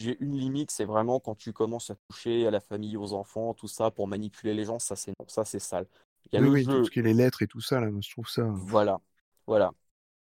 [0.00, 3.54] j'ai une limite, c'est vraiment quand tu commences à toucher à la famille, aux enfants,
[3.54, 5.86] tout ça, pour manipuler les gens, ça c'est non, ça c'est sale.
[6.32, 7.60] Il y a Oui, le oui, tout ce jeu, qui est les lettres et tout
[7.60, 9.00] ça là, je trouve ça voilà,
[9.46, 9.72] voilà.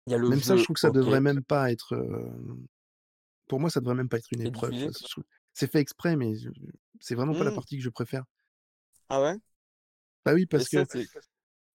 [0.08, 1.96] Il y a le même ça je trouve que ça ok, devrait même pas être,
[3.48, 4.74] Pour moi, ça devrait même pas être une épreuve,
[5.54, 6.34] c'est fait exprès, mais
[7.00, 8.24] c'est vraiment pas la Hmm, partie que je préfère.
[9.10, 9.36] Ah ouais?
[10.26, 10.86] Bah oui, parce ça, que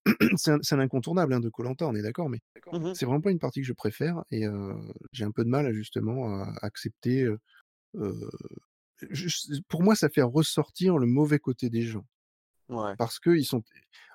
[0.36, 0.52] c'est.
[0.52, 2.40] un c'est un incontournable, hein, de koh on est d'accord, mais
[2.72, 2.94] Mhm.
[2.94, 4.44] c'est vraiment pas une partie que je préfère et
[5.12, 7.28] j'ai un peu de mal justement à accepter,
[9.68, 12.04] pour moi, ça fait ressortir le mauvais côté des gens.
[12.68, 12.96] Ouais.
[12.98, 13.62] Parce qu'ils sont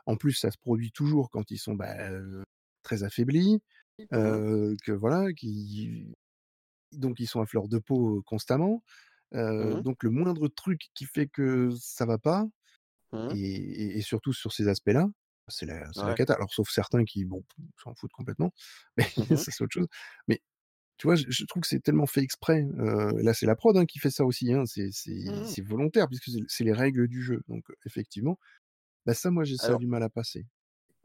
[0.07, 1.95] en plus, ça se produit toujours quand ils sont, bah,
[2.83, 3.61] très affaiblis,
[4.13, 6.13] Heu, que voilà, qui
[6.93, 8.83] donc ils sont à fleur de peau constamment,
[9.59, 9.85] Mhm.
[9.85, 12.47] donc le moindre truc qui fait que ça va pas
[13.11, 13.35] Mhm.
[13.35, 15.07] et surtout sur ces aspects-là,
[15.49, 16.15] c'est la c'est la Ouais.
[16.15, 16.33] cata.
[16.35, 17.43] Alors sauf certains qui, bon,
[17.83, 18.53] s'en foutent complètement,
[18.97, 19.87] mais ça c'est autre chose.
[20.27, 20.41] Mais
[20.97, 23.85] tu vois, je je trouve que c'est tellement fait exprès, là c'est la prod, hein,
[23.87, 28.39] qui fait ça aussi, hein, c'est volontaire puisque c'est les règles du jeu, donc effectivement,
[29.05, 30.45] bah, ça moi j'ai ça du mal à passer.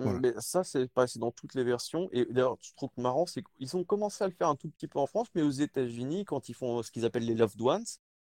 [0.02, 0.20] Voilà.
[0.20, 2.08] mais ça, c'est dans toutes les versions.
[2.12, 4.88] Et d'ailleurs, je trouve marrant, c'est qu'ils ont commencé à le faire un tout petit
[4.88, 7.84] peu en France, mais aux États-Unis, quand ils font ce qu'ils appellent les loved ones,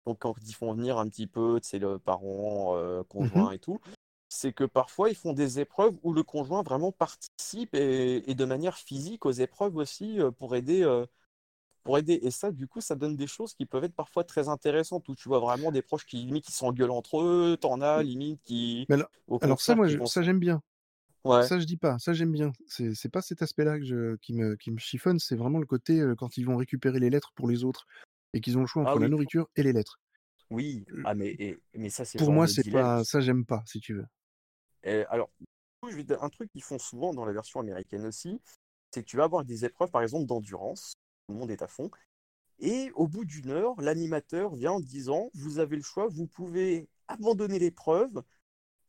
[0.05, 3.59] donc quand ils font venir un petit peu, c'est le parent, euh, Mmh conjoint et
[3.59, 3.79] tout,
[4.29, 8.45] c'est que parfois ils font des épreuves où le conjoint vraiment participe et, et de
[8.45, 11.05] manière physique aux épreuves aussi euh, pour aider, euh,
[11.83, 12.19] pour aider.
[12.23, 15.15] Et ça, du coup, ça donne des choses qui peuvent être parfois très intéressantes, où
[15.15, 18.89] tu vois vraiment des proches qui, limite, qui s'engueulent entre eux, t'en as, limite, qui...
[18.89, 18.97] Mais
[19.41, 20.61] alors, ça, moi, qui je- vont ça j'aime bien.
[21.23, 21.45] Ouais.
[21.45, 21.99] Ça, je dis pas.
[21.99, 22.51] Ça, j'aime bien.
[22.67, 23.79] C'est pas cet aspect-là
[24.21, 25.19] qui, me, qui me chiffonne.
[25.19, 27.85] C'est vraiment le côté euh, quand ils vont récupérer les lettres pour les autres
[28.33, 29.99] et qu'ils ont le choix Ah entre la nourriture et les lettres.
[30.49, 30.85] oui.
[31.05, 33.03] Ah, mais, et- mais ça, c'est Pour moi, c'est pas.
[33.03, 34.05] Ça, j'aime pas, si tu veux.
[34.83, 35.29] Et alors,
[35.89, 38.41] je vais un truc qu'ils font souvent dans la version américaine aussi,
[38.91, 40.93] c'est que tu vas avoir des épreuves, par exemple, d'endurance,
[41.27, 41.91] tout le monde est à fond,
[42.59, 46.87] et au bout d'une heure, l'animateur vient en disant, vous avez le choix, vous pouvez
[47.07, 48.23] abandonner l'épreuve,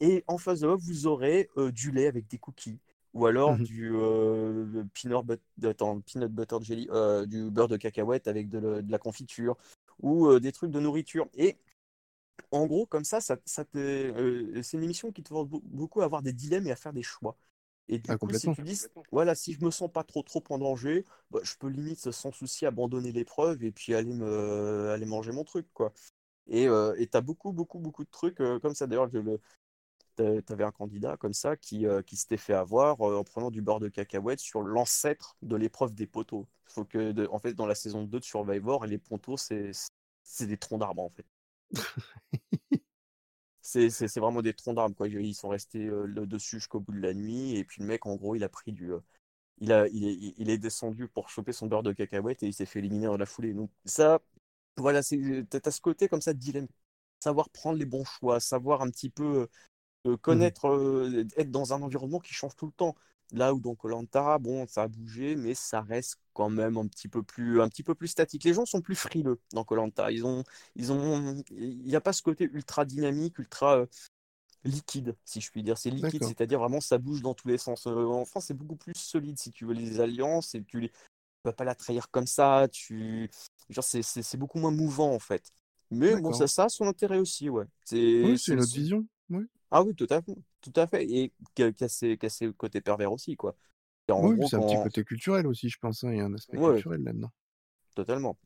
[0.01, 2.81] et en face de vous, vous aurez euh, du lait avec des cookies,
[3.15, 3.61] ou alors Mhm.
[3.61, 8.59] du euh, peanut, but- attends, peanut butter jelly, euh, du beurre de cacahuète avec de,
[8.59, 9.57] le- de la confiture,
[10.01, 11.29] ou des trucs de nourriture.
[11.35, 11.59] Et
[12.53, 16.01] en gros, comme ça, ça, ça te- c'est une émission qui te force beau- beaucoup
[16.03, 17.37] à avoir des dilemmes et à faire des choix.
[17.89, 18.51] Et du Ah, coup, si complètement.
[18.51, 18.81] tu dis,
[19.13, 22.33] voilà, si je me sens pas trop trop en danger, bah, je peux limite sans
[22.33, 25.93] souci abandonner l'épreuve et puis aller me aller manger mon truc, quoi.
[26.49, 28.87] Et euh, et t'as beaucoup beaucoup beaucoup de trucs euh, comme ça.
[28.87, 29.41] D'ailleurs, le-
[30.23, 33.51] t'a- t'avais un candidat comme ça qui euh, qui s'était fait avoir euh, en prenant
[33.51, 36.47] du beurre de cacahuète sur l'ancêtre de l'épreuve des poteaux.
[36.67, 39.73] Faut que, de- en fait, dans la saison 2 de Survivor, les poteaux, c'est
[40.47, 41.27] des troncs d'arbres en fait.
[43.63, 45.09] C'est vraiment des troncs d'arbres, quoi.
[45.09, 47.57] Ils sont restés euh, le dessus jusqu'au bout de la nuit.
[47.57, 48.91] Et puis le mec, en gros, il a pris du.
[49.61, 52.55] il, a, il, est, il est descendu pour choper son beurre de cacahuète et il
[52.55, 53.55] s'est fait éliminer dans la foulée.
[53.55, 54.21] Donc, ça,
[54.79, 56.69] voilà, t'as ce côté comme ça de dilemme.
[57.21, 59.49] Savoir prendre les bons choix, savoir un petit peu
[60.07, 62.95] euh, connaître, euh, être dans un environnement qui change tout le temps.
[63.33, 67.07] Là où dans Colanta, bon, ça a bougé, mais ça reste quand même un petit
[67.07, 68.43] peu plus, un petit peu plus statique.
[68.43, 70.11] Les gens sont plus frileux dans Colanta.
[70.11, 70.43] Ils ont,
[70.75, 73.87] ils ont, il n'y a pas ce côté ultra dynamique, ultra euh,
[74.65, 75.79] liquide, si je puis dire.
[75.79, 77.87] C'est liquide, c'est-à-dire vraiment ça bouge dans tous les sens.
[77.87, 80.95] En France, c'est beaucoup plus solide si tu veux les alliances et tu les, tu
[81.45, 82.67] vas pas la trahir comme ça.
[82.73, 83.31] Tu,
[83.69, 85.53] genre, c'est, beaucoup moins mouvant en fait.
[85.93, 87.65] Mais bon, ça, ça a son intérêt aussi, ouais.
[87.85, 89.07] C'est, Oui, c'est c'est- vision.
[89.31, 91.05] Oui, ah oui, tout à fait, tout à fait.
[91.11, 93.57] Et qui a, qui a ses, qui a ses côtés pervers aussi, quoi.
[94.11, 96.05] En oui c'est un petit côté culturel aussi, je pense.
[96.05, 97.33] hein, Il y a un aspect Ouais, culturel là-dedans.
[97.95, 98.37] totalement.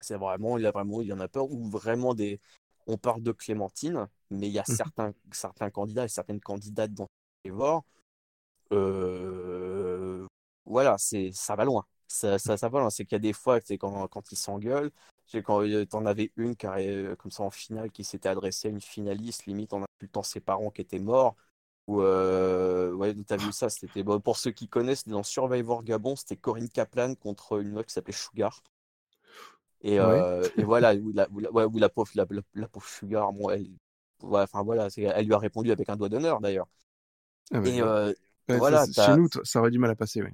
[0.00, 2.40] C'est vraiment, il y a vraiment, il y en a peur ou vraiment des.
[2.86, 4.76] On parle de Clémentine, mais il y a Mhm.
[4.76, 7.06] certains, certains candidats et certaines candidates dans
[7.44, 7.84] Survivor.
[8.72, 10.26] Euh...
[10.66, 11.86] Voilà, c'est, ça va loin.
[12.08, 12.90] Ça, ça, ça va loin.
[12.90, 14.92] C'est qu'il y a des fois, c'est quand, quand ils s'engueulent.
[15.26, 18.68] C'est quand euh, t'en avais une qui, euh, comme ça en finale qui s'était adressée
[18.68, 21.36] à une finaliste, limite en insultant ses parents qui étaient morts.
[21.86, 26.16] Ou euh, ouais, t'as vu ça, c'était bon, pour ceux qui connaissent dans Survivor Gabon,
[26.16, 28.62] c'était Corinne Kaplan contre une meuf qui s'appelait Sugar.
[29.82, 30.24] Et, Ouais.
[30.24, 33.32] euh, et voilà, où la, où la, ouais, où la pauvre, la, la- pauvre Sugar,
[33.32, 33.66] bon, elle,
[34.22, 36.68] ouais, enfin voilà, elle lui a répondu avec un doigt d'honneur d'ailleurs.
[37.52, 37.92] Ah, bah, Et voilà.
[37.92, 38.12] euh,
[38.48, 40.22] ça, voilà, t'as, chez nous, ça aurait du mal à passer.
[40.22, 40.30] Oui.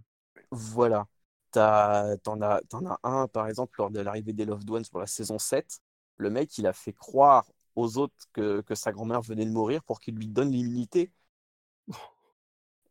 [0.51, 1.07] voilà,
[1.51, 5.01] t'as, t'en as, t'en as un par exemple lors de l'arrivée des Loved Ones pour
[5.01, 5.81] la saison 7,
[6.17, 9.83] le mec il a fait croire aux autres que, que sa grand-mère venait de mourir
[9.85, 11.13] pour qu'il lui donne l'immunité.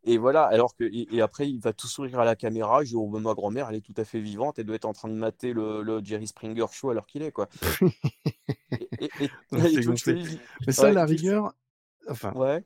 [0.07, 2.89] Et voilà, alors que et, et après il va tout sourire à la caméra, je
[2.89, 5.09] dis oh, ma grand-mère elle est tout à fait vivante, elle doit être en train
[5.09, 7.49] de mater le, le Jerry Springer show alors qu'il est quoi.
[8.99, 9.31] Et, et,
[10.67, 11.53] Mais ça, Ouais, la rigueur,
[12.09, 12.63] enfin, ouais,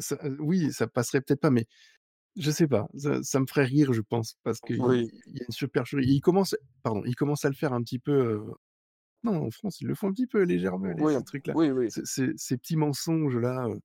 [0.00, 1.66] ça- euh, oui, ça passerait peut-être pas, mais
[2.36, 2.88] je sais pas.
[2.98, 6.06] Ça, ça me ferait rire, je pense, parce qu'il oui, y a une supercherie.
[6.08, 8.42] Il commence, pardon, il commence à le faire un petit peu.
[9.32, 11.54] En France, ils le font un petit peu légèrement, oui, ces trucs-là.
[11.56, 11.88] oui, oui.
[11.90, 13.66] Ces, petits mensonges-là.
[13.68, 13.78] euh,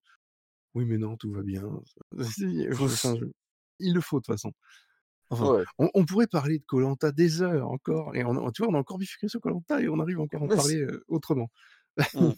[0.73, 1.63] Oui, mais non, tout va bien.
[2.71, 3.25] Enfin, je-
[3.79, 4.51] Il le faut, de toute façon.
[5.29, 5.63] Enfin, Ouais.
[5.77, 8.15] on, on pourrait parler de Colanta des heures encore.
[8.15, 10.45] Et on, tu vois, on a encore bifurqué sur Colanta et on arrive encore à
[10.45, 11.49] en parler euh, autrement.
[12.13, 12.29] Mm.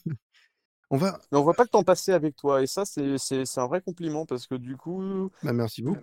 [0.93, 1.19] On va.
[1.31, 4.25] Mais on voit pas le temps passer avec toi, et ça, c'est un vrai compliment
[4.25, 5.99] parce que du coup, Bah, merci beaucoup.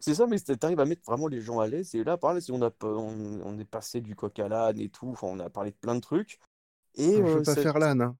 [0.00, 1.94] c'est ça, mais t'arrives à mettre vraiment les gens à l'aise.
[1.94, 4.48] Et là, par là, si on, a, pas- on, on est passé du coq à
[4.48, 6.40] l'âne et tout, enfin, on a parlé de plein de trucs.
[6.96, 8.16] Et Je veux euh, pas cette- faire l'âne, hein.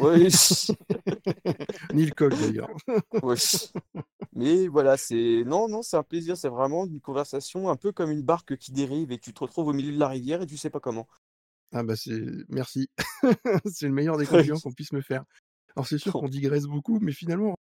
[0.00, 0.28] Ouais,
[1.94, 2.68] ni le coq d'ailleurs.
[3.22, 3.36] ouais.
[4.34, 8.10] Mais voilà, c'est non, non, c'est un plaisir, c'est vraiment une conversation un peu comme
[8.10, 10.56] une barque qui dérive et tu te retrouves au milieu de la rivière et tu
[10.56, 11.06] sais pas comment.
[11.72, 12.88] Ah bah c'est merci.
[13.64, 15.24] c'est le meilleur des compliments qu'on puisse me faire.
[15.76, 17.56] Alors c'est sûr qu'on digresse beaucoup, mais finalement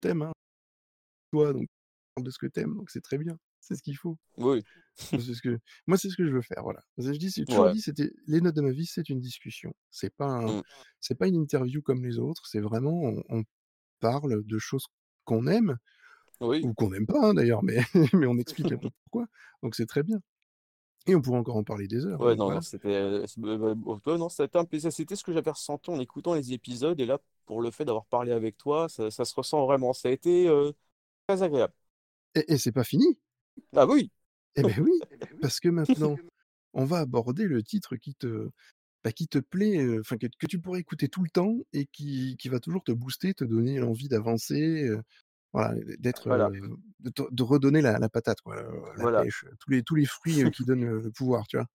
[0.00, 0.32] t'aimes hein.
[1.32, 1.66] toi donc
[2.14, 3.38] parle de ce que t'aimes donc c'est très bien.
[3.60, 4.18] C'est ce qu'il faut.
[4.36, 4.62] Oui,
[4.94, 6.80] C'est ce que moi c'est ce que je veux faire voilà.
[6.98, 7.72] Je dis c'est toujours Ouais.
[7.72, 9.74] dit c'était les notes de ma vie c'est une discussion.
[9.90, 10.62] C'est pas un- Mm.
[11.00, 12.46] c'est pas une interview comme les autres.
[12.46, 13.44] C'est vraiment on, on
[14.00, 14.86] parle de choses
[15.24, 15.78] qu'on aime
[16.42, 16.60] oui.
[16.62, 17.78] ou qu'on n'aime pas hein, d'ailleurs, mais
[18.12, 19.26] mais on explique un peu pourquoi.
[19.62, 20.20] Donc c'est très bien.
[21.06, 22.20] Et on pourrait encore en parler des heures.
[22.20, 22.56] Ouais, non, voilà.
[22.56, 24.90] non, c'était euh, euh, euh, un plaisir.
[24.92, 28.06] C'était ce que j'avais ressenti en écoutant les épisodes et là, pour le fait d'avoir
[28.06, 29.92] parlé avec toi, ça, ça se ressent vraiment.
[29.92, 30.72] Ça a été euh,
[31.28, 31.74] très agréable.
[32.36, 33.18] Et, et c'est pas fini.
[33.76, 34.10] Ah oui,
[34.56, 35.04] Eh ben oui,
[35.40, 36.20] parce que maintenant,
[36.74, 38.50] on va aborder le titre qui te
[39.04, 41.86] bah, qui te plaît, heu, enfin que que tu pourrais écouter tout le temps et
[41.88, 45.02] qui qui va toujours te booster, te donner l'envie d'avancer, heu,
[45.54, 46.54] voilà, d'être, Voilà,
[47.00, 50.50] de redonner la la patate quoi, heu, la voilà, pêche, tous les tous les fruits,
[50.52, 51.66] qui donnent le le pouvoir, tu vois?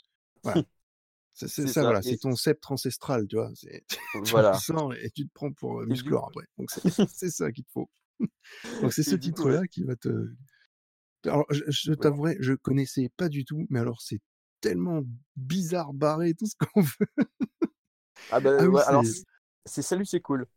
[0.43, 0.61] Voilà,
[1.47, 1.83] c'est ça ça.
[1.83, 3.51] voilà, c'est ton sceptre ancestral, tu vois?
[3.55, 4.59] C'est tu voilà.
[4.59, 6.69] sens et tu te prends pour, heu, Et du Musclor après, donc
[7.13, 7.89] c'est ça qu'il te faut.
[8.81, 10.33] Donc c'est ce titre-là qui va te
[11.25, 14.19] alors je je t'avouerai, je connaissais pas du tout, mais alors c'est
[14.61, 15.01] tellement
[15.35, 17.07] bizarre, barré, tout ce qu'on veut.
[18.29, 19.03] Ah Ah bah, oui, ouais, alors
[19.65, 20.47] c'est Salut c'est cool.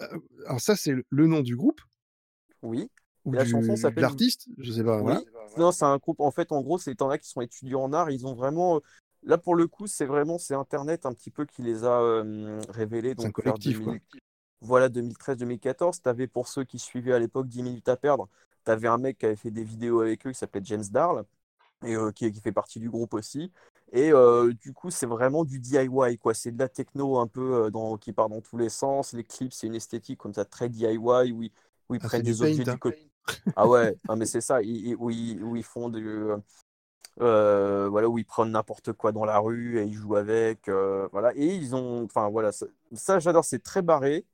[0.00, 1.80] heu, alors ça, c'est le nom du groupe
[2.62, 2.90] Oui,
[3.24, 4.48] ou la chanson du s'appelle l'artiste?
[4.58, 5.22] Je sais pas, voilà.
[5.56, 7.92] non, c'est un groupe en fait, en gros, c'est en as qui sont étudiants en
[7.92, 8.80] art, ils ont vraiment,
[9.28, 12.22] là, pour le coup, c'est vraiment c'est internet un petit peu qui les a,
[12.70, 13.94] révélés un donc vers collectif, quoi.
[13.94, 14.00] 2000
[14.60, 16.02] voilà 2013-2014.
[16.02, 18.28] Tu avais pour ceux qui suivaient à l'époque 10 minutes à perdre,
[18.64, 21.24] tu avais un mec qui avait fait des vidéos avec eux qui s'appelait James Darl
[21.86, 23.52] et qui qui fait partie du groupe aussi
[23.92, 24.10] et
[24.60, 26.34] du coup, c'est vraiment du DIY quoi.
[26.34, 29.12] C'est de la techno un peu, dans qui part dans tous les sens.
[29.12, 31.52] Les clips, c'est une esthétique comme ça très DIY où ils
[31.88, 32.76] où ils Ah, prennent des objets du hein?
[32.76, 32.90] co
[33.56, 36.28] ah ouais, non mais c'est ça, ils où ils où ils font du,
[37.20, 41.08] heu, voilà, où ils prennent n'importe quoi dans la rue et ils jouent avec, heu,
[41.12, 44.26] voilà et ils ont enfin voilà, ça ça j'adore, c'est très barré.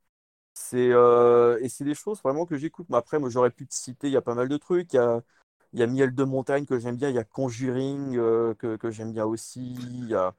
[0.53, 2.87] C'est, heu et c'est des choses vraiment que j'écoute.
[2.89, 4.93] Mais après, moi, j'aurais pu te citer, il y a pas mal de trucs.
[4.93, 5.21] Il y a
[5.73, 8.91] il y a Miel de montagne que j'aime bien, il y a Conjuring, que que
[8.91, 9.61] j'aime bien aussi.
[10.03, 10.33] Il y a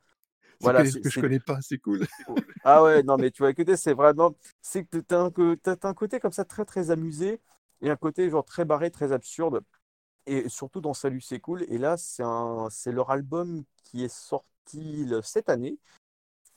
[0.58, 2.06] C'est que voilà, c'est que je connais pas, c'est cool.
[2.26, 5.30] oh ah ouais, non, mais tu vas écouter, c'est vraiment c'est que tu as un
[5.66, 7.40] as un côté comme ça très, très amusé
[7.82, 9.60] et un côté genre très barré, très absurde
[10.26, 15.48] et surtout dans Salut c'est cool et là, c'est leur album qui est sorti cette
[15.48, 15.78] année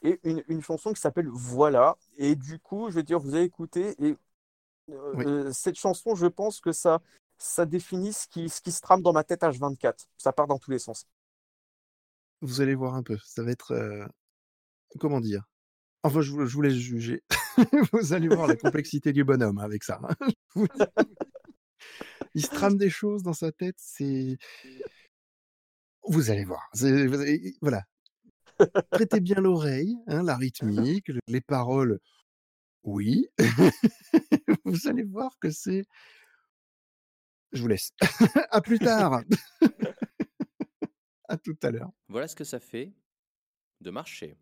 [0.01, 3.43] et une une chanson qui s'appelle Voilà et du coup, je vais dire, vous avez
[3.45, 4.15] écouté et
[5.13, 7.01] Oui, Heu cette chanson, je pense que ça
[7.37, 10.07] ça définit ce qui ce qui se trame dans ma tête H24.
[10.17, 11.07] Ça part dans tous les sens.
[12.41, 14.05] vous allez voir un peu, ça va être, heu,
[14.99, 15.43] comment dire?
[16.03, 17.23] Enfin, je je vous laisse juger.
[17.93, 20.15] Vous allez voir la complexité du bonhomme avec ça, hein.
[22.35, 24.37] Il se trame des choses dans sa tête, c'est
[26.07, 27.83] vous allez voir, c'est vous allez voilà,
[28.91, 31.99] prêtez bien l'oreille, hein, la rythmique, le les paroles,
[32.83, 33.27] oui.
[34.65, 35.83] Vous allez voir que c'est
[37.51, 37.91] je vous laisse.
[38.51, 39.21] À plus tard.
[41.27, 41.91] À tout à l'heure.
[42.07, 42.91] Voilà ce que ça fait
[43.81, 44.35] de marcher.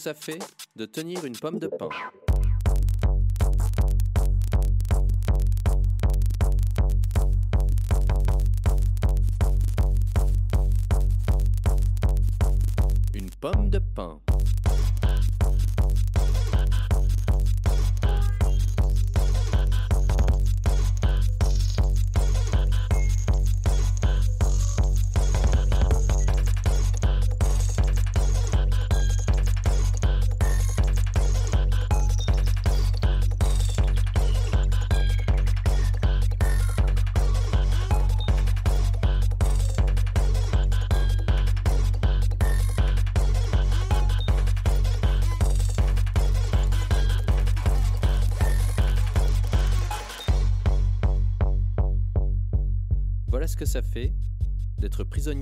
[0.00, 0.38] Ça fait
[0.76, 1.90] de tenir une pomme de pain.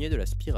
[0.08, 0.57] De la spirale.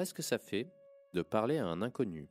[0.00, 0.66] Voilà ce que ça fait
[1.12, 2.26] de parler à un inconnu.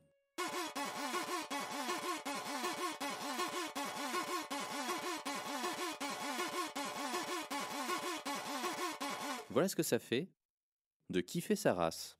[9.50, 10.32] Voilà ce que ça fait
[11.10, 12.19] de kiffer sa race.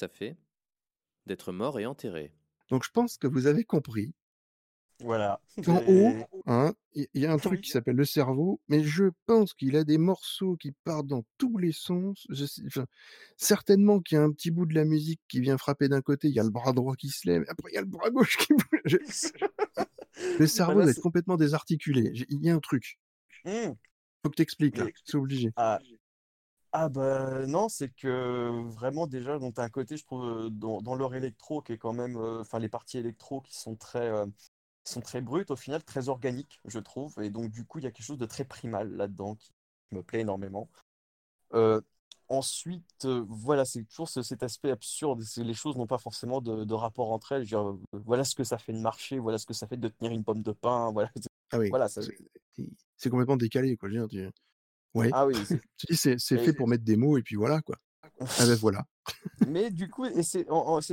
[0.00, 0.36] Ça fait
[1.26, 2.32] d'être mort et enterré.
[2.70, 4.14] Donc je pense que vous avez compris
[5.00, 5.40] Voilà.
[5.58, 9.04] Et- haut, hein, il il y a un truc qui s'appelle le cerveau, mais je
[9.26, 12.26] pense qu'il a des morceaux qui partent dans tous les sens.
[12.30, 12.86] Je sais- enfin,
[13.36, 16.28] certainement qu'il y a un petit bout de la musique qui vient frapper d'un côté,
[16.28, 18.10] il y a le bras droit qui se lève, après il y a le bras
[18.10, 18.98] gauche qui bouge.
[20.38, 22.10] Le cerveau Voilà, doit être complètement désarticulé.
[22.28, 22.98] Il y a un truc.
[23.44, 23.72] Hmm.
[24.22, 24.86] Faut que t'expliques là.
[25.04, 25.50] C'est obligé.
[25.56, 25.78] Ah,
[26.72, 30.80] ah bah non, c'est que vraiment déjà, donc t'as un côté, je trouve, euh, dans,
[30.80, 34.08] dans l'heure électro qui est quand même, euh, enfin les parties électro qui sont très,
[34.08, 34.26] euh,
[34.84, 37.84] qui sont très brutes au final, très organiques, je trouve, et donc du coup il
[37.84, 39.52] y a quelque chose de très primal là-dedans qui
[39.92, 40.68] me plaît énormément.
[42.28, 46.62] Ensuite, voilà, c'est toujours ce- cet aspect absurde, c'est les choses n'ont pas forcément de,
[46.64, 47.44] de rapport entre elles.
[47.44, 49.76] Je veux dire, voilà ce que ça fait de marcher, voilà ce que ça fait
[49.76, 51.10] de tenir une pomme de pain, voilà,
[51.52, 51.70] Ah oui.
[51.70, 52.02] voilà, ça-
[52.96, 53.88] C'est complètement décalé, quoi.
[53.90, 54.40] Je veux dire, tu-
[54.94, 55.10] Ouais.
[55.12, 55.34] ah oui,
[55.94, 57.76] c'est- fait pour mettre des mots et puis voilà, quoi.
[58.20, 58.84] Ah ben voilà.
[59.48, 60.46] Mais du coup, et c'est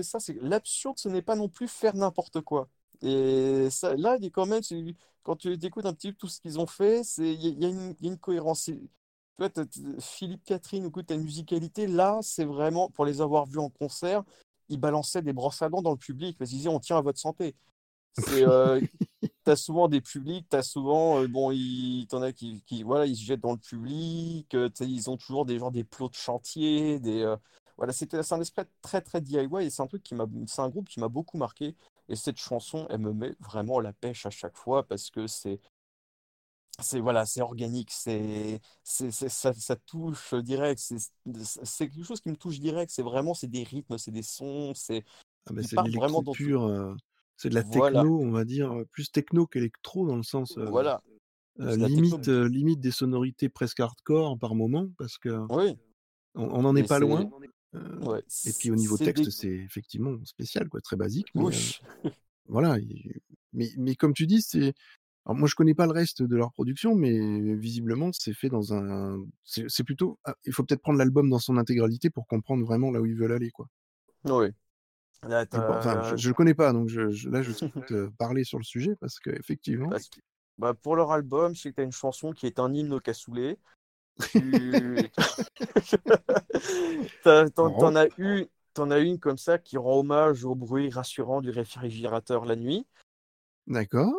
[0.03, 2.69] ça, c'est l'absurde, ce n'est pas non plus faire n'importe quoi.
[3.01, 4.61] Et ça, là, il est quand même,
[5.24, 7.69] quand tu écoutes un petit peu tout ce qu'ils ont fait, c'est il y, a-
[7.69, 8.64] une, il y a une cohérence.
[8.66, 8.80] Tu
[9.38, 9.50] vois,
[10.00, 14.24] Philippe Catherine, écoute, ta musicalité, là, c'est vraiment, pour les avoir vus en concert,
[14.69, 17.01] ils balançaient des brosses à dents dans le public, parce qu'ils disaient, on tient à
[17.01, 17.56] votre santé.
[18.17, 18.82] C'est, euh,
[19.48, 23.16] t'as souvent des publics, t'as souvent, euh, bon, il t'en as qui, qui, voilà, ils
[23.16, 27.00] se jettent dans le public, euh, ils ont toujours des gens, des plots de chantier,
[27.00, 27.38] des, euh,
[27.77, 30.61] voilà, c'était, c'est un esprit très, très DIY et c'est un truc qui m'a, c'est
[30.61, 31.77] un groupe qui m'a beaucoup marqué.
[32.09, 35.61] Et cette chanson, elle me met vraiment la pêche à chaque fois parce que c'est,
[36.82, 42.35] c'est, voilà, c'est organique, c'est, c'est, ça, ça touche direct, c'est, quelque chose qui me
[42.35, 45.06] touche direct, c'est vraiment, c'est des rythmes, c'est des sons, c'est,
[45.45, 46.98] Ah il c'est vraiment dans pur.
[47.38, 48.01] C'est de la Voilà.
[48.01, 50.57] techno, on va dire, plus techno qu'électro dans le sens.
[50.57, 51.01] Voilà.
[51.57, 52.19] Techno.
[52.48, 55.75] limite, des sonorités presque hardcore par moment parce qu'on Oui,
[56.35, 57.30] on n'en est mais pas loin.
[58.01, 61.43] Ouais, et puis au niveau texte, des c'est effectivement spécial quoi, très basique mais
[62.48, 62.77] voilà
[63.53, 64.74] mais mais comme tu dis, c'est
[65.25, 69.22] moi je connais pas le reste de leur production, mais visiblement c'est fait dans un
[69.43, 72.91] c'est c'est plutôt ah, il faut peut-être prendre l'album dans son intégralité pour comprendre vraiment
[72.91, 73.67] là où ils veulent aller quoi.
[74.25, 74.48] Oui.
[75.23, 77.51] Là, Je enfin je le connais pas donc je je là je
[77.91, 79.31] heu, parler sur le sujet parce que
[80.57, 83.57] bah, pour leur album, as une chanson qui est un hymne au cassoulet.
[84.19, 85.09] Tu
[87.23, 87.29] tu
[87.95, 91.49] as eu tu en as une comme ça qui rend hommage au bruit rassurant du
[91.49, 92.85] réfrigérateur la nuit.
[93.67, 94.13] D'accord.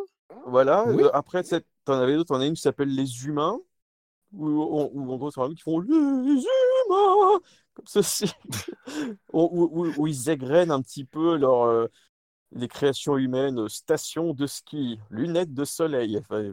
[0.45, 1.03] Voilà, Oui.
[1.03, 3.25] heu, après tu sais, tu en avais d'autres, tu en as une qui s'appelle Les
[3.25, 3.59] Humains,
[4.33, 7.39] où où où en gros, c'est qui font: «Les humains!»
[7.79, 8.31] Comme ceci.
[9.33, 11.89] Où où où où ils égrènent un petit peu leur, heu,
[12.53, 16.49] les créations humaines, heu, station de ski, lunettes de soleil, enfin: «Les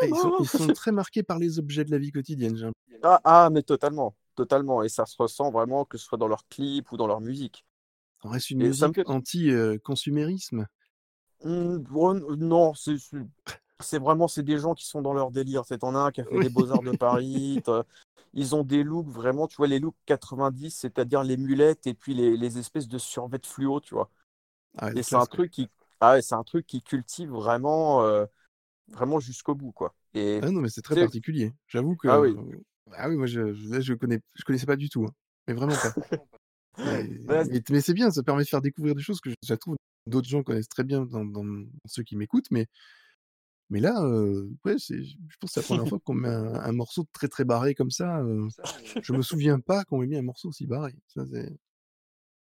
[0.00, 2.56] Ah ils sont humains!» ils sont très marqués par les objets de la vie quotidienne,
[3.02, 6.46] Ah ah, mais totalement, totalement et ça se ressent vraiment que ce soit dans leurs
[6.48, 7.64] clips ou dans leur musique
[8.22, 10.66] ça reste une et me musique fait anti, heu, consumérisme.
[11.44, 11.78] mmh,
[12.38, 13.18] non, c'est c'est
[13.80, 15.64] c'est vraiment c'est des gens qui sont dans leur délire.
[15.66, 16.48] Tu en as un qui a fait les Oui.
[16.50, 17.62] beaux-arts de Paris,
[18.34, 22.14] ils ont des looks vraiment, tu vois, les looks 90, c'est-à-dire les mulettes et puis
[22.14, 24.10] les les espèces de survêtements fluo, tu vois?
[24.76, 28.26] Ah Et c'est un truc qui ah ouais, c'est un truc qui cultive vraiment, heu,
[28.88, 31.52] vraiment jusqu'au bout, quoi et Ah non mais c'est très particulier.
[31.66, 32.36] J'avoue que ah oui,
[32.92, 35.12] ah oui moi je je connais je connaissais pas du tout, hein,
[35.46, 35.92] mais vraiment pas.
[36.84, 39.54] Et mais mais c'est bien, ça permet de faire découvrir des choses que je je
[39.54, 39.76] trouve
[40.06, 41.44] d'autres gens connaissent très bien dans dans
[41.86, 42.66] ceux qui m'écoutent, mais
[43.70, 44.02] mais là,
[44.64, 47.28] ouais, c'est je pense que c'est la première fois qu'on met un un morceau très,
[47.28, 48.48] très barré comme ça, heu,
[49.02, 50.94] je me souviens pas qu'on ait mis un morceau aussi barré.
[51.08, 51.56] Ça c'est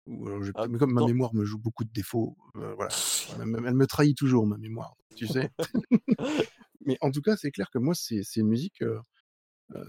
[0.07, 2.89] ou alors j'ai ah, mais comme ma mémoire me joue beaucoup de défauts, voilà,
[3.41, 5.51] elle me elle me trahit toujours ma mémoire, tu sais?
[6.84, 8.83] Mais en tout cas, c'est clair que moi c'est c'est une musique,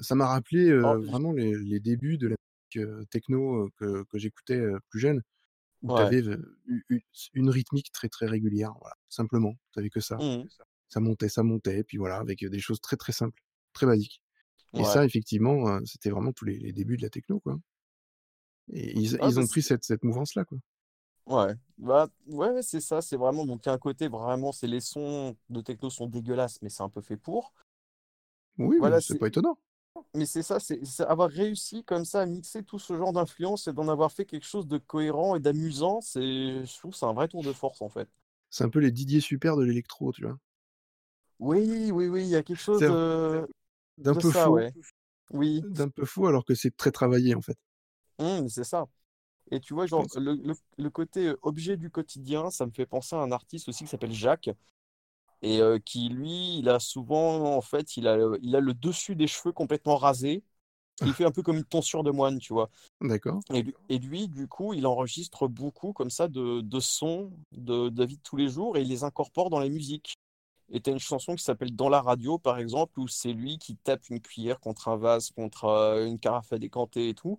[0.02, 2.36] ça m'a rappelé, oh, vraiment les les débuts de la
[2.76, 5.24] musique, techno, que que j'écoutais, plus jeune.
[5.82, 6.24] Où tu avais,
[7.34, 9.56] une rythmique très, très régulière, voilà, simplement.
[9.74, 10.16] Tu avais que ça.
[10.16, 10.64] Mmh Ça
[11.00, 13.42] montait, ça montait, et puis voilà, avec, des choses très, très simples,
[13.74, 14.22] très basiques.
[14.76, 17.60] Et ça, effectivement, c'était vraiment tous les les débuts de la techno, quoi.
[18.72, 20.58] Et ils Ah ils ont pris cette cette mouvance-là, quoi.
[21.28, 21.54] ouais.
[21.78, 24.80] Bah, ouais, c'est ça, c'est vraiment donc il y a un côté vraiment c'est les
[24.80, 27.54] sons de techno sont dégueulasses, mais c'est un peu fait pour.
[28.58, 29.58] Oui, Voilà, c'est pas étonnant.
[30.16, 33.74] mais c'est ça, c'est avoir réussi comme ça à mixer tout ce genre d'influences et
[33.74, 37.28] d'en avoir fait quelque chose de cohérent et d'amusant, c'est je trouve c'est un vrai
[37.28, 38.10] tour de force, en fait.
[38.50, 40.38] C'est un peu les Didier Super de l'électro, tu vois?
[41.44, 43.48] Oui, oui, oui, il y a quelque chose de
[43.98, 44.74] d'un de peu ça, ouais.
[45.32, 47.58] Oui, d'un peu faux alors que c'est très travaillé, en fait,
[48.20, 48.86] mmh, c'est ça
[49.52, 53.16] et tu vois, genre, le le le côté, objet du quotidien, ça me fait penser
[53.16, 54.50] à un artiste aussi qui s'appelle Jacques
[55.44, 59.28] et qui lui, il a souvent en fait, il a, il a le dessus des
[59.28, 60.44] cheveux complètement rasé,
[60.96, 62.70] qui fait un peu comme une tonsure de moine, tu vois?
[63.02, 63.44] D'accord.
[63.54, 67.90] Et lui et lui, du coup, il enregistre beaucoup comme ça de de sons de
[67.90, 70.13] de la vie de tous les jours et il les incorpore dans la musique.
[70.74, 73.58] Et tu as une chanson qui s'appelle «Dans la radio», par exemple, où c'est lui
[73.60, 77.38] qui tape une cuillère contre un vase, contre, heu, une carafe à décanter et tout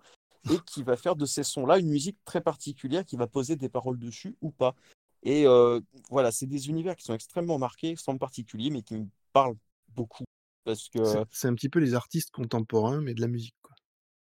[0.50, 3.68] et qui va faire de ces sons-là une musique très particulière, qui va poser des
[3.68, 4.74] paroles dessus ou pas.
[5.22, 9.06] Et heu, voilà, c'est des univers qui sont extrêmement marqués, extrêmement particuliers, mais qui me
[9.32, 9.56] parlent
[9.94, 10.24] beaucoup
[10.64, 13.74] parce C'est que c'est un petit peu les artistes contemporains, mais de la musique, quoi.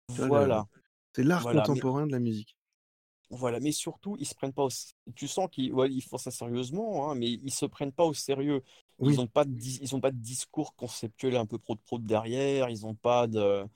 [0.09, 0.67] Voilà,
[1.15, 2.57] c'est l'art voilà, mais contemporain de la musique.
[3.31, 4.71] Voilà, mais surtout, ils se prennent pas au
[5.15, 8.15] tu sens qu'ils ouais, ils font ça sérieusement, hein, mais ils se prennent pas au
[8.15, 8.63] sérieux.
[9.05, 12.71] Ils Oui, ont pas de ils ont pas de discours conceptuel un peu prout-prout derrière,
[12.71, 13.67] ils ont pas de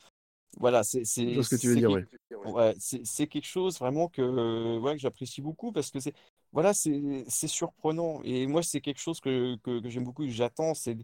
[0.59, 1.05] voilà, c'est
[1.43, 2.53] ce que tu veux dire, quel oui.
[2.53, 6.15] ouais, c'est quelque chose vraiment que, ouais, que j'apprécie beaucoup parce que c'est
[6.53, 10.29] voilà, c'est c'est surprenant et moi, c'est quelque chose que que que j'aime beaucoup et
[10.29, 10.97] que j'attends, c'est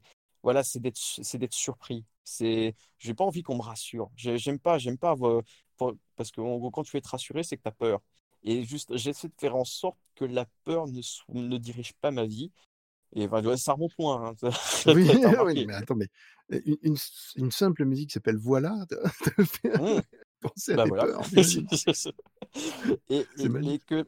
[0.42, 0.80] voilà, c'est
[1.38, 2.04] d'être surpris.
[2.24, 4.10] C'est j'ai pas envie qu'on me rassure.
[4.16, 5.42] J'ai j'aime pas j'aime pas avoir
[6.16, 8.00] parce gros, quand tu veux être rassuré, c'est que tu as peur.
[8.44, 11.00] Et juste, j'essaie de faire en sorte que la peur ne,
[11.34, 12.52] ne dirige pas ma vie.
[13.14, 14.50] Et ouais, ça remonte loin, hein.
[14.86, 15.10] Oui,
[15.44, 16.08] oui, mais attends, mais
[16.52, 16.96] heu, une
[17.36, 18.94] une simple musique qui s'appelle «Voilà» te
[19.44, 20.00] fait Mmh,
[20.40, 21.10] penser à bah voilà.
[21.10, 21.22] peurs.
[23.10, 23.80] Et, et, et magique.
[23.80, 24.06] que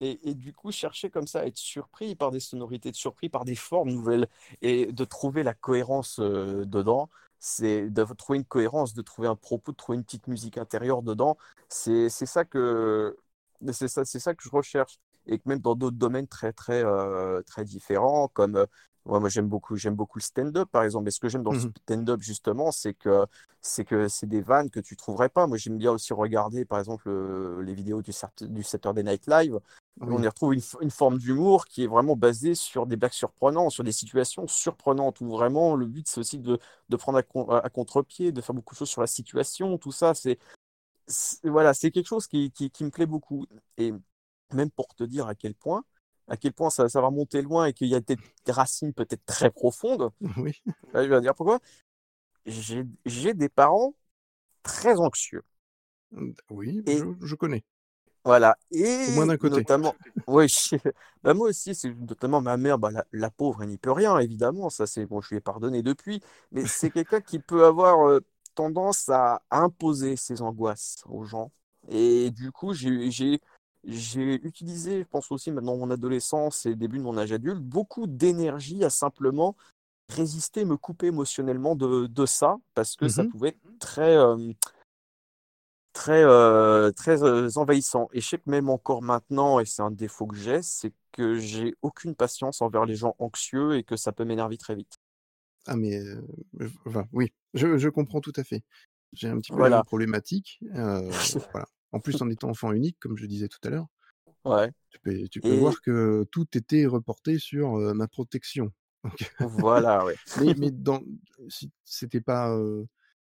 [0.00, 3.28] et, et du coup, chercher comme ça à être surpris par des sonorités, être surpris
[3.30, 4.28] par des formes nouvelles
[4.60, 9.36] et de trouver la cohérence euh, dedans, c'est de trouver une cohérence, de trouver un
[9.36, 11.38] propos, de trouver une petite musique intérieure dedans.
[11.68, 13.16] C'est ça que
[13.72, 14.98] c'est ça, c'est ça que je recherche.
[15.26, 18.66] Et que même dans d'autres domaines très très euh, très différents, comme euh,
[19.06, 21.06] Ouais, moi j'aime beaucoup, j'aime beaucoup le stand-up par exemple.
[21.08, 23.24] Et ce que j'aime dans le Mmh stand-up justement, c'est que
[23.60, 25.46] c'est que c'est des vannes que tu trouverais pas.
[25.46, 28.10] Moi j'aime bien aussi regarder par exemple euh, les vidéos du,
[28.40, 29.60] du Saturday Night Live.
[30.00, 33.82] On y retrouve une, forme d'humour qui est vraiment basée sur des blagues surprenantes, sur
[33.82, 35.20] des situations surprenantes.
[35.20, 38.74] Où vraiment le but c'est aussi de, de prendre à, à contre-pied, de faire beaucoup
[38.74, 39.78] de choses sur la situation.
[39.78, 40.38] Tout ça, c'est-
[41.44, 43.46] voilà, c'est quelque chose qui, qui, qui me plaît beaucoup.
[43.78, 43.92] Et
[44.52, 45.84] même pour te dire à quel point,
[46.28, 48.18] à quel point ça, ça va monter loin et qu'il y a des
[48.48, 50.10] racines peut-être très profondes.
[50.36, 50.52] Oui.
[50.92, 51.60] Là, je vais dire pourquoi.
[52.46, 53.94] J'ai des parents
[54.64, 55.42] très anxieux.
[56.10, 57.64] Mmh, oui, Et je je connais.
[58.24, 58.56] voilà.
[59.06, 59.64] Au moins Et d'un côté.
[59.64, 60.48] notamment, oui,
[61.22, 64.18] bah moi aussi, c'est notamment ma mère, bah, la, la pauvre, elle n'y peut rien,
[64.18, 64.68] évidemment.
[64.70, 66.20] Ça, c'est bon, je lui ai pardonné depuis.
[66.50, 68.20] Mais c'est quelqu'un qui peut avoir euh,
[68.56, 71.50] tendance à, imposer ses angoisses aux gens.
[71.88, 73.40] Et du coup, j'ai
[73.84, 78.82] utilisé, je pense aussi maintenant mon adolescence et début de mon âge adulte, beaucoup d'énergie
[78.84, 79.56] à simplement
[80.08, 84.52] résister, me couper émotionnellement de, de ça, parce que ça Mmh pouvait être très, euh,
[85.92, 88.08] très, euh, très euh, envahissant.
[88.12, 91.38] Et je sais que même encore maintenant, et c'est un défaut que j'ai, c'est que
[91.38, 94.96] j'ai aucune patience envers les gens anxieux et que ça peut m'énerver très vite.
[95.66, 96.00] Ah mais,
[96.86, 98.62] enfin, oui, je je comprends tout à fait.
[99.12, 99.84] J'ai un petit peu la même Voilà.
[99.84, 101.08] problématique, heu,
[101.52, 101.66] voilà.
[101.92, 103.86] En plus, en étant enfant unique, comme je disais tout à l'heure,
[104.44, 104.70] Ouais.
[104.90, 108.72] tu peux tu peux Et voir que tout était reporté sur, ma protection.
[109.40, 110.16] Donc voilà, ouais.
[110.40, 111.00] mais mais dans
[111.84, 112.56] c'était pas,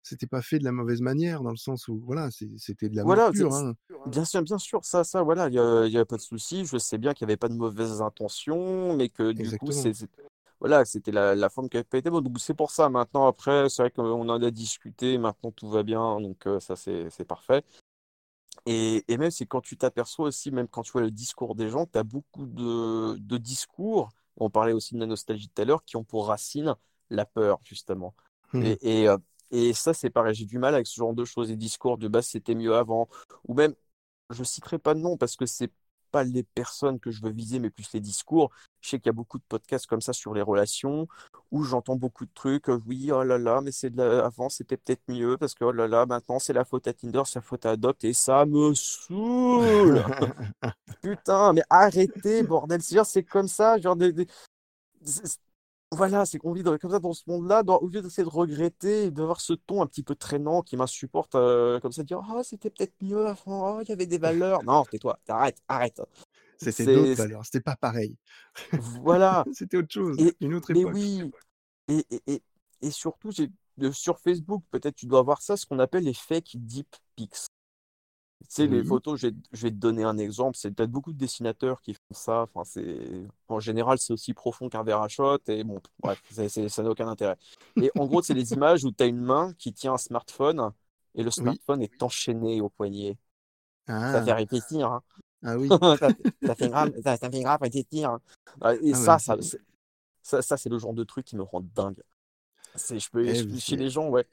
[0.04, 3.14] c'était pas fait de la mauvaise manière, dans le sens où voilà, c'était de l'amour
[3.16, 3.74] Voilà, c'est- pur, c'est- hein.
[4.06, 5.54] bien sûr, bien sûr, ça, ça, voilà, il
[5.88, 6.66] il y a pas de souci.
[6.66, 9.82] Je sais bien qu'il n'y avait pas de mauvaises intentions, mais que du coup, Exactement.
[9.84, 10.08] c'est-
[10.60, 12.24] voilà, c'était la, la forme qui n'avait pas été bonne.
[12.24, 15.84] Donc, c'est pour ça, maintenant, après, c'est vrai qu'on en a discuté, maintenant tout va
[15.84, 17.64] bien, donc euh, ça, c'est, c'est parfait.
[18.66, 21.70] Et, et même, c'est quand tu t'aperçois aussi, même quand tu vois le discours des
[21.70, 25.66] gens, tu as beaucoup de, de discours, on parlait aussi de la nostalgie tout à
[25.66, 26.76] l'heure, qui ont pour racine
[27.10, 28.14] la peur, justement.
[28.54, 28.76] Mmh mh.
[28.82, 29.18] Et, et, euh,
[29.52, 32.08] et ça, c'est pareil, j'ai du mal avec ce genre de choses, les discours de
[32.10, 33.08] base, c'était mieux avant.
[33.48, 33.74] Ou même,
[34.32, 35.72] je citerai pas de nom parce que c'est
[36.12, 38.52] pas les personnes que je veux viser, mais plus les discours.
[38.82, 41.08] Je sais qu'il y a beaucoup de podcasts comme ça sur les relations
[41.52, 42.70] où j'entends beaucoup de trucs.
[42.70, 45.64] euh, Oui, oh là là, mais c'est de la- avant, c'était peut-être mieux parce que
[45.64, 48.14] oh là là, maintenant, c'est la faute à Tinder, c'est la faute à Adopt et
[48.14, 50.04] ça me saoule.
[51.02, 52.82] Putain, mais arrêtez, bordel.
[52.82, 54.28] C'est comme ça, genre, des, des-
[55.92, 58.30] voilà, c'est qu'on vit dans- comme ça dans ce monde-là, dans- au lieu d'essayer de
[58.30, 62.08] regretter et d'avoir ce ton un petit peu traînant qui m'insupporte, euh, comme ça, de
[62.08, 64.64] dire, ah, c'était peut-être mieux avant, oh, il y avait des valeurs.
[64.64, 66.02] Non, tais-toi, arrête, arrête.
[66.60, 68.18] C'était d'autres C'est, valeurs, c'était pas pareil.
[68.72, 69.46] voilà.
[69.54, 70.94] C'était autre chose, Et, une autre mais époque.
[70.96, 71.32] oui,
[71.88, 72.44] et, et, et,
[72.82, 76.14] et surtout, j'ai, de- sur Facebook, peut-être tu dois voir ça, ce qu'on appelle les
[76.14, 77.36] fake deep pics.
[78.42, 80.58] Tu sais, les photos, je vais, je vais te donner un exemple.
[80.58, 82.44] C'est peut-être beaucoup de dessinateurs qui font ça.
[82.44, 83.28] Enfin, c'est...
[83.50, 85.40] En général, c'est aussi profond qu'un verre à shot.
[85.48, 87.36] Et bon, bref, ça n'a aucun intérêt.
[87.82, 90.72] Et en gros, c'est des images où tu as une main qui tient un smartphone
[91.16, 91.62] et le Oui.
[91.62, 93.18] smartphone est enchaîné au poignet.
[94.06, 94.24] Ça Ah!
[94.24, 94.92] fait réfléchir.
[94.92, 95.04] Hein.
[95.44, 95.78] Ah oui.
[96.00, 96.12] ça,
[96.46, 98.12] ça fait grave, ça, ça fait grave réfléchir.
[98.12, 98.22] hein.
[98.62, 99.38] Ah, Et Ah ça, ouais, ça,
[100.24, 102.02] ça, ça, c'est le genre de truc qui me rend dingue.
[102.76, 104.28] Je peux, eh je- chez les gens, ouais,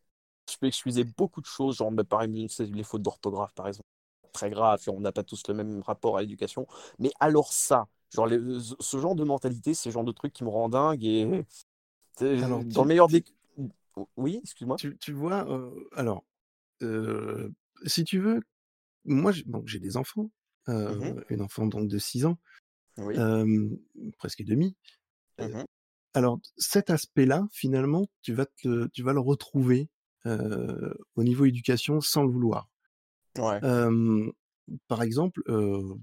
[0.50, 2.04] je peux excuser beaucoup de choses, genre, bah,
[2.48, 3.88] c'est les fautes d'orthographe, par exemple.
[4.32, 6.66] Très grave, on n'a pas tous le même rapport à l'éducation.
[6.98, 8.40] Mais alors ça, genre, les-
[8.80, 11.04] ce genre de mentalité, c'est le genre de truc qui me rend dingue.
[11.04, 11.44] Et
[12.20, 13.24] alors dans le meilleur des...
[14.16, 14.76] Oui, excuse-moi.
[14.76, 15.46] tu tu vois,
[15.94, 16.24] alors,
[17.86, 18.40] si tu veux,
[19.04, 20.30] moi bon, j'ai des enfants,
[20.66, 21.24] Mhm.
[21.30, 22.38] une enfant donc de 6 ans,
[22.98, 23.16] Oui.
[24.18, 24.76] presque demi.
[25.38, 25.64] Mhm.
[26.14, 29.88] alors cet aspect-là, finalement, tu vas te tu vas le retrouver,
[30.26, 32.68] au niveau éducation sans le vouloir.
[33.38, 33.60] Ouais.
[34.88, 35.42] Par exemple,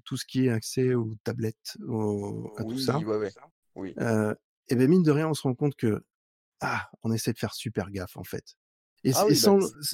[0.05, 3.33] tout ce qui est accès aux tablettes, aux à tout ça, ouais, ouais.
[3.75, 3.93] Oui.
[3.99, 4.35] heu
[4.69, 6.03] et beh, mine de rien, on se rend compte que,
[6.61, 8.55] ah, on essaie de faire super gaffe, en fait
[9.03, 9.35] et Ah oui,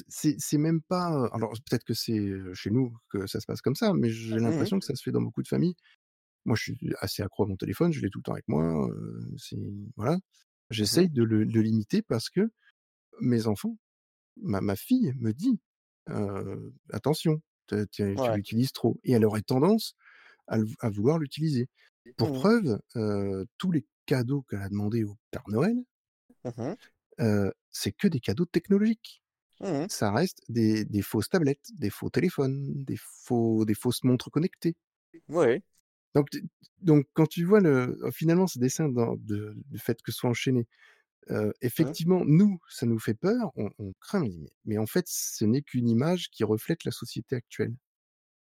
[0.08, 3.94] c'est- même pas, alors peut-être que c'est, chez nous que ça se passe comme ça,
[3.94, 4.42] mais j'ai Mhm.
[4.42, 5.76] l'impression que ça se fait dans beaucoup de familles.
[6.44, 8.88] Moi, je suis assez accro à mon téléphone, je l'ai tout le temps avec moi,
[9.96, 10.14] voilà.
[10.14, 10.20] Mhm.
[10.70, 12.50] J'essaye de le de limiter parce que
[13.20, 13.78] mes enfants,
[14.42, 15.60] ma ma fille me dit,
[16.92, 19.94] «Attention, te tu l'utilises trop» et elle aurait tendance
[20.48, 21.68] à vouloir l'utiliser.
[22.18, 22.32] Pour Mhm.
[22.32, 22.80] preuve,
[23.58, 25.76] tous les cadeaux qu'elle a demandés au Père Noël,
[27.20, 29.22] heu, c'est que des cadeaux technologiques.
[29.60, 29.88] Mhm.
[29.88, 34.76] Ça reste des des fausses tablettes, des faux téléphones, des faux des fausses montres connectées.
[35.28, 35.62] Ouais.
[36.14, 36.28] Donc
[36.80, 40.30] donc quand tu vois le finalement ce dessin dans de du fait que ce soit
[40.30, 40.66] enchaîné,
[41.78, 41.98] Mhm.
[42.00, 44.24] effectivement, nous, ça nous fait peur, on on craint,
[44.64, 47.76] «Mais en fait, ce n'est qu'une image qui reflète la société actuelle».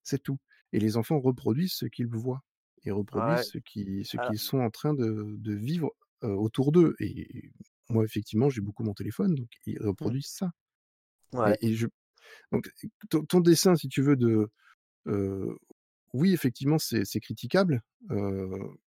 [0.03, 0.40] C'est tout
[0.74, 2.42] et les enfants reproduisent ce qu'ils voient
[2.86, 3.53] et reproduisent Ouais.
[3.53, 5.92] ce qu'ils sont en train de de vivre
[6.24, 7.52] autour d'eux et
[7.90, 10.14] moi, effectivement, j'ai beaucoup mon téléphone, donc ils Mmh.
[10.14, 10.52] reproduisent ça
[11.34, 11.58] Ouais.
[11.60, 11.88] et et je
[12.53, 12.70] donc
[13.10, 14.50] ton ton dessin, si tu veux, de,
[16.14, 17.82] oui, effectivement, c'est critiquable,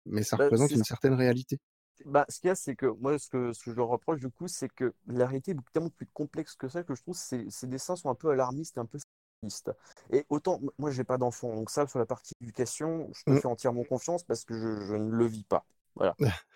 [0.06, 1.60] mais ça Bah, représente une ce certaine réalité.
[2.06, 4.20] Bah, ce qu'il y a, c'est que moi, ce que ce que je leur reproche,
[4.20, 7.02] du coup, c'est que la réalité est beaucoup tellement plus complexe que ça, que je
[7.02, 9.72] trouve ces ces dessins sont un peu alarmistes et un peu simplistes
[10.12, 13.40] et autant moi, j'ai pas d'enfant, donc ça, sur la partie éducation, je te Mmh.
[13.40, 15.66] fais entièrement confiance parce que je je ne le vis pas.
[15.96, 16.18] Voilà.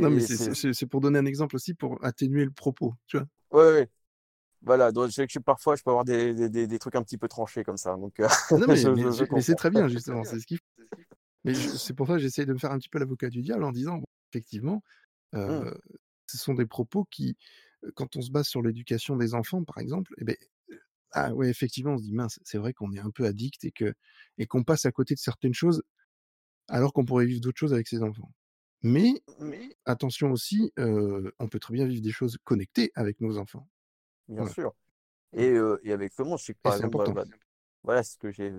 [0.00, 3.26] Non, mais Mais c'est pour donner un exemple aussi, pour atténuer le propos, tu vois?
[3.52, 3.90] ouais, ouais,
[4.62, 6.96] voilà, donc je sais que je parfois, je peux avoir des des des des trucs
[6.96, 8.88] un petit peu tranchés comme ça, donc heu, Non, mais
[9.30, 10.64] mais c'est mais très bien, justement, c'est ce qu'il faut.
[11.44, 13.42] Mais je c'est pour ça que j'essaye de me faire un petit peu l'avocat du
[13.42, 14.82] diable en disant: «Bon, effectivement,
[15.46, 15.68] Mmh.
[16.26, 17.36] ce sont des propos qui,
[17.94, 20.38] quand on se base sur l'éducation des enfants, par exemple beh,
[20.72, 20.80] heu,
[21.12, 23.72] ah ouais, effectivement, on se dit: «Mince, c'est vrai qu'on est un peu addict et
[23.72, 23.94] que
[24.38, 25.82] et qu'on passe à côté de certaines choses,
[26.68, 28.32] alors qu'on pourrait vivre d'autres choses avec ses enfants».
[28.84, 33.68] Mais Mais attention aussi, on peut très bien vivre des choses connectées avec nos enfants.
[34.28, 34.54] bien Voilà.
[34.54, 34.74] sûr
[35.34, 37.24] et et avec le monde, je sais que, Et par c'est exemple, bah bah,
[37.84, 38.52] voilà, ce que j'ai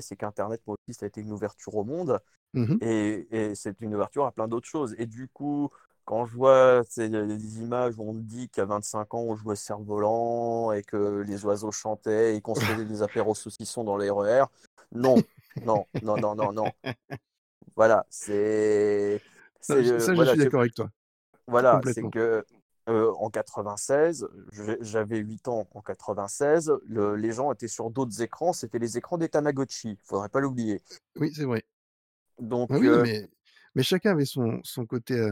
[0.00, 2.20] c'est qu'internet, moi aussi, ça a été une ouverture au monde
[2.54, 2.78] Mmh mh.
[2.80, 5.70] et et c'est une ouverture à plein d'autres choses et du coup,
[6.04, 10.72] quand je vois, des images où on me dit qu'à 25 ans, on jouait cerf-volant
[10.72, 14.44] et que les oiseaux chantaient et qu'on se faisait des apéros saucissons dans les RER.
[14.92, 15.24] Non,
[15.62, 16.72] non, non, non, non, non.
[17.76, 19.22] Voilà, c'est
[19.60, 20.90] ça, je voilà, suis d'accord avec toi,
[21.46, 22.44] voilà, c'est que,
[22.88, 28.22] heu, en 96, je j'avais 8 ans en 96, le les gens étaient sur d'autres
[28.22, 30.82] écrans, c'était les écrans des Tamagotchi, faudrait pas l'oublier.
[31.16, 31.64] Oui, c'est vrai.
[32.68, 33.28] Ah Donc oui, non, heu, mais
[33.74, 35.30] mais chacun avait son son côté,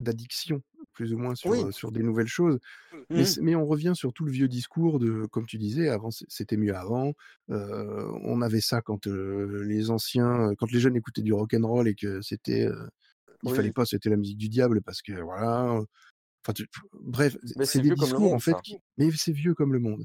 [0.00, 0.62] d'addiction,
[0.94, 2.60] plus ou moins sur, oui, sur des nouvelles choses.
[3.14, 5.88] Mais mmh c'est mais on revient sur tout le vieux discours de comme tu disais,
[5.90, 7.14] avant c'était mieux avant,
[7.48, 11.94] on avait ça quand, les anciens, quand les jeunes écoutaient du rock and roll et
[11.96, 12.68] que c'était,
[13.42, 15.80] il fallait oui, pas, c'était la musique du diable parce que voilà,
[16.44, 16.66] enfin tu
[17.02, 19.72] bref, c'est des vieux comme le discours en monde fait qui mais c'est vieux comme
[19.72, 20.04] le monde.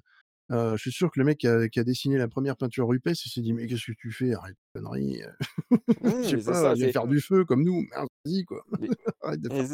[0.52, 2.88] Heu, je suis sûr que le mec qui a qui a dessiné la 1re peinture
[2.88, 4.34] rupestre, il s'est dit: «Mais qu'est-ce que tu fais?
[4.36, 5.32] Arrête tes conneries, heu,
[6.24, 8.92] je Oui, sais pas, ça, c'est faire du feu comme nous, merde, vas-y quoi, mais
[9.22, 9.66] arrête de faire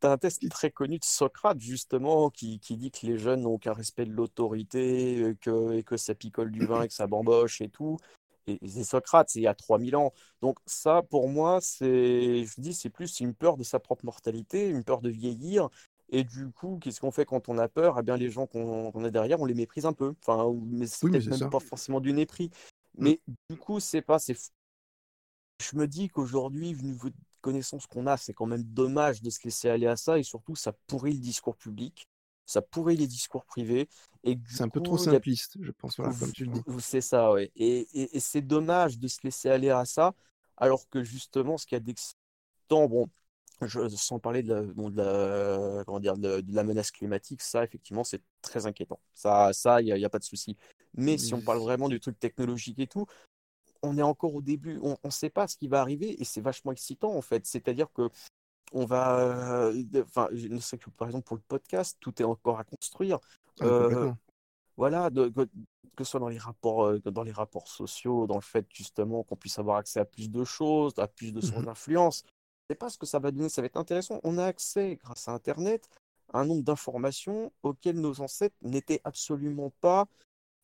[0.00, 0.50] tu un test ci».
[0.50, 4.12] très connu de Socrate justement qui qui dit que les jeunes n'ont aucun respect de
[4.12, 7.96] l'autorité, heu, que et que ça picole du vin et que ça bamboche et tout
[8.46, 10.12] et et c'est Socrate, c'est il y a 3000 ans.
[10.42, 14.68] Donc ça, pour moi, c'est je dis, c'est plus une peur de sa propre mortalité,
[14.68, 15.70] une peur de vieillir
[16.10, 17.98] et du coup, qu'est-ce qu'on fait quand on a peur?
[17.98, 20.14] Eh bien, les gens qu'on a derrière, on les méprise un peu.
[20.26, 21.48] Enfin, mais c'est Oui, peut-être même ça.
[21.48, 22.50] pas forcément du mépris.
[22.98, 23.04] Mmh.
[23.04, 24.36] Mais du coup, c'est pas c'est
[25.60, 29.30] je me dis qu'aujourd'hui, vu niveau de connaissances qu'on a, c'est quand même dommage de
[29.30, 32.06] se laisser aller à ça et surtout ça pourrit le discours public,
[32.46, 33.88] ça pourrit les discours privés
[34.24, 36.62] et C'est un peu trop a simpliste, je pense, voilà, comme tu le dis.
[36.80, 40.14] c'est ça, et et et c'est dommage de se laisser aller à ça,
[40.56, 43.08] alors que justement ce qu'il y a d'excitant, bon,
[43.66, 46.16] je sans parler de la bon, de la comment dire?
[46.16, 49.00] De de la menace climatique, ça effectivement, c'est très inquiétant.
[49.14, 50.56] Ça ça, il y a il y a pas de souci.
[50.96, 53.06] Mais si on parle Mais vraiment du truc technologique et tout,
[53.82, 56.40] on est encore au début, on ne sait pas ce qui va arriver et c'est
[56.40, 57.46] vachement excitant en fait.
[57.46, 58.10] C'est-à-dire que
[58.72, 62.58] on va, de enfin, ne sais que par exemple pour le podcast, tout est encore
[62.58, 63.18] à construire.
[63.60, 64.18] ah complètement.
[64.76, 65.48] voilà, de que
[65.96, 69.22] que ce soit dans les rapports, heu, dans les rapports sociaux, dans le fait justement
[69.22, 72.24] qu'on puisse avoir accès à plus de choses, à plus de Mmh d'influence.
[72.26, 74.20] Je sais pas ce que ça va donner, ça va être intéressant.
[74.24, 75.88] On a accès grâce à internet
[76.32, 80.06] à un nombre d'informations auxquelles nos ancêtres n'étaient absolument pas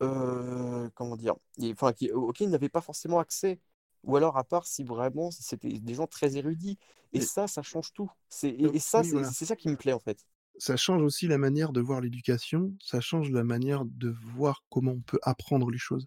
[0.03, 1.35] Heu, comment dire?
[1.59, 3.61] Et enfin qui auxquels ils n'avaient pas forcément accès.
[4.05, 6.79] Ou alors à part si vraiment c'était des gens très érudits
[7.13, 8.11] et Mais ça, ça change tout.
[8.29, 9.33] C'est heu, et et ça, oui, c'est voilà.
[9.33, 10.25] c'est ça qui me plaît, en fait.
[10.59, 14.93] Ça change aussi la manière de voir l'éducation, ça change la manière de voir comment
[14.93, 16.07] on peut apprendre les choses.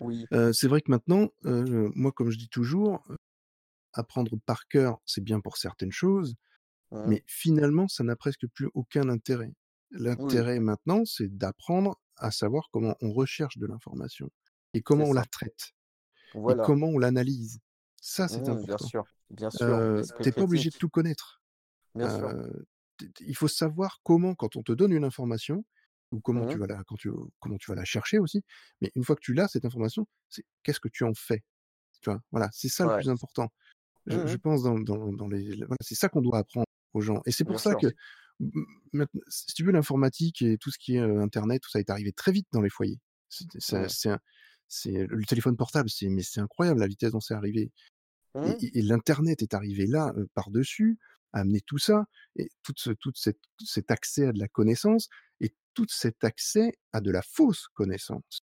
[0.00, 0.26] Oui.
[0.32, 3.02] Heu, c'est vrai que maintenant, moi, comme je dis toujours,
[3.92, 6.36] apprendre par cœur, c'est bien pour certaines choses,
[7.04, 9.52] mais finalement, ça n'a presque plus aucun intérêt.
[10.16, 14.30] Oui, L'intérêt maintenant, c'est d'apprendre à savoir comment on recherche de l'information
[14.74, 15.72] et comment on la traite
[16.48, 17.60] et comment on l'analyse.
[18.00, 18.78] Ça, c'est Mmh, bien important.
[18.78, 21.42] sûr, bien sûr, l'esprit tu pas obligé de tout connaître.
[21.94, 22.34] Bien sûr.
[23.20, 25.64] Il faut savoir comment, quand on te donne une information
[26.12, 28.42] ou comment tu Mmh vas la quand tu comment tu vas la chercher aussi,
[28.80, 31.42] mais une fois que tu l'as cette information, c'est qu'est-ce que tu en fais?
[32.02, 32.20] Tu vois?
[32.32, 33.48] Voilà, c'est ça le plus important.
[34.06, 37.00] Je je Mmh pense dans dans dans les voilà, c'est ça qu'on doit apprendre aux
[37.00, 37.80] gens et c'est Bien pour ça sûr.
[37.80, 37.88] que
[39.28, 42.32] si tu veux l'informatique et tout ce qui est, internet, tout ça est arrivé très
[42.32, 42.98] vite dans les foyers.
[43.72, 43.88] Mmh.
[44.68, 47.72] c'est le téléphone portable, c'est mais c'est incroyable la vitesse dont c'est arrivé.
[48.42, 50.98] Et Mmh et et l'internet est arrivé là, par-dessus,
[51.32, 52.06] a amené tout ça
[52.36, 55.08] et toute ce cette cet accès à de la connaissance
[55.40, 58.40] et tout cet accès à de la fausse connaissance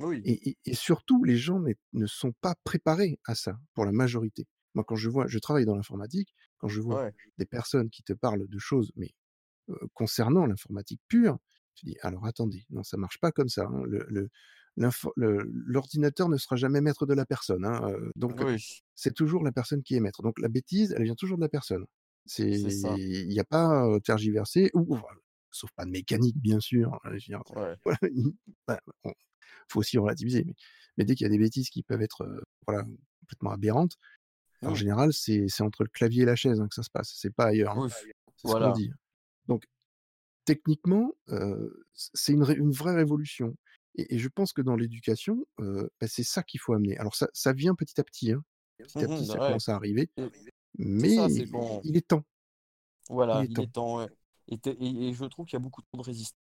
[0.00, 0.28] Oui.
[0.66, 1.60] et surtout les gens
[1.92, 4.46] ne sont pas préparés à ça, pour la majorité.
[4.74, 7.12] Moi, quand je vois je travaille dans l'informatique, quand je vois Ouais.
[7.38, 9.10] des personnes qui te parlent de choses, mais
[9.94, 11.38] concernant l'informatique pure,
[11.74, 14.28] tu dis: «Alors attendez, non ça marche pas comme ça, hein, le
[15.66, 19.82] l'ordinateur ne sera jamais maître de la personne, hein, donc Oui, c'est toujours la personne
[19.82, 20.22] qui est maître».
[20.22, 21.84] Donc la bêtise, elle vient toujours de la personne.
[22.26, 24.98] C'est il y a pas à tergiverser ou
[25.50, 27.10] sauf pas de mécanique bien sûr, hein,
[27.48, 27.76] Ouais.
[27.84, 28.32] voilà, il
[28.66, 28.80] bah,
[29.68, 30.54] faut aussi relativiser, mais
[30.96, 32.26] mais dès qu'il y a des bêtises qui peuvent être,
[32.66, 32.84] voilà,
[33.20, 33.96] complètement aberrantes,
[34.64, 34.74] en Mmh.
[34.74, 37.46] général, c'est entre le clavier et la chaise, hein, que ça se passe, c'est pas
[37.46, 37.88] ailleurs, hein.
[38.36, 38.90] C'est ce qu'on dit.
[39.48, 39.64] Donc
[40.44, 41.12] techniquement,
[41.94, 43.56] c'est une une vraie révolution
[43.96, 46.96] et et je pense que dans l'éducation, bah, c'est ça qu'il faut amener.
[46.98, 48.42] Alors ça ça vient petit à petit, hein.
[48.78, 49.46] Petit à petit, Mmh ça ouais.
[49.46, 50.10] commence à arriver,
[50.78, 52.26] mais ça, il est temps, il
[53.08, 54.08] voilà, il est temps, ouais.
[54.48, 56.38] Et et et je trouve qu'il y a beaucoup trop de résistance.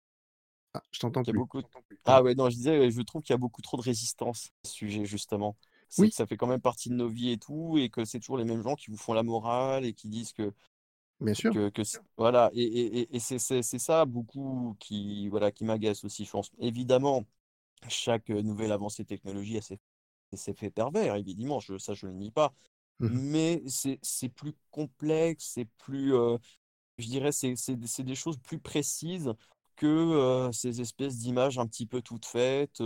[0.74, 1.38] Ah, je t'entends plus.
[1.38, 1.62] beaucoup
[2.04, 4.68] Ah, ouais, non, je disais, je trouve qu'il y a beaucoup trop de résistance à
[4.68, 5.56] ce sujet, justement.
[5.98, 8.20] Oui, que ça fait quand même partie de nos vies et tout, et que c'est
[8.20, 10.52] toujours les mêmes gens qui vous font la morale et qui disent que
[11.20, 11.54] bien sûr.
[11.72, 11.82] que
[12.16, 13.38] voilà et et et c'est
[13.78, 16.50] ça beaucoup qui, voilà, qui m'agace aussi, je pense.
[16.58, 17.24] Évidemment,
[17.88, 19.80] chaque, heu, nouvelle avancée technologique a ses
[20.34, 22.54] ses effets pervers, évidemment, je ça, je le nie pas.
[23.00, 23.26] Mmh mh.
[23.26, 26.38] Mais c'est plus complexe, c'est plus, heu,
[26.98, 27.56] je dirais, c'est
[28.04, 29.34] des choses plus précises
[29.76, 29.86] que,
[30.48, 32.82] heu, ces espèces d'images un petit peu toutes faites,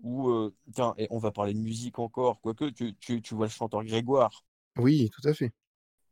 [0.00, 3.46] ou, heu, tiens et on va parler de musique encore, quoique tu tu tu vois
[3.46, 4.44] le chanteur Grégoire?
[4.78, 5.52] Oui, tout à fait.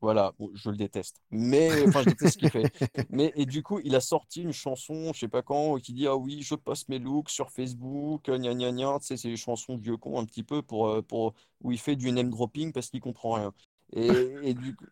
[0.03, 2.69] Voilà, bon, je le déteste, mais enfin, je déteste ce qu'il fait.
[3.09, 6.07] Mais et du coup, il a sorti une chanson, je sais pas quand, qui dit:
[6.07, 8.99] «Ah oui, je poste mes looks sur Facebook, gna gna gna».
[9.01, 11.97] Tu sais, c'est des chansons vieux cons un petit peu pour, pour où il fait
[11.97, 13.55] du name dropping parce qu'il comprend rien
[13.93, 14.87] et et du coup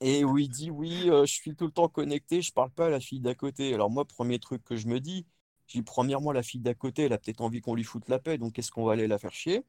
[0.00, 2.90] et où il dit: «Oui, je suis tout le temps connecté, je parle pas à
[2.90, 3.72] la fille d'à côté».
[3.74, 5.26] Alors moi, premier truc que je me dis,
[5.72, 8.18] je dis: «Premièrement, la fille d'à côté, elle a peut-être envie qu'on lui foute la
[8.18, 9.64] paix, donc est-ce qu'on va aller la faire chier?»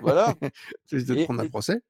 [0.00, 0.34] Voilà
[0.90, 1.80] risques de et prendre un procès.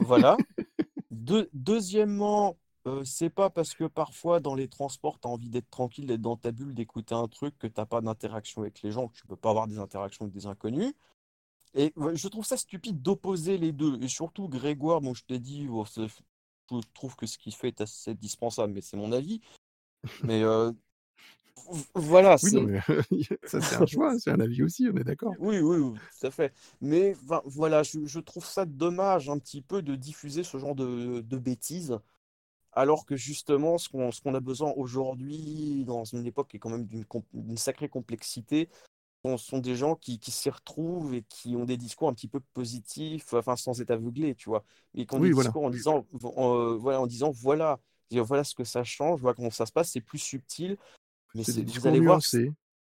[0.00, 0.36] voilà.
[1.10, 2.56] Deux deuxièmement,
[2.86, 6.20] heu, c'est pas parce que parfois dans les transports, tu as envie d'être tranquille, d'être
[6.20, 9.14] dans ta bulle, d'écouter un truc, que tu as pas d'interaction avec les gens, que
[9.14, 10.94] tu peux pas avoir des interactions avec des inconnus
[11.76, 15.68] et je trouve ça stupide d'opposer les 2 et surtout Grégoire, bon je t'ai dit,
[15.86, 16.08] c'est
[16.70, 19.40] je trouve que ce qu'il fait est assez dispensable, mais c'est mon avis.
[20.24, 20.76] Mais, heu, v
[21.94, 22.80] voilà, Oui, non, c'est mais
[23.44, 25.36] ça, c'est un choix, c'est un avis aussi, on est d'accord.
[25.38, 26.52] oui, oui, oui, tout à fait.
[26.80, 31.20] Mais voilà, je je trouve ça dommage un petit peu de diffuser ce genre de
[31.20, 31.98] de bêtises
[32.72, 36.70] Alors que justement, ce qu'on qu'on a besoin aujourd'hui, dans une époque qui est quand
[36.70, 37.22] même d'une com
[37.56, 38.68] sacrée complexité,
[39.24, 42.28] sont sont des gens qui qui s'y retrouvent et qui ont des discours un petit
[42.28, 44.64] peu positifs, enfin sans être aveuglés, tu vois?
[45.12, 47.80] Ont des Oui, voilà, discours en disant heu, voilà, en disant: «Voilà,
[48.12, 50.76] voilà ce que ça change, voilà comment ça se passe, c'est plus subtil,
[51.36, 52.52] mais c'est vous allez voir que c» nuancés.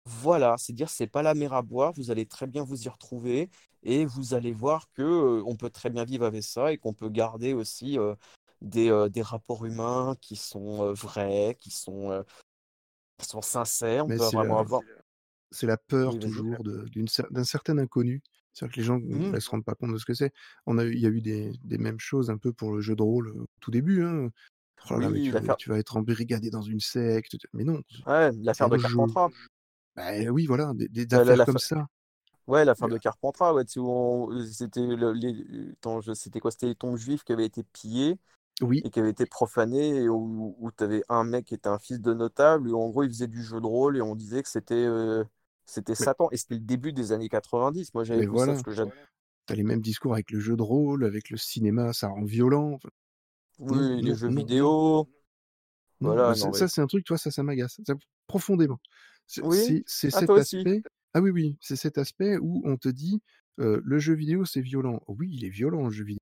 [0.06, 2.90] voilà, c'est dire: «C'est pas la mer à boire, vous allez très bien vous y
[2.90, 3.50] retrouver
[3.84, 7.10] et vous allez voir que, on peut très bien vivre avec ça et qu'on peut
[7.10, 7.98] garder aussi,
[8.62, 12.26] des, des rapports humains qui sont, vrais, qui sont,
[13.20, 14.08] qui sont sincères.
[14.08, 14.84] On Mais peut c'est vraiment la avoir»
[15.52, 18.22] c'est la peur oui, toujours d'un certain inconnu.
[18.54, 19.40] C'est-à-dire que les gens, mmh, Mmh.
[19.40, 20.34] se rendent pas compte de ce que c'est.
[20.68, 22.82] On a eu il y a eu des des mêmes choses un peu pour le
[22.82, 24.32] jeu de rôle, au tout début, hein.
[24.90, 27.64] «Oh là là, mais Oui, tu vas tu vas être embrigadé dans une secte», mais
[27.64, 28.78] non, ouais, l'affaire de.
[28.78, 29.30] Carpentras.
[29.96, 31.88] Bah, oui, voilà, des des la affaires comme ça.
[32.48, 35.34] ouais, l'affaire Heu, de Carpentras, ouais, où on euh, c'était le les
[36.02, 36.52] je c'était quoi?
[36.52, 38.18] C'était les tombes juives qui avaient été pillées
[38.62, 41.70] oui, et qui avaient été profanées et où où tu avais un mec qui était
[41.70, 44.16] un fils de notable et en gros, il faisait du jeu de rôle et on
[44.16, 45.26] disait que c'était, heu,
[45.66, 47.94] c'était Satan et c'était le début des années 90.
[47.96, 48.92] Moi, j'avais vu ça voilà, parce que j'ad
[49.48, 52.24] tu as les mêmes discours avec le jeu de rôle, avec le cinéma, ça rend
[52.26, 52.80] violent,
[53.70, 55.10] non, oui, les non, jeux non, vidéo,
[56.02, 57.80] voilà, mais ça, c'est un truc, toi, ça, ça m'agace,
[58.28, 58.80] profondément.
[59.28, 59.78] C'est oui?
[59.88, 60.38] c'est Ah, cet aussi?
[60.38, 63.22] aspect ah oui, oui, c'est cet aspect où on te dit,
[63.60, 65.02] heu: «Le jeu vidéo, c'est violent».
[65.08, 66.20] Oui, il est violent, le jeu vidéo.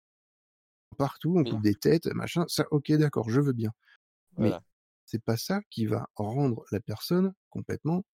[0.97, 3.71] Partout, on Mais coupe des têtes, machin, ça, OK, d'accord, je veux bien.
[4.37, 4.63] Mais voilà,
[5.05, 8.05] c'est pas ça qui va rendre la personne complètement,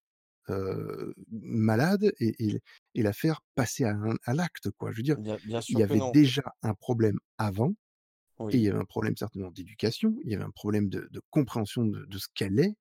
[0.49, 2.61] heu, malade et et
[2.95, 4.91] et la faire passer à l'acte, quoi.
[4.91, 6.13] Je veux dire, bien bien il y avait non.
[6.13, 7.73] déjà un problème avant
[8.49, 11.21] et il y avait un problème certainement d'éducation, il y avait un problème de de
[11.31, 12.75] compréhension de de ce qu'elle est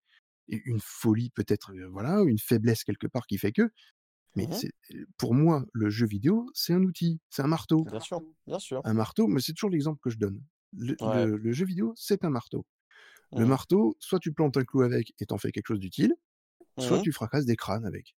[0.48, 3.70] et une folie peut-être, voilà, une faiblesse quelque part qui fait que
[4.36, 4.72] mais Mmh c'est,
[5.18, 7.90] pour moi, le jeu vidéo, c'est un outil, c'est un marteau.
[7.90, 8.84] Bien sûr, bien sûr.
[8.84, 10.42] Un marteau, mais c'est toujours l'exemple que je donne.
[10.72, 11.26] Le Ouais.
[11.26, 12.66] le le jeu vidéo, c'est un marteau.
[13.36, 15.80] Le Mmh marteau, soit tu plantes un clou avec et tu en fais quelque chose
[15.80, 16.14] d'utile,
[16.78, 18.16] soit Mmh tu fracasses des crânes avec.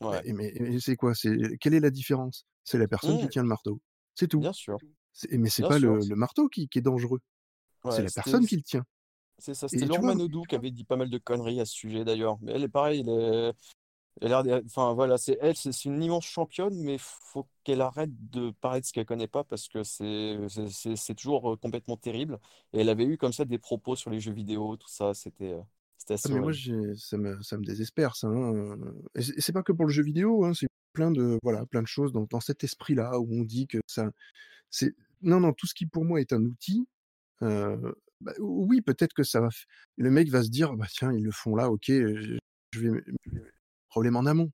[0.00, 0.22] Ouais.
[0.24, 1.14] Mais mais mais c'est quoi?
[1.14, 2.46] C'est quelle est la différence?
[2.64, 3.82] C'est la personne qui tient le marteau.
[4.14, 4.46] C'est tout.
[4.46, 4.82] bien sûr,
[5.30, 5.94] mais c'est pas sûr.
[5.94, 7.20] le le marteau qui qui est dangereux,
[7.90, 8.84] c'est la personne qui le tient
[9.38, 10.14] c'est ça, c'était Laure vois?
[10.14, 12.36] Manodou qui avait dit pas mal de conneries à ce sujet d'ailleurs.
[12.42, 13.52] Mais elle est pareil, elle est
[14.20, 18.50] Elle a Enfin, voilà, c'est elle, c'est une immense championne, mais faut qu'elle arrête de
[18.60, 22.38] parler de ce qu'elle connaît pas parce que c'est toujours complètement terrible.
[22.72, 25.56] Et elle avait eu comme ça des propos sur les jeux vidéo, tout ça, c'était
[26.12, 26.52] Ah, assez mais moi,
[26.96, 28.76] ça me ça me désespère ça, hein,
[29.14, 31.64] et c'est et c'est pas que pour le jeu vidéo, hein, c'est plein de voilà,
[31.66, 34.10] plein de choses dans dans cet esprit-là où on dit que ça
[34.70, 36.88] c'est non, non, tout ce qui pour moi est un outil,
[37.42, 39.48] heu, bah, oui, peut-être que ça va
[39.98, 42.38] le mec va se dire: «Bah, tiens, ils le font là, OK, je
[42.74, 43.02] vais
[43.90, 44.50] problème en amont».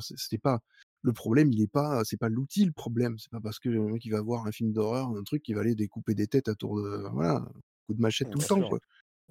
[0.00, 0.60] C'était pas
[1.02, 3.18] le problème, il est pas c'est pas l'outil le problème.
[3.18, 5.54] C'est pas parce que le mec il va voir un film d'horreur, un truc, qu'il
[5.56, 7.46] va aller découper des têtes à tour de voilà,
[7.86, 8.66] coup de machette tout le temps, sûr.
[8.66, 8.80] quoi.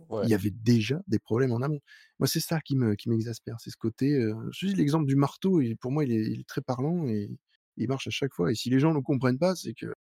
[0.10, 0.24] Ouais.
[0.24, 1.80] Il y avait déjà des problèmes en amont.
[2.20, 5.16] Moi, c'est ça qui me qui m'exaspère, c'est ce côté, heu, je dis l'exemple du
[5.18, 7.30] marteau et pour moi, il est il est très parlant et
[7.78, 9.94] il marche à chaque fois et si les gens ne le comprennent pas, c'est que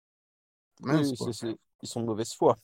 [0.81, 2.57] mince, oui, ils sont de mauvaise foi.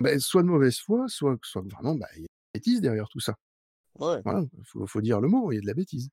[0.00, 3.08] Beh, soit de mauvaise foi, soit soit vraiment, bah, il y a une bêtise derrière
[3.08, 3.34] tout ça.
[3.98, 4.20] Ouais.
[4.24, 6.08] Voilà, faut faut dire le mot, il y a de la bêtise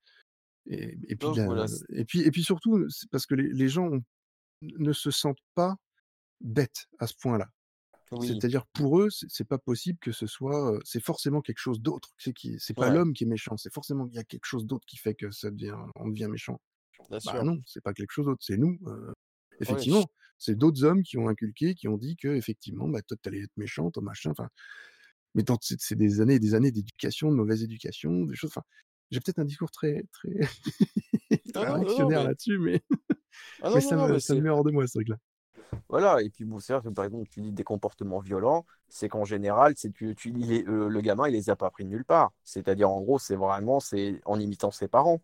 [0.68, 3.36] et et puis Donc de la voilà, et puis et puis surtout, c'est parce que
[3.36, 4.04] les les gens ont
[4.62, 5.76] ne se sentent pas
[6.42, 7.48] bêtes à ce point-là.
[8.12, 11.82] oui, C'est-à-dire pour eux, c'est pas possible que ce soit, heu, c'est forcément quelque chose
[11.82, 14.24] d'autre, c'est qui c'est pas ouais, l'homme qui est méchant, c'est forcément qu'il y a
[14.24, 16.60] quelque chose d'autre qui fait que ça devient on devient méchant.
[17.10, 17.44] Bien Bah sûr.
[17.44, 18.78] non, c'est pas quelque chose d'autre, c'est nous,
[19.60, 23.42] effectivement, c'est d'autres hommes qui ont inculqué, qui ont dit qu'effectivement, bah, toi, tu allais
[23.44, 24.50] être méchant, toi, machin, enfin,
[25.36, 28.64] mais c'est des années et des années d'éducation, de mauvaise éducation, des choses, enfin,
[29.12, 30.32] j'ai peut-être un discours très très
[31.56, 32.82] réactionnaire mais là-dessus, mais
[33.62, 35.18] ah mais non, ça non, me mais ça me met hors de moi, ce truc-là.
[35.90, 36.22] voilà.
[36.22, 39.26] Et puis bon, c'est vrai que par exemple, tu dis des comportements violents, c'est qu'en
[39.26, 41.90] général, c'est tu, tu il est- euh, le gamin, il les a pas appris de
[41.90, 42.32] nulle part.
[42.44, 45.22] C'est-à-dire, en gros, c'est vraiment c'est en imitant ses parents.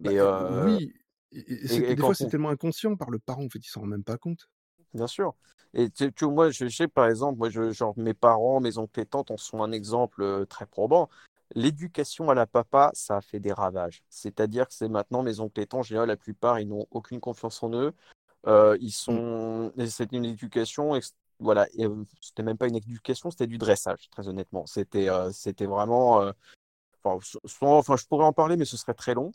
[0.00, 0.92] Bah, Et, euh, oui
[1.32, 3.68] et et et, des fois, c'est on, tellement inconscient par le parent, en fait, il
[3.68, 4.48] s'en rend même pas compte.
[4.94, 5.34] Bien sûr.
[5.74, 8.60] Et tu, tu vois, moi, je, je sais, par exemple, moi, je, genre, mes parents,
[8.60, 11.08] mes oncles et tantes en sont un exemple très probant.
[11.54, 14.02] L'éducation à la papa, ça a fait des ravages.
[14.10, 17.62] C'est-à-dire que c'est maintenant, mes oncles et tantes, général, la plupart, ils n'ont aucune confiance
[17.62, 17.92] en eux.
[18.46, 18.90] Euh, ils Mmh.
[18.90, 19.72] sont...
[19.86, 20.98] C'est une éducation,
[21.38, 24.66] voilà, et, euh, c'était même pas une éducation, c'était du dressage, très honnêtement.
[24.66, 26.32] C'était euh, c'était vraiment...
[27.04, 29.32] Enfin, so- soit- enfin, je pourrais en parler, mais ce serait très long.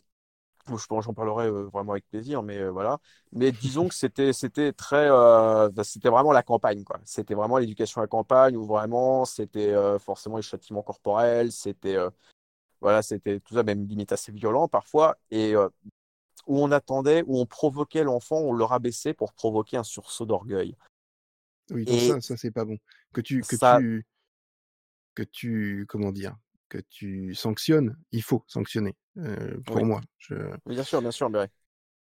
[0.70, 3.00] Je pense- j'en parlerai euh, vraiment avec plaisir, mais euh, voilà.
[3.32, 7.00] Mais disons que c'était c'était très euh, bah, c'était vraiment la campagne quoi.
[7.06, 11.98] C'était vraiment l'éducation à la campagne où vraiment c'était euh, forcément les châtiments corporels, c'était
[12.82, 15.56] voilà, c'était tout ça même limite assez violent parfois et
[16.48, 20.76] où on attendait, où on provoquait l'enfant, on le rabaissait pour provoquer un sursaut d'orgueil.
[21.72, 22.78] Oui, Et ça ça, c'est pas bon.
[23.14, 24.06] Que tu que ça tu
[25.16, 26.38] que tu comment dire?
[26.70, 28.96] Que tu sanctionnes, il faut sanctionner,
[29.66, 30.02] pour oui, moi.
[30.18, 31.50] Je bien sûr, bien sûr, mais ouais.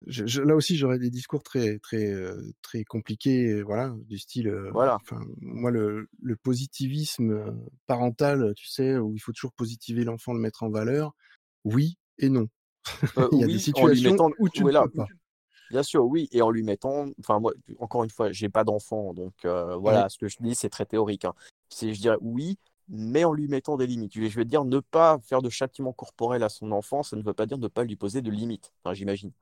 [0.08, 2.12] je je là aussi, j'aurais des discours très très,
[2.62, 5.00] très compliqués, voilà, du style, voilà.
[5.02, 7.56] enfin, moi, le le positivisme,
[7.88, 11.14] parental, tu sais, où il faut toujours positiver l'enfant, le mettre en valeur,
[11.66, 12.48] oui et non.
[13.18, 15.08] Euh, Il y a des oui, situations mettant où tu ne voilà, peux pas.
[15.70, 19.14] Bien sûr, oui, et en lui mettant, enfin moi, encore une fois, j'ai pas d'enfant,
[19.14, 19.82] donc euh, Ouais.
[19.82, 21.24] voilà, ce que je dis, c'est très théorique.
[21.26, 21.34] hein.
[21.70, 22.58] C'est, je dirais oui,
[22.92, 24.14] mais en lui mettant des limites.
[24.16, 27.34] Je vais dire ne pas faire de châtiment corporel à son enfant, ça ne veut
[27.36, 29.34] pas dire ne pas lui poser de limites, j'imagine.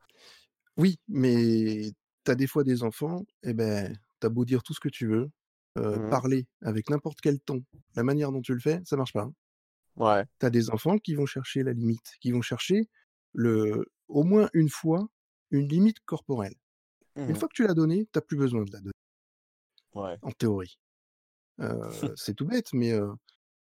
[0.77, 1.91] Oui, mais
[2.25, 4.89] tu as des fois des enfants, et ben, tu as beau dire tout ce que
[4.89, 5.29] tu veux,
[5.77, 6.09] heu, Mhm.
[6.09, 7.63] parler avec n'importe quel ton,
[7.95, 9.33] la manière dont tu le fais, ça marche pas, hein.
[9.95, 10.25] Ouais.
[10.39, 12.89] Tu as des enfants qui vont chercher la limite, qui vont chercher
[13.33, 15.07] le au moins une fois,
[15.51, 16.55] une limite corporelle.
[17.27, 17.37] Une Mhm.
[17.37, 18.93] fois que tu l'as donnée, tu as plus besoin de la donner,
[19.93, 20.19] Ouais.
[20.21, 20.77] en théorie.
[21.61, 23.13] Heu, c'est tout bête, mais heu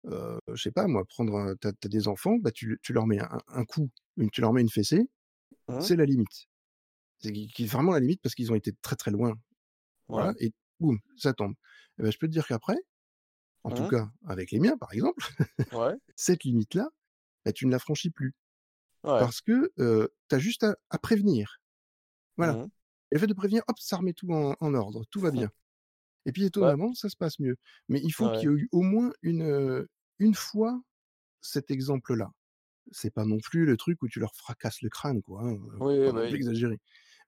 [0.08, 3.20] heu, je sais pas moi, prendre tu as des enfants, bah, tu tu leur mets
[3.20, 5.04] un un coup, une tu leur mets une fessée,
[5.68, 5.90] Mhm.
[5.90, 6.48] c'est la limite.
[7.20, 9.36] C'est vraiment la limite parce qu'ils ont été très, très loin,
[10.16, 10.36] voilà Ouais.
[10.40, 11.56] et boum, ça tombe.
[12.00, 12.78] Et bah, je peux te dire qu'après,
[13.64, 13.96] en tout Mhm.
[13.96, 15.24] cas avec les miens par exemple,
[15.72, 16.00] Ouais.
[16.16, 16.90] cette limite-là,
[17.46, 18.34] bah, tu ne la franchis plus
[19.04, 19.16] Ouais.
[19.18, 21.58] parce que, heu, tu as juste à à prévenir.
[22.38, 22.54] Voilà.
[22.54, 22.70] Mhm.
[23.12, 25.52] Et le fait de prévenir, hop, ça remet tout en en ordre, tout va bien.
[26.26, 27.58] Et puis étonnamment, ça se passe mieux.
[27.90, 29.88] Mais il faut qu'il y ait eu au moins une,
[30.20, 30.82] une fois
[31.42, 32.32] cet exemple-là.
[32.92, 36.00] C'est pas non plus le truc où tu leur fracasses le crâne quoi, hein, Oui,
[36.00, 36.36] oui, bah oui.
[36.36, 36.80] exagérer.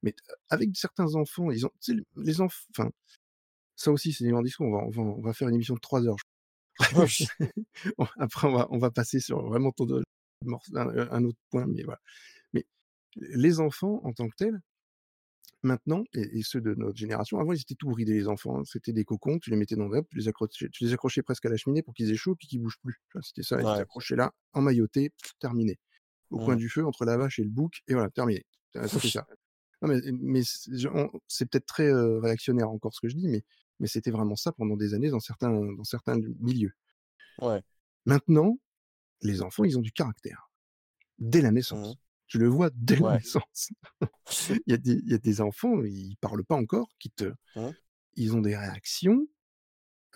[0.03, 0.15] Mais
[0.49, 2.91] avec certains enfants, ils ont tu sais les enf enfin,
[3.75, 5.75] ça aussi c'est des grands discours, on va on va on va faire une émission
[5.75, 6.23] de 3 heures, je
[8.19, 9.87] après on va on va passer sur vraiment ton
[10.75, 11.99] un un autre point, mais voilà.
[12.53, 12.65] Mais
[13.17, 14.61] les enfants en tant que tels,
[15.67, 18.63] maintenant et et ceux de notre génération, avant ils étaient tout bridés les enfants, hein.
[18.65, 21.45] C'était des cocons, tu les mettais dans hop, tu les accrochais tu les accrochais presque
[21.47, 23.01] à la cheminée pour qu'ils aient chaud puis qu'ils bougent plus.
[23.23, 23.83] C'était ça, ils étaient Ouais.
[23.83, 25.79] accrochés là, emmaillotés, terminé.
[26.31, 26.57] Au coin Mhm.
[26.57, 28.45] du feu, entre la vache et le bouc et voilà, terminé.
[28.87, 29.27] C'était ça.
[29.83, 30.41] Non mais
[31.27, 33.43] c'est peut-être très, heu, réactionnaire encore ce que je dis, mais
[33.81, 36.73] mais c'était vraiment ça pendant des années dans certains dans certains milieux.
[37.37, 37.63] Ouais.
[38.05, 38.57] Maintenant,
[39.21, 40.51] les enfants, ils ont du caractère,
[41.19, 41.95] dès la Mhm.
[41.95, 41.97] naissance.
[42.27, 43.69] Tu le vois dès la naissance.
[44.67, 47.33] Il y a des il y a des enfants, ils parlent pas encore, qui te
[47.55, 47.73] Mmh.
[48.15, 49.27] ils ont des réactions,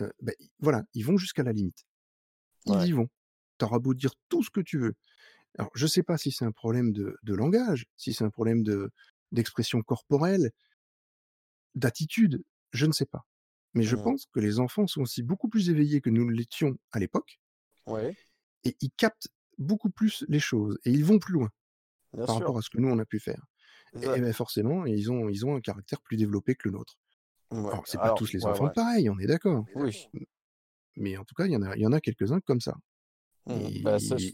[0.01, 1.85] heu, bah, voilà, ils vont jusqu'à la limite.
[2.65, 2.88] Ils Ouais.
[2.88, 3.09] y vont.
[3.59, 4.95] Tu auras beau dire tout ce que tu veux.
[5.59, 8.64] Alors, je sais pas si c'est un problème de de langage, si c'est un problème
[8.64, 8.91] de
[9.33, 10.51] d'expression corporelle
[11.75, 13.25] d'attitude, je ne sais pas.
[13.73, 13.98] Mais je Mmh.
[13.98, 17.40] pense que les enfants sont aussi beaucoup plus éveillés que nous l'étions à l'époque
[17.85, 18.17] Ouais,
[18.64, 19.27] et ils captent
[19.59, 21.49] beaucoup plus les choses et ils vont plus loin
[22.14, 22.45] bien par sûr.
[22.45, 23.43] rapport à ce que nous on a pu faire.
[24.01, 26.98] Et beh, forcément, ils ont ils ont un caractère plus développé que le nôtre.
[27.51, 27.59] Ouais.
[27.59, 28.73] Alors, c'est pas tous les ouais, enfants ouais.
[28.73, 29.65] pareils, on est d'accord.
[29.75, 30.07] Oui.
[30.95, 32.75] Mais en tout cas, il y en a il y en a quelques-uns comme ça.
[33.48, 33.81] Mmh.
[33.83, 34.30] Bah, ça, je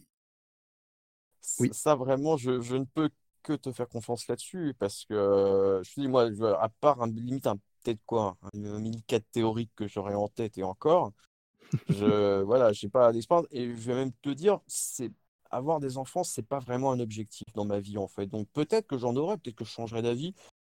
[1.59, 1.69] oui.
[1.71, 3.09] ça vraiment, je je ne peux
[3.43, 7.07] que te faire confiance là-dessus parce que, je te dis, moi, je à part un
[7.07, 11.13] limite un peut-être quoi, un mini théorique que j'aurais en tête et encore,
[11.89, 15.11] je voilà, j'ai pas d'expérience et je vais même te dire, c'est
[15.51, 18.27] avoir des enfants, c'est pas vraiment un objectif dans ma vie, en fait.
[18.27, 20.33] Donc peut-être que j'en aurai, peut-être que je changerai d'avis.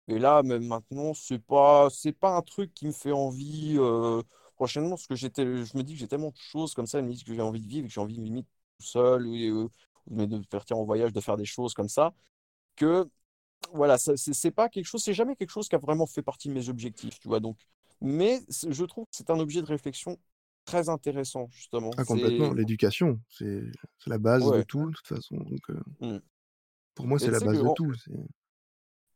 [0.07, 4.23] Et là, même maintenant, c'est pas c'est pas un truc qui me fait envie, heu,
[4.55, 7.23] prochainement, parce que j'étais je me dis que j'ai tellement de choses comme ça, limite
[7.25, 8.47] que j'ai envie de vivre que j'ai envie limite
[8.79, 9.69] tout seul et heu,
[10.09, 12.13] mais de partir en voyage, de faire des choses comme ça,
[12.75, 13.09] que
[13.73, 16.53] voilà, c'est pas quelque chose c'est jamais quelque chose qui a vraiment fait partie de
[16.53, 17.39] mes objectifs, tu vois?
[17.39, 17.57] Donc
[18.01, 20.17] mais je trouve que c'est un objet de réflexion
[20.67, 21.91] très intéressant, justement.
[21.97, 23.63] Ah complètement, l'éducation, c'est
[24.05, 26.19] la base de tout, de toute façon, donc heu, Mmh.
[26.95, 27.93] pour moi, c'est la base que de tout,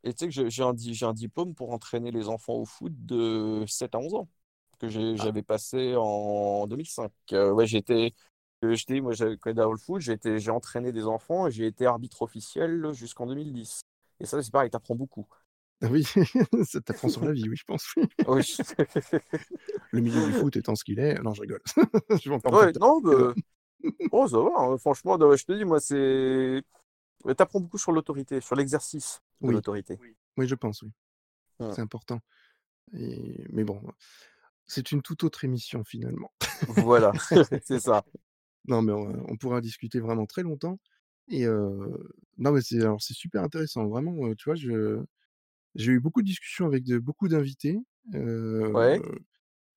[0.04, 2.66] et tu sais que j'ai un di j'ai un diplôme pour entraîner les enfants au
[2.66, 4.28] foot de 7 à 11 ans,
[4.80, 5.16] que Ah.
[5.18, 7.12] j'avais passé en 2005.
[7.34, 8.14] Heu, ouais, j'étais
[9.02, 13.26] moi, quand dans le foot, j'ai entraîné des enfants et j'ai été arbitre officiel jusqu'en
[13.26, 13.82] 2010.
[14.20, 15.28] Et ça, c'est pareil, tu apprends beaucoup.
[15.82, 16.04] Ah oui,
[16.66, 18.04] ça t'apprend sur la vie, oui, je pense, oui.
[19.92, 21.62] Le milieu du foot étant ce qu'il est non, je rigole.
[22.24, 23.34] Je vais en parler Ouais, non, bah,
[24.12, 26.62] oh ça va, hein, franchement, non, je te dis, moi, c'est
[27.26, 29.54] tu apprends beaucoup sur l'autorité, sur l'exercice de Oui.
[29.54, 29.98] l'autorité.
[30.38, 30.92] Oui, je pense, oui.
[31.72, 32.20] C'est important.
[32.94, 33.82] Et mais bon,
[34.68, 36.32] c'est une toute autre émission finalement.
[36.68, 37.14] Voilà,
[37.64, 38.04] c'est ça.
[38.68, 40.80] Non, mais on on pourra discuter vraiment très longtemps
[41.28, 45.04] et heu, non, mais c'est alors c'est super intéressant, vraiment, heu, tu vois, je
[45.76, 47.78] j'ai eu beaucoup de discussions avec de beaucoup d'invités,
[48.14, 49.02] Ouais.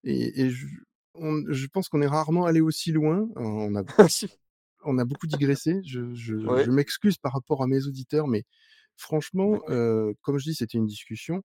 [0.05, 0.67] et et je
[1.15, 3.29] on je pense qu'on est rarement allés aussi loin.
[3.37, 3.83] On a
[4.85, 5.81] on a beaucoup digressé.
[5.85, 6.65] Je je Ouais.
[6.65, 8.45] je m'excuse par rapport à mes auditeurs, mais
[8.97, 9.61] franchement,
[10.23, 11.43] comme je dis, c'était une discussion,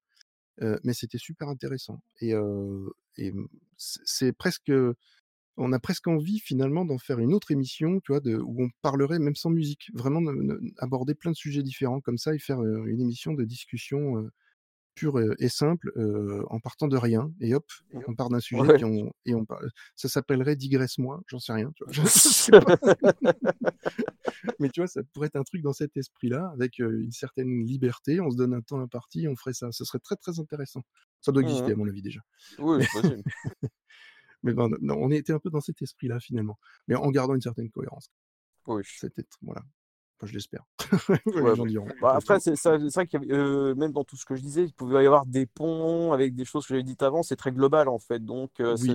[0.84, 2.34] mais c'était super intéressant et
[3.78, 4.72] c'est presque,
[5.60, 8.70] on a presque envie finalement d'en faire une autre émission, tu vois, de où on
[8.82, 12.40] parlerait même sans musique, vraiment ne ne aborder plein de sujets différents comme ça et
[12.40, 14.32] faire, heu, une émission de discussion, heu,
[14.96, 15.92] pure, heu et simple,
[16.50, 17.66] en partant de rien et hop,
[18.08, 18.76] on part d'un sujet Ouais.
[18.76, 21.94] puis on et on parle ça s'appellerait «Digresse-moi», j'en sais rien, tu vois?
[21.94, 22.74] Je je sais pas.
[24.60, 28.20] Mais tu vois, ça pourrait être un truc dans cet esprit-là, avec, une certaine liberté,
[28.22, 29.72] on se donne un temps imparti, on ferait ça.
[29.72, 30.82] Ce serait très, très intéressant.
[31.22, 32.22] Ça doit Mmh exister à mon avis déjà.
[32.60, 33.24] Oui, c'est possible.
[34.44, 37.42] mais ben, non, on était un peu dans cet esprit-là finalement, mais en gardant une
[37.42, 38.10] certaine cohérence.
[38.68, 38.84] Oui.
[38.86, 39.62] C'était voilà.
[40.18, 40.64] Enfin, je l'espère.
[41.26, 41.56] Ouais,
[42.02, 45.04] bah après c'est vrai qu'il heu, même dans tout ce que je disais, il pouvait
[45.04, 48.00] y avoir des ponts avec des choses que j'avais dites avant, c'est très global, en
[48.00, 48.94] fait, donc heu, Oui.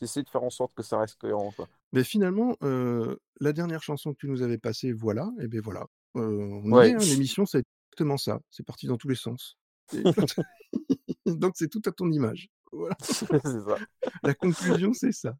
[0.00, 1.66] j'essaie de faire en sorte que ça reste cohérent, quoi.
[1.92, 5.86] Mais finalement, heu, la dernière chanson que tu nous avais passée, voilà et beh, voilà,
[6.16, 6.20] heu,
[6.64, 6.90] on Ouais.
[6.90, 7.62] est, hein, l'émission, c'est
[7.92, 9.56] exactement ça, c'est parti dans tous les sens
[9.94, 10.02] et
[11.26, 12.48] donc c'est tout à ton image.
[12.74, 12.96] Voilà.
[13.00, 13.76] C'est ça.
[14.22, 15.36] La conclusion, c'est ça.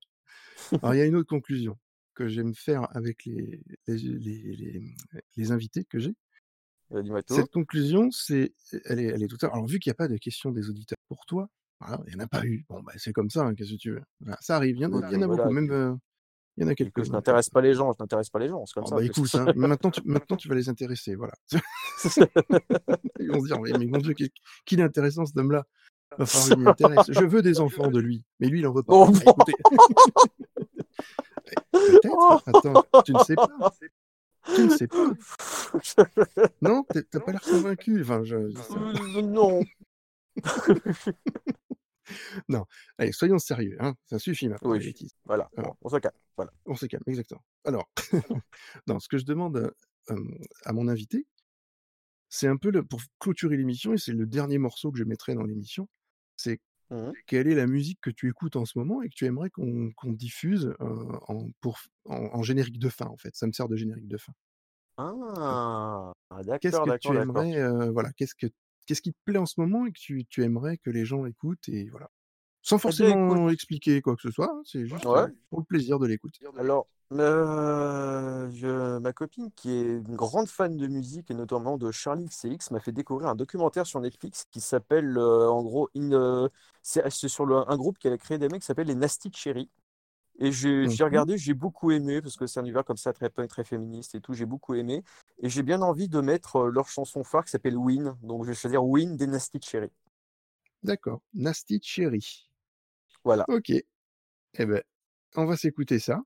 [0.82, 1.78] Alors il y a une autre conclusion
[2.14, 4.94] que j'aime faire avec les les les les,
[5.36, 6.14] les invités que j'ai.
[6.90, 7.34] Tout.
[7.34, 8.54] Cette conclusion, c'est
[8.84, 9.54] elle est elle est toute simple.
[9.54, 11.48] Alors vu qu'il y a pas de questions des auditeurs pour toi,
[11.80, 12.64] voilà, il y en a pas eu.
[12.68, 14.02] Bon, bah, c'est comme ça, hein, qu'est-ce que tu veux?
[14.20, 15.98] Voilà, ça arrive, il y en a Oui, il y en a beaucoup, même,
[16.56, 18.38] il y en a que je quelques-uns comme n'intéresse pas les gens, je n'intéresse pas
[18.38, 20.68] les gens, c'est comme Oh ça, bah, écoute, hein, maintenant tu maintenant tu vas les
[20.68, 21.32] intéresser, voilà.
[23.18, 25.66] Ils vont se dire: «Mais mon Dieu, qu'il est intéressant cet homme-là,
[26.18, 27.06] va falloir que je m'y intéresse.
[27.10, 28.94] Je veux des enfants de lui, mais lui il en veut pas».
[28.94, 29.10] Oh
[31.72, 33.74] peut-être, attends, tu ne sais pas.
[34.54, 35.12] Tu ne sais pas.
[36.60, 38.36] Non, tu es tu as pas l'air convaincu, enfin je.
[38.36, 39.60] Heu, non.
[42.48, 42.66] Non,
[42.98, 46.52] allez, soyons sérieux, hein, ça suffit maintenant Oui, voilà, Alors on se calme, voilà.
[46.66, 47.42] on se calme, exactement.
[47.64, 47.88] Alors,
[48.86, 49.74] non, ce que je demande, heu,
[50.10, 51.26] hem, à mon invité
[52.34, 55.34] c'est un peu le pour clôturer l'émission et c'est le dernier morceau que je mettrai
[55.34, 55.88] dans l'émission,
[56.36, 57.14] c'est Mmh mh.
[57.26, 59.92] quelle est la musique que tu écoutes en ce moment et que tu aimerais qu'on
[60.12, 63.36] diffuse, en pour f en en générique de fin, en fait?
[63.36, 64.32] Ça me sert de générique de fin.
[64.96, 66.12] Ah!
[66.30, 67.54] Ah Qu'est-ce d'accord, que d'accord, tu aimerais,
[67.90, 68.46] voilà, qu'est-ce que
[68.86, 71.26] qu'est-ce qui te plaît en ce moment et que tu tu aimerais que les gens
[71.26, 72.10] écoutent et voilà.
[72.64, 75.14] Sans Eh forcément expliquer quoi que ce soit, hein, c'est juste, ouais.
[75.14, 76.40] heu, pour le plaisir de l'écoute.
[76.58, 81.90] Alors, euh, je- ma copine, qui est une grande fan de musique et notamment de
[81.90, 86.48] Charlie XCX, m'a fait découvrir un documentaire sur Netflix qui s'appelle, euh, en gros, euh,
[86.82, 89.70] c'est sur le- un groupe qui a créé des mecs qui s'appelle les Nasty Cherry.
[90.40, 93.30] Et j'ai Mmh regardé, j'ai beaucoup aimé parce que c'est un univers comme ça très
[93.30, 94.34] punk, très féministe et tout.
[94.34, 95.04] J'ai beaucoup aimé
[95.42, 98.16] et j'ai bien envie de mettre euh, leur chanson phare qui s'appelle Win.
[98.22, 99.90] Donc je vais choisir Win des Nasty Cherry.
[100.84, 101.20] D'accord.
[101.34, 102.46] Nasty Cherry.
[103.24, 103.44] Voilà.
[103.48, 103.70] OK.
[103.70, 104.82] Eh beh,
[105.36, 106.22] on va s'écouter ça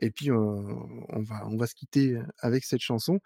[0.00, 3.20] et puis, on va on va se quitter, avec cette chanson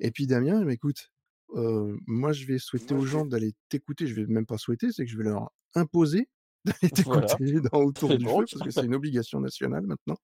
[0.00, 1.10] et puis Damien, écoute,
[1.54, 5.10] moi je vais souhaiter aux gens d'aller t'écouter, je vais même pas souhaiter, c'est que
[5.10, 6.28] je vais leur imposer
[6.64, 7.26] d'aller Voilà.
[7.26, 10.18] t'écouter dans Autour du feu donc, parce que c'est une obligation nationale maintenant.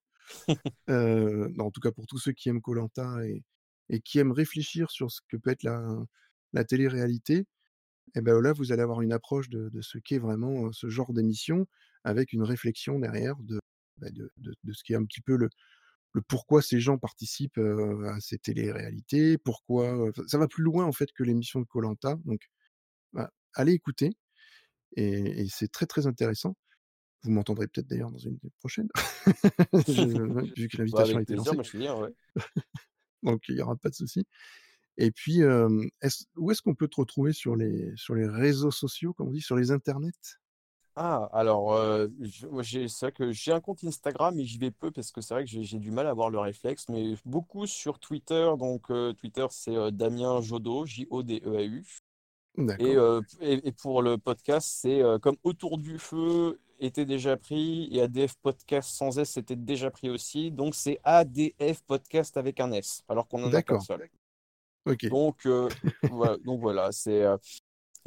[0.87, 2.75] Non, en tout cas pour tous ceux qui aiment koh
[3.23, 3.43] et
[3.89, 5.83] et qui aiment réfléchir sur ce que peut être la
[6.53, 7.45] la télé-réalité
[8.15, 11.13] et ben là, vous allez avoir une approche de de ce qu'est vraiment, ce genre
[11.13, 11.67] d'émission
[12.03, 13.59] avec une réflexion derrière de,
[13.97, 15.49] bah, de de de ce qui est un petit peu le
[16.13, 21.11] le pourquoi ces gens participent, à ces télé-réalités, pourquoi, ça va plus loin en fait
[21.11, 21.81] que l'émission de koh
[22.25, 22.41] donc
[23.13, 24.11] bah, allez écouter
[24.95, 26.55] et et c'est très, très intéressant.
[27.23, 28.89] Vous m'entendrez peut-être d'ailleurs dans une des prochaines.
[29.87, 32.13] Je vu que bah, l'invitation a été lancée, moi je suis bien, ouais.
[33.23, 34.25] donc il y aura pas de souci
[34.97, 35.41] et puis,
[36.35, 39.41] où est-ce qu'on peut te retrouver sur les sur les réseaux sociaux, comme on dit,
[39.41, 40.39] sur les internets?
[40.95, 44.59] Ah, alors, euh, je- moi, j'ai, c'est vrai que j'ai un compte Instagram, mais j'y
[44.59, 46.87] vais peu parce que c'est vrai que j'ai j'ai du mal à avoir le réflexe,
[46.87, 48.47] mais beaucoup sur Twitter.
[48.59, 51.83] Donc, euh, Twitter, c'est euh, Damien Jodot, J-O-D-E-A-U.
[52.77, 52.97] Et, D'accord.
[52.97, 57.89] euh, et, et pour le podcast, c'est euh, comme Autour du feu était déjà pris
[57.91, 60.51] et ADF Podcast sans S était déjà pris aussi.
[60.51, 63.81] Donc, c'est ADF Podcast avec un S, alors qu'on en a qu'un D'accord.
[63.81, 64.09] seul.
[64.85, 65.05] OK.
[65.09, 65.69] Donc, euh,
[66.09, 67.37] voilà, donc voilà, c'est euh,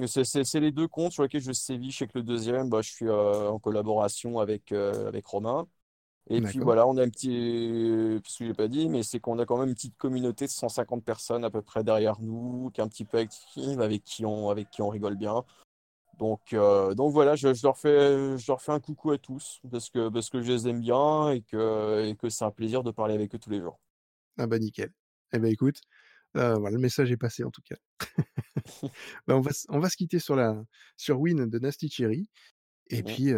[0.07, 1.91] c'est les deux comptes sur lesquels je sévis.
[1.91, 5.67] Je sais que le deuxième, bah, je suis euh, en collaboration avec, euh, avec Romain.
[6.29, 9.39] Et puis voilà, on a un petit, parce que j'ai pas dit, mais c'est qu'on
[9.39, 12.81] a quand même une petite communauté de 150 personnes à peu près derrière nous, qui
[12.81, 15.45] est un petit peu active, avec qui on, avec qui on rigole bien.
[16.19, 19.61] Donc, euh, donc voilà, je, je leur fais, je leur fais un coucou à tous,
[19.71, 22.83] parce que, parce que je les aime bien et que, et que c'est un plaisir
[22.83, 23.79] de parler avec eux tous les jours.
[24.37, 24.91] Ah bah, nickel.
[25.33, 25.81] Eh ben écoute,
[26.37, 27.77] voilà, le message est passé en tout cas.
[29.27, 30.65] Bah, on va se on va se quitter sur la
[30.97, 32.29] sur Win de Nasty Cherry
[32.91, 33.05] et Mhm.
[33.05, 33.33] puis,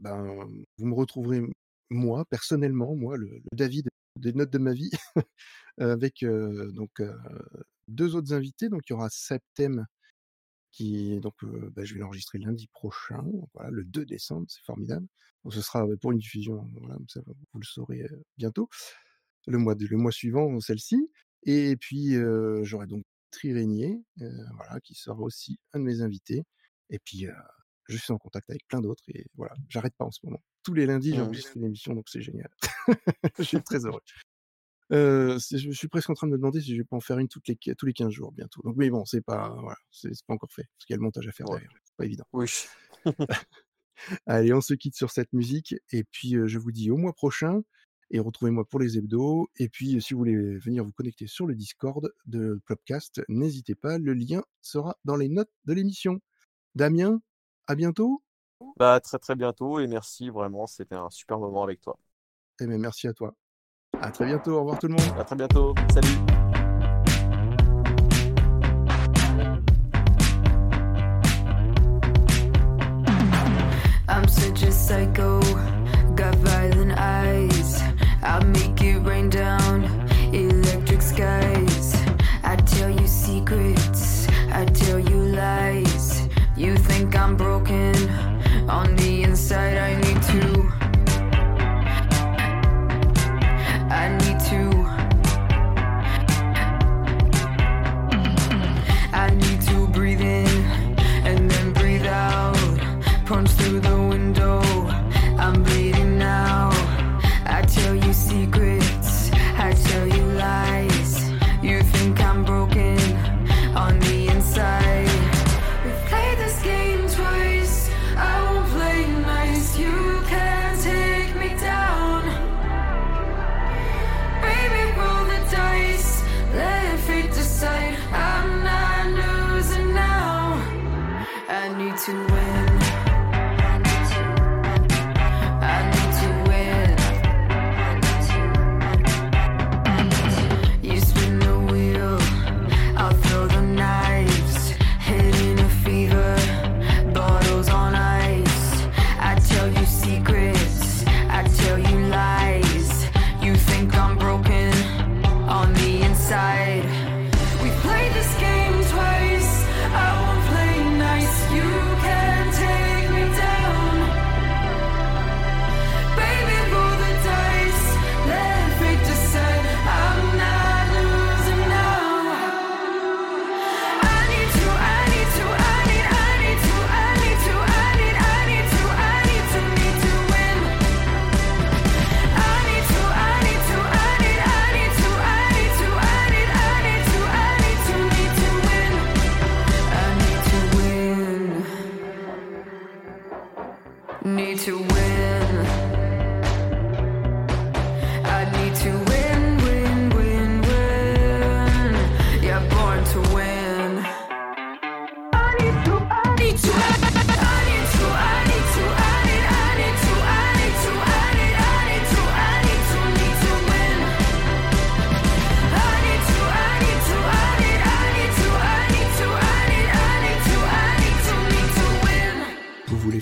[0.00, 0.46] ben,
[0.78, 1.42] vous me retrouverez
[1.90, 4.90] moi, personnellement, moi, le le David des notes de ma vie,
[5.78, 7.14] avec, donc, heu,
[7.88, 8.68] 2 autres invités.
[8.70, 9.86] Donc il y aura Septem
[10.72, 15.06] qui donc, bah, je vais l'enregistrer lundi prochain, donc voilà, le 2 décembre, c'est formidable.
[15.44, 18.04] Donc ce sera, pour une diffusion, voilà, comme ça vous le saurez,
[18.38, 18.68] bientôt.
[19.46, 21.10] Le mois de le mois suivant, celle-ci
[21.44, 22.14] et puis,
[22.62, 26.44] j'aurai donc Tri Régnier, heu, voilà, qui sera aussi un de mes invités
[26.90, 27.26] et puis,
[27.88, 30.42] je suis en contact avec plein d'autres et voilà, j'arrête pas en ce moment.
[30.62, 31.16] Tous les lundis, Mhm.
[31.18, 32.48] j'enregistre une émission, donc c'est génial.
[33.38, 34.00] Je suis très heureux.
[34.90, 37.28] Je suis presque en train de me demander si je vais pas en faire une
[37.28, 38.62] toutes les qui tous les 15 jours bientôt.
[38.64, 41.02] Donc mais bon, c'est pas voilà, c'est pas encore fait, parce qu'il y a le
[41.02, 41.60] montage à faire Ouais.
[41.60, 42.24] derrière, c'est pas évident.
[42.32, 42.46] Oui.
[44.26, 47.62] Allez, on se quitte sur cette musique et puis, je vous dis au mois prochain
[48.10, 51.54] et retrouvez-moi pour les hebdos et puis, si vous voulez venir vous connecter sur le
[51.54, 56.20] Discord de Plopcast, n'hésitez pas, le lien sera dans les notes de l'émission.
[56.74, 57.20] Damien,
[57.66, 58.22] à bientôt
[58.78, 61.98] Bah, très très bientôt et merci vraiment, c'était un super moment avec toi.
[62.60, 63.34] et ben merci à toi.
[64.00, 65.18] À très bientôt, au revoir tout le monde.
[65.18, 66.18] À très bientôt, salut.
[74.08, 75.40] I'm such a psycho.
[78.24, 79.84] I'll make it rain down,
[80.32, 81.94] electric skies.
[82.42, 86.28] I tell you secrets, I tell you lies.
[86.56, 87.94] You think I'm broken,
[88.68, 90.03] on the inside I